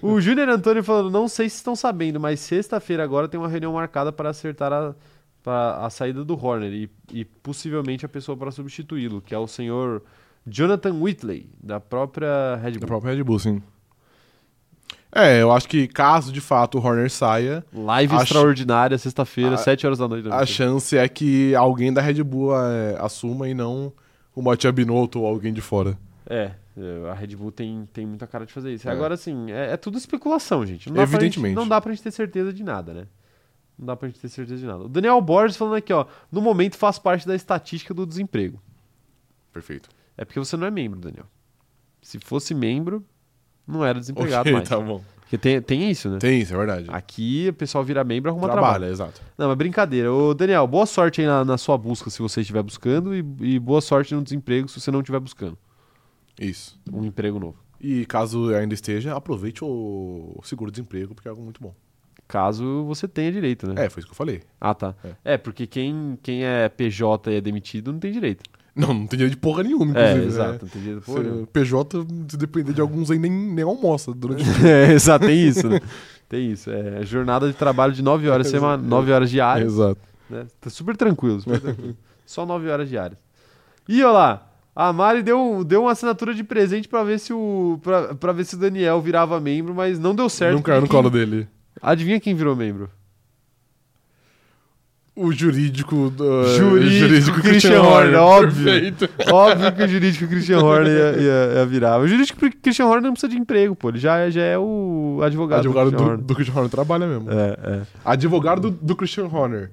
O 0.00 0.18
Júnior 0.20 0.48
Antônio 0.48 0.82
falando, 0.82 1.10
não 1.10 1.28
sei 1.28 1.48
se 1.48 1.56
estão 1.56 1.76
sabendo, 1.76 2.18
mas 2.18 2.40
sexta-feira 2.40 3.04
agora 3.04 3.28
tem 3.28 3.38
uma 3.38 3.48
reunião 3.48 3.72
marcada 3.74 4.10
para 4.10 4.30
acertar 4.30 4.72
a, 4.72 4.94
pra 5.42 5.78
a 5.84 5.90
saída 5.90 6.24
do 6.24 6.34
Horner 6.42 6.72
e, 6.72 6.90
e 7.12 7.24
possivelmente 7.24 8.04
a 8.04 8.08
pessoa 8.08 8.36
para 8.36 8.50
substituí-lo, 8.50 9.20
que 9.20 9.34
é 9.34 9.38
o 9.38 9.46
senhor 9.46 10.02
Jonathan 10.46 10.94
Whitley, 10.94 11.48
da 11.62 11.78
própria 11.80 12.56
Red 12.62 12.72
Da 12.72 12.78
Bull. 12.80 12.86
própria 12.88 13.14
Red 13.14 13.22
Bull, 13.22 13.38
sim. 13.38 13.62
É, 15.10 15.40
eu 15.40 15.50
acho 15.50 15.66
que 15.68 15.88
caso 15.88 16.30
de 16.30 16.40
fato 16.40 16.78
o 16.78 16.84
Horner 16.84 17.10
saia, 17.10 17.64
Live 17.72 18.14
extraordinária, 18.14 18.98
sexta-feira, 18.98 19.54
a- 19.54 19.58
7 19.58 19.86
horas 19.86 19.98
da 19.98 20.06
noite. 20.06 20.28
a 20.30 20.44
chance 20.44 20.96
é 20.96 21.08
que 21.08 21.54
alguém 21.54 21.92
da 21.92 22.02
Red 22.02 22.22
Bull 22.22 22.54
é, 22.54 22.96
assuma 23.00 23.48
e 23.48 23.54
não 23.54 23.90
o 24.34 24.42
Matia 24.42 24.70
Binotto 24.70 25.20
ou 25.20 25.26
alguém 25.26 25.52
de 25.52 25.62
fora. 25.62 25.98
É, 26.28 26.50
é, 26.76 27.10
a 27.10 27.14
Red 27.14 27.28
Bull 27.36 27.50
tem, 27.50 27.88
tem 27.90 28.04
muita 28.04 28.26
cara 28.26 28.44
de 28.44 28.52
fazer 28.52 28.72
isso. 28.74 28.86
É. 28.86 28.92
Agora, 28.92 29.14
assim, 29.14 29.50
é, 29.50 29.72
é 29.72 29.76
tudo 29.78 29.96
especulação, 29.96 30.64
gente. 30.66 30.92
Não 30.92 31.00
Evidentemente. 31.02 31.48
gente- 31.54 31.56
não 31.56 31.66
dá 31.66 31.80
pra 31.80 31.90
gente 31.90 32.02
ter 32.02 32.10
certeza 32.10 32.52
de 32.52 32.62
nada, 32.62 32.92
né? 32.92 33.06
Não 33.78 33.86
dá 33.86 33.96
pra 33.96 34.08
gente 34.08 34.18
ter 34.20 34.28
certeza 34.28 34.60
de 34.60 34.66
nada. 34.66 34.84
O 34.84 34.88
Daniel 34.88 35.20
Borges 35.20 35.56
falando 35.56 35.76
aqui, 35.76 35.92
ó. 35.92 36.04
No 36.32 36.40
momento 36.42 36.76
faz 36.76 36.98
parte 36.98 37.26
da 37.26 37.34
estatística 37.34 37.94
do 37.94 38.04
desemprego. 38.04 38.60
Perfeito. 39.52 39.88
É 40.16 40.24
porque 40.24 40.38
você 40.38 40.56
não 40.56 40.66
é 40.66 40.70
membro, 40.70 40.98
Daniel. 40.98 41.26
Se 42.02 42.18
fosse 42.18 42.54
membro, 42.54 43.04
não 43.66 43.84
era 43.84 43.98
desempregado 44.00 44.40
Ok, 44.42 44.52
mais. 44.52 44.68
tá 44.68 44.78
bom. 44.80 45.02
Porque 45.20 45.36
tem, 45.36 45.60
tem 45.60 45.90
isso, 45.90 46.08
né? 46.08 46.18
Tem 46.18 46.40
isso, 46.40 46.54
é 46.54 46.56
verdade. 46.56 46.86
Aqui 46.90 47.48
o 47.50 47.54
pessoal 47.54 47.84
vira 47.84 48.02
membro 48.02 48.28
e 48.28 48.32
arruma 48.32 48.46
Trabalha, 48.48 48.72
trabalho. 48.72 48.92
exato. 48.92 49.20
Não, 49.36 49.46
mas 49.48 49.56
brincadeira. 49.58 50.12
Ô, 50.12 50.32
Daniel, 50.32 50.66
boa 50.66 50.86
sorte 50.86 51.20
aí 51.20 51.26
na, 51.26 51.44
na 51.44 51.58
sua 51.58 51.76
busca 51.76 52.08
se 52.08 52.20
você 52.20 52.40
estiver 52.40 52.62
buscando 52.62 53.14
e, 53.14 53.24
e 53.42 53.58
boa 53.58 53.80
sorte 53.82 54.14
no 54.14 54.22
desemprego 54.22 54.68
se 54.68 54.80
você 54.80 54.90
não 54.90 55.00
estiver 55.00 55.20
buscando 55.20 55.56
Isso. 56.40 56.80
um 56.90 57.04
emprego 57.04 57.38
novo. 57.38 57.58
E 57.78 58.06
caso 58.06 58.52
ainda 58.54 58.72
esteja, 58.74 59.14
aproveite 59.14 59.62
o 59.62 60.40
seguro-desemprego, 60.42 61.14
porque 61.14 61.28
é 61.28 61.30
algo 61.30 61.42
muito 61.42 61.60
bom. 61.62 61.74
Caso 62.28 62.84
você 62.84 63.08
tenha 63.08 63.32
direito, 63.32 63.66
né? 63.66 63.86
É, 63.86 63.88
foi 63.88 64.00
isso 64.00 64.06
que 64.06 64.12
eu 64.12 64.16
falei. 64.16 64.42
Ah, 64.60 64.74
tá. 64.74 64.94
É. 65.24 65.34
É, 65.34 65.38
porque 65.38 65.66
quem, 65.66 66.18
quem 66.22 66.44
é 66.44 66.68
PJ 66.68 67.30
e 67.32 67.36
é 67.36 67.40
demitido 67.40 67.90
não 67.92 67.98
tem 67.98 68.12
direito. 68.12 68.42
Não, 68.76 68.88
não 68.94 69.06
tem 69.06 69.16
direito 69.16 69.32
de 69.34 69.40
porra 69.40 69.62
nenhuma, 69.64 69.98
É, 69.98 70.10
inclusive. 70.12 70.26
exato, 70.26 70.52
né? 70.52 70.58
não 70.62 70.68
tem 70.68 70.82
direito. 70.82 71.02
Pô, 71.04 71.12
Você- 71.14 71.46
PJ, 71.52 72.06
se 72.28 72.36
depender 72.36 72.72
de 72.74 72.80
alguns 72.80 73.10
aí, 73.10 73.18
nem, 73.18 73.30
nem 73.32 73.64
almoça 73.64 74.12
durante 74.14 74.44
o 74.44 74.44
é, 74.66 74.92
exato, 74.92 75.26
tem 75.26 75.48
isso, 75.48 75.68
né? 75.68 75.80
Tem 76.28 76.52
isso. 76.52 76.70
É 76.70 77.02
jornada 77.04 77.48
de 77.48 77.54
trabalho 77.54 77.92
de 77.94 78.02
9 78.02 78.28
horas, 78.28 78.46
semana, 78.46 78.74
Exato. 78.74 78.88
9 78.88 79.12
horas 79.12 79.30
diárias. 79.30 79.72
Exato. 79.72 80.00
Né? 80.28 80.46
Tá 80.60 80.68
super 80.70 80.96
tranquilo, 80.96 81.40
super 81.40 81.58
tranquilo. 81.60 81.96
Só 82.26 82.44
9 82.44 82.68
horas 82.68 82.88
diárias. 82.90 83.18
E 83.88 84.02
olha 84.04 84.12
lá, 84.12 84.52
a 84.76 84.92
Mari 84.92 85.22
deu, 85.22 85.64
deu 85.64 85.82
uma 85.84 85.92
assinatura 85.92 86.34
de 86.34 86.44
presente 86.44 86.86
pra 86.86 87.02
ver 87.02 87.18
se 87.18 87.32
o 87.32 87.80
pra, 87.82 88.14
pra 88.14 88.32
ver 88.32 88.44
se 88.44 88.54
o 88.54 88.58
Daniel 88.58 89.00
virava 89.00 89.40
membro, 89.40 89.74
mas 89.74 89.98
não 89.98 90.14
deu 90.14 90.28
certo. 90.28 90.54
não 90.54 90.62
caiu 90.62 90.82
no 90.82 90.86
porque 90.86 90.96
colo 90.96 91.10
quem- 91.10 91.18
dele. 91.26 91.48
Adivinha 91.82 92.20
quem 92.20 92.34
virou 92.34 92.54
membro? 92.56 92.90
O 95.16 95.32
jurídico 95.32 96.10
do. 96.10 96.44
Jurídico 96.56 97.40
Christian 97.40 97.82
Horner, 97.82 98.20
óbvio. 98.20 98.64
Perfeito. 98.64 99.08
Óbvio 99.32 99.72
que 99.74 99.82
o 99.82 99.88
jurídico 99.88 100.26
Christian 100.30 100.60
Horner 100.60 100.92
ia, 101.16 101.20
ia- 101.20 101.54
ia 101.56 101.66
virar. 101.66 101.98
O 101.98 102.06
jurídico 102.06 102.38
Christian 102.62 102.86
Horner 102.86 103.02
não 103.02 103.12
precisa 103.14 103.28
de 103.32 103.36
emprego, 103.36 103.74
pô. 103.74 103.88
Ele 103.88 103.98
já, 103.98 104.30
já 104.30 104.42
é 104.42 104.56
o 104.56 105.18
advogado, 105.24 105.58
Advogado 105.58 105.90
do 105.90 105.90
do, 105.90 105.96
Christian 105.96 106.06
Horner. 106.12 106.24
do 106.24 106.34
Christian 106.36 106.54
Horner 106.54 106.70
trabalha 106.70 107.06
mesmo. 107.08 107.30
É, 107.32 107.58
é. 107.62 107.82
Advogado 108.04 108.60
do, 108.60 108.70
do 108.70 108.94
Christian 108.94 109.24
Horner. 109.26 109.72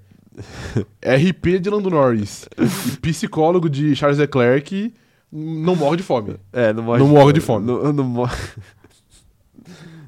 RP 1.05 1.59
de 1.61 1.69
Lando 1.69 1.91
Norris. 1.91 2.49
E 2.57 2.97
psicólogo 2.97 3.69
de 3.69 3.95
Charles 3.95 4.17
Leclerc. 4.17 4.91
Não 5.31 5.75
morre 5.75 5.97
de 5.97 6.03
fome. 6.03 6.37
É, 6.51 6.73
não 6.73 6.81
morre, 6.83 6.99
Não 6.99 7.07
morre 7.07 7.33
de 7.33 7.39
fome. 7.41 7.67
Não, 7.67 7.93
não 7.93 8.03
morre. 8.03 8.35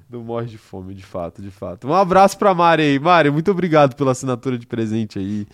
Não 0.09 0.21
morre 0.23 0.45
de 0.47 0.57
fome, 0.57 0.93
de 0.93 1.03
fato, 1.03 1.41
de 1.41 1.51
fato. 1.51 1.87
Um 1.87 1.93
abraço 1.93 2.37
pra 2.37 2.53
Mari 2.53 2.81
aí. 2.83 2.99
Mari, 2.99 3.29
muito 3.29 3.51
obrigado 3.51 3.95
pela 3.95 4.11
assinatura 4.11 4.57
de 4.57 4.65
presente 4.67 5.19
aí. 5.19 5.45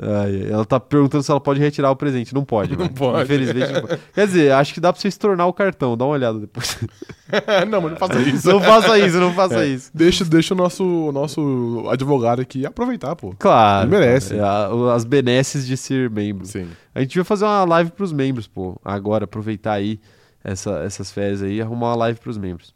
Ai, 0.00 0.48
ela 0.48 0.64
tá 0.64 0.78
perguntando 0.78 1.24
se 1.24 1.30
ela 1.32 1.40
pode 1.40 1.58
retirar 1.58 1.90
o 1.90 1.96
presente. 1.96 2.32
Não 2.32 2.44
pode, 2.44 2.70
Não 2.76 2.82
Mari. 2.84 2.94
pode. 2.94 3.24
Infelizmente 3.24 3.72
não 3.72 3.80
pode. 3.82 4.00
Quer 4.14 4.26
dizer, 4.28 4.52
acho 4.52 4.72
que 4.72 4.78
dá 4.80 4.92
pra 4.92 5.02
você 5.02 5.08
estornar 5.08 5.48
o 5.48 5.52
cartão. 5.52 5.96
Dá 5.96 6.04
uma 6.04 6.14
olhada 6.14 6.38
depois. 6.38 6.78
não, 7.68 7.80
mas 7.80 7.90
não 7.90 7.98
faça 7.98 8.20
isso. 8.20 8.48
não 8.48 8.60
faça 8.60 8.98
isso, 9.00 9.16
não 9.18 9.32
faça 9.34 9.64
É. 9.64 9.66
isso. 9.66 9.90
Deixa, 9.92 10.24
deixa 10.24 10.54
o 10.54 10.56
nosso, 10.56 11.10
nosso 11.12 11.84
advogado 11.90 12.40
aqui 12.40 12.64
aproveitar, 12.64 13.16
pô. 13.16 13.34
Claro. 13.36 13.88
Ele 13.88 13.98
merece. 13.98 14.36
É, 14.36 14.40
as 14.94 15.04
benesses 15.04 15.66
de 15.66 15.76
ser 15.76 16.08
membro. 16.08 16.46
Sim. 16.46 16.68
A 16.94 17.00
gente 17.00 17.16
vai 17.16 17.24
fazer 17.24 17.44
uma 17.44 17.64
live 17.64 17.90
pros 17.90 18.12
membros, 18.12 18.46
pô. 18.46 18.80
Agora, 18.84 19.24
aproveitar 19.24 19.72
aí 19.72 19.98
essa- 20.44 20.78
essas 20.84 21.10
férias 21.10 21.42
aí 21.42 21.56
e 21.56 21.60
arrumar 21.60 21.88
uma 21.88 21.96
live 21.96 22.20
pros 22.20 22.38
membros. 22.38 22.72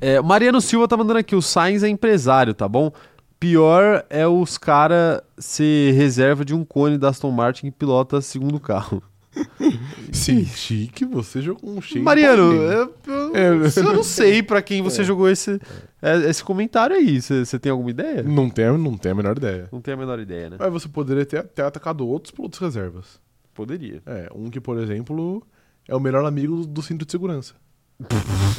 É, 0.00 0.20
Mariano 0.20 0.60
Silva 0.60 0.86
tá 0.88 0.96
mandando 0.96 1.18
aqui, 1.18 1.34
o 1.34 1.42
Sainz 1.42 1.82
é 1.82 1.88
empresário, 1.88 2.52
tá 2.54 2.68
bom? 2.68 2.92
Pior 3.40 4.04
é 4.10 4.26
os 4.26 4.56
cara 4.58 5.22
ser 5.38 5.92
reserva 5.92 6.44
de 6.44 6.54
um 6.54 6.64
cone 6.64 6.96
da 6.98 7.08
Aston 7.10 7.30
Martin 7.30 7.66
que 7.66 7.76
pilota 7.76 8.20
segundo 8.20 8.58
carro. 8.60 9.02
Senti 10.12 10.90
que 10.92 11.04
você 11.04 11.42
jogou 11.42 11.70
um 11.76 11.80
cheio. 11.80 12.04
Mariano, 12.04 12.52
eu, 12.54 12.94
eu- 13.06 13.36
É. 13.36 13.48
eu 13.76 13.82
não 13.94 14.02
sei 14.02 14.42
pra 14.42 14.62
quem 14.62 14.82
você 14.82 15.02
É. 15.02 15.04
jogou 15.04 15.28
esse, 15.28 15.60
é, 16.00 16.16
esse 16.30 16.42
comentário 16.42 16.96
aí. 16.96 17.20
Você 17.20 17.58
tem 17.58 17.70
alguma 17.70 17.90
ideia? 17.90 18.22
Não 18.22 18.48
tem, 18.48 18.66
não 18.78 18.96
tem 18.96 19.12
a 19.12 19.14
menor 19.14 19.36
ideia. 19.36 19.68
Não 19.70 19.80
tenho 19.80 19.96
a 19.96 20.00
menor 20.00 20.18
ideia, 20.18 20.50
né? 20.50 20.56
Mas 20.58 20.72
você 20.72 20.88
poderia 20.88 21.26
ter, 21.26 21.42
ter 21.44 21.62
atacado 21.62 22.06
outros 22.06 22.30
pilotos 22.32 22.58
reservas. 22.58 23.20
Poderia. 23.54 24.02
É, 24.06 24.30
um 24.34 24.48
que, 24.50 24.60
por 24.60 24.78
exemplo, 24.78 25.42
é 25.88 25.94
o 25.94 26.00
melhor 26.00 26.24
amigo 26.24 26.56
do, 26.56 26.66
do 26.66 26.82
cinto 26.82 27.04
de 27.04 27.12
segurança. 27.12 27.54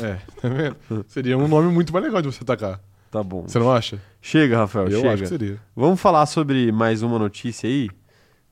É, 0.02 0.16
tá 0.42 0.50
vendo? 0.50 1.06
Seria 1.08 1.38
um 1.38 1.48
nome 1.48 1.72
muito 1.72 1.94
mais 1.94 2.04
legal 2.06 2.22
de 2.22 2.28
você 2.28 2.44
atacar. 2.44 2.80
Tá 3.12 3.24
bom. 3.24 3.44
Você 3.44 3.58
não 3.60 3.72
acha? 3.72 4.02
Chega, 4.22 4.58
Rafael, 4.58 4.88
Eu 4.90 5.00
chega. 5.02 5.14
acho 5.14 5.24
que 5.24 5.30
seria. 5.30 5.60
Vamos 5.76 6.00
falar 6.02 6.26
sobre 6.26 6.72
mais 6.72 7.02
uma 7.02 7.18
notícia 7.18 7.68
aí? 7.68 7.90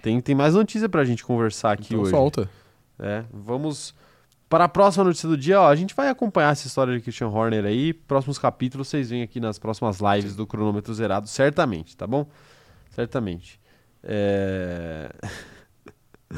Tem, 0.02 0.20
tem 0.22 0.36
mais 0.36 0.54
notícia 0.54 0.88
pra 0.88 1.04
gente 1.04 1.24
conversar 1.24 1.72
aqui 1.74 1.88
Então 1.94 2.02
hoje. 2.02 2.12
solta. 2.12 2.50
É, 3.00 3.26
vamos 3.34 3.94
Para 4.48 4.66
a 4.66 4.70
próxima 4.70 5.04
notícia 5.04 5.28
do 5.28 5.36
dia, 5.38 5.60
ó, 5.60 5.68
a 5.68 5.76
gente 5.76 5.94
vai 5.96 6.08
acompanhar 6.08 6.52
essa 6.52 6.68
história 6.68 6.94
de 6.96 7.02
Christian 7.02 7.28
Horner 7.28 7.66
aí. 7.66 7.92
Próximos 7.94 8.38
capítulos 8.38 8.88
vocês 8.88 9.10
veem 9.10 9.24
aqui 9.24 9.40
nas 9.40 9.60
próximas 9.60 10.00
lives 10.00 10.36
do 10.36 10.46
cronômetro 10.48 10.94
zerado, 10.94 11.28
certamente, 11.28 11.98
tá 11.98 12.06
bom? 12.08 12.26
Certamente. 12.92 13.60
É... 14.04 15.10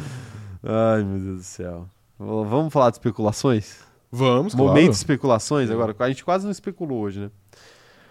Ai, 0.64 1.04
meu 1.04 1.20
Deus 1.20 1.38
do 1.38 1.44
céu. 1.44 1.88
Vamos 2.18 2.74
falar 2.74 2.90
de 2.90 2.96
especulações? 2.96 3.86
Vamos, 4.18 4.56
Momento 4.56 4.74
claro. 4.74 4.90
de 4.90 4.96
especulações 4.96 5.70
agora. 5.70 5.96
A 6.00 6.08
gente 6.10 6.24
quase 6.26 6.46
não 6.46 6.52
especulou 6.52 7.00
hoje, 7.02 7.20
né? 7.20 7.30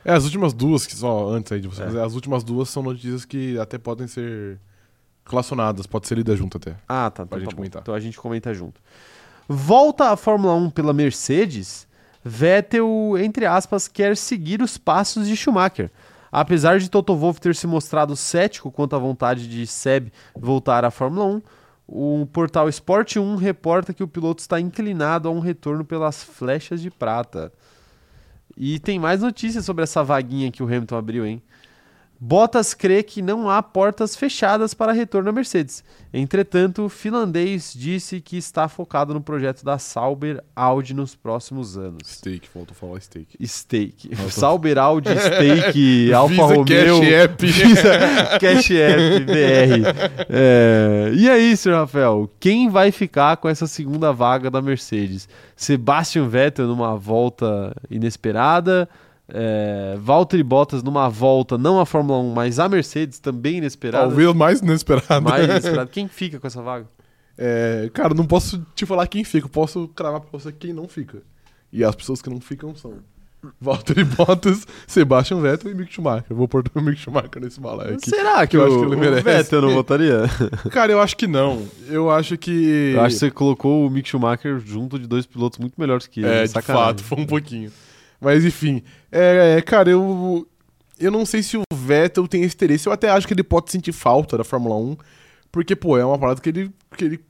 É, 0.04 0.12
as 0.12 0.24
últimas 0.24 0.52
duas, 0.52 0.86
que 0.86 0.94
só 0.94 1.28
antes 1.30 1.50
aí 1.50 1.60
de 1.60 1.66
você 1.66 1.82
É. 1.82 1.86
fazer, 1.86 2.00
as 2.00 2.14
últimas 2.14 2.44
duas 2.44 2.68
são 2.68 2.82
notícias 2.82 3.24
que 3.24 3.58
até 3.58 3.76
podem 3.76 4.06
ser 4.06 4.58
relacionadas, 5.28 5.86
pode 5.86 6.06
ser 6.06 6.14
lidas 6.16 6.38
junto 6.38 6.56
até. 6.58 6.76
Ah, 6.88 7.10
tá. 7.10 7.26
Pra 7.26 7.38
Então, 7.38 7.40
gente 7.40 7.50
tá 7.50 7.56
comentar. 7.56 7.82
então 7.82 7.94
a 7.94 7.98
gente 8.00 8.16
comenta 8.18 8.54
junto. 8.54 8.80
Volta 9.48 10.10
à 10.10 10.16
Fórmula 10.16 10.54
1 10.54 10.70
pela 10.70 10.92
Mercedes. 10.92 11.86
Vettel, 12.24 13.16
entre 13.18 13.46
aspas, 13.46 13.86
quer 13.88 14.16
seguir 14.16 14.60
os 14.62 14.76
passos 14.78 15.26
de 15.26 15.36
Schumacher. 15.36 15.90
Apesar 16.30 16.78
de 16.78 16.90
Toto 16.90 17.16
Wolff 17.16 17.40
ter 17.40 17.54
se 17.54 17.66
mostrado 17.66 18.14
cético 18.16 18.70
quanto 18.70 18.94
à 18.96 18.98
vontade 18.98 19.48
de 19.48 19.66
Seb 19.66 20.12
voltar 20.34 20.84
à 20.84 20.90
Fórmula 20.90 21.24
1, 21.24 21.42
o 21.86 22.26
portal 22.32 22.68
Sport 22.68 23.16
1 23.16 23.36
reporta 23.36 23.94
que 23.94 24.02
o 24.02 24.08
piloto 24.08 24.40
está 24.40 24.60
inclinado 24.60 25.28
a 25.28 25.32
um 25.32 25.38
retorno 25.38 25.84
pelas 25.84 26.22
flechas 26.22 26.80
de 26.80 26.90
prata. 26.90 27.52
E 28.56 28.78
tem 28.78 28.98
mais 28.98 29.20
notícias 29.20 29.64
sobre 29.64 29.84
essa 29.84 30.02
vaguinha 30.02 30.50
que 30.50 30.62
o 30.62 30.66
Hamilton 30.66 30.96
abriu, 30.96 31.26
hein? 31.26 31.42
Bottas 32.18 32.72
crê 32.72 33.02
que 33.02 33.20
não 33.20 33.50
há 33.50 33.62
portas 33.62 34.16
fechadas 34.16 34.72
para 34.72 34.92
retorno 34.92 35.28
à 35.28 35.32
Mercedes. 35.32 35.84
Entretanto, 36.12 36.84
o 36.84 36.88
finlandês 36.88 37.74
disse 37.76 38.22
que 38.22 38.38
está 38.38 38.68
focado 38.68 39.12
no 39.12 39.20
projeto 39.20 39.62
da 39.62 39.78
Sauber 39.78 40.42
Audi 40.54 40.94
nos 40.94 41.14
próximos 41.14 41.76
anos. 41.76 42.00
Steak, 42.06 42.48
faltou 42.48 42.74
falar 42.74 43.00
steak. 43.00 43.36
Steak. 43.46 44.10
Nossa. 44.16 44.40
Sauber 44.40 44.78
Audi 44.78 45.10
Steak, 45.10 46.10
Alfa 46.14 46.42
Romeo. 46.42 46.64
Cash 47.00 47.12
App. 47.12 47.46
Visa 47.46 47.98
Cash 48.40 48.70
App 48.70 49.24
BR. 49.26 50.26
É, 50.30 51.10
E 51.14 51.28
aí, 51.28 51.54
senhor 51.54 51.76
Rafael, 51.80 52.30
quem 52.40 52.70
vai 52.70 52.90
ficar 52.90 53.36
com 53.36 53.48
essa 53.48 53.66
segunda 53.66 54.10
vaga 54.10 54.50
da 54.50 54.62
Mercedes? 54.62 55.28
Sebastian 55.54 56.28
Vettel 56.28 56.66
numa 56.66 56.96
volta 56.96 57.76
inesperada? 57.90 58.88
É, 59.28 59.96
Valtteri 59.98 60.42
Bottas 60.42 60.82
numa 60.82 61.08
volta, 61.08 61.58
não 61.58 61.80
a 61.80 61.86
Fórmula 61.86 62.18
1, 62.20 62.32
mas 62.32 62.58
a 62.58 62.68
Mercedes 62.68 63.18
também 63.18 63.58
inesperada? 63.58 64.06
Talvez 64.06 64.34
mais 64.34 64.60
inesperado. 64.60 65.22
Mais 65.22 65.44
inesperada. 65.48 65.90
Quem 65.90 66.06
fica 66.08 66.38
com 66.38 66.46
essa 66.46 66.62
vaga? 66.62 66.86
É, 67.36 67.90
cara, 67.92 68.14
não 68.14 68.26
posso 68.26 68.64
te 68.74 68.86
falar 68.86 69.06
quem 69.06 69.24
fica, 69.24 69.48
posso 69.48 69.88
cravar 69.88 70.20
pra 70.20 70.30
você 70.32 70.52
quem 70.52 70.72
não 70.72 70.88
fica. 70.88 71.22
E 71.72 71.84
as 71.84 71.94
pessoas 71.94 72.22
que 72.22 72.30
não 72.30 72.40
ficam 72.40 72.74
são 72.74 72.94
Valtteri 73.60 74.04
Bottas, 74.16 74.66
Sebastian 74.86 75.40
Vettel 75.40 75.70
e 75.70 75.74
Mick 75.74 75.92
Schumacher. 75.92 76.24
Eu 76.30 76.36
vou 76.36 76.48
pôr 76.48 76.64
o 76.74 76.80
Mick 76.80 76.98
Schumacher 76.98 77.40
nesse 77.40 77.60
balaio 77.60 77.94
aqui. 77.94 78.08
Será 78.08 78.46
que, 78.46 78.56
eu 78.56 78.62
o, 78.62 78.64
acho 78.64 78.78
que 78.78 78.84
ele 78.86 78.96
merece. 78.96 79.22
Vettel 79.22 79.62
não 79.62 79.74
votaria? 79.74 80.22
Cara, 80.70 80.92
eu 80.92 81.00
acho 81.00 81.16
que 81.16 81.26
não. 81.26 81.66
Eu 81.88 82.10
acho 82.10 82.36
que. 82.38 82.92
Eu 82.94 83.02
acho 83.02 83.16
que 83.16 83.20
você 83.20 83.30
colocou 83.30 83.86
o 83.86 83.90
Mick 83.90 84.08
Schumacher 84.08 84.58
junto 84.58 84.98
de 84.98 85.06
dois 85.06 85.26
pilotos 85.26 85.58
muito 85.58 85.74
melhores 85.78 86.06
que 86.06 86.20
ele. 86.20 86.28
É, 86.28 86.42
de 86.44 86.50
sacanagem. 86.50 86.86
fato, 86.86 87.04
foi 87.04 87.18
um 87.18 87.26
pouquinho. 87.26 87.70
Mas 88.20 88.44
enfim, 88.44 88.82
é, 89.10 89.60
cara, 89.62 89.90
eu 89.90 90.46
eu 90.98 91.10
não 91.10 91.26
sei 91.26 91.42
se 91.42 91.56
o 91.56 91.62
Vettel 91.74 92.26
tem 92.26 92.42
esse 92.42 92.54
interesse. 92.54 92.88
Eu 92.88 92.92
até 92.92 93.10
acho 93.10 93.26
que 93.26 93.34
ele 93.34 93.42
pode 93.42 93.70
sentir 93.70 93.92
falta 93.92 94.38
da 94.38 94.44
Fórmula 94.44 94.76
1, 94.76 94.96
porque 95.52 95.76
pô, 95.76 95.98
é 95.98 96.04
uma 96.04 96.18
parada 96.18 96.40
que 96.40 96.48
ele 96.48 96.70
que 96.96 97.04
ele 97.04 97.20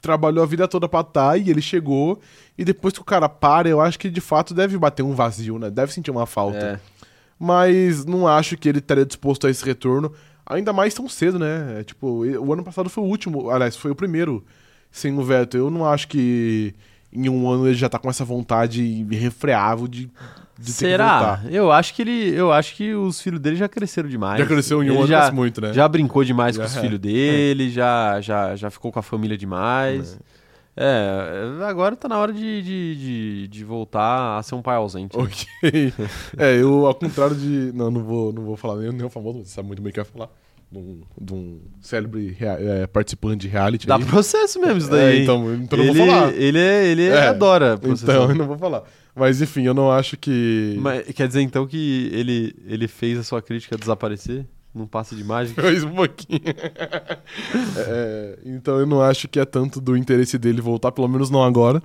trabalhou 0.00 0.42
a 0.42 0.46
vida 0.46 0.66
toda 0.66 0.88
pra 0.88 1.00
estar 1.00 1.38
e 1.38 1.48
ele 1.48 1.62
chegou 1.62 2.20
e 2.58 2.64
depois 2.64 2.92
que 2.92 3.00
o 3.00 3.04
cara 3.04 3.28
para, 3.28 3.68
eu 3.68 3.80
acho 3.80 3.98
que 3.98 4.10
de 4.10 4.20
fato 4.20 4.52
deve 4.52 4.76
bater 4.76 5.04
um 5.04 5.14
vazio, 5.14 5.58
né? 5.58 5.70
Deve 5.70 5.92
sentir 5.92 6.10
uma 6.10 6.26
falta. 6.26 6.58
É. 6.58 6.80
Mas 7.38 8.04
não 8.04 8.26
acho 8.26 8.56
que 8.56 8.68
ele 8.68 8.78
estaria 8.78 9.06
disposto 9.06 9.46
a 9.46 9.50
esse 9.50 9.64
retorno, 9.64 10.12
ainda 10.44 10.72
mais 10.72 10.92
tão 10.92 11.08
cedo, 11.08 11.38
né? 11.38 11.80
É, 11.80 11.84
tipo, 11.84 12.24
o 12.24 12.52
ano 12.52 12.64
passado 12.64 12.90
foi 12.90 13.04
o 13.04 13.06
último, 13.06 13.48
aliás, 13.50 13.76
foi 13.76 13.92
o 13.92 13.96
primeiro 13.96 14.44
sem 14.90 15.16
o 15.16 15.22
Vettel. 15.22 15.60
Eu 15.66 15.70
não 15.70 15.86
acho 15.86 16.08
que 16.08 16.74
em 17.12 17.28
um 17.28 17.48
ano 17.50 17.66
ele 17.66 17.74
já 17.74 17.88
tá 17.88 17.98
com 17.98 18.08
essa 18.08 18.24
vontade 18.24 18.82
irrefreável 18.82 19.86
de, 19.86 20.10
de 20.58 20.72
Será? 20.72 21.42
Eu 21.50 21.70
acho 21.70 21.94
que 21.94 22.02
ele, 22.02 22.34
eu 22.34 22.52
acho 22.52 22.74
que 22.74 22.94
os 22.94 23.20
filhos 23.20 23.40
dele 23.40 23.56
já 23.56 23.68
cresceram 23.68 24.08
demais. 24.08 24.38
Já 24.38 24.46
cresceu 24.46 24.82
em 24.82 24.90
um 24.90 24.94
Ele 24.94 24.98
ano, 24.98 25.06
já, 25.08 25.30
muito, 25.30 25.60
né? 25.60 25.72
já 25.72 25.86
brincou 25.88 26.24
demais 26.24 26.56
com 26.56 26.64
os 26.64 26.76
é. 26.76 26.80
filhos 26.80 26.98
dele, 26.98 27.70
já, 27.70 28.20
já, 28.20 28.56
já 28.56 28.70
ficou 28.70 28.90
com 28.90 28.98
a 28.98 29.02
família 29.02 29.36
demais. 29.36 30.18
É, 30.74 31.64
agora 31.68 31.94
tá 31.94 32.08
na 32.08 32.18
hora 32.18 32.32
de, 32.32 32.62
de, 32.62 32.96
de, 32.96 33.48
de 33.48 33.64
voltar 33.64 34.38
a 34.38 34.42
ser 34.42 34.54
um 34.54 34.62
pai 34.62 34.76
ausente. 34.76 35.16
né? 35.16 35.22
Ok. 35.22 35.92
é, 36.38 36.56
eu, 36.56 36.86
ao 36.86 36.94
contrário 36.94 37.36
de. 37.36 37.72
Não, 37.74 37.90
não 37.90 38.02
vou, 38.02 38.32
não 38.32 38.42
vou 38.42 38.56
falar 38.56 38.76
nem, 38.76 38.90
nem 38.90 39.04
o 39.04 39.10
famoso, 39.10 39.44
você 39.44 39.50
sabe 39.50 39.68
muito 39.68 39.82
bem 39.82 39.90
o 39.90 39.92
que 39.92 40.00
eu 40.00 40.04
ia 40.04 40.10
falar. 40.10 40.30
De 40.72 40.78
um, 40.78 41.02
de 41.20 41.34
um 41.34 41.60
célebre 41.82 42.34
é, 42.40 42.86
participante 42.86 43.42
de 43.42 43.48
reality. 43.48 43.86
Dá 43.86 43.96
aí. 43.96 44.04
processo 44.06 44.58
mesmo 44.58 44.78
isso 44.78 44.88
É, 44.88 44.90
daí. 44.90 45.16
hein? 45.18 45.22
então, 45.24 45.54
então 45.54 45.78
eu 45.78 45.84
ele, 45.84 45.98
não 45.98 46.06
vou 46.06 46.14
falar. 46.14 46.32
Ele, 46.34 46.58
é- 46.58 46.86
ele 46.86 47.02
É, 47.08 47.26
adora 47.28 47.74
Então, 47.74 47.78
processar. 47.90 48.12
eu 48.14 48.34
não 48.34 48.46
vou 48.46 48.56
falar. 48.56 48.82
Mas 49.14 49.42
enfim, 49.42 49.64
eu 49.66 49.74
não 49.74 49.92
acho 49.92 50.16
que. 50.16 50.74
Mas 50.80 51.04
quer 51.14 51.28
dizer 51.28 51.42
então 51.42 51.66
que 51.66 52.08
ele, 52.14 52.54
ele 52.66 52.88
fez 52.88 53.18
a 53.18 53.22
sua 53.22 53.42
crítica 53.42 53.76
desaparecer? 53.76 54.46
Num 54.74 54.86
passe 54.86 55.14
de 55.14 55.22
mágica? 55.22 55.60
Fez 55.60 55.84
um 55.84 55.90
pouquinho. 55.90 56.40
É, 57.76 58.38
então 58.46 58.78
eu 58.78 58.86
não 58.86 59.02
acho 59.02 59.28
que 59.28 59.38
é 59.38 59.44
tanto 59.44 59.78
do 59.80 59.94
interesse 59.96 60.38
dele 60.38 60.60
voltar, 60.62 60.92
pelo 60.92 61.08
menos 61.08 61.28
não 61.30 61.42
agora. 61.44 61.82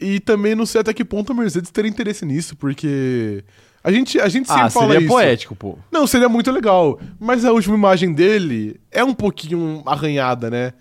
E 0.00 0.18
também 0.18 0.54
não 0.56 0.66
sei 0.66 0.80
até 0.80 0.92
que 0.92 1.04
ponto 1.04 1.30
a 1.30 1.34
Mercedes 1.34 1.70
teria 1.70 1.88
interesse 1.90 2.24
nisso, 2.26 2.56
porque. 2.56 3.44
A 3.84 3.90
gente, 3.90 4.20
a 4.20 4.28
gente 4.28 4.46
sempre 4.48 4.62
Ah, 4.66 4.70
fala 4.70 4.86
seria 4.92 5.00
isso. 5.00 5.08
poético, 5.08 5.56
pô. 5.56 5.76
Não, 5.90 6.06
seria 6.06 6.28
muito 6.28 6.50
legal. 6.52 7.00
Mas 7.18 7.44
a 7.44 7.50
última 7.52 7.74
imagem 7.74 8.12
dele 8.12 8.80
é 8.90 9.02
um 9.02 9.12
pouquinho 9.14 9.82
arranhada, 9.86 10.48
né? 10.50 10.72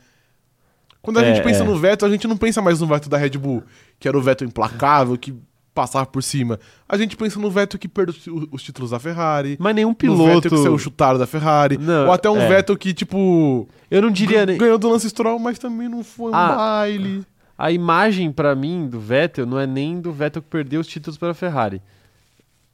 Quando 1.01 1.17
a 1.17 1.23
É, 1.23 1.33
gente 1.33 1.43
pensa 1.43 1.63
é. 1.63 1.65
no 1.65 1.75
Vettel, 1.75 2.07
a 2.07 2.11
gente 2.11 2.27
não 2.27 2.37
pensa 2.37 2.61
mais 2.61 2.79
no 2.79 2.85
Vettel 2.87 3.09
da 3.09 3.17
Red 3.17 3.31
Bull, 3.31 3.63
que 3.99 4.07
era 4.07 4.15
o 4.17 4.21
Vettel 4.21 4.47
implacável, 4.47 5.17
que 5.17 5.33
passava 5.73 6.05
por 6.05 6.21
cima. 6.21 6.59
A 6.87 6.95
gente 6.95 7.17
pensa 7.17 7.39
no 7.39 7.49
Vettel 7.49 7.79
que 7.79 7.87
perdeu 7.87 8.13
os- 8.13 8.47
os 8.51 8.61
títulos 8.61 8.91
da 8.91 8.99
Ferrari. 8.99 9.57
Mas 9.59 9.73
nenhum 9.73 9.89
No 9.89 9.95
piloto. 9.95 10.23
Vettel 10.41 10.51
que 10.51 10.57
saiu 10.57 10.77
chutado 10.77 11.17
da 11.17 11.25
Ferrari. 11.25 11.79
Não, 11.79 12.05
ou 12.07 12.11
até 12.13 12.29
um 12.29 12.37
é. 12.37 12.47
Vettel 12.47 12.77
que, 12.77 12.93
tipo. 12.93 13.67
Eu 13.89 14.01
não 14.03 14.11
diria 14.11 14.45
nem. 14.45 14.57
Ganhou 14.59 14.77
do 14.77 14.89
Lance 14.89 15.09
Stroll, 15.09 15.39
mas 15.39 15.57
também 15.57 15.89
não 15.89 16.03
foi 16.03 16.31
um 16.31 16.35
Ah, 16.35 16.55
baile. 16.55 17.25
A 17.57 17.71
imagem 17.71 18.31
pra 18.31 18.53
mim 18.55 18.87
do 18.87 18.99
Vettel 18.99 19.45
não 19.47 19.59
é 19.59 19.65
nem 19.65 19.99
do 19.99 20.11
Vettel 20.11 20.41
que 20.41 20.49
perdeu 20.49 20.81
os 20.81 20.87
títulos 20.87 21.17
para 21.17 21.31
a 21.31 21.33
Ferrari. 21.33 21.81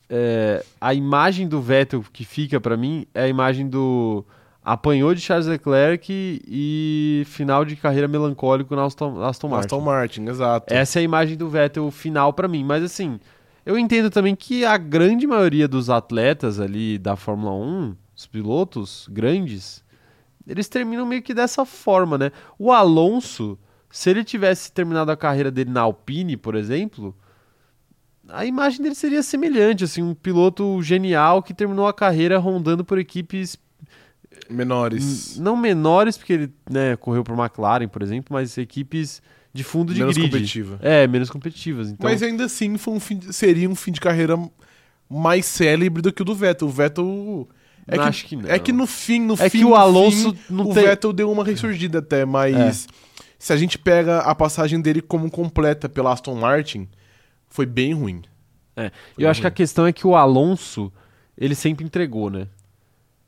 É, 0.09 0.63
a 0.79 0.93
imagem 0.93 1.47
do 1.47 1.61
Vettel 1.61 2.03
que 2.13 2.23
fica 2.23 2.59
pra 2.61 2.77
mim 2.77 3.05
é 3.13 3.23
a 3.23 3.27
imagem 3.27 3.67
do 3.67 4.25
apanhou 4.63 5.15
de 5.15 5.21
Charles 5.21 5.47
Leclerc 5.47 6.41
e 6.45 7.23
final 7.25 7.63
de 7.63 7.77
carreira 7.77 8.07
melancólico 8.07 8.75
na 8.75 8.83
Aston, 8.83 9.23
Aston 9.23 9.47
Martin. 9.47 9.65
Aston 9.65 9.79
Martin, 9.81 10.25
exato. 10.25 10.73
Essa 10.73 10.99
é 10.99 11.01
a 11.01 11.03
imagem 11.03 11.37
do 11.37 11.49
Vettel 11.49 11.89
final 11.89 12.33
pra 12.33 12.49
mim, 12.49 12.65
mas 12.65 12.83
assim, 12.83 13.17
eu 13.65 13.77
entendo 13.77 14.09
também 14.09 14.35
que 14.35 14.65
a 14.65 14.77
grande 14.77 15.25
maioria 15.25 15.67
dos 15.67 15.89
atletas 15.89 16.59
ali 16.59 16.97
da 16.97 17.15
Fórmula 17.15 17.53
1, 17.53 17.95
os 18.13 18.27
pilotos 18.27 19.07
grandes, 19.09 19.83
eles 20.45 20.67
terminam 20.67 21.05
meio 21.05 21.21
que 21.21 21.33
dessa 21.33 21.65
forma, 21.65 22.17
né? 22.17 22.31
O 22.59 22.71
Alonso, 22.71 23.57
se 23.89 24.09
ele 24.09 24.23
tivesse 24.23 24.71
terminado 24.71 25.11
a 25.11 25.17
carreira 25.17 25.51
dele 25.51 25.69
na 25.69 25.81
Alpine, 25.81 26.35
por 26.35 26.55
exemplo, 26.55 27.15
a 28.29 28.45
imagem 28.45 28.81
dele 28.81 28.95
seria 28.95 29.23
semelhante, 29.23 29.83
assim, 29.83 30.01
um 30.01 30.13
piloto 30.13 30.81
genial 30.81 31.41
que 31.41 31.53
terminou 31.53 31.87
a 31.87 31.93
carreira 31.93 32.37
rondando 32.37 32.83
por 32.83 32.97
equipes 32.97 33.57
Menores. 34.49 35.35
N- 35.37 35.43
Não 35.43 35.55
menores, 35.57 36.17
porque 36.17 36.33
ele 36.33 36.53
né, 36.69 36.95
correu 36.95 37.23
por 37.23 37.37
McLaren, 37.37 37.87
por 37.87 38.01
exemplo, 38.01 38.27
mas 38.33 38.57
equipes 38.57 39.21
de 39.53 39.63
fundo 39.63 39.93
de 39.93 39.99
Menos 39.99 40.17
competitiva. 40.17 40.79
É, 40.81 41.07
menos 41.07 41.29
competitivas. 41.29 41.89
Então, 41.89 42.09
Mas 42.09 42.21
ainda 42.21 42.45
assim 42.45 42.77
foi 42.77 42.93
um 42.93 42.99
fim 42.99 43.19
seria 43.31 43.67
um 43.69 43.75
fim 43.75 43.91
de 43.91 43.99
carreira 43.99 44.37
mais 45.09 45.45
célebre 45.45 46.01
do 46.01 46.13
que 46.13 46.21
o 46.21 46.25
do 46.25 46.35
Vettel. 46.35 46.67
O 46.67 46.71
Vettel. 46.71 47.47
É 47.87 47.95
Não, 47.95 48.03
que, 48.03 48.09
acho 48.09 48.25
que 48.25 48.35
não. 48.35 48.49
é 48.49 48.59
que 48.59 48.71
no 48.71 48.85
fim, 48.85 49.21
no 49.21 49.33
É 49.39 49.49
fim, 49.49 49.59
que 49.59 49.65
o 49.65 49.73
Alonso 49.73 50.33
fim, 50.33 50.39
não 50.53 50.65
o 50.69 50.73
tem- 50.73 50.83
Vettel 50.85 51.11
deu 51.13 51.31
uma 51.31 51.43
ressurgida 51.43 51.99
até, 51.99 52.23
mas 52.25 52.87
se 53.39 53.53
a 53.53 53.57
gente 53.57 53.77
pega 53.79 54.19
a 54.19 54.35
passagem 54.35 54.79
dele 54.81 55.01
como 55.01 55.31
completa 55.31 55.87
pela 55.89 56.11
Aston 56.13 56.35
Martin, 56.35 56.87
foi 57.49 57.65
bem 57.65 57.93
ruim. 57.93 58.21
é. 58.75 58.91
Eu 59.17 59.29
acho 59.29 59.41
que 59.41 59.47
a 59.47 59.49
ruim. 59.49 59.55
questão 59.55 59.85
é 59.87 59.93
que 59.93 60.05
o 60.05 60.15
Alonso, 60.15 60.91
ele 61.37 61.55
sempre 61.55 61.85
entregou, 61.85 62.29
né? 62.29 62.47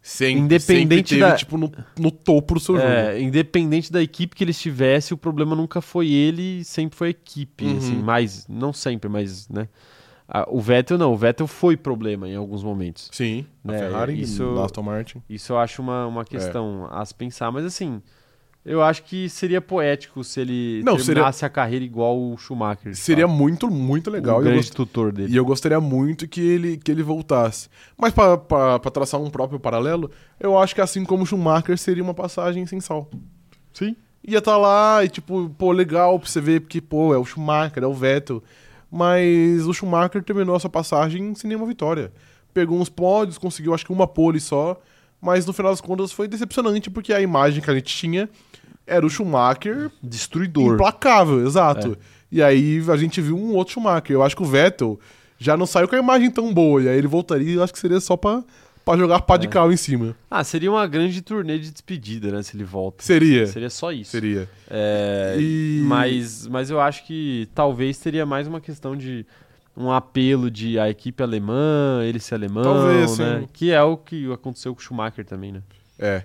Sempre, 0.02 0.40
Independente 0.40 0.96
sempre 0.96 1.04
teve, 1.04 1.20
da- 1.22 1.36
tipo, 1.36 1.58
no, 1.58 1.72
no 2.00 2.10
topo 2.10 2.54
do 2.54 2.60
seu 2.60 2.76
jogo. 2.76 2.88
É, 2.88 3.20
independente 3.22 3.92
da 3.92 4.02
equipe 4.02 4.34
que 4.36 4.44
ele 4.44 4.52
estivesse, 4.52 5.14
o 5.14 5.18
problema 5.18 5.56
nunca 5.56 5.82
foi 5.82 6.10
ele, 6.10 6.64
sempre 6.64 6.98
foi 6.98 7.08
a 7.08 7.12
equipe. 7.12 7.66
Uhum. 7.66 7.78
Assim, 7.78 7.96
mais, 8.02 8.48
não 8.48 8.72
sempre, 8.72 9.10
mas, 9.10 9.50
né? 9.50 9.68
Ah, 10.28 10.46
o 10.50 10.62
Vettel 10.62 10.98
não, 10.98 11.12
o 11.12 11.18
Vettel 11.18 11.48
foi 11.48 11.76
problema 11.76 12.30
em 12.30 12.36
alguns 12.36 12.64
momentos. 12.64 13.10
Sim, 13.12 13.46
na 13.64 13.74
É, 13.76 13.80
Ferrari, 13.80 14.22
isso- 14.22 14.44
na 14.56 14.64
Aston 14.64 14.84
Martin. 14.84 15.22
Isso 15.30 15.52
eu 15.52 15.58
acho 15.60 15.82
uma, 15.82 16.06
uma 16.08 16.24
questão 16.24 16.88
a 16.92 17.04
se 17.04 17.14
pensar, 17.14 17.52
mas 17.52 17.66
assim, 17.66 18.02
Eu 18.70 18.84
acho 18.84 19.02
que 19.04 19.28
seria 19.30 19.60
poético 19.60 20.24
se 20.24 20.40
ele 20.42 20.82
Não, 20.86 20.96
terminasse 20.96 21.44
a 21.44 21.50
carreira 21.50 21.84
igual 21.84 22.16
o 22.20 22.38
Schumacher. 22.38 22.96
Seria 22.96 23.28
muito, 23.28 23.70
muito 23.72 24.12
legal. 24.12 24.36
o 24.38 24.40
E 24.40 24.42
eu, 24.42 24.44
grande 24.44 24.58
gost- 24.60 24.76
tutor 24.76 25.12
dele. 25.12 25.34
e 25.34 25.36
eu 25.36 25.44
gostaria 25.44 25.80
muito 25.82 26.28
que 26.28 26.40
ele, 26.40 26.78
que 26.78 26.92
ele 26.92 27.02
voltasse. 27.02 27.68
Mas 27.98 28.14
pra 28.14 28.38
traçar 28.92 29.20
um 29.20 29.30
próprio 29.30 29.60
paralelo, 29.60 30.12
eu 30.40 30.58
acho 30.58 30.76
que 30.76 30.82
assim 30.82 31.04
como 31.04 31.24
o 31.24 31.26
Schumacher 31.26 31.78
seria 31.80 32.04
uma 32.04 32.14
passagem 32.14 32.66
sem 32.68 32.80
sal. 32.80 33.10
Sim. 33.74 33.96
Ia 34.28 34.38
estar 34.38 34.58
lá 34.58 35.04
e, 35.04 35.10
tipo, 35.10 35.50
pô, 35.58 35.72
legal 35.72 36.20
pra 36.20 36.30
você 36.30 36.40
ver, 36.42 36.60
porque, 36.62 36.80
pô, 36.80 37.14
é 37.14 37.18
o 37.18 37.26
Schumacher, 37.26 37.82
é 37.84 37.88
o 37.88 37.94
Vettel. 37.94 38.44
Mas 38.92 39.66
o 39.66 39.74
Schumacher 39.74 40.24
terminou 40.24 40.56
essa 40.56 40.70
passagem 40.70 41.34
sem 41.36 41.48
nenhuma 41.48 41.66
vitória. 41.68 42.12
Pegou 42.54 42.80
uns 42.80 42.90
pódios, 42.90 43.38
conseguiu 43.38 43.74
acho 43.74 43.86
que 43.86 43.92
uma 43.94 44.08
pole 44.08 44.40
só, 44.40 44.80
mas 45.22 45.46
no 45.46 45.54
final 45.54 45.72
das 45.72 45.82
contas 45.82 46.12
foi 46.12 46.28
decepcionante, 46.28 46.90
porque 46.90 47.14
a 47.14 47.22
imagem 47.22 47.62
que 47.62 47.70
a 47.70 47.74
gente 47.76 47.96
tinha 47.96 48.28
era 48.90 49.06
o 49.06 49.10
Schumacher 49.10 49.92
Destruidor. 50.02 50.74
implacável, 50.74 51.46
exato. 51.46 51.98
E 52.32 52.42
aí 52.44 52.84
a 52.90 52.98
gente 52.98 53.22
viu 53.22 53.38
um 53.38 53.54
outro 53.56 53.74
Schumacher. 53.74 54.12
Eu 54.16 54.24
acho 54.24 54.36
que 54.36 54.44
o 54.44 54.46
Vettel 54.46 55.00
já 55.38 55.56
não 55.56 55.66
saiu 55.66 55.88
com 55.88 55.96
a 55.96 56.00
imagem 56.00 56.30
tão 56.30 56.54
boa, 56.54 56.82
e 56.82 56.90
aí 56.90 56.98
ele 56.98 57.08
voltaria, 57.08 57.54
eu 57.56 57.64
acho 57.64 57.72
que 57.74 57.80
seria 57.80 58.00
só 58.02 58.18
pra, 58.18 58.44
pra 58.84 58.98
jogar 58.98 59.22
pá 59.22 59.38
de 59.38 59.48
É. 59.48 59.50
cal 59.50 59.72
em 59.72 59.78
cima. 59.78 60.16
Ah, 60.30 60.44
seria 60.44 60.70
uma 60.70 60.86
grande 60.86 61.22
turnê 61.22 61.58
de 61.58 61.72
despedida, 61.72 62.30
né? 62.32 62.44
Se 62.44 62.56
ele 62.58 62.64
volta. 62.66 63.04
Seria. 63.04 63.48
Seria 63.48 63.70
só 63.70 63.92
isso. 63.92 64.12
Seria. 64.12 64.50
É, 64.70 65.38
E- 65.40 65.82
mas, 65.86 66.46
mas 66.48 66.70
eu 66.70 66.80
acho 66.80 67.06
que 67.06 67.48
talvez 67.56 67.98
teria 67.98 68.26
mais 68.26 68.48
uma 68.48 68.60
questão 68.60 68.96
de 68.98 69.26
um 69.78 69.90
apelo 69.92 70.52
de 70.52 70.78
a 70.78 70.90
equipe 70.90 71.24
alemã, 71.24 72.02
ele 72.04 72.20
ser 72.20 72.36
alemão, 72.36 72.64
Talvez, 72.64 73.18
né? 73.18 73.40
sim. 73.40 73.48
Que 73.54 73.72
é 73.72 73.82
o 73.82 73.96
que 73.96 74.30
aconteceu 74.32 74.76
com 74.76 74.82
o 74.82 74.84
Schumacher 74.84 75.24
também, 75.26 75.54
né? 75.54 75.62
É. 75.98 76.24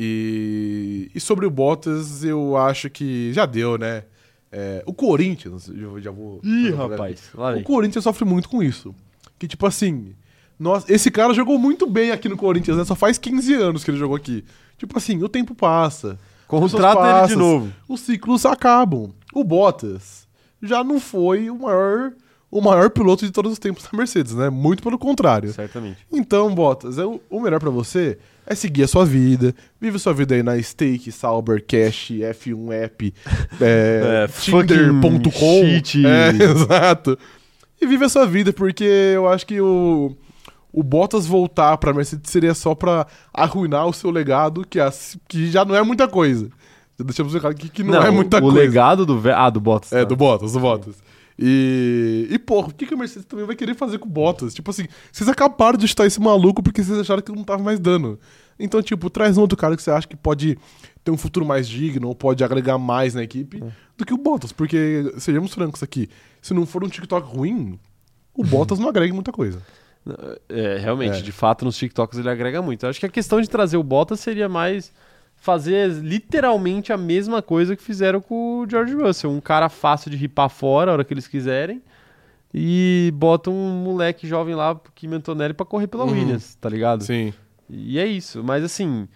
E, 0.00 1.10
e 1.12 1.18
sobre 1.18 1.44
o 1.44 1.50
Bottas, 1.50 2.22
eu 2.22 2.56
acho 2.56 2.88
que 2.88 3.32
já 3.32 3.44
deu, 3.44 3.76
né? 3.76 4.04
É, 4.52 4.80
o 4.86 4.94
Corinthians, 4.94 5.66
já, 5.74 6.00
já 6.00 6.10
vou. 6.12 6.40
Ih, 6.44 6.70
rapaz, 6.70 7.32
O. 7.34 7.64
Corinthians 7.64 8.04
sofre 8.04 8.24
muito 8.24 8.48
com 8.48 8.62
isso. 8.62 8.94
Que, 9.36 9.48
tipo 9.48 9.66
assim, 9.66 10.14
nós, 10.56 10.88
esse 10.88 11.10
cara 11.10 11.34
jogou 11.34 11.58
muito 11.58 11.84
bem 11.84 12.12
aqui 12.12 12.28
no 12.28 12.36
Corinthians, 12.36 12.76
né? 12.76 12.84
Só 12.84 12.94
faz 12.94 13.18
15 13.18 13.52
anos 13.54 13.82
que 13.82 13.90
ele 13.90 13.98
jogou 13.98 14.16
aqui. 14.16 14.44
Tipo 14.76 14.96
assim, 14.96 15.20
o 15.20 15.28
tempo 15.28 15.52
passa. 15.52 16.16
Contrata 16.46 17.18
ele 17.18 17.28
de 17.28 17.36
novo. 17.36 17.72
Os 17.88 18.00
ciclos 18.00 18.46
acabam. 18.46 19.12
O 19.34 19.42
Bottas 19.42 20.28
já 20.62 20.84
não 20.84 21.00
foi 21.00 21.50
o 21.50 21.58
maior, 21.58 22.12
o 22.48 22.60
maior 22.60 22.88
piloto 22.90 23.26
de 23.26 23.32
todos 23.32 23.50
os 23.50 23.58
tempos 23.58 23.82
da 23.82 23.98
Mercedes, 23.98 24.32
né? 24.32 24.48
Muito 24.48 24.80
pelo 24.80 24.96
contrário. 24.96 25.52
Certamente. 25.52 26.06
Então, 26.12 26.54
Bottas, 26.54 26.98
é 26.98 27.04
o, 27.04 27.20
o 27.28 27.40
melhor 27.40 27.58
pra 27.58 27.70
você 27.70 28.16
é 28.48 28.54
seguir 28.54 28.84
a 28.84 28.88
sua 28.88 29.04
vida. 29.04 29.54
Vive 29.80 29.98
sua 29.98 30.12
vida 30.14 30.34
aí 30.34 30.42
na 30.42 30.60
Stake, 30.62 31.12
Sauber, 31.12 31.62
Cash, 31.66 32.10
F1 32.12 32.72
App, 32.84 33.14
é, 33.60 34.24
É, 34.24 34.28
Tinder.com. 34.40 35.64
É, 36.06 36.30
exato. 36.42 37.18
E 37.80 37.86
vive 37.86 38.04
a 38.04 38.08
sua 38.08 38.26
vida, 38.26 38.52
porque 38.52 38.84
eu 39.14 39.28
acho 39.28 39.46
que 39.46 39.60
o, 39.60 40.16
o 40.72 40.82
Bottas 40.82 41.26
voltar 41.26 41.76
pra 41.78 41.92
Mercedes 41.94 42.30
seria 42.30 42.54
só 42.54 42.74
pra 42.74 43.06
arruinar 43.32 43.86
o 43.86 43.92
seu 43.92 44.10
legado, 44.10 44.66
que, 44.68 44.80
as- 44.80 45.16
que 45.28 45.50
já 45.50 45.64
não 45.64 45.74
é 45.76 45.82
muita 45.82 46.08
coisa. 46.08 46.48
Já 46.98 47.04
deixamos 47.04 47.32
claro 47.32 47.54
aqui 47.54 47.68
que 47.68 47.84
não, 47.84 48.02
é 48.02 48.10
muita 48.10 48.38
o 48.38 48.40
coisa. 48.40 48.58
legado 48.58 49.06
do... 49.06 49.22
Ah, 49.32 49.48
do 49.50 49.60
Bottas. 49.60 49.92
É, 49.92 49.98
tá. 50.00 50.04
do 50.06 50.16
Bottas, 50.16 50.52
do 50.52 50.58
Bottas. 50.60 50.96
E, 51.38 52.26
e 52.30 52.38
porra, 52.38 52.68
o 52.68 52.74
que, 52.74 52.84
que 52.84 52.94
a 52.94 52.96
Mercedes 52.96 53.24
também 53.24 53.46
vai 53.46 53.54
querer 53.54 53.74
fazer 53.74 53.98
com 53.98 54.08
o 54.08 54.10
Bottas? 54.10 54.52
Tipo 54.52 54.70
assim, 54.70 54.86
vocês 55.12 55.28
acabaram 55.28 55.78
de 55.78 55.86
chutar 55.86 56.04
esse 56.06 56.20
maluco 56.20 56.62
porque 56.62 56.82
vocês 56.82 56.98
acharam 56.98 57.22
que 57.22 57.30
não 57.30 57.44
tava 57.44 57.62
mais 57.62 57.78
dando. 57.78 58.18
Então, 58.58 58.82
tipo, 58.82 59.08
traz 59.08 59.38
um 59.38 59.40
outro 59.42 59.56
cara 59.56 59.76
que 59.76 59.82
você 59.82 59.90
acha 59.90 60.08
que 60.08 60.16
pode 60.16 60.58
ter 61.04 61.12
um 61.12 61.16
futuro 61.16 61.46
mais 61.46 61.68
digno 61.68 62.08
ou 62.08 62.14
pode 62.14 62.42
agregar 62.42 62.76
mais 62.76 63.14
na 63.14 63.22
equipe 63.22 63.62
do 63.96 64.04
que 64.04 64.12
o 64.12 64.18
Bottas. 64.18 64.50
Porque, 64.50 65.12
sejamos 65.18 65.54
francos 65.54 65.80
aqui, 65.82 66.08
se 66.42 66.52
não 66.52 66.66
for 66.66 66.82
um 66.82 66.88
TikTok 66.88 67.24
ruim, 67.28 67.78
o 68.34 68.42
Bottas 68.42 68.80
não 68.80 68.88
agrega 68.88 69.14
muita 69.14 69.30
coisa. 69.30 69.62
É, 70.48 70.78
realmente, 70.78 71.18
É. 71.18 71.22
de 71.22 71.30
fato, 71.32 71.64
nos 71.64 71.76
TikToks 71.76 72.18
ele 72.18 72.30
agrega 72.30 72.60
muito. 72.60 72.84
Eu 72.84 72.90
acho 72.90 72.98
que 72.98 73.06
a 73.06 73.10
questão 73.10 73.40
de 73.40 73.48
trazer 73.48 73.76
o 73.76 73.82
Bottas 73.82 74.18
seria 74.18 74.48
mais 74.48 74.92
fazer 75.40 75.90
literalmente 75.90 76.92
a 76.92 76.96
mesma 76.96 77.40
coisa 77.40 77.74
que 77.76 77.82
fizeram 77.82 78.20
com 78.20 78.60
o 78.60 78.68
George 78.68 78.94
Russell. 78.94 79.30
Um 79.30 79.40
cara 79.40 79.68
fácil 79.68 80.10
de 80.10 80.16
ripar 80.16 80.48
fora 80.48 80.90
a 80.90 80.94
hora 80.94 81.04
que 81.04 81.14
eles 81.14 81.26
quiserem. 81.28 81.82
E 82.52 83.12
bota 83.14 83.50
um 83.50 83.82
moleque 83.84 84.26
jovem 84.26 84.54
lá, 84.54 84.78
Kim 84.94 85.12
Antonelli, 85.12 85.52
pra 85.54 85.66
correr 85.66 85.86
pela 85.86 86.04
Uhum. 86.04 86.12
Williams, 86.12 86.54
tá 86.56 86.68
ligado? 86.68 87.04
Sim. 87.04 87.32
E 87.68 87.98
é 87.98 88.06
isso. 88.06 88.42
Mas 88.42 88.64
assim, 88.64 89.06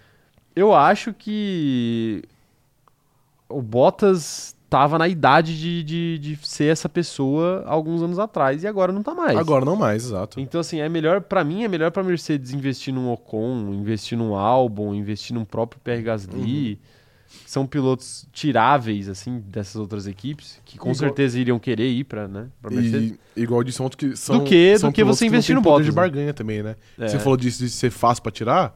eu 0.55 0.75
acho 0.75 1.15
que 1.15 2.23
o 3.49 3.61
Bottas 3.63 4.55
tava 4.73 4.99
na 4.99 5.07
idade 5.07 5.59
de, 5.61 5.83
de, 5.83 6.19
de 6.19 6.39
ser 6.49 6.73
essa 6.73 6.89
pessoa 6.89 7.63
alguns 7.67 8.03
anos 8.03 8.19
atrás 8.19 8.63
e 8.65 8.67
agora 8.67 8.91
não 8.91 9.03
tá 9.03 9.15
mais. 9.15 9.37
Agora 9.37 9.67
não 9.67 9.77
mais, 9.77 10.07
exato. 10.07 10.41
Então, 10.41 10.63
assim, 10.63 10.81
é 10.81 10.89
melhor, 10.89 11.21
pra 11.21 11.45
mim, 11.45 11.63
é 11.63 11.69
melhor 11.69 11.91
pra 11.91 12.03
Mercedes 12.03 12.53
investir 12.55 12.93
num 12.95 13.13
Ocon, 13.13 13.75
investir 13.75 14.17
num 14.17 14.35
Albon, 14.35 14.95
investir 14.95 15.35
num 15.35 15.45
próprio 15.45 15.79
Pierre 15.85 16.03
Gasly, 16.03 16.79
que 17.45 17.51
são 17.51 17.67
pilotos 17.67 18.27
tiráveis, 18.33 19.11
assim, 19.11 19.43
dessas 19.47 19.77
outras 19.77 20.07
equipes, 20.07 20.59
que 20.65 20.79
com 20.79 20.87
Igual- 20.89 20.95
certeza 20.95 21.39
iriam 21.39 21.59
querer 21.59 21.91
ir 21.91 22.05
pra, 22.05 22.27
né, 22.27 22.47
pra 22.63 22.71
Mercedes. 22.71 23.15
E, 23.37 23.43
igual 23.43 23.63
disse 23.63 23.83
ontem 23.83 23.97
que 23.99 24.17
são. 24.17 24.39
Do 24.39 24.45
que- 24.45 24.79
são 24.79 24.89
do 24.91 24.95
que 24.95 25.05
você 25.05 25.27
investir 25.27 25.49
têm 25.55 25.57
no 25.57 25.61
Bottas, 25.63 25.85
de 25.85 25.91
né? 25.93 25.95
barganha 25.97 26.33
também, 26.33 26.63
né? 26.63 26.77
É. 26.99 27.09
Você 27.09 27.19
falou 27.19 27.37
disso 27.37 27.63
de 27.63 27.69
ser 27.69 27.91
fácil 27.91 28.23
pra 28.23 28.33
tirar. 28.33 28.75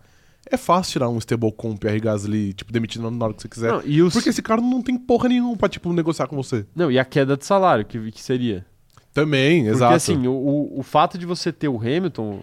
É 0.49 0.57
fácil 0.57 0.93
tirar 0.93 1.09
um 1.09 1.19
stablecoin 1.19 1.77
Pierre 1.77 2.01
Gasly, 2.01 2.53
tipo, 2.53 2.73
demitindo 2.73 3.11
na 3.11 3.25
hora 3.25 3.35
que 3.35 3.43
você 3.43 3.49
quiser. 3.49 3.73
Não, 3.73 3.83
e 3.85 4.01
os... 4.01 4.13
Porque 4.13 4.29
esse 4.29 4.43
cara 4.43 4.61
não 4.61 4.81
tem 4.81 4.97
porra 4.97 5.29
nenhuma 5.29 5.57
pra, 5.57 5.69
tipo, 5.69 5.93
negociar 5.93 6.29
com 6.29 6.37
você. 6.37 6.65
Não, 6.75 6.91
e 6.91 6.99
a 6.99 7.05
queda 7.05 7.37
de 7.37 7.45
salário, 7.45 7.85
que, 7.85 8.13
que 8.13 8.23
seria? 8.23 8.65
Também, 9.13 9.63
Porque, 9.63 9.77
exato. 9.77 9.95
assim, 9.95 10.27
o, 10.27 10.73
o, 10.77 10.83
fato 10.83 11.19
de 11.19 11.27
você 11.27 11.51
ter 11.51 11.69
o 11.69 11.79
Hamilton 11.79 12.43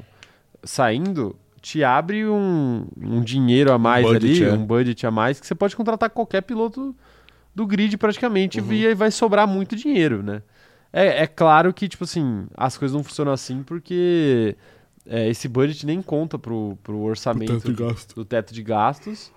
saindo 0.63 1.35
te 1.61 1.83
abre 1.83 2.27
um, 2.27 2.87
um 2.99 3.21
dinheiro 3.21 3.71
a 3.71 3.77
mais 3.77 4.05
budget, 4.05 4.43
ali, 4.43 4.51
é. 4.51 4.53
um 4.53 4.65
budget 4.65 5.05
a 5.07 5.11
mais, 5.11 5.39
que 5.39 5.47
você 5.47 5.55
pode 5.55 5.75
contratar 5.75 6.09
qualquer 6.09 6.41
piloto 6.41 6.95
do 7.55 7.65
grid 7.65 7.95
praticamente 7.97 8.59
Uhum. 8.59 8.73
e 8.73 8.87
aí 8.87 8.95
vai 8.95 9.11
sobrar 9.11 9.47
muito 9.47 9.75
dinheiro, 9.75 10.21
né? 10.23 10.41
É, 10.91 11.23
é 11.23 11.27
claro 11.27 11.73
que, 11.73 11.87
tipo 11.87 12.03
assim, 12.03 12.45
as 12.55 12.77
coisas 12.77 12.95
não 12.95 13.03
funcionam 13.03 13.31
assim 13.31 13.63
porque 13.63 14.57
é, 15.05 15.27
esse 15.29 15.47
budget 15.47 15.85
nem 15.85 16.01
conta 16.01 16.37
pro, 16.39 16.77
pro 16.83 16.99
orçamento 16.99 17.53
teto 17.59 17.73
de 17.73 17.83
gasto. 17.83 18.15
do 18.15 18.23
teto 18.25 18.53
de 18.53 18.63
gastos, 18.63 19.31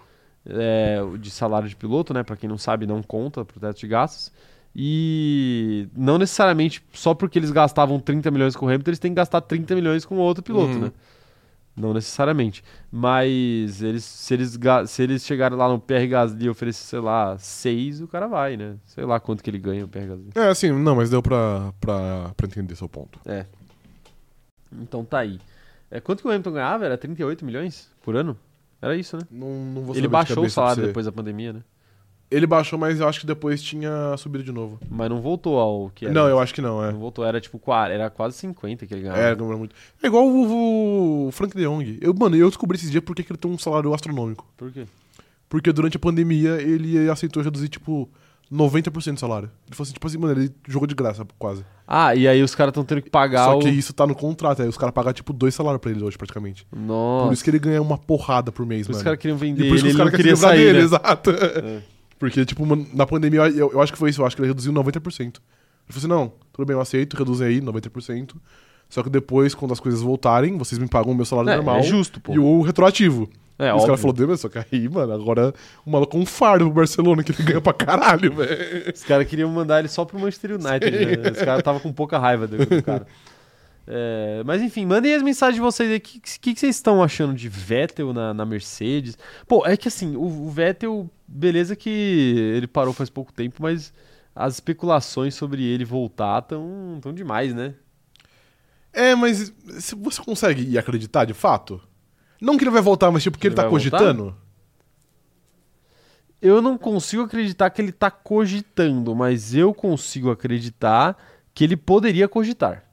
é, 0.46 0.98
de 1.18 1.30
salário 1.30 1.68
de 1.68 1.74
piloto, 1.76 2.12
né? 2.14 2.22
Pra 2.22 2.36
quem 2.36 2.48
não 2.48 2.58
sabe, 2.58 2.86
não 2.86 3.02
conta 3.02 3.44
pro 3.44 3.58
teto 3.60 3.78
de 3.78 3.86
gastos. 3.88 4.32
E 4.78 5.88
não 5.96 6.18
necessariamente 6.18 6.84
só 6.92 7.14
porque 7.14 7.38
eles 7.38 7.50
gastavam 7.50 7.98
30 7.98 8.30
milhões 8.30 8.54
com 8.54 8.66
o 8.66 8.68
Hamilton, 8.68 8.90
eles 8.90 8.98
têm 8.98 9.10
que 9.10 9.16
gastar 9.16 9.40
30 9.40 9.74
milhões 9.74 10.04
com 10.04 10.16
outro 10.18 10.42
piloto, 10.44 10.74
Uhum. 10.74 10.80
né? 10.80 10.92
Não 11.74 11.92
necessariamente. 11.92 12.62
Mas 12.90 13.82
eles, 13.82 14.04
se, 14.04 14.32
eles, 14.34 14.58
se 14.86 15.02
eles 15.02 15.24
chegarem 15.26 15.56
lá 15.58 15.68
no 15.68 15.78
PR 15.78 16.06
Gasly 16.08 16.44
e 16.46 16.48
oferecer, 16.48 16.84
sei 16.84 17.00
lá, 17.00 17.36
6, 17.38 18.00
o 18.02 18.08
cara 18.08 18.26
vai, 18.26 18.56
né? 18.56 18.76
Sei 18.86 19.04
lá 19.04 19.18
quanto 19.20 19.42
que 19.42 19.50
ele 19.50 19.58
ganha 19.58 19.84
o 19.84 19.88
PR 19.88 20.06
Gasly. 20.06 20.30
É, 20.34 20.48
assim, 20.48 20.70
não, 20.72 20.96
mas 20.96 21.10
deu 21.10 21.22
pra, 21.22 21.72
pra, 21.80 22.32
pra 22.36 22.46
entender 22.46 22.76
seu 22.76 22.88
ponto. 22.88 23.18
É. 23.26 23.44
Então 24.80 25.04
tá 25.04 25.18
aí. 25.18 25.38
É, 25.90 26.00
quanto 26.00 26.22
que 26.22 26.28
o 26.28 26.30
Hamilton 26.30 26.52
ganhava? 26.52 26.84
Era 26.84 26.96
38 26.98 27.44
milhões 27.44 27.90
por 28.02 28.16
ano? 28.16 28.36
Era 28.80 28.96
isso, 28.96 29.16
né? 29.16 29.22
Não, 29.30 29.48
não 29.48 29.82
vou 29.82 29.94
Ele 29.94 30.02
de 30.02 30.08
baixou 30.08 30.44
o 30.44 30.50
salário 30.50 30.86
depois 30.86 31.06
da 31.06 31.12
pandemia, 31.12 31.52
né? 31.52 31.62
Ele 32.28 32.44
baixou, 32.46 32.76
mas 32.76 32.98
eu 32.98 33.06
acho 33.08 33.20
que 33.20 33.26
depois 33.26 33.62
tinha 33.62 34.16
subido 34.18 34.42
de 34.42 34.50
novo. 34.50 34.80
Mas 34.90 35.08
não 35.08 35.20
voltou 35.20 35.60
ao 35.60 35.90
que 35.94 36.06
era. 36.06 36.12
Não, 36.14 36.28
eu 36.28 36.40
acho 36.40 36.52
que 36.52 36.60
não, 36.60 36.84
é. 36.84 36.90
Não 36.90 36.98
voltou, 36.98 37.24
era 37.24 37.40
tipo, 37.40 37.56
qua- 37.56 37.88
era 37.88 38.10
quase 38.10 38.36
50 38.38 38.84
que 38.84 38.92
ele 38.92 39.02
ganhava. 39.02 39.20
É, 39.20 39.30
lembra 39.30 39.56
muito. 39.56 39.76
É 40.02 40.08
igual 40.08 40.26
o, 40.26 41.28
o 41.28 41.30
Frank 41.30 41.56
De 41.56 41.62
Jong. 41.64 41.98
Eu, 42.00 42.12
mano, 42.12 42.34
eu 42.34 42.48
descobri 42.48 42.76
esses 42.76 42.90
dias 42.90 43.04
porque 43.04 43.22
que 43.22 43.30
ele 43.30 43.38
tem 43.38 43.48
um 43.48 43.56
salário 43.56 43.94
astronômico. 43.94 44.44
Por 44.56 44.72
quê? 44.72 44.86
Porque 45.48 45.72
durante 45.72 45.96
a 45.96 46.00
pandemia 46.00 46.60
ele 46.60 47.08
aceitou 47.08 47.40
reduzir, 47.44 47.68
tipo, 47.68 48.10
90% 48.52 49.14
do 49.14 49.20
salário. 49.20 49.50
Ele 49.66 49.74
falou 49.74 49.84
assim, 49.84 49.92
tipo 49.92 50.06
assim, 50.06 50.18
mano, 50.18 50.40
ele 50.40 50.52
jogou 50.68 50.86
de 50.86 50.94
graça, 50.94 51.26
quase. 51.38 51.64
Ah, 51.86 52.14
e 52.14 52.26
aí 52.28 52.42
os 52.42 52.54
caras 52.54 52.70
estão 52.70 52.84
tendo 52.84 53.02
que 53.02 53.10
pagar 53.10 53.44
Só 53.44 53.56
o... 53.56 53.60
que 53.60 53.68
isso 53.68 53.92
tá 53.92 54.06
no 54.06 54.14
contrato, 54.14 54.62
aí 54.62 54.68
os 54.68 54.76
caras 54.76 54.92
pagam, 54.94 55.12
tipo, 55.12 55.32
dois 55.32 55.54
salários 55.54 55.80
pra 55.80 55.90
ele 55.90 56.02
hoje, 56.02 56.16
praticamente. 56.16 56.66
Nossa. 56.74 57.26
Por 57.26 57.32
isso 57.32 57.44
que 57.44 57.50
ele 57.50 57.58
ganha 57.58 57.80
uma 57.82 57.98
porrada 57.98 58.50
por 58.52 58.64
mês, 58.66 58.86
Por 58.86 58.92
mano. 58.92 58.98
os 59.00 59.04
caras 59.04 59.18
queriam 59.18 59.36
E 59.36 59.40
vender 59.40 59.68
por 59.68 59.76
isso 59.76 59.84
ele, 59.86 59.92
os 59.92 59.96
caras 59.96 60.10
queria 60.12 60.32
queriam 60.34 60.36
sair, 60.48 60.58
dele, 60.58 60.78
né? 60.78 60.84
exato. 60.84 61.30
É. 61.30 61.82
Porque, 62.18 62.44
tipo, 62.46 62.64
mano, 62.64 62.86
na 62.94 63.06
pandemia, 63.06 63.42
eu, 63.50 63.72
eu 63.72 63.80
acho 63.80 63.92
que 63.92 63.98
foi 63.98 64.10
isso, 64.10 64.22
eu 64.22 64.26
acho 64.26 64.34
que 64.34 64.42
ele 64.42 64.48
reduziu 64.48 64.72
90%. 64.72 65.20
Ele 65.20 65.32
falou 65.88 65.98
assim, 65.98 66.06
não, 66.08 66.32
tudo 66.52 66.66
bem, 66.66 66.74
eu 66.74 66.80
aceito, 66.80 67.14
reduzem 67.16 67.46
aí 67.46 67.60
90%. 67.60 68.34
Só 68.88 69.02
que 69.02 69.10
depois, 69.10 69.54
quando 69.54 69.72
as 69.72 69.80
coisas 69.80 70.00
voltarem, 70.00 70.56
vocês 70.56 70.78
me 70.78 70.88
pagam 70.88 71.12
o 71.12 71.14
meu 71.14 71.24
salário 71.24 71.50
É, 71.50 71.56
normal 71.56 71.78
é 71.78 71.82
justo, 71.82 72.20
pô. 72.20 72.32
e 72.32 72.38
o 72.38 72.62
retroativo. 72.62 73.28
É, 73.58 73.72
os 73.72 73.84
caras 73.84 74.00
falaram, 74.00 74.26
"Deus, 74.26 74.40
só 74.40 74.48
que 74.48 74.58
aí, 74.58 74.88
mano, 74.88 75.12
agora 75.12 75.54
o 75.84 75.90
maluco 75.90 76.16
é 76.16 76.20
um 76.20 76.26
fardo 76.26 76.66
pro 76.66 76.74
Barcelona, 76.74 77.22
que 77.22 77.32
ele 77.32 77.42
ganha 77.42 77.60
pra 77.60 77.72
caralho, 77.72 78.32
velho. 78.36 78.92
Os 78.94 79.02
caras 79.02 79.26
queriam 79.26 79.50
mandar 79.50 79.78
ele 79.78 79.88
só 79.88 80.04
pro 80.04 80.18
Manchester 80.18 80.52
United, 80.52 80.90
né? 80.90 81.30
Os 81.30 81.38
caras 81.38 81.60
estavam 81.60 81.80
com 81.80 81.92
pouca 81.92 82.18
raiva 82.18 82.46
do, 82.46 82.58
do 82.58 82.82
cara. 82.82 83.06
É, 83.88 84.42
mas 84.44 84.60
enfim, 84.60 84.84
mandem 84.84 85.14
as 85.14 85.22
mensagens 85.22 85.54
de 85.54 85.60
vocês 85.60 85.88
aí. 85.90 85.98
O 85.98 86.00
que, 86.00 86.20
que, 86.20 86.54
que 86.54 86.60
vocês 86.60 86.74
estão 86.74 87.02
achando 87.02 87.34
de 87.34 87.48
Vettel 87.48 88.12
na, 88.12 88.34
na 88.34 88.44
Mercedes? 88.44 89.16
Pô, 89.46 89.64
é 89.64 89.76
que 89.76 89.86
assim, 89.88 90.16
o, 90.16 90.24
o 90.24 90.50
Vettel, 90.50 91.08
beleza 91.26 91.76
que 91.76 92.52
ele 92.56 92.66
parou 92.66 92.92
faz 92.92 93.08
pouco 93.08 93.32
tempo, 93.32 93.62
mas 93.62 93.92
as 94.34 94.54
especulações 94.54 95.34
sobre 95.34 95.64
ele 95.64 95.84
voltar 95.84 96.42
tão, 96.42 96.98
tão 97.00 97.12
demais, 97.12 97.54
né? 97.54 97.74
É, 98.92 99.14
mas 99.14 99.52
se 99.78 99.94
você 99.94 100.22
consegue 100.22 100.76
acreditar 100.76 101.24
de 101.24 101.34
fato? 101.34 101.80
Não 102.40 102.56
que 102.56 102.64
ele 102.64 102.70
vai 102.70 102.82
voltar, 102.82 103.10
mas 103.10 103.22
tipo 103.22 103.38
que 103.38 103.46
ele, 103.46 103.52
Ele 103.54 103.56
tá 103.56 103.62
vai 103.62 103.70
voltar? 103.70 103.90
cogitando? 103.98 104.36
Eu 106.40 106.60
não 106.60 106.76
consigo 106.76 107.22
acreditar 107.22 107.70
que 107.70 107.80
ele 107.80 107.92
tá 107.92 108.10
cogitando, 108.10 109.14
mas 109.14 109.54
eu 109.54 109.72
consigo 109.72 110.30
acreditar 110.30 111.16
que 111.54 111.64
ele 111.64 111.76
poderia 111.76 112.28
cogitar. 112.28 112.84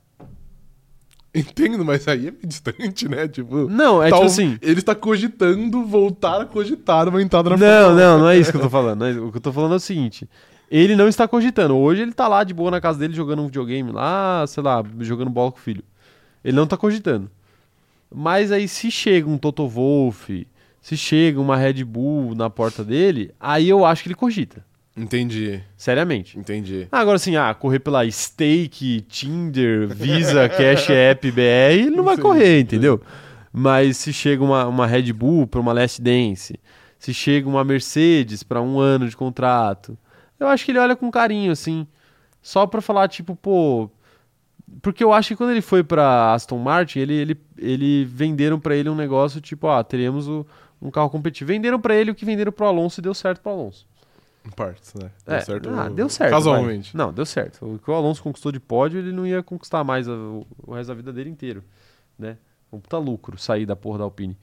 Entendo, 1.36 1.84
mas 1.84 2.08
aí 2.08 2.28
é 2.28 2.32
meio 2.32 2.46
distante, 2.46 3.08
né? 3.10 3.28
Tipo, 3.28 3.68
Não, 3.68 4.02
é 4.02 4.10
tal- 4.10 4.20
tipo 4.20 4.32
assim. 4.32 4.58
ele 4.62 4.80
está 4.80 4.94
cogitando 4.96 5.84
voltar 5.84 6.42
a 6.42 6.46
cogitar 6.46 7.10
uma 7.10 7.22
entrada 7.22 7.50
na 7.50 7.58
Não, 7.58 7.96
não, 7.96 8.20
não 8.20 8.30
é 8.30 8.38
isso 8.38 8.52
que 8.52 8.58
eu 8.58 8.62
tô 8.62 8.70
falando. 8.70 9.04
é- 9.06 9.20
O 9.20 9.32
que 9.32 9.38
eu 9.38 9.42
tô 9.42 9.52
falando 9.52 9.74
é 9.74 9.78
o 9.78 9.80
seguinte: 9.80 10.30
ele 10.70 10.96
não 10.96 11.08
está 11.08 11.28
cogitando. 11.28 11.76
Hoje 11.76 12.04
ele 12.04 12.14
tá 12.14 12.28
lá 12.28 12.44
de 12.44 12.54
boa 12.54 12.70
na 12.72 12.80
casa 12.80 13.00
dele 13.00 13.14
jogando 13.16 13.42
um 13.42 13.46
videogame 13.48 13.92
lá, 13.92 14.46
sei 14.48 14.62
lá, 14.64 14.84
jogando 15.00 15.32
bola 15.32 15.52
com 15.52 15.58
o 15.58 15.62
filho. 15.62 15.84
Ele 16.44 16.56
não 16.56 16.68
tá 16.68 16.78
cogitando. 16.78 17.30
Mas 18.14 18.52
aí 18.52 18.68
se 18.68 18.92
chega 18.92 19.30
um 19.30 19.38
Toto 19.38 19.68
Wolff, 19.68 20.48
se 20.82 20.98
chega 20.98 21.40
uma 21.40 21.58
Red 21.58 21.84
Bull 21.84 22.36
na 22.36 22.50
porta 22.50 22.84
dele, 22.84 23.32
aí 23.40 23.70
eu 23.70 23.86
acho 23.86 24.04
que 24.04 24.10
ele 24.10 24.16
cogita. 24.16 24.66
Entendi, 24.96 25.60
Seriamente. 25.76 26.38
entendi. 26.38 26.88
Agora 26.92 27.16
assim, 27.16 27.36
ah, 27.36 27.52
correr 27.54 27.80
pela 27.80 28.10
Stake, 28.10 29.02
Tinder, 29.02 29.88
Visa, 29.88 30.48
Cash 30.50 30.90
App, 30.92 31.32
BR, 31.32 31.42
ele 31.72 31.90
não 31.90 32.04
vai 32.04 32.16
Sim, 32.16 32.22
correr, 32.22 32.60
entendeu? 32.60 33.02
Mas 33.52 33.98
se 33.98 34.14
chega 34.14 34.44
uma, 34.44 34.68
uma 34.68 34.86
Red 34.86 35.12
Bull 35.12 35.48
para 35.48 35.60
uma 35.60 35.74
Last 35.74 36.00
Dance, 36.00 36.60
se 37.00 37.14
chega 37.14 37.50
uma 37.50 37.64
Mercedes 37.64 38.44
para 38.44 38.62
um 38.62 38.80
ano 38.80 39.10
de 39.10 39.18
contrato, 39.18 39.98
eu 40.40 40.48
acho 40.48 40.64
que 40.64 40.72
ele 40.72 40.80
olha 40.80 40.96
com 40.96 41.10
carinho, 41.10 41.52
assim, 41.52 41.88
só 42.42 42.68
pra 42.68 42.82
falar, 42.82 43.08
tipo, 43.08 43.36
pô. 43.36 43.90
Porque 44.82 45.04
eu 45.04 45.14
acho 45.14 45.30
que 45.30 45.36
quando 45.36 45.52
ele 45.52 45.62
foi 45.62 45.84
pra 45.84 46.34
Aston 46.34 46.58
Martin, 46.58 47.00
ele, 47.00 47.14
ele, 47.14 47.42
ele 47.58 48.06
venderam 48.06 48.60
pra 48.60 48.76
ele 48.76 48.90
um 48.90 48.96
negócio 48.96 49.40
tipo, 49.42 49.68
ah, 49.68 49.84
teremos 49.84 50.28
o- 50.28 50.46
um 50.82 50.90
carro 50.92 51.10
competitivo. 51.10 51.48
Venderam 51.50 51.80
pra 51.80 51.96
ele 51.96 52.12
o 52.12 52.16
que 52.16 52.26
venderam 52.26 52.52
pro 52.52 52.66
Alonso 52.66 53.00
e 53.00 53.04
deu 53.04 53.14
certo 53.14 53.42
pro 53.42 53.52
Alonso. 53.52 53.88
Em 54.46 54.50
partes, 54.50 54.94
né? 54.96 55.10
É, 55.26 55.38
Deu 55.38 55.46
certo. 55.46 55.70
ah, 55.70 55.90
deu 55.90 56.10
certo. 56.10 56.32
Casualmente. 56.32 56.94
vai. 56.98 57.06
Não, 57.06 57.14
deu 57.14 57.26
certo. 57.26 57.66
O 57.66 57.80
que 57.80 57.90
o 57.90 57.94
Alonso 57.94 58.22
conquistou 58.22 58.52
de 58.52 58.60
pódio, 58.60 59.00
ele 59.00 59.14
não 59.14 59.26
ia 59.26 59.42
conquistar 59.42 59.84
mais 59.86 60.08
a- 60.10 60.12
o, 60.14 60.46
o 60.68 60.74
resto 60.74 60.90
da 60.90 60.94
vida 60.96 61.14
dele 61.14 61.30
inteiro, 61.30 61.64
né? 62.20 62.36
Um 62.72 62.80
puta 62.80 62.98
lucro 62.98 63.38
sair 63.38 63.66
da 63.66 63.76
porra 63.76 64.00
da 64.00 64.04
Alpine. 64.04 64.38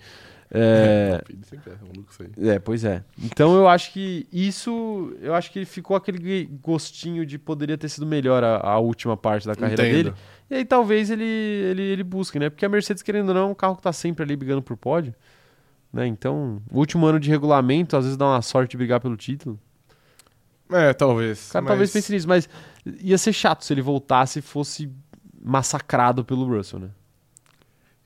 É, 0.52 1.22
é 2.42 2.48
é, 2.48 2.58
pois 2.58 2.84
é. 2.84 3.04
Então 3.22 3.54
eu 3.54 3.68
acho 3.68 3.92
que 3.92 4.26
isso, 4.32 5.16
eu 5.20 5.34
acho 5.34 5.50
que 5.52 5.64
ficou 5.64 5.96
aquele 5.96 6.46
gostinho 6.60 7.24
de 7.24 7.38
poderia 7.38 7.78
ter 7.78 7.88
sido 7.88 8.04
melhor 8.04 8.42
a, 8.42 8.56
a 8.56 8.78
última 8.78 9.16
parte 9.16 9.46
da 9.46 9.54
carreira 9.54 9.86
Entendo. 9.86 10.04
dele. 10.10 10.16
E 10.50 10.54
aí 10.56 10.64
talvez 10.64 11.10
ele, 11.10 11.24
ele, 11.24 11.82
ele 11.82 12.02
busque, 12.02 12.38
né? 12.38 12.50
Porque 12.50 12.66
a 12.66 12.68
Mercedes, 12.68 13.02
querendo 13.02 13.28
ou 13.28 13.34
não, 13.34 13.42
é 13.42 13.46
um 13.46 13.54
carro 13.54 13.76
que 13.76 13.82
tá 13.82 13.92
sempre 13.92 14.24
ali 14.24 14.34
brigando 14.34 14.60
por 14.60 14.76
pódio. 14.76 15.14
Né? 15.92 16.06
Então, 16.06 16.60
o 16.70 16.78
último 16.78 17.06
ano 17.06 17.20
de 17.20 17.30
regulamento, 17.30 17.96
às 17.96 18.04
vezes 18.04 18.16
dá 18.16 18.26
uma 18.26 18.42
sorte 18.42 18.72
de 18.72 18.76
brigar 18.76 19.00
pelo 19.00 19.16
título. 19.16 19.58
É, 20.72 20.92
talvez. 20.92 21.48
O 21.48 21.52
cara 21.52 21.62
mas- 21.62 21.68
talvez 21.70 21.92
pense 21.92 22.12
nisso, 22.12 22.28
mas 22.28 22.48
ia 23.00 23.18
ser 23.18 23.32
chato 23.32 23.64
se 23.64 23.72
ele 23.72 23.82
voltasse 23.82 24.38
e 24.38 24.42
fosse 24.42 24.90
massacrado 25.42 26.24
pelo 26.24 26.44
Russell, 26.44 26.80
né? 26.80 26.90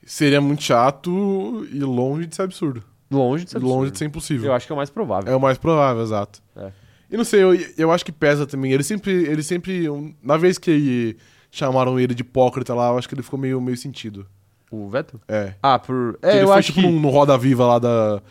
Seria 0.05 0.39
muito 0.39 0.61
chato 0.63 1.67
e 1.71 1.79
longe 1.79 2.27
de 2.27 2.35
ser 2.35 2.43
absurdo. 2.43 2.83
Longe 3.11 3.43
de 3.45 3.51
ser 3.51 3.57
longe 3.59 3.71
absurdo. 3.73 3.91
de 3.91 3.97
ser 3.97 4.05
impossível. 4.05 4.45
Eu 4.47 4.53
acho 4.53 4.65
que 4.67 4.71
é 4.71 4.75
o 4.75 4.77
mais 4.77 4.89
provável. 4.89 5.33
É 5.33 5.35
o 5.35 5.39
mais 5.41 5.57
provável, 5.57 6.01
exato. 6.03 6.41
É. 6.55 6.71
E 7.11 7.17
não 7.17 7.23
sei, 7.23 7.43
eu, 7.43 7.53
eu 7.77 7.91
acho 7.91 8.05
que 8.05 8.11
pesa 8.11 8.45
também. 8.45 8.71
Ele 8.71 8.83
sempre, 8.83 9.11
ele 9.11 9.41
sempre. 9.43 9.87
Na 10.21 10.37
vez 10.37 10.57
que 10.57 11.17
chamaram 11.51 11.99
ele 11.99 12.13
de 12.13 12.21
hipócrita 12.21 12.73
lá, 12.73 12.89
eu 12.89 12.97
acho 12.97 13.07
que 13.09 13.15
ele 13.15 13.23
ficou 13.23 13.39
meio, 13.39 13.59
meio 13.61 13.77
sentido. 13.77 14.25
O 14.71 14.89
Vettel? 14.89 15.19
É. 15.27 15.53
Ah, 15.61 15.77
por. 15.79 16.17
Que 16.19 16.27
É, 16.27 16.31
ele 16.33 16.43
eu 16.43 16.47
foi, 16.47 16.57
acho 16.57 16.73
tipo, 16.73 16.87
que. 16.87 16.93
no 16.93 17.09
Roda 17.09 17.37
Viva 17.37 17.65
lá 17.65 17.79
da, 17.79 18.21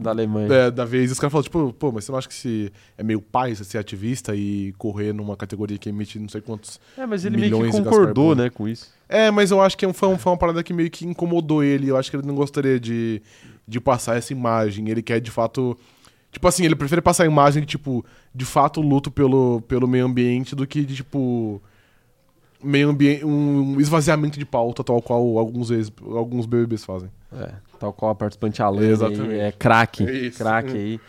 Da 0.00 0.10
Alemanha. 0.10 0.46
da, 0.48 0.70
da 0.70 0.84
vez. 0.84 1.10
Os 1.10 1.18
caras 1.18 1.32
falaram, 1.32 1.44
tipo, 1.44 1.72
pô, 1.72 1.90
mas 1.90 2.04
você 2.04 2.12
não 2.12 2.18
acha 2.18 2.28
que 2.28 2.34
se 2.34 2.72
é 2.96 3.02
meio 3.02 3.20
pai 3.20 3.54
você 3.54 3.64
ser 3.64 3.78
ativista 3.78 4.34
e 4.36 4.72
correr 4.78 5.12
numa 5.12 5.36
categoria 5.36 5.76
que 5.76 5.88
emite 5.88 6.18
não 6.20 6.28
sei 6.28 6.40
quantos. 6.40 6.78
É, 6.96 7.04
mas 7.04 7.24
ele 7.24 7.36
meio 7.36 7.50
que 7.64 7.70
concordou, 7.72 8.34
né, 8.36 8.48
com 8.48 8.68
isso. 8.68 8.90
É, 9.08 9.28
mas 9.30 9.50
eu 9.50 9.60
acho 9.60 9.76
que 9.76 9.92
foi, 9.92 10.08
um- 10.08 10.16
foi 10.18 10.30
uma 10.30 10.38
parada 10.38 10.62
que 10.62 10.72
meio 10.72 10.88
que 10.88 11.04
incomodou 11.04 11.64
ele. 11.64 11.88
Eu 11.88 11.96
acho 11.96 12.10
que 12.10 12.16
ele 12.16 12.26
não 12.26 12.36
gostaria 12.36 12.78
de, 12.78 13.20
de 13.66 13.80
passar 13.80 14.16
essa 14.16 14.32
imagem. 14.32 14.88
Ele 14.88 15.02
quer 15.02 15.20
de 15.20 15.30
fato. 15.32 15.76
Tipo 16.30 16.46
assim, 16.46 16.64
ele 16.64 16.76
prefere 16.76 17.00
passar 17.00 17.24
a 17.24 17.26
imagem 17.26 17.62
de, 17.62 17.66
tipo, 17.66 18.04
de 18.34 18.44
fato 18.44 18.80
luto 18.80 19.10
pelo, 19.10 19.62
pelo 19.62 19.88
meio 19.88 20.04
ambiente 20.06 20.54
do 20.54 20.66
que 20.66 20.84
de, 20.84 20.94
tipo. 20.96 21.60
Meio 22.62 22.88
ambiente. 22.90 23.24
Um 23.24 23.80
esvaziamento 23.80 24.38
de 24.38 24.44
pauta, 24.44 24.82
tal 24.82 25.00
qual 25.00 25.38
alguns, 25.38 25.70
ex, 25.70 25.92
alguns 26.10 26.44
BBBs 26.46 26.84
fazem. 26.84 27.08
É, 27.38 27.50
tal 27.78 27.92
qual 27.92 28.10
a 28.10 28.14
participante 28.14 28.60
Alane. 28.62 28.86
Exatamente. 28.86 29.34
É 29.38 29.52
craque. 29.52 30.04
É 30.04 30.30
craque 30.30 30.72
aí. 30.76 31.00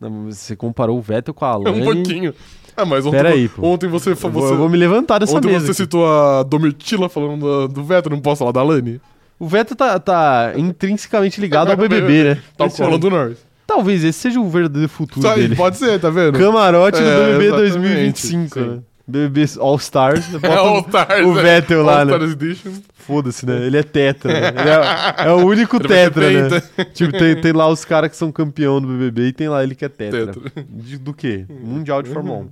Não, 0.00 0.24
Você 0.30 0.56
comparou 0.56 0.98
o 0.98 1.02
Vettel 1.02 1.34
com 1.34 1.44
a 1.44 1.48
É 1.50 1.52
Alane. 1.52 1.80
um 1.80 1.84
pouquinho. 1.84 2.34
Ah, 2.76 2.84
mas 2.84 3.06
ontem, 3.06 3.16
Pera 3.18 3.28
aí, 3.28 3.48
pô. 3.48 3.64
ontem 3.66 3.86
você, 3.88 4.10
Eu 4.10 4.16
você, 4.16 4.28
vou, 4.28 4.48
eu 4.48 4.56
vou 4.56 4.68
me 4.68 4.76
levantar 4.76 5.18
dessa 5.20 5.36
ontem 5.36 5.46
mesa. 5.48 5.60
você 5.66 5.70
aqui. 5.70 5.76
citou 5.82 6.04
a 6.10 6.42
Domitila 6.42 7.08
falando 7.08 7.40
do, 7.40 7.68
do 7.68 7.84
Vettel, 7.84 8.10
não 8.10 8.20
posso 8.20 8.40
falar 8.40 8.50
da 8.52 8.62
Lani? 8.64 9.00
O 9.38 9.46
Vettel 9.46 9.76
tá, 9.76 9.98
tá 10.00 10.52
intrinsecamente 10.56 11.40
ligado 11.40 11.70
ao 11.70 11.76
BBB, 11.76 12.24
né? 12.34 12.42
Tá 12.56 12.68
falando 12.68 12.98
do 12.98 13.10
Norris. 13.10 13.38
Talvez 13.66 14.02
esse 14.02 14.18
seja 14.18 14.40
o 14.40 14.48
verdadeiro 14.48 14.88
futuro 14.88 15.20
Isso 15.20 15.28
aí, 15.28 15.42
dele. 15.42 15.56
pode 15.56 15.76
ser, 15.76 16.00
tá 16.00 16.10
vendo? 16.10 16.38
Camarote 16.38 17.00
do 17.00 17.06
É, 17.08 17.26
BBB 17.38 17.44
exatamente, 17.44 17.72
2025, 17.72 18.54
sim. 18.54 18.60
né? 18.66 18.78
BBB 19.06 19.44
All 19.60 19.76
Stars. 19.76 20.24
É 20.42 20.54
All 20.54 20.80
Stars. 20.80 21.26
o 21.26 21.38
é. 21.38 21.42
Vettel 21.42 21.82
lá, 21.82 22.00
All 22.00 22.06
né? 22.06 22.12
Stars 22.12 22.32
Edition. 22.32 22.72
Foda-se, 22.94 23.44
né? 23.44 23.66
Ele 23.66 23.76
é 23.76 23.82
tetra, 23.82 24.32
né? 24.32 24.48
Ele 24.48 24.70
é, 24.70 25.26
é 25.28 25.32
o 25.32 25.46
único 25.46 25.76
Ele 25.76 25.88
tetra, 25.88 26.30
né? 26.30 26.60
Tipo, 26.94 27.12
tem, 27.12 27.40
tem 27.40 27.52
lá 27.52 27.68
os 27.68 27.84
caras 27.84 28.10
que 28.10 28.16
são 28.16 28.32
campeão 28.32 28.80
do 28.80 28.88
BBB 28.88 29.28
e 29.28 29.32
tem 29.32 29.48
lá 29.48 29.62
ele 29.62 29.74
que 29.74 29.84
é 29.84 29.88
tetra. 29.88 30.32
Tetra. 30.32 30.64
De- 30.68 30.98
do 30.98 31.12
quê? 31.12 31.44
Mundial 31.48 32.02
de 32.02 32.10
Fórmula 32.10 32.40
1. 32.40 32.48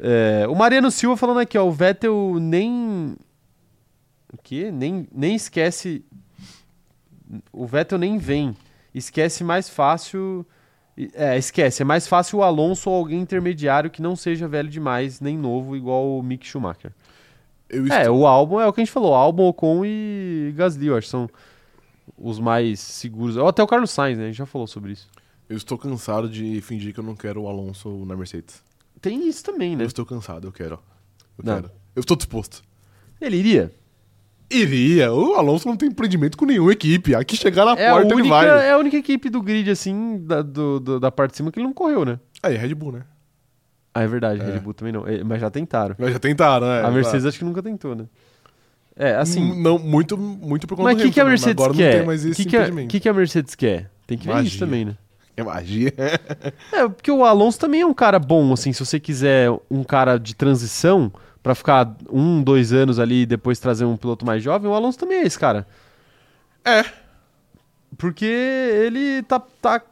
É, 0.00 0.46
o 0.48 0.54
Mariano 0.54 0.90
Silva 0.90 1.16
falando 1.16 1.40
aqui, 1.40 1.56
ó, 1.56 1.64
o 1.66 1.72
Vettel 1.72 2.36
nem... 2.40 3.16
O 4.32 4.38
quê? 4.42 4.70
Nem, 4.70 5.08
nem 5.12 5.34
esquece... 5.34 6.04
O 7.52 7.66
Vettel 7.66 7.98
nem 7.98 8.18
vem. 8.18 8.56
Esquece 8.94 9.42
mais 9.42 9.68
fácil... 9.68 10.46
É, 11.14 11.38
esquece. 11.38 11.82
É 11.82 11.84
mais 11.84 12.06
fácil 12.06 12.38
o 12.38 12.42
Alonso 12.42 12.90
ou 12.90 12.96
alguém 12.96 13.20
intermediário 13.20 13.90
que 13.90 14.02
não 14.02 14.16
seja 14.16 14.48
velho 14.48 14.68
demais, 14.68 15.20
nem 15.20 15.36
novo, 15.38 15.76
igual 15.76 16.18
o 16.18 16.22
Mick 16.22 16.46
Schumacher. 16.46 16.92
É, 17.68 17.76
estou- 17.76 18.18
o 18.18 18.26
álbum 18.26 18.60
é 18.60 18.66
o 18.66 18.72
que 18.72 18.80
a 18.80 18.84
gente 18.84 18.92
falou, 18.92 19.14
álbum, 19.14 19.44
Ocon 19.46 19.84
e 19.84 20.52
Gasly, 20.56 20.86
eu 20.88 20.96
acho, 20.96 21.06
são 21.08 21.28
os 22.18 22.38
mais 22.40 22.80
seguros. 22.80 23.36
Ou 23.36 23.46
até 23.46 23.62
o 23.62 23.66
Carlos 23.66 23.90
Sainz, 23.90 24.18
né? 24.18 24.24
A 24.24 24.26
gente 24.26 24.36
já 24.38 24.46
falou 24.46 24.66
sobre 24.66 24.92
isso. 24.92 25.08
Eu 25.48 25.56
estou 25.56 25.78
cansado 25.78 26.28
de 26.28 26.60
fingir 26.60 26.92
que 26.92 27.00
eu 27.00 27.04
não 27.04 27.14
quero 27.16 27.42
o 27.42 27.48
Alonso 27.48 28.04
na 28.04 28.16
Mercedes. 28.16 28.62
Tem 29.00 29.26
isso 29.28 29.42
também, 29.44 29.76
né? 29.76 29.84
Eu 29.84 29.88
estou 29.88 30.04
cansado, 30.04 30.46
eu 30.48 30.52
quero. 30.52 30.78
Eu 31.38 31.44
Não. 31.44 31.54
quero. 31.54 31.70
Eu 31.96 32.00
estou 32.00 32.16
disposto. 32.16 32.62
Ele 33.20 33.36
iria. 33.36 33.72
Iria. 34.50 35.12
O 35.12 35.34
Alonso 35.34 35.68
não 35.68 35.76
tem 35.76 35.88
empreendimento 35.88 36.36
com 36.36 36.44
nenhuma 36.44 36.72
equipe. 36.72 37.14
Aqui 37.14 37.36
chegar 37.36 37.64
na 37.64 37.72
É 37.72 37.90
porta 37.90 38.06
ele 38.06 38.14
única, 38.14 38.28
vai. 38.34 38.48
é 38.66 38.72
a 38.72 38.78
única 38.78 38.96
equipe 38.96 39.30
do 39.30 39.40
grid, 39.40 39.70
assim, 39.70 40.18
da, 40.24 40.42
do- 40.42 40.80
do- 40.80 41.00
da 41.00 41.10
parte 41.10 41.32
de 41.32 41.36
cima 41.38 41.52
que 41.52 41.58
ele 41.58 41.66
não 41.66 41.72
correu, 41.74 42.04
né? 42.04 42.18
Aí, 42.42 42.56
Red 42.56 42.74
Bull, 42.74 42.92
né? 42.92 43.02
Ah, 43.94 44.02
é 44.02 44.06
verdade, 44.06 44.40
É. 44.40 44.44
Red 44.44 44.58
Bull 44.60 44.74
também 44.74 44.92
não. 44.92 45.06
É, 45.06 45.22
Mas 45.24 45.40
já 45.40 45.50
tentaram. 45.50 45.94
Mas 45.98 46.12
já 46.12 46.18
tentaram, 46.18 46.66
né? 46.66 46.82
a 46.82 46.90
Mercedes 46.90 47.26
acho 47.26 47.38
que 47.38 47.44
nunca 47.44 47.62
tentou, 47.62 47.94
né? 47.94 48.04
É, 48.96 49.14
assim. 49.14 49.60
Não, 49.62 49.78
muito, 49.78 50.16
muito 50.18 50.66
por 50.66 50.76
conta 50.76 50.84
mas 50.90 50.94
o 50.96 50.98
do 50.98 51.04
que, 51.04 51.10
que 51.14 51.20
a 51.20 51.24
né? 51.24 51.30
Mercedes 51.30 51.62
Agora 51.64 51.72
quer? 51.76 51.90
não 51.90 51.96
tem 51.98 52.06
mais 52.06 52.24
O 52.24 52.28
esse 52.28 52.42
que, 52.44 52.48
que, 52.50 52.56
impedimento. 52.56 52.88
que, 52.88 53.00
que 53.00 53.08
a 53.08 53.12
Mercedes 53.14 53.54
quer? 53.54 53.90
Tem 54.06 54.18
que 54.18 54.26
ver 54.26 54.42
isso 54.44 54.58
também, 54.58 54.84
né? 54.84 54.96
É 55.36 55.42
magia. 55.42 55.92
É, 56.72 56.88
porque 56.88 57.10
o 57.10 57.24
Alonso 57.24 57.58
também 57.58 57.80
é 57.80 57.86
um 57.86 57.94
cara 57.94 58.18
bom, 58.18 58.52
assim, 58.52 58.72
se 58.72 58.84
você 58.84 59.00
quiser 59.00 59.48
um 59.70 59.82
cara 59.82 60.18
de 60.18 60.34
transição 60.34 61.10
pra 61.42 61.54
ficar 61.54 61.94
um, 62.10 62.42
dois 62.42 62.72
anos 62.72 62.98
ali 62.98 63.22
e 63.22 63.26
depois 63.26 63.58
trazer 63.58 63.84
um 63.84 63.96
piloto 63.96 64.24
mais 64.26 64.42
jovem, 64.42 64.70
o 64.70 64.74
Alonso 64.74 64.98
também 64.98 65.18
é 65.18 65.22
esse 65.26 65.38
cara. 65.38 65.66
É. 66.64 66.84
Porque 67.96 68.24
ele 68.24 69.22
tá, 69.22 69.40
tá, 69.60 69.82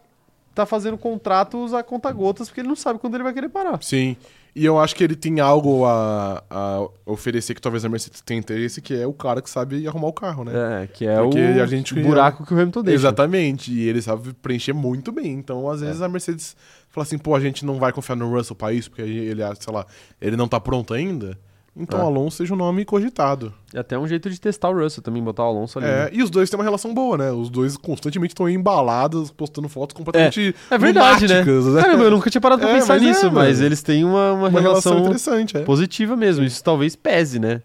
tá 0.54 0.66
fazendo 0.66 0.96
contratos 0.96 1.74
a 1.74 1.82
conta-gotas 1.82 2.48
porque 2.48 2.60
ele 2.60 2.68
não 2.68 2.76
sabe 2.76 2.98
quando 2.98 3.14
ele 3.14 3.24
vai 3.24 3.32
querer 3.32 3.48
parar. 3.48 3.82
Sim. 3.82 4.16
E 4.54 4.64
eu 4.64 4.78
acho 4.78 4.96
que 4.96 5.04
ele 5.04 5.14
tem 5.14 5.38
algo 5.40 5.84
a, 5.84 6.42
a 6.50 6.88
oferecer 7.06 7.54
que 7.54 7.60
talvez 7.60 7.84
a 7.84 7.88
Mercedes 7.88 8.20
tenha 8.22 8.40
interesse, 8.40 8.80
que 8.80 8.92
é 8.94 9.06
o 9.06 9.12
cara 9.12 9.40
que 9.40 9.48
sabe 9.48 9.86
arrumar 9.86 10.08
o 10.08 10.12
carro, 10.12 10.42
né? 10.44 10.82
É, 10.82 10.86
que 10.88 11.06
é 11.06 11.16
Porque 11.16 11.38
o 11.40 11.62
a 11.62 11.66
gente- 11.66 11.94
buraco 11.94 12.44
que 12.44 12.52
o 12.52 12.56
Hamilton 12.58 12.82
deixa. 12.82 13.00
Exatamente. 13.00 13.72
E 13.72 13.86
ele 13.88 14.02
sabe 14.02 14.32
preencher 14.34 14.72
muito 14.72 15.12
bem. 15.12 15.32
Então, 15.34 15.68
às 15.70 15.80
vezes, 15.80 16.02
a 16.02 16.08
Mercedes 16.08 16.56
fala 16.98 17.02
assim, 17.04 17.18
pô, 17.18 17.34
a 17.34 17.40
gente 17.40 17.64
não 17.64 17.78
vai 17.78 17.92
confiar 17.92 18.16
no 18.16 18.30
Russell 18.30 18.56
pra 18.56 18.72
isso, 18.72 18.90
porque 18.90 19.02
ele, 19.02 19.42
sei 19.60 19.72
lá, 19.72 19.86
ele 20.20 20.36
não 20.36 20.48
tá 20.48 20.58
pronto 20.60 20.92
ainda. 20.94 21.38
Então 21.80 22.00
Ah. 22.00 22.04
Alonso 22.04 22.38
seja 22.38 22.52
um 22.54 22.56
nome 22.56 22.84
cogitado. 22.84 23.54
É 23.72 23.78
até 23.78 23.96
um 23.96 24.04
jeito 24.08 24.28
de 24.28 24.40
testar 24.40 24.68
o 24.68 24.76
Russell 24.82 25.00
também, 25.00 25.22
botar 25.22 25.44
o 25.44 25.46
Alonso 25.46 25.78
ali. 25.78 25.86
É, 25.86 26.04
né? 26.06 26.10
e 26.12 26.22
os 26.24 26.28
dois 26.30 26.50
têm 26.50 26.58
uma 26.58 26.64
relação 26.64 26.92
boa, 26.92 27.16
né? 27.16 27.30
Os 27.30 27.48
dois 27.48 27.76
constantemente 27.76 28.32
estão 28.32 28.48
embalados, 28.48 29.30
postando 29.30 29.68
fotos 29.68 29.94
completamente 29.96 30.56
É 30.70 30.76
verdade, 30.76 31.28
né? 31.28 31.40
lunáticas, 31.40 31.74
Caramba, 31.84 32.02
eu 32.04 32.10
nunca 32.10 32.28
tinha 32.30 32.40
parado 32.40 32.60
pra 32.62 32.70
É, 32.70 32.74
pensar 32.74 32.94
mas 32.94 33.02
é, 33.02 33.06
nisso, 33.06 33.30
mas 33.30 33.56
mano. 33.58 33.66
eles 33.68 33.80
têm 33.82 34.04
uma, 34.04 34.32
uma, 34.32 34.48
Uma 34.48 34.60
relação 34.60 34.92
relação, 34.94 34.98
interessante, 35.04 35.56
é. 35.56 35.60
positiva 35.62 36.16
mesmo. 36.16 36.44
Isso 36.44 36.64
talvez 36.64 36.96
pese, 36.96 37.38
né? 37.38 37.62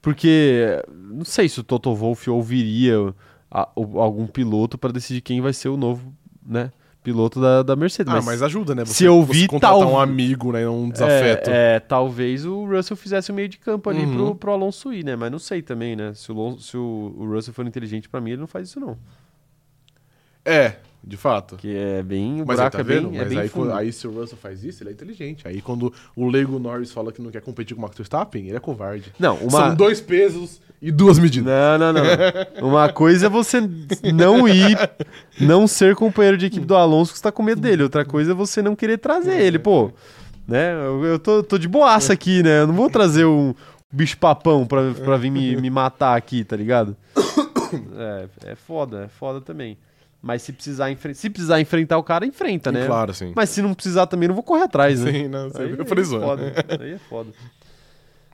Porque 0.00 0.80
não 0.94 1.24
sei 1.24 1.48
se 1.48 1.58
o 1.58 1.64
Toto 1.64 1.92
Wolff 1.94 2.30
ouviria 2.30 3.12
a- 3.50 3.68
algum 3.74 4.26
piloto 4.28 4.78
pra 4.78 4.92
decidir 4.92 5.20
quem 5.22 5.40
vai 5.40 5.52
ser 5.52 5.68
o 5.70 5.76
novo, 5.76 6.12
né? 6.46 6.70
Piloto 7.06 7.40
da, 7.40 7.62
da 7.62 7.76
Mercedes. 7.76 8.12
Ah, 8.12 8.20
mas 8.20 8.42
ajuda, 8.42 8.74
né? 8.74 8.84
se 8.84 9.04
eu 9.04 9.22
vi, 9.22 9.42
você 9.42 9.46
contratar 9.46 9.78
tal- 9.78 9.92
um 9.92 9.96
amigo, 9.96 10.50
né? 10.50 10.68
Um 10.68 10.90
desafeto. 10.90 11.48
É, 11.50 11.76
é, 11.76 11.80
talvez 11.80 12.44
o 12.44 12.64
Russell 12.66 12.96
fizesse 12.96 13.30
o 13.30 13.34
meio 13.34 13.48
de 13.48 13.58
campo 13.58 13.88
ali 13.88 14.04
Uhum. 14.04 14.14
pro, 14.16 14.34
pro 14.34 14.50
Alonso 14.52 14.92
ir, 14.92 15.04
né? 15.04 15.14
Mas 15.14 15.30
não 15.30 15.38
sei 15.38 15.62
também, 15.62 15.94
né? 15.94 16.12
Se 16.14 16.32
o, 16.32 16.58
se 16.58 16.76
o, 16.76 17.14
o 17.16 17.26
Russell 17.32 17.54
for 17.54 17.64
inteligente 17.64 18.08
pra 18.08 18.20
mim, 18.20 18.32
ele 18.32 18.40
não 18.40 18.48
faz 18.48 18.68
isso 18.68 18.80
não. 18.80 18.98
É, 20.46 20.76
de 21.06 21.16
fato. 21.16 21.56
Que 21.56 21.76
é 21.76 22.02
bem, 22.02 22.42
o 22.42 22.46
Mas 22.46 22.56
buraco 22.56 22.76
tá 22.76 22.80
é 22.80 22.84
bem, 22.84 23.16
é 23.16 23.18
Mas 23.18 23.28
bem 23.28 23.38
aí, 23.38 23.48
fundo. 23.48 23.72
aí 23.72 23.92
se 23.92 24.08
o 24.08 24.10
Russell 24.10 24.36
faz 24.36 24.64
isso, 24.64 24.82
ele 24.82 24.90
é 24.90 24.92
inteligente. 24.92 25.46
Aí 25.46 25.62
quando 25.62 25.92
o 26.16 26.28
Lego 26.28 26.58
Norris 26.58 26.90
fala 26.90 27.12
que 27.12 27.22
não 27.22 27.30
quer 27.30 27.40
competir 27.42 27.76
com 27.76 27.80
o 27.80 27.82
Max 27.82 27.96
Verstappen, 27.96 28.48
ele 28.48 28.56
é 28.56 28.60
covarde. 28.60 29.12
Não, 29.18 29.36
uma... 29.36 29.50
São 29.50 29.74
dois 29.76 30.00
pesos 30.00 30.60
e 30.82 30.90
duas 30.90 31.18
medidas. 31.18 31.46
Não, 31.46 31.78
não, 31.78 31.92
não. 31.92 32.68
Uma 32.68 32.92
coisa 32.92 33.26
é 33.26 33.28
você 33.28 33.60
não 34.12 34.48
ir, 34.48 34.76
não 35.40 35.68
ser 35.68 35.94
companheiro 35.94 36.36
de 36.36 36.46
equipe 36.46 36.66
do 36.66 36.74
Alonso 36.74 37.12
que 37.12 37.18
você 37.18 37.22
tá 37.22 37.30
com 37.30 37.42
medo 37.42 37.60
dele. 37.60 37.84
Outra 37.84 38.04
coisa 38.04 38.32
é 38.32 38.34
você 38.34 38.60
não 38.60 38.74
querer 38.74 38.98
trazer 38.98 39.40
ele, 39.40 39.60
pô. 39.60 39.92
Né? 40.46 40.72
Eu, 40.72 41.04
eu 41.04 41.18
tô, 41.20 41.42
tô 41.42 41.56
de 41.56 41.68
boaça 41.68 42.12
aqui, 42.12 42.42
né? 42.42 42.62
Eu 42.62 42.66
não 42.66 42.74
vou 42.74 42.90
trazer 42.90 43.24
um 43.24 43.54
bicho 43.92 44.18
papão 44.18 44.66
pra, 44.66 44.92
pra 44.92 45.16
vir 45.16 45.30
me, 45.30 45.56
me 45.56 45.70
matar 45.70 46.16
aqui, 46.16 46.42
tá 46.44 46.56
ligado? 46.56 46.96
É, 47.96 48.52
é 48.52 48.54
foda, 48.54 49.06
é 49.06 49.08
foda 49.08 49.40
também. 49.40 49.76
Mas 50.26 50.42
se 50.42 50.52
precisar, 50.52 50.90
enfren- 50.90 51.14
se 51.14 51.30
precisar 51.30 51.60
enfrentar 51.60 51.96
o 51.98 52.02
cara, 52.02 52.26
enfrenta, 52.26 52.72
né? 52.72 52.84
Claro, 52.84 53.14
sim. 53.14 53.32
Mas 53.36 53.48
se 53.48 53.62
não 53.62 53.72
precisar 53.74 54.08
também, 54.08 54.26
não 54.26 54.34
vou 54.34 54.42
correr 54.42 54.64
atrás, 54.64 55.00
né? 55.04 55.12
Sim, 55.12 55.28
não. 55.28 55.46
Aí, 55.54 55.72
aí 55.72 55.72
é 55.80 56.02
zoando. 56.02 56.26
foda. 56.26 56.54
Aí 56.80 56.92
é 56.94 56.98
foda. 56.98 57.30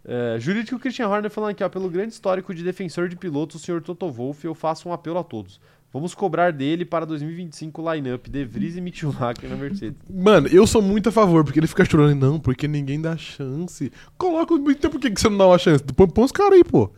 É, 0.05 0.37
jurídico 0.41 0.79
Christian 0.79 1.07
Horner 1.09 1.31
falando 1.31 1.51
aqui, 1.51 1.63
ó, 1.63 1.69
pelo 1.69 1.91
grande 1.91 2.15
histórico 2.15 2.55
de 2.55 2.65
defensor 2.65 3.11
de 3.11 3.15
pilotos, 3.17 3.61
o 3.61 3.65
senhor 3.65 3.83
Toto 3.83 4.11
Wolff, 4.11 4.43
eu 4.45 4.55
faço 4.55 4.89
um 4.89 4.93
apelo 4.95 5.19
a 5.19 5.23
todos. 5.23 5.61
Vamos 5.93 6.15
cobrar 6.15 6.51
dele 6.51 6.87
para 6.87 7.05
2025 7.05 7.83
o 7.83 7.93
line-up 7.93 8.31
De 8.31 8.43
Vries 8.47 8.75
e 8.77 8.81
Mick 8.81 8.97
Schumacher 8.99 9.51
na 9.51 9.57
Mercedes. 9.57 9.99
Mano, 10.11 10.49
eu 10.49 10.67
sou 10.67 10.81
muito 10.81 11.11
a 11.11 11.13
favor, 11.13 11.45
porque 11.45 11.61
ele 11.61 11.67
fica 11.67 11.85
chorando. 11.85 12.19
Não, 12.19 12.41
porque 12.41 12.67
ninguém 12.67 12.99
dá 12.99 13.15
chance. 13.19 13.93
Coloca. 14.17 14.55
Então 14.55 14.91
por 14.91 14.99
que 14.99 15.11
que 15.11 15.21
você 15.21 15.29
não 15.29 15.37
dá 15.37 15.47
uma 15.47 15.59
chance? 15.59 15.85
Põe, 15.85 16.09
põe 16.09 16.25
os 16.25 16.33
caras 16.33 16.55
aí, 16.55 16.65
pô. 16.65 16.91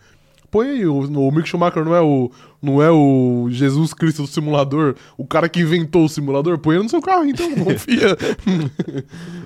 Põe 0.54 0.68
aí. 0.68 0.86
O, 0.86 1.00
o 1.00 1.32
Mick 1.32 1.48
Schumacher 1.48 1.84
não 1.84 1.96
é 1.96 2.00
o, 2.00 2.30
não 2.62 2.80
é 2.80 2.88
o 2.88 3.48
Jesus 3.50 3.92
Cristo 3.92 4.22
do 4.22 4.28
simulador, 4.28 4.94
o 5.18 5.26
cara 5.26 5.48
que 5.48 5.58
inventou 5.58 6.04
o 6.04 6.08
simulador. 6.08 6.58
Põe 6.58 6.76
ele 6.76 6.84
no 6.84 6.88
seu 6.88 7.02
carro, 7.02 7.24
então. 7.24 7.52
Confia. 7.58 8.16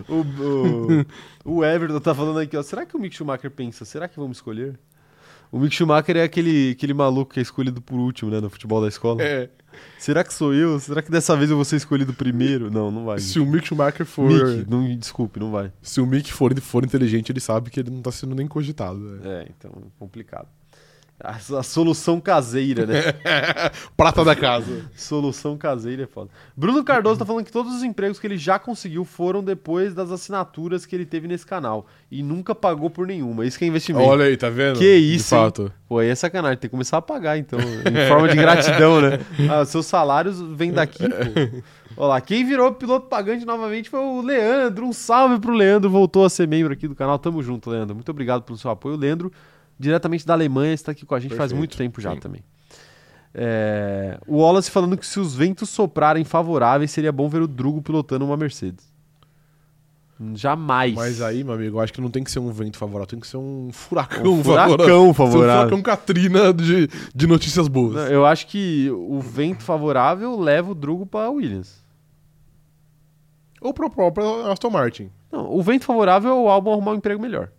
O, 0.07 1.05
o, 1.47 1.57
o 1.61 1.65
Everton 1.65 1.99
tá 1.99 2.15
falando 2.15 2.39
aqui, 2.41 2.55
ó, 2.59 2.63
será 2.63 2.85
que 2.85 2.95
o 2.95 3.01
Mick 3.01 3.17
Schumacher 3.17 3.51
pensa, 3.51 3.87
será 3.87 4.07
que 4.07 4.19
vamos 4.21 4.37
escolher? 4.37 4.79
O 5.51 5.59
Mick 5.59 5.75
Schumacher 5.75 6.15
é 6.19 6.25
aquele, 6.25 6.73
aquele 6.73 6.93
maluco 6.93 7.33
que 7.33 7.41
é 7.41 7.43
escolhido 7.43 7.81
por 7.81 7.99
último, 7.99 8.31
né, 8.31 8.39
no 8.39 8.51
futebol 8.51 8.83
da 8.83 8.89
escola. 8.89 9.23
é. 9.23 9.49
Será 9.97 10.25
que 10.25 10.35
sou 10.35 10.53
eu? 10.53 10.79
Será 10.81 11.01
que 11.01 11.11
dessa 11.11 11.37
vez 11.37 11.51
eu 11.51 11.57
vou 11.57 11.65
ser 11.65 11.77
escolhido 11.77 12.13
primeiro? 12.13 12.69
Não, 12.71 12.91
não 12.91 13.05
vai. 13.05 13.19
Se 13.21 13.39
o 13.39 13.47
Mick 13.47 13.67
Schumacher 13.69 14.05
for. 14.05 14.29
Mick, 14.29 14.69
não, 14.69 14.97
desculpe, 14.97 15.39
não 15.39 15.53
vai. 15.53 15.73
Se 15.81 16.01
o 16.01 16.07
Mick 16.07 16.33
for, 16.33 16.59
for 16.61 16.85
inteligente, 16.85 17.31
ele 17.31 17.39
sabe 17.41 17.71
que 17.71 17.79
ele 17.81 17.91
não 17.91 18.03
tá 18.03 18.11
sendo 18.11 18.35
nem 18.35 18.47
cogitado. 18.49 18.99
né? 18.99 19.21
É, 19.25 19.49
então, 19.57 19.71
complicado. 19.99 20.49
A, 21.23 21.37
a 21.59 21.63
solução 21.65 22.21
caseira, 22.21 22.87
né? 22.87 23.03
Prata 23.97 24.25
da 24.25 24.37
casa. 24.37 24.89
solução 24.95 25.59
caseira 25.59 26.05
é 26.05 26.07
foda. 26.07 26.31
Bruno 26.57 26.85
Cardoso 26.85 27.19
tá 27.19 27.27
falando 27.27 27.45
que 27.45 27.51
todos 27.51 27.75
os 27.75 27.83
empregos 27.83 28.21
que 28.21 28.27
ele 28.27 28.39
já 28.39 28.57
conseguiu 28.57 29.05
foram 29.05 29.43
depois 29.43 29.95
das 29.95 30.13
assinaturas 30.13 30.87
que 30.87 30.95
ele 30.95 31.05
teve 31.05 31.27
nesse 31.27 31.45
canal. 31.45 31.87
E 32.11 32.23
nunca 32.23 32.55
pagou 32.55 32.89
por 32.89 33.07
nenhuma. 33.07 33.45
Isso 33.45 33.59
que 33.59 33.65
é 33.65 33.69
investimento. 33.69 34.09
Olha 34.09 34.27
aí, 34.27 34.37
tá 34.37 34.49
vendo? 34.49 34.79
Que 34.79 34.95
isso, 34.95 35.35
De 35.35 35.43
fato. 35.43 35.73
Pô, 35.89 35.99
aí 35.99 36.09
é 36.09 36.15
sacanagem. 36.15 36.59
Tem 36.59 36.69
que 36.69 36.73
começar 36.73 36.99
a 36.99 37.03
pagar, 37.03 37.37
então. 37.37 37.59
Em 37.59 38.09
forma 38.09 38.29
de 38.29 38.37
gratidão, 38.37 39.01
né? 39.01 39.19
Ah, 39.51 39.65
seus 39.65 39.87
salários 39.87 40.41
vêm 40.41 40.73
daqui, 40.73 41.03
pô. 41.09 41.63
Olha 41.97 42.09
lá, 42.09 42.21
quem 42.21 42.45
virou 42.45 42.73
piloto 42.73 43.09
pagante 43.09 43.45
novamente 43.45 43.91
foi 43.91 43.99
o 43.99 44.21
Leandro. 44.21 44.87
Um 44.87 44.93
salve 44.93 45.41
pro 45.41 45.53
Leandro. 45.53 45.91
Voltou 45.91 46.25
a 46.25 46.31
ser 46.31 46.47
membro 46.47 46.73
aqui 46.73 46.87
do 46.87 46.95
canal. 46.95 47.19
Tamo 47.19 47.43
junto, 47.43 47.71
Leandro. 47.71 47.95
Muito 47.95 48.09
obrigado 48.11 48.43
pelo 48.43 48.57
seu 48.57 48.71
apoio. 48.71 48.97
Leandro, 48.97 49.33
diretamente 49.79 50.27
da 50.27 50.35
Alemanha, 50.35 50.75
está 50.75 50.93
aqui 50.93 51.07
com 51.07 51.15
a 51.15 51.21
gente 51.21 51.31
faz 51.31 51.51
Perfeito, 51.53 51.59
muito 51.59 51.77
tempo 51.77 52.01
já 52.01 52.13
sim. 52.13 52.21
também. 52.21 52.43
É, 53.35 54.19
o 54.27 54.39
Wallace 54.39 54.71
falando 54.71 54.97
que 54.97 55.07
se 55.07 55.21
os 55.21 55.35
ventos 55.35 55.69
soprarem 55.69 56.25
favoráveis, 56.25 56.91
seria 56.91 57.13
bom 57.13 57.29
ver 57.29 57.43
o 57.43 57.47
Drugo 57.47 57.83
pilotando 57.83 58.25
uma 58.25 58.37
Mercedes. 58.37 58.89
Jamais. 60.35 60.95
Mas 60.95 61.23
aí, 61.23 61.45
meu 61.45 61.55
amigo, 61.55 61.77
eu 61.77 61.81
acho 61.81 61.93
que 61.93 62.01
não 62.01 62.11
tem 62.11 62.25
que 62.25 62.31
ser 62.31 62.41
um 62.41 62.51
vento 62.51 62.77
favorável, 62.77 63.07
tem 63.07 63.21
que 63.21 63.27
ser 63.27 63.37
um 63.37 63.71
furacão, 63.73 64.33
Um 64.33 64.39
favorável. 64.43 64.77
furacão 64.77 65.09
Um 65.11 65.15
favorável. 65.15 65.57
furacão 65.69 65.83
Katrina 65.83 66.53
de, 66.53 66.89
de 67.15 67.27
notícias 67.29 67.69
boas. 67.69 67.95
Não, 67.95 68.07
Eu 68.09 68.27
acho 68.27 68.49
que 68.49 68.91
o 68.91 69.21
vento 69.21 69.63
favorável 69.63 70.37
leva 70.41 70.73
o 70.73 70.75
Drugo 70.75 71.07
para 71.07 71.31
Williams. 71.31 71.85
Ou 73.61 73.73
pro 73.73 73.89
próprio 73.89 74.47
Aston 74.51 74.71
Martin. 74.71 75.11
Não, 75.31 75.53
o 75.53 75.63
vento 75.63 75.85
favorável 75.85 76.31
é 76.31 76.35
o 76.35 76.49
Albon 76.49 76.73
arrumar 76.73 76.93
um 76.93 76.97
emprego 76.97 77.21
melhor. 77.23 77.51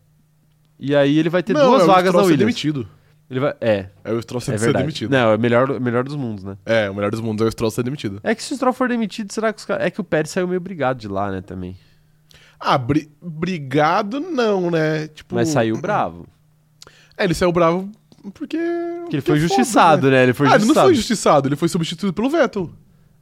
E 0.79 0.95
aí 0.95 1.17
ele 1.17 1.29
vai 1.29 1.43
ter 1.43 1.53
não, 1.53 1.69
duas 1.71 1.83
é 1.83 1.85
vagas 1.85 2.13
na 2.13 2.21
Williams. 2.21 2.39
demitido. 2.39 2.87
Ele 3.29 3.39
vai, 3.41 3.53
é, 3.61 3.89
É 4.03 4.11
o 4.11 4.21
Stroll 4.21 4.41
ser, 4.41 4.55
é 4.55 4.57
ser 4.57 4.73
demitido. 4.73 5.11
Não, 5.11 5.31
é 5.31 5.35
o 5.35 5.39
melhor, 5.39 5.79
melhor 5.79 6.03
dos 6.03 6.15
mundos, 6.15 6.43
né? 6.43 6.57
É, 6.65 6.89
o 6.89 6.95
melhor 6.95 7.11
dos 7.11 7.21
mundos 7.21 7.45
é 7.45 7.47
o 7.47 7.51
Stroll 7.51 7.69
ser 7.69 7.83
demitido. 7.83 8.19
É 8.23 8.33
que 8.33 8.41
se 8.41 8.53
o 8.53 8.55
Stroll 8.55 8.73
for 8.73 8.89
demitido, 8.89 9.31
será 9.31 9.53
que 9.53 9.59
os 9.59 9.65
caras... 9.65 9.85
É 9.85 9.91
que 9.91 10.01
o 10.01 10.03
Pérez 10.03 10.31
saiu 10.31 10.47
meio 10.47 10.59
brigado 10.59 10.99
de 10.99 11.07
lá, 11.07 11.29
né, 11.29 11.41
também. 11.41 11.77
Ah, 12.59 12.77
bri- 12.77 13.09
brigado 13.21 14.19
não, 14.19 14.71
né? 14.71 15.07
Tipo, 15.09 15.35
Mas 15.35 15.49
saiu 15.49 15.77
bravo. 15.77 16.25
É, 17.15 17.23
ele 17.25 17.33
saiu 17.35 17.51
bravo 17.51 17.89
porque... 18.33 18.57
Porque 18.57 19.15
ele 19.17 19.21
foi 19.21 19.37
é 19.37 19.41
foda, 19.41 19.47
justiçado, 19.47 20.05
né? 20.09 20.17
né? 20.17 20.23
Ele 20.23 20.33
foi 20.33 20.47
ah, 20.47 20.55
ele 20.55 20.65
não 20.65 20.73
foi 20.73 20.95
justiçado, 20.95 21.47
ele 21.47 21.55
foi 21.55 21.69
substituído 21.69 22.13
pelo 22.13 22.29
Vettel. 22.29 22.71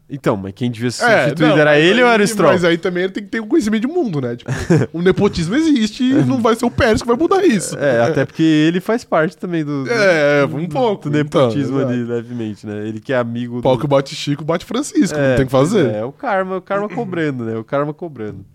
Então, 0.09 0.37
mas 0.37 0.53
quem 0.53 0.71
devia 0.71 0.89
ser 0.89 1.03
É, 1.03 1.23
substituído 1.25 1.53
não, 1.53 1.57
era 1.61 1.77
ele 1.77 1.99
aí- 1.99 2.03
ou 2.03 2.09
era 2.09 2.23
o 2.23 2.27
Stroll? 2.27 2.53
Mas 2.53 2.63
aí 2.63 2.77
também 2.77 3.03
ele 3.03 3.11
tem 3.11 3.23
que 3.23 3.29
ter 3.29 3.41
um 3.41 3.47
conhecimento 3.47 3.81
de 3.81 3.93
mundo, 3.93 4.21
né? 4.21 4.37
Tipo, 4.37 4.49
o 4.93 5.01
nepotismo 5.01 5.53
existe 5.53 6.01
e 6.01 6.13
não 6.23 6.41
vai 6.41 6.55
ser 6.55 6.63
o 6.65 6.71
Pérez 6.71 7.01
que 7.01 7.07
vai 7.07 7.17
mudar 7.17 7.43
isso. 7.45 7.77
É, 7.77 8.01
até 8.03 8.25
porque 8.25 8.41
ele 8.41 8.79
faz 8.79 9.03
parte 9.03 9.35
também 9.35 9.65
do, 9.65 9.83
do, 9.83 9.91
É, 9.91 10.47
do- 10.47 10.55
um 10.55 10.65
pouco, 10.69 11.09
do 11.09 11.17
então, 11.19 11.47
nepotismo 11.47 11.79
exato. 11.79 11.91
ali, 11.93 12.03
levemente, 12.05 12.65
né? 12.65 12.87
Ele 12.87 13.01
que 13.01 13.11
é 13.11 13.17
amigo 13.17 13.61
Pau 13.61 13.75
do... 13.75 13.81
que 13.81 13.87
bate 13.87 14.15
Chico, 14.15 14.45
bate 14.45 14.63
Francisco, 14.63 15.17
É, 15.17 15.29
não 15.31 15.35
tem 15.37 15.45
que 15.45 15.51
fazer. 15.51 15.93
É, 15.93 16.05
o 16.05 16.13
karma, 16.13 16.55
o 16.55 16.61
karma 16.61 16.87
cobrando, 16.87 17.43
né? 17.43 17.57
O 17.57 17.63
karma 17.65 17.93
cobrando. 17.93 18.45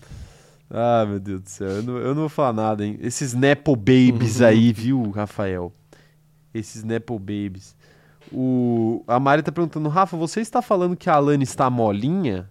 Ah, 0.71 1.05
meu 1.07 1.21
Deus 1.21 1.43
do 1.43 1.51
céu. 1.51 1.69
Eu 1.69 1.83
não, 1.83 1.97
eu 1.99 2.09
não 2.15 2.21
vou 2.23 2.29
falar 2.31 2.55
nada, 2.55 2.83
hein? 2.83 2.99
Esses 3.03 3.35
Nepo 3.35 3.77
Babies 3.77 4.41
aí, 4.41 4.73
viu, 4.73 5.11
Rafael? 5.11 5.71
Esses 6.55 6.83
Nepo 6.83 7.19
Babies. 7.19 7.75
O... 8.35 9.05
A 9.07 9.21
Mari 9.21 9.43
tá 9.43 9.53
perguntando, 9.53 9.89
Rafa, 9.89 10.17
você 10.17 10.41
está 10.41 10.63
falando 10.63 10.97
que 10.97 11.11
a 11.11 11.15
Alane 11.15 11.45
está 11.45 11.69
molinha? 11.69 12.49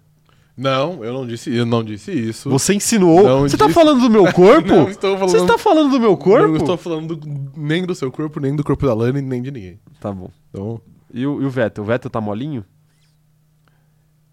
Não, 0.55 1.03
eu 1.03 1.13
não 1.13 1.25
disse, 1.25 1.53
eu 1.55 1.65
não 1.65 1.83
disse 1.83 2.11
isso. 2.11 2.49
Você 2.49 2.73
insinuou? 2.73 3.23
Não 3.23 3.41
você 3.41 3.57
tá 3.57 3.65
disse- 3.65 3.79
falando 3.79 4.01
do 4.01 4.09
meu 4.09 4.25
corpo? 4.33 4.67
Não 4.67 4.89
estou 4.89 5.17
falando- 5.17 5.31
Você 5.31 5.37
está 5.37 5.57
falando 5.57 5.89
do 5.91 5.99
meu 5.99 6.15
corpo? 6.17 6.47
Não 6.49 6.55
estou 6.57 6.77
falando 6.77 7.15
do- 7.15 7.51
nem 7.57 7.83
do 7.85 7.95
seu 7.95 8.11
corpo, 8.11 8.39
nem 8.39 8.55
do 8.55 8.63
corpo 8.63 8.85
da 8.85 8.93
Lani, 8.93 9.21
nem 9.21 9.41
de 9.41 9.49
ninguém. 9.49 9.79
Tá 9.99 10.11
bom. 10.11 10.29
Então, 10.49 10.79
E 11.13 11.25
o, 11.25 11.41
e 11.41 11.45
o 11.45 11.49
Vettel? 11.49 11.83
O 11.83 11.87
Vettel 11.87 12.11
tá 12.11 12.21
molinho? 12.21 12.63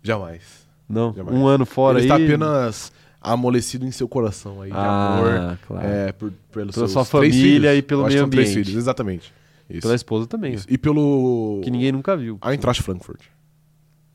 jamais. 0.02 0.66
Não. 0.88 1.12
Jamais. 1.14 1.36
Um 1.36 1.46
ano 1.46 1.66
fora 1.66 1.98
Ele 2.00 2.10
aí. 2.12 2.18
está 2.20 2.24
apenas 2.24 2.92
amolecido 3.20 3.84
em 3.86 3.90
seu 3.90 4.08
coração 4.08 4.62
aí, 4.62 4.70
de 4.70 4.76
Ah, 4.76 5.16
amor. 5.18 5.58
claro. 5.66 5.86
É, 5.86 6.12
por, 6.12 6.32
pelos 6.52 6.74
Pela 6.74 6.88
sua 6.88 7.04
família 7.04 7.32
filhos. 7.70 7.78
e 7.78 7.82
pelo 7.82 8.02
Eu 8.02 8.06
meio 8.06 8.18
são 8.20 8.28
três 8.30 8.48
ambiente. 8.50 8.66
filhos, 8.66 8.82
exatamente. 8.82 9.32
Isso. 9.68 9.82
Pela 9.82 9.94
esposa 9.94 10.26
também. 10.26 10.54
Isso. 10.54 10.66
E 10.68 10.78
pelo 10.78 11.60
Que 11.62 11.70
ninguém 11.70 11.92
nunca 11.92 12.16
viu. 12.16 12.38
Eintracht 12.42 12.82
Frankfurt. 12.82 13.20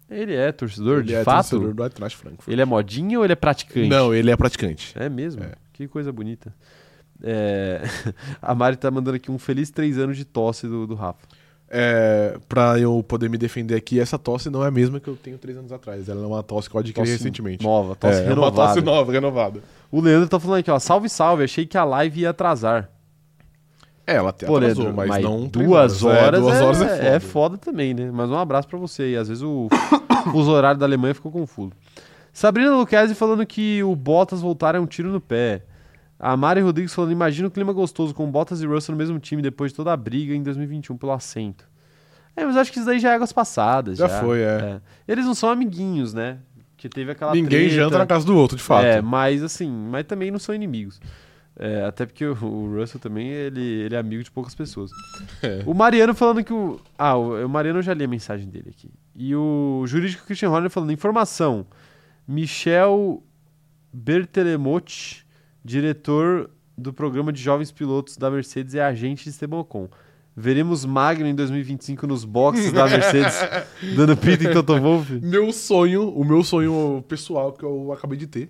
Ele 0.10 0.36
é 0.36 0.52
torcedor, 0.52 1.00
ele 1.00 1.08
de 1.08 1.16
é 1.16 1.24
fato? 1.24 1.50
torcedor 1.50 1.74
do 1.74 1.84
Eintracht 1.84 2.18
Frankfurt. 2.18 2.48
Ele 2.48 2.62
é 2.62 2.66
modinha 2.66 3.18
ou 3.18 3.24
ele 3.26 3.34
é 3.34 3.36
praticante? 3.36 3.88
Não, 3.90 4.14
ele 4.14 4.30
é 4.30 4.36
praticante. 4.38 4.94
É 4.96 5.10
mesmo? 5.10 5.44
É. 5.44 5.54
Que 5.72 5.88
coisa 5.88 6.12
bonita. 6.12 6.54
É, 7.22 7.82
A 8.42 8.54
Mari 8.54 8.78
tá 8.78 8.92
mandando 8.92 9.16
aqui 9.18 9.32
um 9.32 9.40
feliz 9.40 9.72
três 9.72 9.98
anos 9.98 10.18
de 10.18 10.26
tosse 10.26 10.68
do, 10.68 10.86
do 10.86 10.94
Rafa. 10.96 11.26
É, 11.76 12.38
pra 12.48 12.78
eu 12.78 13.02
poder 13.02 13.30
me 13.30 13.38
defender 13.38 13.74
aqui, 13.76 14.00
essa 14.00 14.20
tosse 14.20 14.48
não 14.50 14.64
é 14.64 14.68
a 14.68 14.72
mesma 14.72 15.00
que 15.00 15.08
eu 15.08 15.16
tenho 15.16 15.40
três 15.40 15.58
anos 15.58 15.72
atrás. 15.72 16.08
Ela 16.08 16.22
é 16.22 16.28
uma 16.28 16.44
tosse 16.44 16.70
que 16.70 16.76
eu 16.76 16.80
adquiri 16.80 17.02
Tosse 17.06 17.12
recentemente. 17.18 17.64
Nova, 17.64 17.96
tosse 17.96 18.18
é, 18.18 18.20
é 18.20 18.22
uma 18.26 18.30
renovada. 18.30 18.56
tosse 18.56 18.82
nova, 18.82 19.12
renovada. 19.12 19.64
O 19.92 20.00
Leandro 20.00 20.30
tá 20.30 20.40
falando 20.40 20.60
aqui, 20.60 20.70
ó. 20.70 20.78
Salve, 20.78 21.10
salve. 21.10 21.44
Achei 21.44 21.66
que 21.66 21.78
a 21.78 21.84
live 21.84 22.22
ia 22.22 22.30
atrasar. 22.30 22.92
É, 24.06 24.16
ela 24.16 24.32
até 24.32 24.46
Pô, 24.46 24.58
atrasou, 24.58 24.92
mas, 24.92 25.08
mas 25.08 25.24
não 25.24 25.48
duas 25.48 26.04
horas, 26.04 26.40
É, 26.40 26.42
duas 26.42 26.62
horas 26.62 26.82
é, 26.82 26.86
é, 26.86 26.90
foda. 26.90 27.08
é 27.08 27.20
foda 27.20 27.58
também, 27.58 27.94
né? 27.94 28.12
Mas 28.12 28.30
um 28.30 28.38
abraço 28.38 28.68
pra 28.68 28.78
você 28.78 29.04
aí. 29.04 29.16
Às 29.16 29.30
vezes 29.30 29.44
o 29.44 29.70
fuso 30.32 30.52
horário 30.52 30.80
da 30.80 30.86
Alemanha 30.86 31.14
ficou 31.14 31.32
confuso. 31.32 31.72
Sabrina 32.34 32.76
Lucchesi 32.76 33.16
falando 33.16 33.46
que 33.46 33.82
o 33.84 33.96
Bottas 33.96 34.42
voltar 34.42 34.76
é 34.76 34.80
um 34.80 34.86
tiro 34.86 35.10
no 35.10 35.22
pé. 35.22 35.64
A 36.20 36.36
Mari 36.36 36.62
Rodrigues 36.62 36.94
falando: 36.94 37.12
imagina 37.12 37.48
o 37.48 37.52
clima 37.52 37.72
gostoso 37.72 38.14
com 38.14 38.30
Bottas 38.30 38.62
e 38.62 38.66
Russell 38.66 38.94
no 38.94 38.98
mesmo 39.00 39.20
time 39.20 39.42
depois 39.42 39.72
de 39.72 39.76
toda 39.78 39.94
a 39.94 39.98
briga 39.98 40.34
em 40.34 40.44
2021 40.44 40.98
pelo 40.98 41.12
assento. 41.12 41.66
É, 42.36 42.44
mas 42.46 42.58
acho 42.58 42.72
que 42.72 42.80
isso 42.80 42.86
daí 42.88 43.00
já 43.00 43.12
é 43.12 43.16
águas 43.16 43.32
passadas. 43.32 44.00
Já 44.00 44.10
foi, 44.10 44.42
é. 44.42 44.82
Eles 45.08 45.26
não 45.26 45.36
são 45.36 45.50
amiguinhos, 45.50 46.14
né? 46.14 46.40
Que 46.76 46.90
teve 46.90 47.12
aquela 47.12 47.32
Ninguém 47.34 47.68
treta. 47.68 47.76
janta 47.76 47.98
na 48.00 48.06
casa 48.08 48.26
do 48.26 48.36
outro, 48.36 48.58
de 48.58 48.64
fato. 48.64 48.84
É, 48.86 49.02
mas 49.02 49.44
assim, 49.44 49.70
mas 49.70 50.06
também 50.06 50.32
não 50.32 50.40
são 50.40 50.54
inimigos. 50.54 51.00
É, 51.58 51.84
até 51.84 52.06
porque 52.06 52.26
o, 52.26 52.34
o 52.44 52.76
Russell 52.76 53.00
também, 53.00 53.28
ele, 53.30 53.62
ele 53.62 53.96
é 53.96 53.98
amigo 53.98 54.24
de 54.24 54.32
poucas 54.32 54.56
pessoas. 54.56 54.92
É. 55.42 55.62
O 55.66 55.74
Mariano 55.74 56.14
falando 56.14 56.44
que 56.44 56.54
o... 56.54 56.80
Ah, 56.98 57.16
o, 57.16 57.46
o 57.46 57.50
Mariano 57.50 57.80
eu 57.80 57.84
já 57.84 57.94
li 57.94 58.04
a 58.04 58.08
mensagem 58.08 58.50
dele 58.50 58.70
aqui. 58.70 58.90
E 59.16 59.36
o 59.36 59.84
jurídico 59.86 60.26
Christian 60.26 60.50
Horner 60.50 60.70
falando, 60.70 60.92
informação, 60.92 61.66
Michel 62.28 63.24
Bertelemotti, 63.94 65.26
diretor 65.64 66.50
do 66.76 66.92
programa 66.92 67.32
de 67.32 67.42
jovens 67.42 67.72
pilotos 67.72 68.18
da 68.18 68.32
Mercedes 68.32 68.74
e 68.74 68.80
agente 68.80 69.24
de 69.24 69.30
Esteban 69.30 69.60
Ocon. 69.60 69.88
Veremos 70.36 70.84
Magno 70.84 71.28
em 71.28 71.36
2025 71.36 72.08
nos 72.08 72.26
boxes 72.26 72.72
da 72.72 72.88
Mercedes, 72.88 73.36
dando 73.96 74.18
pita 74.18 74.46
em 74.46 74.52
Toto 74.52 74.80
Wolff. 74.80 75.20
Meu 75.22 75.54
sonho, 75.54 76.10
o 76.10 76.26
meu 76.26 76.44
sonho 76.44 77.06
pessoal 77.08 77.54
que 77.54 77.64
eu 77.64 77.92
acabei 77.92 78.18
de 78.18 78.26
ter, 78.26 78.50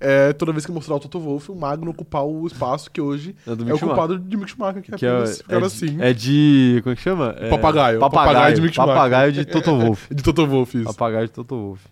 é 0.00 0.32
toda 0.32 0.52
vez 0.52 0.64
que 0.64 0.72
mostrar 0.72 0.94
o 0.96 1.00
Toto 1.00 1.18
Wolff, 1.18 1.50
o 1.50 1.54
Magno 1.56 1.90
ocupar 1.90 2.24
o 2.24 2.46
espaço 2.46 2.90
que 2.90 3.00
hoje 3.00 3.34
É 3.46 3.50
é 3.50 3.74
ocupado 3.74 4.18
de 4.18 4.36
Mick 4.36 4.50
Schumacher, 4.50 4.82
que 4.82 4.94
é 4.94 4.98
Que 4.98 5.06
é, 5.06 5.10
apenas 5.10 5.38
ficar 5.38 5.60
é, 5.62 5.64
assim. 5.64 5.86
de, 5.96 6.02
é 6.02 6.12
de. 6.12 6.80
Como 6.82 6.92
é 6.92 6.96
que 6.96 7.02
chama? 7.02 7.34
É, 7.38 7.50
Papagaio. 7.50 7.98
Papagaio, 8.00 8.26
Papagaio 8.28 8.54
de 8.54 8.60
Mick 8.60 8.74
Schumacher. 8.74 8.94
papagaio 8.94 9.32
de 9.32 9.44
Toto 9.44 9.76
Wolff. 9.78 10.06
De 10.14 10.22
Toto 10.22 10.46
Wolff, 10.46 10.76
isso. 10.78 10.84
Papagaio 10.86 11.26
de 11.26 11.32
Toto 11.32 11.56
Wolff. 11.56 11.86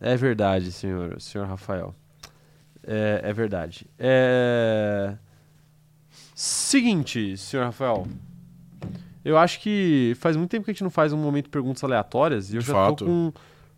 É 0.00 0.16
verdade, 0.16 0.72
senhor, 0.72 1.20
senhor 1.20 1.46
Rafael. 1.46 1.94
É, 2.86 3.20
é 3.24 3.32
verdade. 3.32 3.86
É... 3.98 5.14
Seguinte, 6.34 7.36
senhor 7.36 7.64
Rafael. 7.64 8.06
Eu 9.24 9.36
acho 9.38 9.60
que 9.60 10.14
faz 10.20 10.36
muito 10.36 10.50
tempo 10.50 10.64
que 10.64 10.70
a 10.70 10.74
gente 10.74 10.84
não 10.84 10.90
faz 10.90 11.12
um 11.12 11.16
momento 11.16 11.44
de 11.46 11.50
perguntas 11.50 11.82
aleatórias 11.82 12.52
e 12.52 12.56
eu 12.56 12.60
De 12.60 12.66
já 12.66 12.72
fato. 12.74 12.96
tô 12.98 13.04
com 13.06 13.32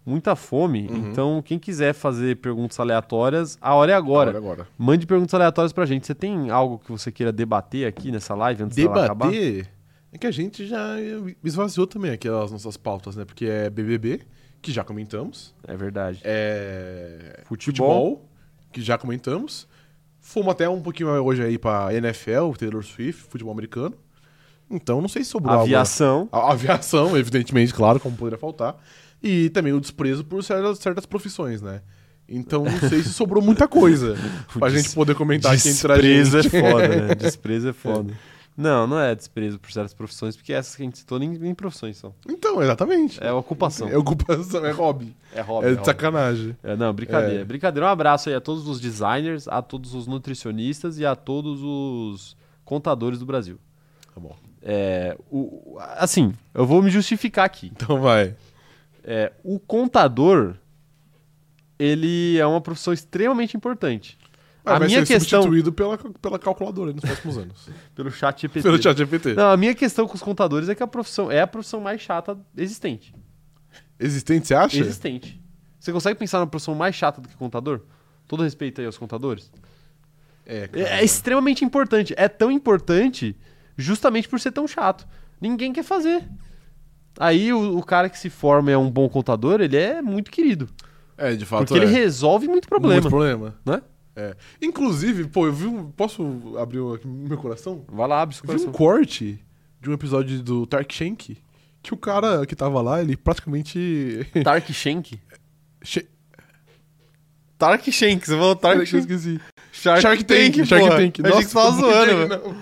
muita 0.09 0.35
fome. 0.35 0.89
Uhum. 0.89 1.11
Então, 1.11 1.43
quem 1.45 1.59
quiser 1.59 1.93
fazer 1.93 2.37
perguntas 2.37 2.81
aleatórias, 2.81 3.59
a 3.61 3.75
hora 3.75 3.93
é 3.93 3.95
agora. 3.95 4.31
Agora, 4.31 4.53
agora. 4.53 4.69
Mande 4.77 5.07
perguntas 5.07 5.35
aleatórias 5.35 5.73
pra 5.73 5.85
gente. 5.87 6.07
Você 6.07 6.15
tem 6.15 6.51
algo 6.51 6.79
que 6.79 6.91
você 6.91 7.13
queira 7.13 7.31
debater 7.31 7.87
aqui 7.87 8.11
nessa 8.11 8.35
live 8.35 8.63
antes 8.63 8.77
dela 8.77 9.05
acabar? 9.05 9.31
Debater 9.31 9.79
é 10.13 10.19
que 10.19 10.27
a 10.27 10.31
gente 10.31 10.67
já 10.67 10.97
esvaziou 11.45 11.87
também 11.87 12.11
aqui 12.11 12.29
as 12.29 12.51
nossas 12.51 12.77
pautas, 12.77 13.15
né? 13.15 13.25
Porque 13.25 13.45
é 13.45 13.69
BBB, 13.69 14.23
que 14.63 14.73
já 14.73 14.83
comentamos. 14.83 15.55
É 15.67 15.77
verdade. 15.77 16.21
É 16.25 17.43
Futebol. 17.45 17.89
futebol, 17.89 18.29
que 18.73 18.81
já 18.81 18.97
comentamos. 18.97 19.69
Fomos 20.21 20.53
até 20.53 20.69
um 20.69 20.81
pouquinho 20.81 21.11
hoje 21.23 21.43
aí 21.43 21.59
pra 21.59 21.93
NFL, 21.95 22.53
Taylor 22.59 22.83
Swift, 22.83 23.23
futebol 23.23 23.53
americano. 23.53 23.95
Então 24.71 25.01
não 25.01 25.09
sei 25.09 25.25
se 25.25 25.31
sobrou 25.31 25.61
Aviação. 25.61 26.29
A 26.33 26.53
aviação, 26.53 27.17
evidentemente, 27.17 27.73
claro, 27.73 28.01
como 28.01 28.17
poderia 28.17 28.39
faltar. 28.39 28.77
E 29.23 29.51
também 29.51 29.73
o 29.73 29.81
desprezo 29.81 30.25
por 30.25 30.43
certas, 30.45 30.79
certas 30.79 31.07
profissões, 31.07 31.61
né? 31.63 31.83
Então 32.29 32.65
não 32.65 32.79
sei 32.89 33.03
se 33.03 33.09
sobrou 33.13 33.43
muita 33.43 33.67
coisa 33.67 34.15
pra 34.59 34.69
gente 34.69 34.91
poder 34.95 35.15
comentar 35.15 35.55
aqui 35.55 35.69
entre 35.69 35.93
a 35.93 35.97
Desprezo 35.97 36.43
gente. 36.43 36.57
é 36.57 36.61
foda, 36.73 36.89
né? 36.89 37.15
Desprezo 37.17 37.69
é 37.69 37.73
foda. 37.73 38.13
Não, 38.57 38.89
não 38.89 38.99
é 38.99 39.15
desprezo 39.15 39.57
por 39.57 39.71
certas 39.71 39.95
profissões, 39.95 40.35
porque 40.35 40.53
essas 40.53 40.75
que 40.75 40.83
a 40.83 40.85
gente 40.85 40.99
citou 40.99 41.17
nem, 41.17 41.29
nem 41.31 41.55
profissões 41.55 41.97
são. 41.97 42.13
Então, 42.29 42.61
exatamente. 42.61 43.23
É 43.23 43.31
ocupação. 43.33 43.89
É 43.89 43.97
ocupação, 43.97 44.67
é 44.67 44.73
hobby. 44.73 45.15
É 45.33 45.41
hobby. 45.41 45.67
é 45.67 45.69
é 45.69 45.73
de 45.73 45.77
hobby. 45.77 45.87
sacanagem. 45.87 46.57
É, 46.65 46.75
não, 46.75 46.93
brincadeira. 46.93 47.41
É. 47.43 47.45
Brincadeira. 47.45 47.87
Um 47.87 47.89
abraço 47.91 48.29
aí 48.29 48.35
a 48.35 48.41
todos 48.41 48.67
os 48.67 48.81
designers, 48.81 49.47
a 49.47 49.63
todos 49.63 49.95
os 49.95 50.09
nutricionistas 50.09 50.99
e 50.99 51.07
a 51.07 51.15
todos 51.15 51.61
os 51.63 52.37
contadores 52.65 53.21
do 53.21 53.25
Brasil. 53.27 53.59
Tá 54.13 54.21
bom. 54.21 54.35
É, 54.61 55.17
o- 55.31 55.79
assim, 55.97 56.35
eu 56.53 56.67
vou 56.67 56.83
me 56.83 56.91
justificar 56.91 57.45
aqui. 57.47 57.71
Então 57.75 58.01
vai. 58.01 58.35
É, 59.11 59.33
o 59.43 59.59
contador, 59.59 60.55
ele 61.79 62.37
é 62.37 62.47
uma 62.47 62.61
profissão 62.61 62.93
extremamente 62.93 63.57
importante. 63.57 64.19
Ah, 64.63 64.77
a 64.77 64.79
vai 64.81 64.89
minha 64.89 65.07
ser 65.07 65.15
questão 65.15 65.41
substituído 65.41 65.73
pela, 65.73 65.97
pela 65.97 66.39
calculadora 66.39 66.93
nos 66.93 67.03
próximos 67.03 67.39
anos. 67.39 67.71
pelo 67.95 68.11
chat 68.11 68.43
GPT. 68.43 68.63
Pelo 68.63 68.83
chat 68.83 68.99
GPT. 68.99 69.33
Não, 69.33 69.51
a 69.51 69.57
minha 69.57 69.75
questão 69.75 70.07
com 70.07 70.15
os 70.15 70.21
contadores 70.21 70.69
é 70.69 70.75
que 70.75 70.83
a 70.83 70.87
profissão 70.87 71.33
é 71.33 71.41
a 71.41 71.47
profissão 71.47 71.81
mais 71.81 72.03
chata 72.03 72.39
existente. 72.55 73.15
Existente, 73.99 74.47
você 74.49 74.55
acha? 74.55 74.79
Existente. 74.79 75.43
Você 75.81 75.91
consegue 75.91 76.19
pensar 76.19 76.41
numa 76.41 76.47
profissão 76.47 76.75
mais 76.75 76.95
chata 76.95 77.19
do 77.19 77.29
que 77.31 77.35
contador? 77.35 77.81
Todo 78.27 78.43
respeito 78.43 78.79
aí 78.83 78.87
aos 78.87 78.99
contadores. 78.99 79.51
É, 80.45 80.69
É, 80.75 80.81
é 81.01 81.03
extremamente 81.03 81.65
importante. 81.65 82.13
É 82.15 82.29
tão 82.29 82.53
importante 82.53 83.35
justamente 83.75 84.29
por 84.29 84.39
ser 84.39 84.53
tão 84.53 84.69
chato. 84.69 85.09
Ninguém 85.41 85.73
quer 85.73 85.83
fazer. 85.83 86.29
Aí 87.19 87.53
o, 87.53 87.77
o 87.79 87.83
cara 87.83 88.09
que 88.09 88.19
se 88.19 88.31
forma 88.31 88.71
e 88.71 88.75
é 88.75 88.79
um 88.79 88.91
bom 88.91 89.09
contador, 89.09 89.61
ele 89.61 89.77
é 89.77 90.01
muito 90.01 90.31
querido. 90.31 90.69
É, 91.17 91.35
de 91.35 91.45
fato 91.45 91.67
Porque 91.67 91.75
é. 91.75 91.85
ele 91.85 91.93
resolve 91.93 92.47
muito 92.47 92.69
problema. 92.69 92.95
Muito 92.95 93.09
problema. 93.09 93.55
Né? 93.67 93.83
É. 94.15 94.37
Inclusive, 94.63 95.25
pô, 95.27 95.47
eu 95.47 95.53
vi 95.53 95.67
um... 95.67 95.91
Posso 95.91 96.57
abrir 96.59 96.79
o- 96.79 96.95
aqui 96.95 97.07
meu 97.09 97.37
coração? 97.39 97.85
Vai 97.89 98.07
lá, 98.09 98.23
abre 98.23 98.35
seu 98.37 98.45
Eu 98.45 98.49
vi 98.49 98.55
um 98.55 98.73
coração. 98.73 98.73
corte 98.73 99.45
de 99.81 99.91
um 99.91 99.93
episódio 99.93 100.41
do 100.43 100.65
Tark 100.67 100.93
Shank 100.93 101.37
que 101.83 101.95
o 101.95 101.97
cara 101.97 102.45
que 102.47 102.55
tava 102.57 102.81
lá, 102.83 103.01
ele 103.01 103.17
praticamente... 103.17 104.27
Tark 104.45 104.73
Shank? 104.73 105.21
Che- 105.83 106.09
Tark 107.57 107.91
Shank, 107.91 108.25
você 108.27 108.33
falou 108.37 108.55
Tark 108.57 108.77
que 108.77 108.83
eu 108.83 108.87
Shank. 108.87 109.01
esqueci. 109.13 109.41
Shark, 109.73 110.03
Shark 110.03 110.25
Tank, 110.25 110.57
Tank, 110.57 110.67
Shark. 110.67 110.89
Tank. 110.89 111.21
Achei 111.27 111.39
que 111.43 111.49
você 111.49 111.55
tava 111.55 111.69
eu 111.69 111.73
zoando, 111.81 112.13
mano. 112.29 112.57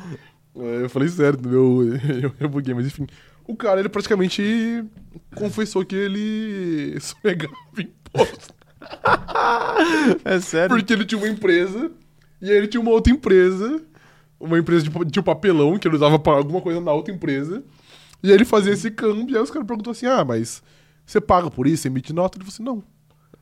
não. 0.54 0.64
É, 0.64 0.82
Eu 0.84 0.88
falei 0.90 1.08
sério, 1.08 1.38
meu, 1.42 1.82
eu, 2.22 2.32
eu 2.40 2.48
buguei, 2.48 2.72
mas 2.74 2.86
enfim. 2.86 3.06
O 3.46 3.54
cara, 3.54 3.80
ele 3.80 3.88
praticamente 3.88 4.84
confessou 5.34 5.84
que 5.84 5.94
ele 5.94 6.98
sonegava 7.00 7.54
imposto. 7.78 8.54
É 10.24 10.40
sério? 10.40 10.74
Porque 10.74 10.92
ele 10.92 11.04
tinha 11.04 11.18
uma 11.18 11.28
empresa, 11.28 11.90
e 12.40 12.50
aí 12.50 12.56
ele 12.56 12.68
tinha 12.68 12.80
uma 12.80 12.90
outra 12.90 13.12
empresa, 13.12 13.82
uma 14.38 14.58
empresa 14.58 14.88
de, 14.88 15.04
de 15.04 15.22
papelão, 15.22 15.78
que 15.78 15.86
ele 15.86 15.96
usava 15.96 16.18
pra 16.18 16.34
alguma 16.34 16.60
coisa 16.60 16.80
na 16.80 16.92
outra 16.92 17.12
empresa, 17.12 17.62
e 18.22 18.28
aí 18.28 18.34
ele 18.34 18.44
fazia 18.44 18.72
esse 18.72 18.90
câmbio, 18.90 19.34
e 19.34 19.36
aí 19.36 19.42
os 19.42 19.50
caras 19.50 19.66
perguntou 19.66 19.90
assim, 19.90 20.06
ah, 20.06 20.24
mas 20.24 20.62
você 21.04 21.20
paga 21.20 21.50
por 21.50 21.66
isso, 21.66 21.82
você 21.82 21.88
emite 21.88 22.12
nota? 22.12 22.38
Ele 22.38 22.44
falou 22.44 22.54
assim, 22.54 22.62
não. 22.62 22.82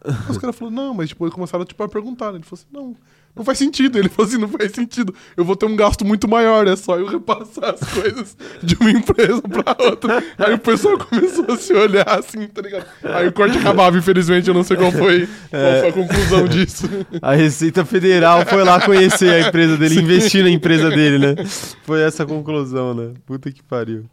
Aí 0.05 0.31
os 0.31 0.39
caras 0.39 0.57
falaram, 0.57 0.77
não, 0.77 0.95
mas 0.95 1.09
tipo, 1.11 1.25
eles 1.25 1.35
começaram 1.35 1.65
tipo, 1.65 1.83
a 1.83 1.89
perguntar, 1.89 2.33
né? 2.33 2.39
Ele 2.39 2.45
falou 2.45 2.61
assim, 2.61 2.67
não, 2.73 2.97
não 3.35 3.45
faz 3.45 3.59
sentido. 3.59 3.99
Ele 3.99 4.09
falou 4.09 4.29
assim, 4.29 4.39
não 4.39 4.49
faz 4.49 4.73
sentido. 4.73 5.15
Eu 5.37 5.45
vou 5.45 5.57
ter 5.57 5.67
um 5.67 5.77
gasto 5.77 6.05
muito 6.05 6.29
maior, 6.29 6.67
é 6.67 6.77
só 6.77 6.99
eu 6.99 7.07
repassar 7.07 7.75
as 7.75 7.81
coisas 7.93 8.37
de 8.63 8.77
uma 8.77 8.91
empresa 8.91 9.43
pra 9.43 9.77
outra. 9.79 10.23
Aí 10.39 10.55
o 10.55 10.59
pessoal 10.59 10.99
começou 10.99 11.47
a 11.51 11.57
se 11.57 11.73
olhar 11.73 12.09
assim, 12.09 12.47
tá 12.47 12.63
ligado? 12.63 12.87
Aí 13.03 13.29
o 13.29 13.33
corte 13.33 13.59
acabava, 13.59 13.97
infelizmente, 13.97 14.49
eu 14.49 14.55
não 14.55 14.63
sei 14.63 14.77
qual 14.77 14.93
foi, 14.93 15.29
qual 15.51 15.81
foi 15.81 15.89
a 15.89 15.93
conclusão 15.93 16.47
disso. 16.47 16.89
A 17.21 17.35
Receita 17.35 17.85
Federal 17.85 18.45
foi 18.47 18.63
lá 18.63 18.81
conhecer 18.81 19.31
a 19.31 19.49
empresa 19.49 19.77
dele, 19.77 20.01
investir 20.01 20.43
na 20.43 20.51
empresa 20.51 20.91
dele, 20.91 21.19
né? 21.19 21.45
Foi 21.85 22.01
essa 22.01 22.23
a 22.23 22.27
conclusão, 22.27 22.95
né? 22.95 23.15
Puta 23.27 23.51
que 23.51 23.63
pariu. 23.63 24.05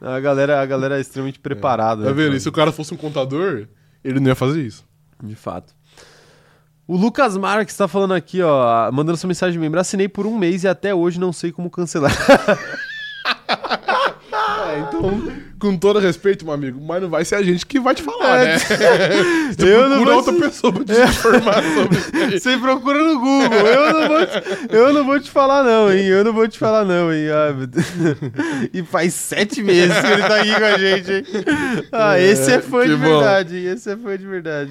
A 0.00 0.18
galera, 0.18 0.62
a 0.62 0.66
galera 0.66 0.96
é 0.96 1.00
extremamente 1.00 1.38
preparada. 1.38 2.02
Tá 2.02 2.08
né, 2.08 2.14
vendo? 2.14 2.26
cara? 2.26 2.36
E 2.36 2.40
se 2.40 2.48
o 2.48 2.52
cara 2.52 2.72
fosse 2.72 2.94
um 2.94 2.96
contador, 2.96 3.66
ele 4.02 4.20
não 4.20 4.28
ia 4.28 4.34
fazer 4.34 4.62
isso. 4.62 4.84
De 5.22 5.34
fato. 5.34 5.74
O 6.92 6.96
Lucas 6.96 7.36
Marques 7.36 7.76
tá 7.76 7.86
falando 7.86 8.14
aqui, 8.14 8.42
ó, 8.42 8.90
mandando 8.90 9.16
sua 9.16 9.28
mensagem 9.28 9.52
de 9.52 9.58
membro. 9.60 9.78
Assinei 9.78 10.08
por 10.08 10.26
um 10.26 10.36
mês 10.36 10.64
e 10.64 10.68
até 10.68 10.92
hoje 10.92 11.20
não 11.20 11.32
sei 11.32 11.52
como 11.52 11.70
cancelar. 11.70 12.10
É, 14.72 14.78
então, 14.80 15.22
com 15.58 15.76
todo 15.76 15.98
respeito, 15.98 16.44
meu 16.44 16.54
amigo, 16.54 16.80
mas 16.80 17.02
não 17.02 17.08
vai 17.08 17.24
ser 17.24 17.34
a 17.34 17.42
gente 17.42 17.66
que 17.66 17.80
vai 17.80 17.94
te 17.94 18.02
falar, 18.02 18.38
né? 18.44 18.58
Você 19.50 19.64
Eu 19.74 19.88
não 19.88 19.96
procura 19.96 20.04
vou 20.10 20.14
outra 20.16 20.32
te- 20.32 20.40
pessoa 20.40 20.72
pra 20.72 20.84
te 20.84 20.92
informar 21.02 21.62
sobre 21.74 21.98
isso. 22.36 22.40
Você 22.44 22.56
procura 22.58 23.02
no 23.02 23.18
Google. 23.18 23.58
Eu 23.58 23.92
não, 23.92 24.08
vou 24.08 24.26
te, 24.26 24.42
eu 24.70 24.92
não 24.92 25.04
vou 25.04 25.20
te 25.20 25.30
falar, 25.30 25.64
não, 25.64 25.92
hein? 25.92 26.04
Eu 26.06 26.24
não 26.24 26.32
vou 26.32 26.46
te 26.46 26.58
falar, 26.58 26.84
não, 26.84 27.12
hein? 27.12 27.26
Deus. 27.68 28.16
E 28.72 28.82
faz 28.84 29.12
sete 29.14 29.62
meses 29.62 29.96
que 29.98 30.06
ele 30.06 30.22
tá 30.22 30.36
aqui 30.40 30.54
com 30.54 30.64
a 30.64 30.78
gente, 30.78 31.12
hein? 31.12 31.24
Ah, 31.90 32.18
É, 32.18 32.22
esse 32.30 32.52
é 32.52 32.60
fã 32.60 32.82
que 32.82 32.88
de 32.88 32.96
bom. 32.96 33.02
verdade, 33.18 33.56
hein? 33.56 33.64
Esse 33.72 33.90
é 33.90 33.96
fã 33.96 34.16
de 34.16 34.26
verdade. 34.26 34.70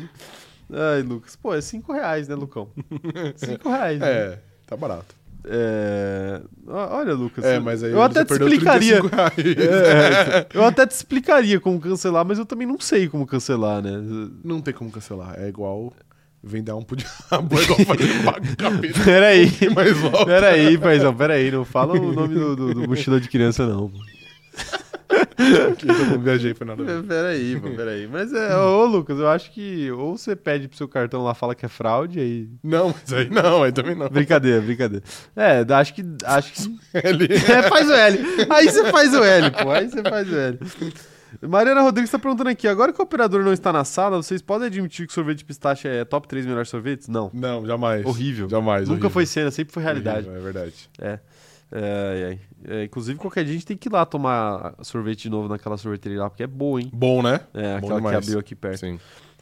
Ai, 0.72 1.02
Lucas. 1.02 1.36
Pô, 1.36 1.54
é 1.54 1.62
cinco 1.62 1.94
reais, 1.94 2.28
né, 2.28 2.36
Lucão? 2.36 2.70
Cinco 3.36 3.70
reais. 3.70 4.00
né? 4.00 4.08
É, 4.08 4.40
tá 4.68 4.78
barato. 4.78 5.16
É... 5.46 6.41
Olha, 6.68 7.14
Lucas. 7.14 7.44
É, 7.44 7.60
mas 7.60 7.84
aí 7.84 7.91
eu 7.91 8.02
até 8.02 8.26
te 8.26 8.34
explicaria. 8.34 9.02
35 9.02 9.16
reais. 9.16 9.34
É, 9.60 10.48
eu 10.54 10.66
até 10.66 10.86
te 10.86 10.91
explicaria 10.91 11.60
como 11.60 11.80
cancelar, 11.80 12.26
mas 12.26 12.38
eu 12.38 12.46
também 12.46 12.68
não 12.68 12.80
sei 12.80 13.08
como 13.08 13.26
cancelar, 13.26 13.82
né? 13.82 13.91
Não 14.44 14.62
tem 14.62 14.74
como 14.74 14.91
cancelar. 14.91 15.40
É 15.40 15.48
igual 15.48 15.94
vender 16.44 16.72
um 16.74 16.82
pro 16.82 16.96
diabo, 16.96 17.60
é 17.60 17.64
igual 17.64 17.80
fazer 17.80 18.24
pago 18.24 18.58
capeta. 18.58 19.00
Peraí. 19.04 19.52
Mas 19.74 19.98
volta. 19.98 20.26
Peraí, 20.26 20.78
paizão, 20.78 21.16
peraí. 21.16 21.52
Não 21.52 21.66
fala 21.66 21.94
o 22.00 22.14
nome 22.14 22.36
do, 22.36 22.56
do, 22.56 22.74
do 22.74 22.88
mochila 22.88 23.20
de 23.20 23.30
criança, 23.30 23.66
não. 23.66 23.91
Que 25.77 25.90
eu 25.90 26.06
não 26.06 26.19
viajei, 26.19 26.53
foi 26.53 26.68
nada. 26.68 26.84
Peraí, 27.07 27.60
pô, 27.60 27.69
peraí. 27.72 28.07
Mas 28.07 28.31
é, 28.34 28.56
ô 28.56 28.86
Lucas, 28.86 29.18
eu 29.18 29.27
acho 29.27 29.52
que 29.52 29.91
ou 29.91 30.18
você 30.18 30.36
pede 30.36 30.68
pro 30.68 30.77
seu 30.77 30.88
cartão 30.88 31.23
lá, 31.23 31.34
fala 31.34 31.56
que 31.56 31.65
é 31.65 31.69
fraude, 31.69 32.19
aí. 32.19 32.49
Não, 32.64 32.94
mas 32.94 33.14
aí 33.14 33.30
não, 33.30 33.64
aí 33.64 33.72
também 33.72 33.95
não. 33.95 34.07
Brincadeira, 34.10 34.61
brincadeira. 34.61 35.03
É, 35.36 35.65
acho 35.73 35.94
que. 35.94 36.03
Acho 36.23 36.53
que. 36.53 36.80
Ele... 37.03 37.34
É, 37.34 37.64
faz 37.64 37.90
o 37.90 37.94
L. 37.94 38.19
Aí 38.49 38.69
você 38.69 38.91
faz 38.91 39.14
o 39.14 39.23
L, 39.23 39.52
pô. 39.52 39.72
Aí 39.72 39.90
você 39.90 40.03
faz 40.03 40.31
o 40.31 40.36
L. 40.36 40.60
Mariana 41.41 41.81
Rodrigues 41.81 42.10
tá 42.10 42.19
perguntando 42.19 42.49
aqui: 42.49 42.68
agora 42.68 42.91
que 42.91 42.99
o 42.99 43.03
operador 43.03 43.44
não 43.44 43.53
está 43.53 43.72
na 43.72 43.84
sala, 43.84 44.18
vocês 44.18 44.41
podem 44.41 44.68
admitir 44.68 45.07
que 45.07 45.14
sorvete 45.14 45.40
de 45.40 45.45
pistache 45.45 45.88
é 45.88 46.03
top 46.03 46.27
3 46.27 46.45
melhores 46.45 46.69
sorvetes? 46.69 47.07
Não. 47.07 47.30
Não, 47.34 47.65
jamais. 47.65 48.06
Horrível. 48.06 48.49
Jamais. 48.49 48.81
Nunca 48.84 48.94
horrível. 48.94 49.10
foi 49.10 49.26
cena, 49.26 49.52
sempre 49.52 49.73
foi 49.73 49.84
realidade. 49.84 50.27
Horrível, 50.27 50.38
É 50.38 50.44
verdade. 50.44 50.90
É. 50.99 51.19
É, 51.72 52.38
é, 52.68 52.74
é. 52.82 52.84
Inclusive, 52.86 53.18
qualquer 53.20 53.44
dia 53.44 53.52
a 53.52 53.54
gente 53.54 53.66
tem 53.66 53.78
que 53.78 53.88
ir 53.90 53.91
lá 53.91 54.06
tomar 54.06 54.74
sorvete 54.82 55.24
de 55.24 55.30
novo 55.30 55.48
naquela 55.48 55.78
sorveteria 55.78 56.20
lá, 56.20 56.30
porque 56.30 56.44
é 56.44 56.48
boa, 56.48 56.82
hein? 56.82 56.90
Bom, 56.94 57.22
né? 57.22 57.41
É, 57.54 57.74
Bom 57.74 57.88
aquela 57.88 58.02
que 58.02 58.08
demais. 58.08 58.18
abriu 58.18 58.40
aqui 58.40 58.56
perto. 58.56 58.80
Sim. 58.80 59.00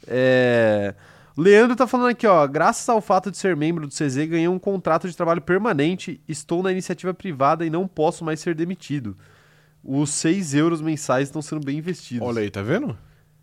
É. 0.08 0.94
Leandro 1.38 1.76
tá 1.76 1.86
falando 1.86 2.10
aqui, 2.10 2.26
ó. 2.26 2.46
Graças 2.48 2.88
ao 2.90 3.00
fato 3.00 3.30
de 3.30 3.38
ser 3.38 3.56
membro 3.56 3.86
do 3.88 3.94
CZ, 3.94 4.16
ganhei 4.28 4.48
um 4.48 4.58
contrato 4.58 5.08
de 5.08 5.16
trabalho 5.16 5.42
permanente. 5.42 6.20
Estou 6.28 6.64
na 6.64 6.72
iniciativa 6.72 7.14
privada 7.14 7.66
e 7.66 7.70
não 7.70 7.88
posso 7.88 8.26
mais 8.26 8.40
ser 8.40 8.56
demitido. 8.56 9.16
Os 9.84 10.10
6 10.10 10.56
euros 10.56 10.82
mensais 10.82 11.28
estão 11.28 11.42
sendo 11.42 11.64
bem 11.64 11.78
investidos. 11.78 12.28
Olha 12.28 12.42
aí, 12.42 12.50
tá 12.50 12.62
vendo? 12.64 12.98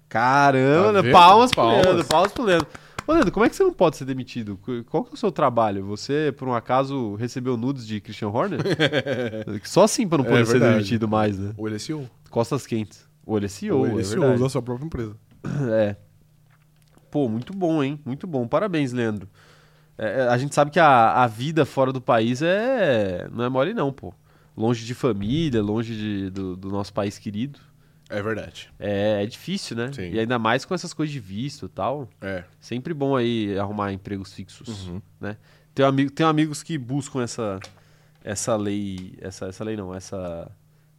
Caramba, 0.09 0.93
Tá 0.93 1.01
vendo? 1.02 1.12
palmas 1.12 1.51
pro 1.51 1.62
Palmas. 1.62 1.85
Leandro, 1.86 2.05
palmas 2.05 2.32
pro 2.32 2.44
Leandro. 2.44 2.66
Ô, 3.06 3.12
Leandro, 3.12 3.31
como 3.32 3.44
é 3.44 3.51
que 3.51 3.56
você 3.56 3.62
não 3.62 3.72
pode 3.72 3.97
ser 3.97 4.05
demitido? 4.06 4.56
Qu- 4.62 4.82
Qual 4.85 5.05
que 5.05 5.10
é 5.10 5.14
o 5.14 5.16
seu 5.16 5.31
trabalho? 5.31 5.85
Você, 5.85 6.32
por 6.36 6.48
um 6.48 6.55
acaso, 6.55 7.14
recebeu 7.16 7.56
nudes 7.56 7.86
de 7.86 8.01
Christian 8.01 8.28
Horner? 8.28 8.60
Só 9.64 9.85
assim 9.85 10.09
pra 10.09 10.18
não 10.18 10.24
É 10.24 10.28
poder 10.28 10.47
ser 10.47 10.52
verdade. 10.52 10.74
demitido 10.76 11.06
mais, 11.06 11.39
né? 11.39 11.52
Ou 11.56 11.66
ele 11.66 11.76
é 11.76 11.78
CEO. 11.78 12.09
Costas 12.31 12.66
quentes. 12.66 13.06
Ou 13.26 13.36
ele 13.36 13.47
é 13.47 13.48
CEO, 13.48 13.78
Ou 13.78 13.86
ele 13.86 13.97
é 13.98 14.01
é 14.01 14.05
CEO 14.05 14.39
da 14.39 14.48
sua 14.48 14.62
própria 14.62 14.86
empresa. 14.86 15.16
É. 15.70 15.97
Pô, 17.10 17.28
muito 17.28 17.52
bom, 17.52 17.82
hein? 17.82 18.01
Muito 18.05 18.26
bom. 18.26 18.48
Parabéns, 18.48 18.93
Leandro. 18.93 19.28
É, 19.97 20.20
é, 20.22 20.28
a 20.28 20.36
gente 20.39 20.55
sabe 20.55 20.70
que 20.70 20.81
a, 20.81 21.22
a 21.22 21.26
vida 21.28 21.64
fora 21.64 21.93
do 21.93 22.01
país 22.01 22.43
é 22.43 23.28
não 23.31 23.44
é 23.44 23.48
mole 23.48 23.72
não, 23.74 23.93
pô. 23.93 24.12
Longe 24.56 24.85
de 24.85 24.94
família, 24.94 25.62
longe 25.62 25.94
de- 25.94 26.31
do, 26.31 26.56
do 26.56 26.68
nosso 26.70 26.93
país 26.93 27.18
querido. 27.18 27.60
É 28.19 28.23
verdade. 28.23 28.70
É, 28.78 29.23
é 29.23 29.27
difícil, 29.27 29.77
né? 29.77 29.91
Sim. 29.93 30.11
E 30.11 30.19
ainda 30.20 30.39
mais 30.39 30.65
com 30.65 30.74
essas 30.74 30.93
coisas 30.95 31.12
de 31.12 31.20
visto 31.20 31.66
e 31.66 31.69
tal. 31.69 32.09
É. 32.20 32.45
Sempre 32.61 32.95
bom 32.95 33.16
aí 33.16 33.59
arrumar 33.59 33.93
empregos 33.93 34.32
fixos, 34.32 34.86
Uhum. 34.89 35.03
né? 35.20 35.36
Tenho, 35.74 35.89
amigo, 35.89 36.11
tenho 36.11 36.28
amigos 36.28 36.62
que 36.62 36.78
buscam 36.78 37.23
essa, 37.23 37.59
essa 38.23 38.55
lei... 38.57 39.15
Essa, 39.20 39.47
essa 39.47 39.65
lei 39.65 39.77
não, 39.77 39.95
essa 39.95 40.51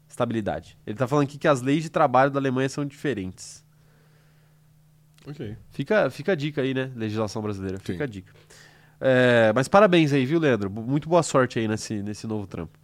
estabilidade. 0.10 0.78
Ele 0.86 0.98
tá 0.98 1.08
falando 1.08 1.24
aqui 1.26 1.38
que 1.38 1.48
as 1.48 1.62
leis 1.62 1.84
de 1.84 1.90
trabalho 1.90 2.30
da 2.32 2.40
Alemanha 2.40 2.68
são 2.70 2.86
diferentes. 2.86 3.64
Ok. 5.28 5.56
Fica, 5.72 6.10
fica 6.10 6.34
a 6.34 6.36
dica 6.36 6.62
aí, 6.62 6.74
né? 6.74 6.92
Legislação 6.96 7.42
brasileira. 7.42 7.80
Fica 7.80 7.98
Sim. 7.98 8.04
a 8.04 8.06
dica. 8.08 8.34
É, 9.02 9.52
mas 9.56 9.68
parabéns 9.68 10.14
aí, 10.14 10.26
viu, 10.26 10.40
Leandro? 10.40 10.70
Muito 10.70 11.10
boa 11.10 11.24
sorte 11.24 11.58
aí 11.60 11.68
nesse, 11.68 12.02
nesse 12.04 12.28
novo 12.28 12.46
trampo. 12.48 12.78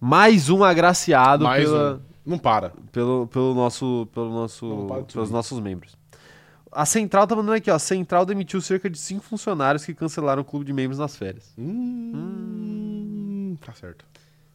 Mais 0.00 0.48
um 0.50 0.64
agraciado 0.64 1.44
Mais 1.44 1.64
pela- 1.64 1.94
um. 1.94 2.15
Não 2.26 2.38
para. 2.38 2.72
pelo, 2.90 3.28
pelo 3.28 3.54
nosso, 3.54 4.08
pelo 4.12 4.30
nosso, 4.30 4.66
pelos 4.66 5.12
subir. 5.12 5.32
nossos 5.32 5.60
membros. 5.60 5.96
A 6.72 6.84
Central 6.84 7.26
tá 7.26 7.36
mandando 7.36 7.54
aqui, 7.54 7.70
ó. 7.70 7.76
A 7.76 7.78
Central 7.78 8.26
demitiu 8.26 8.60
cerca 8.60 8.90
de 8.90 8.98
cinco 8.98 9.24
funcionários 9.24 9.86
que 9.86 9.94
cancelaram 9.94 10.42
o 10.42 10.44
clube 10.44 10.66
de 10.66 10.72
membros 10.72 10.98
nas 10.98 11.16
férias. 11.16 11.54
Hum, 11.56 13.56
Tá 13.64 13.72
certo. 13.72 14.04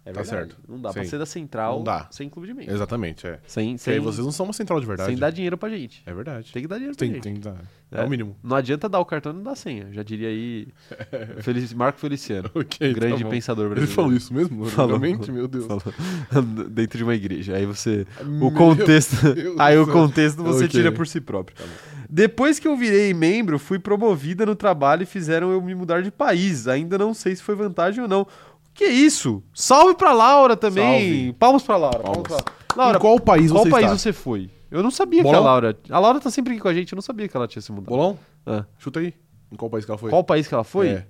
É 0.04 0.12
Tá 0.12 0.22
verdade. 0.24 0.28
certo. 0.50 0.58
Não 0.68 0.82
dá 0.82 0.92
pra 0.92 1.04
Sim. 1.04 1.10
ser 1.12 1.20
da 1.20 1.28
Central 1.28 1.78
Não 1.78 1.84
dá. 1.84 2.08
sem 2.10 2.28
clube 2.28 2.48
de 2.48 2.56
membros. 2.56 2.74
Exatamente, 2.74 3.28
é. 3.28 3.40
Sem, 3.46 3.76
Porque 3.78 3.90
aí 3.92 3.96
sem, 3.98 4.00
vocês 4.00 4.26
não 4.26 4.32
são 4.32 4.48
uma 4.48 4.54
central 4.54 4.80
de 4.80 4.86
verdade. 4.88 5.10
sem 5.10 5.18
dar 5.18 5.30
dinheiro 5.30 5.58
pra 5.60 5.70
gente. 5.70 6.02
É 6.08 6.12
verdade. 6.14 6.52
Tem 6.52 6.64
que 6.64 6.68
dar 6.68 6.76
dinheiro 6.78 6.96
pra 6.98 7.06
Tem, 7.06 7.14
gente. 7.14 7.22
tem 7.24 7.34
que 7.36 7.40
dar. 7.40 7.56
É. 7.92 8.02
É 8.02 8.04
o 8.04 8.10
mínimo. 8.10 8.36
Não 8.42 8.56
adianta 8.56 8.90
dar 8.90 9.00
o 9.00 9.06
cartão 9.06 9.32
e 9.32 9.36
não 9.36 9.44
dar 9.44 9.52
a 9.52 9.56
senha. 9.56 9.90
Já 9.92 10.02
diria 10.02 10.30
aí 10.30 10.68
Felici- 11.42 11.76
Marco 11.76 12.00
Feliciano. 12.00 12.50
Ok, 12.56 12.94
grande 12.94 13.24
tá 13.24 13.30
pensador 13.30 13.66
Ele 13.66 13.76
brasileiro. 13.76 13.96
falou 13.96 14.14
isso 14.18 14.34
mesmo? 14.34 14.66
Falou. 14.66 14.98
Realmente? 14.98 15.32
Meu 15.32 15.48
Deus. 15.48 15.66
Falou. 15.66 15.84
Dentro 16.72 16.98
de 16.98 17.04
uma 17.04 17.14
igreja. 17.14 17.56
Aí 17.56 17.66
você. 17.68 18.08
Meu 18.26 18.48
O 18.48 18.52
contexto. 18.54 19.16
Aí 19.60 19.78
o 19.78 19.86
contexto 19.86 20.42
você 20.42 20.66
Ok. 20.66 20.70
tira 20.70 20.92
por 20.92 21.06
si 21.08 21.22
próprio. 21.22 21.56
Tá. 21.58 21.64
Depois 22.10 22.60
que 22.60 22.68
eu 22.68 22.76
virei 22.76 23.14
membro, 23.14 23.58
fui 23.58 23.80
promovida 23.80 24.46
no 24.46 24.54
trabalho 24.56 25.04
e 25.04 25.06
fizeram 25.06 25.52
eu 25.52 25.62
me 25.62 25.74
mudar 25.74 26.02
de 26.02 26.12
país. 26.12 26.68
Ainda 26.68 26.98
não 26.98 27.14
sei 27.14 27.36
se 27.36 27.42
foi 27.44 27.56
vantagem 27.56 28.02
ou 28.02 28.08
não. 28.10 28.28
Que 28.74 28.86
isso? 28.86 29.44
Salve 29.54 29.96
pra 29.96 30.14
Laura 30.14 30.56
também. 30.56 31.00
Salve. 31.00 31.34
Palmas 31.34 31.64
pra 31.64 31.78
Laura. 31.78 32.00
Palmas 32.00 32.28
Palmas. 32.28 32.44
pra... 32.44 32.54
Laura, 32.76 32.98
em 32.98 33.02
qual 33.02 33.20
país 33.20 33.52
qual 33.52 33.64
você 33.64 33.70
país 33.70 33.86
está? 33.86 33.98
você 33.98 34.14
foi? 34.14 34.50
Eu 34.70 34.82
não 34.82 34.92
sabia 34.92 35.22
que 35.22 35.28
a 35.28 35.32
Bolão? 35.32 35.44
Laura. 35.44 35.78
A 35.90 36.00
Laura 36.00 36.20
tá 36.22 36.32
sempre 36.32 36.54
aqui 36.54 36.62
com 36.62 36.70
a 36.70 36.74
gente, 36.74 36.94
eu 36.94 36.96
não 36.96 37.02
sabia 37.02 37.28
que 37.28 37.36
ela 37.36 37.48
tinha 37.48 37.62
se 37.62 37.72
mudado. 37.72 37.90
Bolão? 37.90 38.18
Ah. 38.46 38.64
Chuta 38.78 39.02
aí. 39.02 39.14
Em 39.52 39.56
qual 39.58 39.70
país 39.70 39.84
que 39.84 39.92
ela 39.92 39.98
foi? 39.98 40.10
Qual 40.10 40.24
país 40.24 40.48
que 40.48 40.54
ela 40.54 40.64
foi? 40.64 40.88
É. 40.88 41.08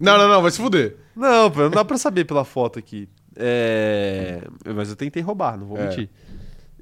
Não, 0.00 0.18
não, 0.18 0.28
não, 0.28 0.42
vai 0.42 0.50
se 0.50 0.56
fuder. 0.56 0.96
Não, 1.14 1.50
pô, 1.50 1.60
não 1.60 1.70
dá 1.70 1.84
pra 1.84 1.96
saber 1.96 2.24
pela 2.24 2.44
foto 2.44 2.78
aqui. 2.78 3.08
É... 3.36 4.42
Mas 4.74 4.90
eu 4.90 4.96
tentei 4.96 5.22
roubar, 5.22 5.56
não 5.56 5.66
vou 5.66 5.78
É. 5.78 5.86
mentir. 5.88 6.10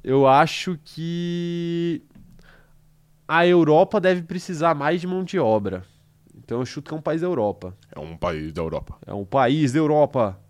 Eu 0.02 0.26
acho 0.26 0.78
que 0.84 2.02
a 3.26 3.46
Europa 3.46 4.00
deve 4.00 4.22
precisar 4.22 4.74
mais 4.74 5.00
de 5.00 5.06
mão 5.06 5.22
de 5.22 5.38
obra. 5.38 5.84
Então 6.48 6.60
eu 6.60 6.64
chuto 6.64 6.88
que 6.88 6.94
é 6.94 6.96
um 6.96 7.02
país 7.02 7.20
da 7.20 7.26
Europa. 7.26 7.76
É 7.94 8.00
um 8.00 8.16
país 8.16 8.54
da 8.54 8.62
Europa. 8.62 8.96
É 9.06 9.12
um 9.12 9.22
país 9.26 9.70
da 9.74 9.80
Europa. 9.80 10.40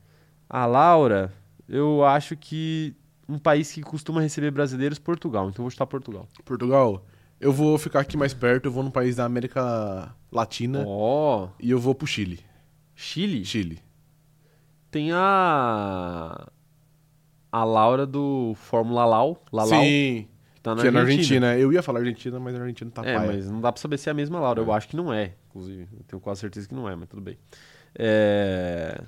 A 0.48 0.64
Laura, 0.64 1.32
eu 1.68 2.04
acho 2.04 2.36
que 2.36 2.94
um 3.28 3.36
país 3.36 3.72
que 3.72 3.82
costuma 3.82 4.20
receber 4.20 4.52
brasileiros, 4.52 4.96
Portugal. 5.00 5.48
Então 5.48 5.56
eu 5.58 5.64
vou 5.64 5.70
chutar 5.72 5.86
Portugal. 5.88 6.28
Portugal. 6.44 7.04
Eu 7.40 7.52
vou 7.52 7.76
ficar 7.78 7.98
aqui 7.98 8.16
mais 8.16 8.32
perto, 8.32 8.66
eu 8.66 8.70
vou 8.70 8.84
num 8.84 8.92
país 8.92 9.16
da 9.16 9.24
América 9.24 10.14
Latina 10.30 10.84
Ó, 10.86 11.48
e 11.58 11.68
eu 11.68 11.80
vou 11.80 11.96
pro 11.96 12.06
Chile. 12.06 12.38
Chile. 12.94 13.44
Chile. 13.44 13.80
Tem 14.92 15.10
a 15.12 16.46
a 17.50 17.64
Laura 17.64 18.06
do 18.06 18.52
Fórmula 18.54 19.04
Lau, 19.04 19.42
Lalau, 19.52 19.80
Sim, 19.80 20.28
que 20.54 20.60
tá 20.62 20.76
na 20.76 20.82
que 20.82 20.86
é 20.86 20.90
na 20.92 21.00
Argentina. 21.00 21.46
Argentina. 21.48 21.58
Eu 21.58 21.72
ia 21.72 21.82
falar 21.82 21.98
Argentina, 22.00 22.38
mas 22.38 22.54
a 22.54 22.60
Argentina 22.60 22.88
tá 22.88 23.02
É, 23.04 23.16
paia. 23.16 23.26
mas 23.32 23.50
não 23.50 23.60
dá 23.60 23.72
pra 23.72 23.80
saber 23.82 23.98
se 23.98 24.08
é 24.08 24.12
a 24.12 24.14
mesma 24.14 24.38
Laura. 24.38 24.60
Eu 24.60 24.72
acho 24.72 24.86
que 24.88 24.94
não 24.96 25.12
é, 25.12 25.32
inclusive. 25.48 25.88
Eu 25.92 26.04
tenho 26.06 26.20
quase 26.20 26.40
certeza 26.40 26.68
que 26.68 26.74
não 26.74 26.88
é, 26.88 26.94
mas 26.94 27.08
tudo 27.08 27.22
bem. 27.22 27.38
É... 27.94 29.02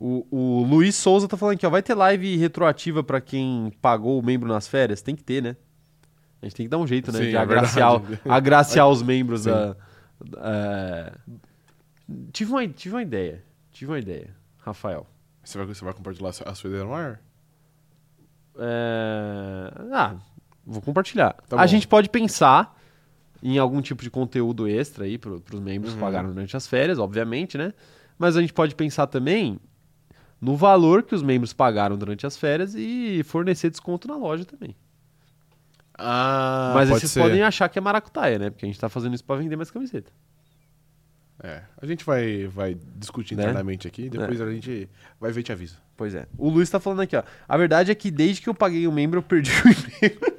O, 0.00 0.26
o 0.30 0.62
Luiz 0.62 0.94
Souza 0.94 1.26
tá 1.26 1.36
falando 1.36 1.56
aqui, 1.56 1.66
ó. 1.66 1.70
Vai 1.70 1.82
ter 1.82 1.94
live 1.94 2.36
retroativa 2.36 3.02
pra 3.02 3.20
quem 3.20 3.72
pagou 3.82 4.18
o 4.18 4.24
membro 4.24 4.48
nas 4.48 4.68
férias? 4.68 5.02
Tem 5.02 5.16
que 5.16 5.24
ter, 5.24 5.42
né? 5.42 5.56
A 6.40 6.46
gente 6.46 6.54
tem 6.54 6.66
que 6.66 6.70
dar 6.70 6.78
um 6.78 6.86
jeito, 6.86 7.10
né? 7.10 7.18
Sim, 7.18 7.30
de 7.30 7.36
é 7.36 7.38
agraciar, 8.24 8.88
os 8.88 9.02
membros 9.02 9.44
da. 9.44 9.76
é. 10.36 11.12
Tive, 12.32 12.52
uma, 12.52 12.66
tive 12.68 12.94
uma 12.94 13.02
ideia. 13.02 13.44
Tive 13.72 13.90
uma 13.90 13.98
ideia, 13.98 14.30
Rafael. 14.58 15.04
Você 15.42 15.58
vai, 15.58 15.66
você 15.66 15.84
vai 15.84 15.92
compartilhar 15.92 16.28
a 16.28 16.54
sua 16.54 16.68
ideia 16.68 16.84
no 16.84 16.94
ar? 16.94 17.20
É... 18.56 19.72
Ah, 19.92 20.16
vou 20.64 20.80
compartilhar. 20.80 21.34
Tá 21.48 21.60
a 21.60 21.66
gente 21.66 21.88
pode 21.88 22.08
pensar 22.08 22.77
em 23.42 23.58
algum 23.58 23.80
tipo 23.80 24.02
de 24.02 24.10
conteúdo 24.10 24.66
extra 24.68 25.04
aí 25.04 25.16
para 25.18 25.32
os 25.32 25.60
membros 25.60 25.92
que 25.94 25.98
Uhum. 26.00 26.04
pagaram 26.06 26.28
durante 26.32 26.56
as 26.56 26.66
férias, 26.66 26.98
obviamente, 26.98 27.56
né? 27.58 27.72
Mas 28.18 28.36
a 28.36 28.40
gente 28.40 28.52
pode 28.52 28.74
pensar 28.74 29.06
também 29.06 29.58
no 30.40 30.56
valor 30.56 31.02
que 31.02 31.14
os 31.14 31.22
membros 31.22 31.52
pagaram 31.52 31.96
durante 31.96 32.26
as 32.26 32.36
férias 32.36 32.74
e 32.76 33.22
fornecer 33.24 33.70
desconto 33.70 34.06
na 34.08 34.16
loja 34.16 34.44
também. 34.44 34.74
Ah, 36.00 36.72
Mas 36.74 36.82
aí 36.84 36.88
pode 36.90 37.00
vocês 37.00 37.12
ser. 37.12 37.20
podem 37.20 37.42
achar 37.42 37.68
que 37.68 37.78
é 37.78 37.82
maracutaia, 37.82 38.38
né? 38.38 38.50
Porque 38.50 38.64
a 38.64 38.68
gente 38.68 38.78
tá 38.78 38.88
fazendo 38.88 39.14
isso 39.14 39.24
para 39.24 39.36
vender 39.36 39.56
mais 39.56 39.70
camiseta. 39.70 40.12
É, 41.42 41.62
a 41.80 41.86
gente 41.86 42.04
vai, 42.04 42.46
vai 42.48 42.76
discutir 42.96 43.36
Né? 43.36 43.44
internamente 43.44 43.86
aqui, 43.86 44.08
depois 44.10 44.40
a 44.40 44.50
gente 44.50 44.88
vai 45.20 45.30
ver 45.30 45.40
e 45.40 45.44
te 45.44 45.52
avisa. 45.52 45.76
Pois 45.96 46.14
é. 46.14 46.26
O 46.36 46.48
Luiz 46.48 46.68
tá 46.70 46.78
falando 46.80 47.00
aqui, 47.00 47.16
ó. 47.16 47.22
A 47.48 47.56
verdade 47.56 47.90
é 47.90 47.94
que 47.94 48.10
desde 48.10 48.42
que 48.42 48.48
eu 48.48 48.54
paguei 48.54 48.86
o 48.86 48.92
membro, 48.92 49.18
eu 49.18 49.22
perdi 49.22 49.50
o 49.64 49.68
emprego. 49.68 50.37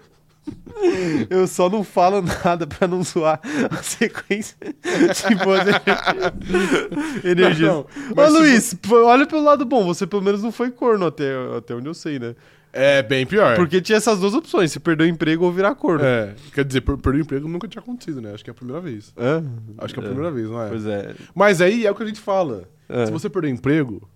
Eu 1.30 1.46
só 1.48 1.70
não 1.70 1.84
falo 1.84 2.22
nada 2.22 2.66
pra 2.66 2.88
não 2.88 3.04
zoar 3.04 3.40
a 3.70 3.84
sequência 3.84 4.56
de 4.62 5.36
boas 5.44 5.62
energias. 5.68 7.24
energias. 7.24 7.70
Não, 7.70 7.86
Ô 8.16 8.30
Luiz, 8.30 8.74
pô, 8.74 9.04
olha 9.06 9.26
pelo 9.26 9.44
lado 9.44 9.66
bom, 9.66 9.86
você 9.86 10.08
pelo 10.08 10.22
menos 10.22 10.42
não 10.44 10.52
foi 10.52 10.72
corno 10.72 11.06
até, 11.06 11.32
até 11.58 11.76
onde 11.76 11.88
eu 11.88 11.94
sei, 11.94 12.20
né? 12.20 12.36
É 12.72 13.02
bem 13.02 13.26
pior. 13.26 13.56
Porque 13.56 13.82
tinha 13.82 13.98
essas 13.98 14.20
duas 14.20 14.34
opções, 14.36 14.72
se 14.72 14.80
perder 14.80 15.06
o 15.06 15.08
emprego 15.08 15.44
ou 15.44 15.52
virar 15.52 15.74
corno. 15.74 16.06
É, 16.06 16.36
quer 16.54 16.64
dizer, 16.64 16.82
per- 16.82 16.98
perder 16.98 17.20
o 17.20 17.22
emprego 17.24 17.48
nunca 17.48 17.68
tinha 17.68 17.82
acontecido, 17.82 18.22
né? 18.22 18.32
Acho 18.34 18.44
que 18.44 18.50
é 18.50 18.54
a 18.54 18.56
primeira 18.56 18.80
vez. 18.80 19.12
Hã? 19.18 19.44
Acho 19.80 19.94
que 19.94 20.00
é 20.00 20.04
a 20.04 20.06
primeira 20.06 20.32
vez, 20.32 20.48
não 20.50 20.62
é? 20.62 20.70
Pois 20.70 20.86
é. 20.86 21.16
Mas 21.34 21.62
aí 21.62 21.88
é 21.88 21.92
o 21.92 21.96
que 21.96 22.04
a 22.04 22.06
gente 22.06 22.20
fala. 22.20 22.70
É. 22.88 23.08
Se 23.08 23.12
você 23.12 23.28
perder 23.28 23.48
o 23.48 23.52
emprego, 23.52 24.08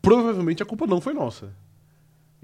provavelmente 0.00 0.62
a 0.62 0.66
culpa 0.66 0.86
não 0.86 0.98
foi 1.00 1.12
nossa. 1.12 1.50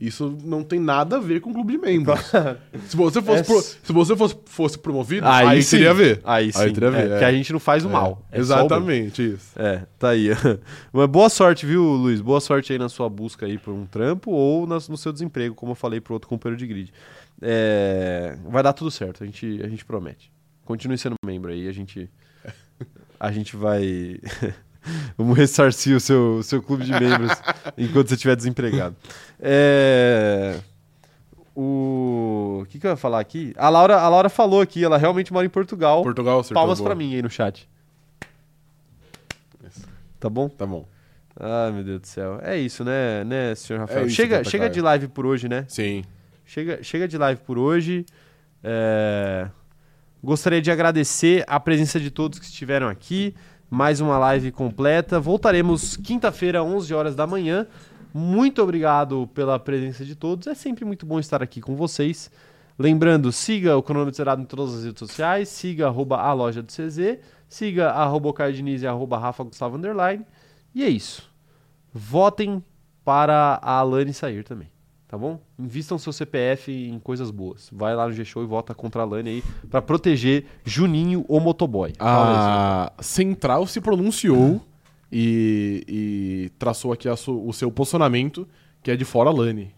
Isso 0.01 0.35
não 0.43 0.65
tem 0.65 0.81
nada 0.81 1.17
a 1.17 1.21
ver 1.21 1.41
com 1.43 1.51
o 1.51 1.53
clube 1.53 1.75
de 1.75 1.79
membros. 1.79 2.19
se 2.89 2.97
você 2.97 3.21
fosse, 3.21 3.41
É 3.41 3.45
pro- 3.45 3.61
se 3.61 3.93
você 3.93 4.17
fosse, 4.17 4.37
fosse 4.47 4.79
promovido, 4.79 5.27
aí, 5.29 5.63
sim. 5.63 5.73
teria 5.77 5.91
a 5.91 5.95
ver. 5.95 6.21
Aí 6.25 6.51
sim. 6.51 6.73
teria 6.73 6.89
a 6.89 6.91
ver. 6.91 7.11
é, 7.11 7.15
é. 7.17 7.19
Que 7.19 7.25
a 7.27 7.33
gente 7.33 7.53
não 7.53 7.61
faz 7.61 7.85
o 7.85 7.89
É, 7.89 7.93
mal. 7.93 8.27
é 8.33 8.37
só 8.37 8.41
o. 8.41 8.41
Exatamente, 8.41 9.35
isso. 9.35 9.51
É, 9.57 9.83
tá 9.99 10.09
aí. 10.09 10.29
Mas 10.91 11.07
boa 11.07 11.29
sorte, 11.29 11.67
viu, 11.67 11.83
Luiz? 11.83 12.23
Boa 12.23 12.41
sorte 12.41 12.73
aí 12.73 12.79
na 12.79 12.89
sua 12.89 13.11
busca 13.11 13.45
aí 13.45 13.59
por 13.59 13.75
um 13.75 13.85
trampo 13.85 14.31
ou 14.31 14.67
nas- 14.67 14.89
no 14.89 14.97
seu 14.97 15.13
desemprego, 15.13 15.55
como 15.55 15.73
eu 15.73 15.77
falei 15.77 16.01
pro 16.01 16.15
outro 16.15 16.29
companheiro 16.31 16.59
de 16.59 16.67
grid. 16.67 16.93
É, 17.43 18.39
vai 18.49 18.63
dar 18.63 18.73
tudo 18.73 18.91
certo, 18.91 19.23
a 19.23 19.27
gente, 19.27 19.61
a 19.63 19.69
gente 19.69 19.85
promete. 19.85 20.33
Continue 20.65 20.97
sendo 20.97 21.17
membro 21.25 21.51
aí, 21.51 21.69
a 21.69 21.73
gente, 21.73 22.09
a 23.19 23.31
gente 23.31 23.55
vai. 23.55 24.19
Vamos 25.19 25.37
ressarcir 25.37 25.95
o 25.95 26.01
seu, 26.01 26.37
o 26.39 26.43
seu 26.43 26.63
clube 26.63 26.85
de 26.85 26.93
membros 26.93 27.33
enquanto 27.77 28.09
você 28.09 28.15
estiver 28.15 28.35
desempregado. 28.35 28.97
É, 29.43 30.59
O, 31.57 32.61
o 32.62 32.67
que, 32.67 32.79
que 32.79 32.87
eu 32.87 32.91
ia 32.91 32.97
falar 32.97 33.21
aqui? 33.21 33.53
A 33.57 33.69
Laura, 33.69 33.97
a 34.01 34.09
Laura 34.09 34.29
falou 34.29 34.61
aqui, 34.61 34.85
ela 34.85 34.97
realmente 34.99 35.33
mora 35.33 35.47
em 35.47 35.51
Portugal. 35.51 36.03
Portugal 36.03 36.41
acertou. 36.41 36.61
Palmas 36.61 36.79
boa. 36.79 36.91
pra 36.91 36.95
mim 36.95 37.15
aí 37.15 37.23
no 37.23 37.31
chat. 37.31 37.69
Tá 40.19 40.29
bom? 40.29 40.49
Tá 40.49 40.67
bom. 40.67 40.87
Ah, 41.39 41.71
meu 41.73 41.83
Deus 41.83 42.01
do 42.01 42.07
céu. 42.07 42.39
É 42.43 42.57
isso, 42.59 42.85
né, 42.85 43.25
né, 43.25 43.55
senhor 43.55 43.81
Rafael? 43.81 44.03
É 44.03 44.07
isso, 44.07 44.15
chega, 44.17 44.39
Tata 44.39 44.51
chega 44.51 44.65
Caio. 44.65 44.75
de 44.75 44.81
live 44.83 45.09
por 45.09 45.25
hoje, 45.25 45.49
né? 45.49 45.65
Sim. 45.69 46.05
Chega, 46.45 46.83
chega 46.83 47.09
de 47.09 47.17
live 47.17 47.41
por 47.41 47.59
hoje. 47.59 48.05
É, 48.62 49.49
Gostaria 50.23 50.61
de 50.61 50.71
agradecer 50.71 51.45
a 51.47 51.59
presença 51.59 51.99
de 51.99 52.11
todos 52.11 52.39
que 52.39 52.45
estiveram 52.45 52.89
aqui. 52.89 53.35
Mais 53.71 54.01
uma 54.01 54.19
live 54.19 54.51
completa. 54.53 55.19
Voltaremos 55.19 55.97
quinta-feira, 55.97 56.62
11 56.62 56.93
horas 56.93 57.15
da 57.15 57.27
manhã. 57.27 57.67
Muito 58.12 58.62
obrigado 58.62 59.28
pela 59.35 59.59
presença 59.59 60.05
de 60.05 60.15
todos. 60.15 60.47
É 60.47 60.55
sempre 60.55 60.85
muito 60.85 61.07
bom 61.07 61.19
estar 61.19 61.43
aqui 61.43 61.61
com 61.61 61.77
vocês. 61.77 62.31
Lembrando, 62.78 63.31
siga 63.31 63.77
o 63.77 63.82
Cronômetro 63.82 64.16
Zerado 64.16 64.43
em 64.43 64.47
todas 64.47 64.74
as 64.74 64.85
redes 64.85 64.99
sociais. 64.99 65.49
Siga 65.49 65.87
arroba 65.87 66.16
a 66.16 66.32
loja 66.32 66.62
do 66.62 66.73
CZ. 66.73 67.19
Siga 67.49 67.91
arroba 67.91 68.32
Diniz 68.53 68.82
e 68.82 68.87
arroba 68.87 69.19
Rafa 69.19 69.45
Gustavo 69.45 69.77
Underline. 69.77 70.24
E 70.74 70.82
é 70.85 70.89
isso. 70.89 71.31
Votem 71.93 72.65
para 73.05 73.61
a 73.62 73.78
Alane 73.78 74.12
sair 74.12 74.45
também. 74.45 74.69
Tá 75.11 75.19
bom? 75.19 75.41
Invistam 75.59 75.99
seu 75.99 76.12
CPF 76.12 76.70
em 76.73 77.01
coisas 77.01 77.32
boas. 77.32 77.69
Vai 77.73 77.97
lá 77.97 78.07
no 78.07 78.12
G-Show 78.12 78.45
e 78.45 78.47
vota 78.47 78.73
contra 78.73 79.03
a 79.03 79.05
Lane 79.05 79.28
aí 79.28 79.45
pra 79.69 79.82
proteger 79.82 80.47
Juninho, 80.65 81.24
o 81.27 81.41
motoboy. 81.41 81.93
A 81.99 82.93
Central 83.01 83.66
se 83.66 83.81
pronunciou 83.81 84.62
e, 85.12 85.85
e 85.89 86.51
traçou 86.59 86.93
aqui 86.93 87.15
su- 87.16 87.47
o 87.47 87.53
seu 87.53 87.70
posicionamento, 87.70 88.47
que 88.82 88.91
é 88.91 88.97
de 88.97 89.05
fora 89.05 89.31
Lane. 89.31 89.74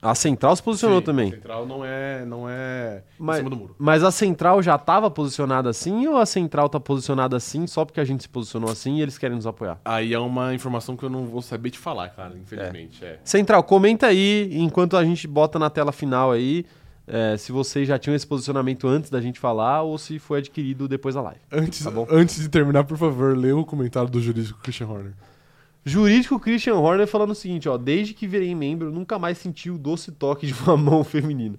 A 0.00 0.14
Central 0.14 0.54
se 0.54 0.62
posicionou 0.62 1.00
Sim, 1.00 1.04
também. 1.06 1.28
A 1.28 1.32
Central 1.32 1.66
não 1.66 1.84
é, 1.84 2.24
não 2.24 2.48
é 2.48 3.02
Mas- 3.18 3.38
em 3.38 3.40
cima 3.40 3.50
do 3.50 3.56
muro. 3.56 3.74
Mas 3.78 4.04
a 4.04 4.12
Central 4.12 4.62
já 4.62 4.76
estava 4.76 5.10
posicionada 5.10 5.68
assim 5.70 6.06
ou 6.06 6.16
a 6.18 6.24
Central 6.24 6.68
tá 6.68 6.78
posicionada 6.78 7.36
assim 7.36 7.66
só 7.66 7.84
porque 7.84 7.98
a 7.98 8.04
gente 8.04 8.22
se 8.22 8.28
posicionou 8.28 8.70
assim 8.70 8.98
e 8.98 9.02
eles 9.02 9.18
querem 9.18 9.34
nos 9.34 9.44
apoiar? 9.44 9.80
Aí 9.84 10.14
é 10.14 10.18
uma 10.20 10.54
informação 10.54 10.96
que 10.96 11.02
eu 11.02 11.10
não 11.10 11.26
vou 11.26 11.42
saber 11.42 11.70
te 11.70 11.78
falar, 11.80 12.10
cara, 12.10 12.32
infelizmente. 12.40 13.04
É. 13.04 13.18
Central, 13.24 13.64
comenta 13.64 14.06
aí 14.06 14.48
enquanto 14.52 14.96
a 14.96 15.04
gente 15.04 15.26
bota 15.26 15.58
na 15.58 15.68
tela 15.68 15.90
final 15.90 16.30
aí 16.30 16.64
é, 17.08 17.36
se 17.36 17.50
vocês 17.52 17.88
já 17.88 17.98
tinham 17.98 18.14
esse 18.14 18.26
posicionamento 18.26 18.86
antes 18.86 19.10
da 19.10 19.20
gente 19.20 19.40
falar 19.40 19.82
ou 19.82 19.96
se 19.98 20.18
foi 20.18 20.38
adquirido 20.38 20.86
depois 20.86 21.14
da 21.14 21.22
live. 21.22 21.40
Antes, 21.50 21.84
Tá 21.84 21.90
antes 22.10 22.40
de 22.40 22.48
terminar, 22.48 22.84
por 22.84 22.96
favor, 22.98 23.36
lê 23.36 23.52
o 23.52 23.64
comentário 23.64 24.10
do 24.10 24.20
jurídico 24.20 24.60
Christian 24.60 24.88
Horner. 24.88 25.12
Jurídico 25.84 26.38
Christian 26.38 26.74
Horner 26.74 27.06
falando 27.06 27.30
o 27.30 27.34
seguinte, 27.34 27.68
ó, 27.68 27.78
desde 27.78 28.12
que 28.12 28.26
virei 28.26 28.54
membro, 28.54 28.90
nunca 28.92 29.18
mais 29.18 29.38
senti 29.38 29.70
o 29.70 29.78
doce 29.78 30.12
toque 30.12 30.46
de 30.46 30.54
uma 30.62 30.76
mão 30.78 31.02
feminina. 31.02 31.58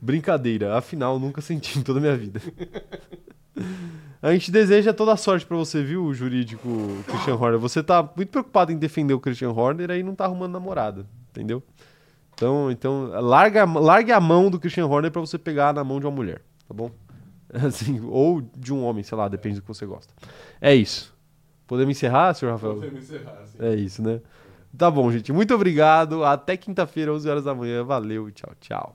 Brincadeira, 0.00 0.76
afinal, 0.76 1.18
nunca 1.18 1.40
senti 1.40 1.78
em 1.78 1.82
toda 1.82 1.98
a 2.00 2.02
minha 2.02 2.16
vida. 2.16 2.40
A 4.20 4.32
gente 4.32 4.50
deseja 4.50 4.92
toda 4.92 5.12
a 5.12 5.16
sorte 5.16 5.46
pra 5.46 5.56
você, 5.56 5.82
viu, 5.84 6.12
jurídico 6.12 6.68
Christian 7.06 7.36
Horner. 7.36 7.60
Você 7.60 7.82
tá 7.82 8.02
muito 8.16 8.30
preocupado 8.30 8.72
em 8.72 8.76
defender 8.76 9.14
o 9.14 9.20
Christian 9.20 9.50
Horner 9.50 9.90
aí 9.90 10.02
não 10.02 10.14
tá 10.14 10.24
arrumando 10.24 10.52
namorada, 10.52 11.06
entendeu? 11.30 11.62
Então, 12.36 12.70
então 12.70 13.06
larga, 13.22 13.64
largue 13.64 14.12
a 14.12 14.20
mão 14.20 14.50
do 14.50 14.60
Christian 14.60 14.86
Horner 14.86 15.10
pra 15.10 15.22
você 15.22 15.38
pegar 15.38 15.72
na 15.72 15.82
mão 15.82 15.98
de 15.98 16.04
uma 16.04 16.12
mulher, 16.12 16.42
tá 16.68 16.74
bom? 16.74 16.90
Assim, 17.66 17.98
ou 18.06 18.42
de 18.42 18.74
um 18.74 18.84
homem, 18.84 19.02
sei 19.02 19.16
lá, 19.16 19.26
depende 19.26 19.56
do 19.56 19.62
que 19.62 19.68
você 19.68 19.86
gosta. 19.86 20.12
É 20.60 20.74
isso. 20.74 21.16
Podemos 21.66 21.96
encerrar, 21.96 22.34
senhor 22.34 22.52
Rafael? 22.52 22.78
É 23.58 23.74
isso, 23.74 24.02
né? 24.02 24.20
Tá 24.76 24.90
bom, 24.90 25.10
gente. 25.10 25.32
Muito 25.32 25.54
obrigado. 25.54 26.22
Até 26.24 26.56
quinta-feira, 26.58 27.12
11 27.12 27.28
horas 27.28 27.44
da 27.44 27.54
manhã. 27.54 27.82
Valeu, 27.82 28.30
tchau, 28.30 28.52
tchau. 28.60 28.94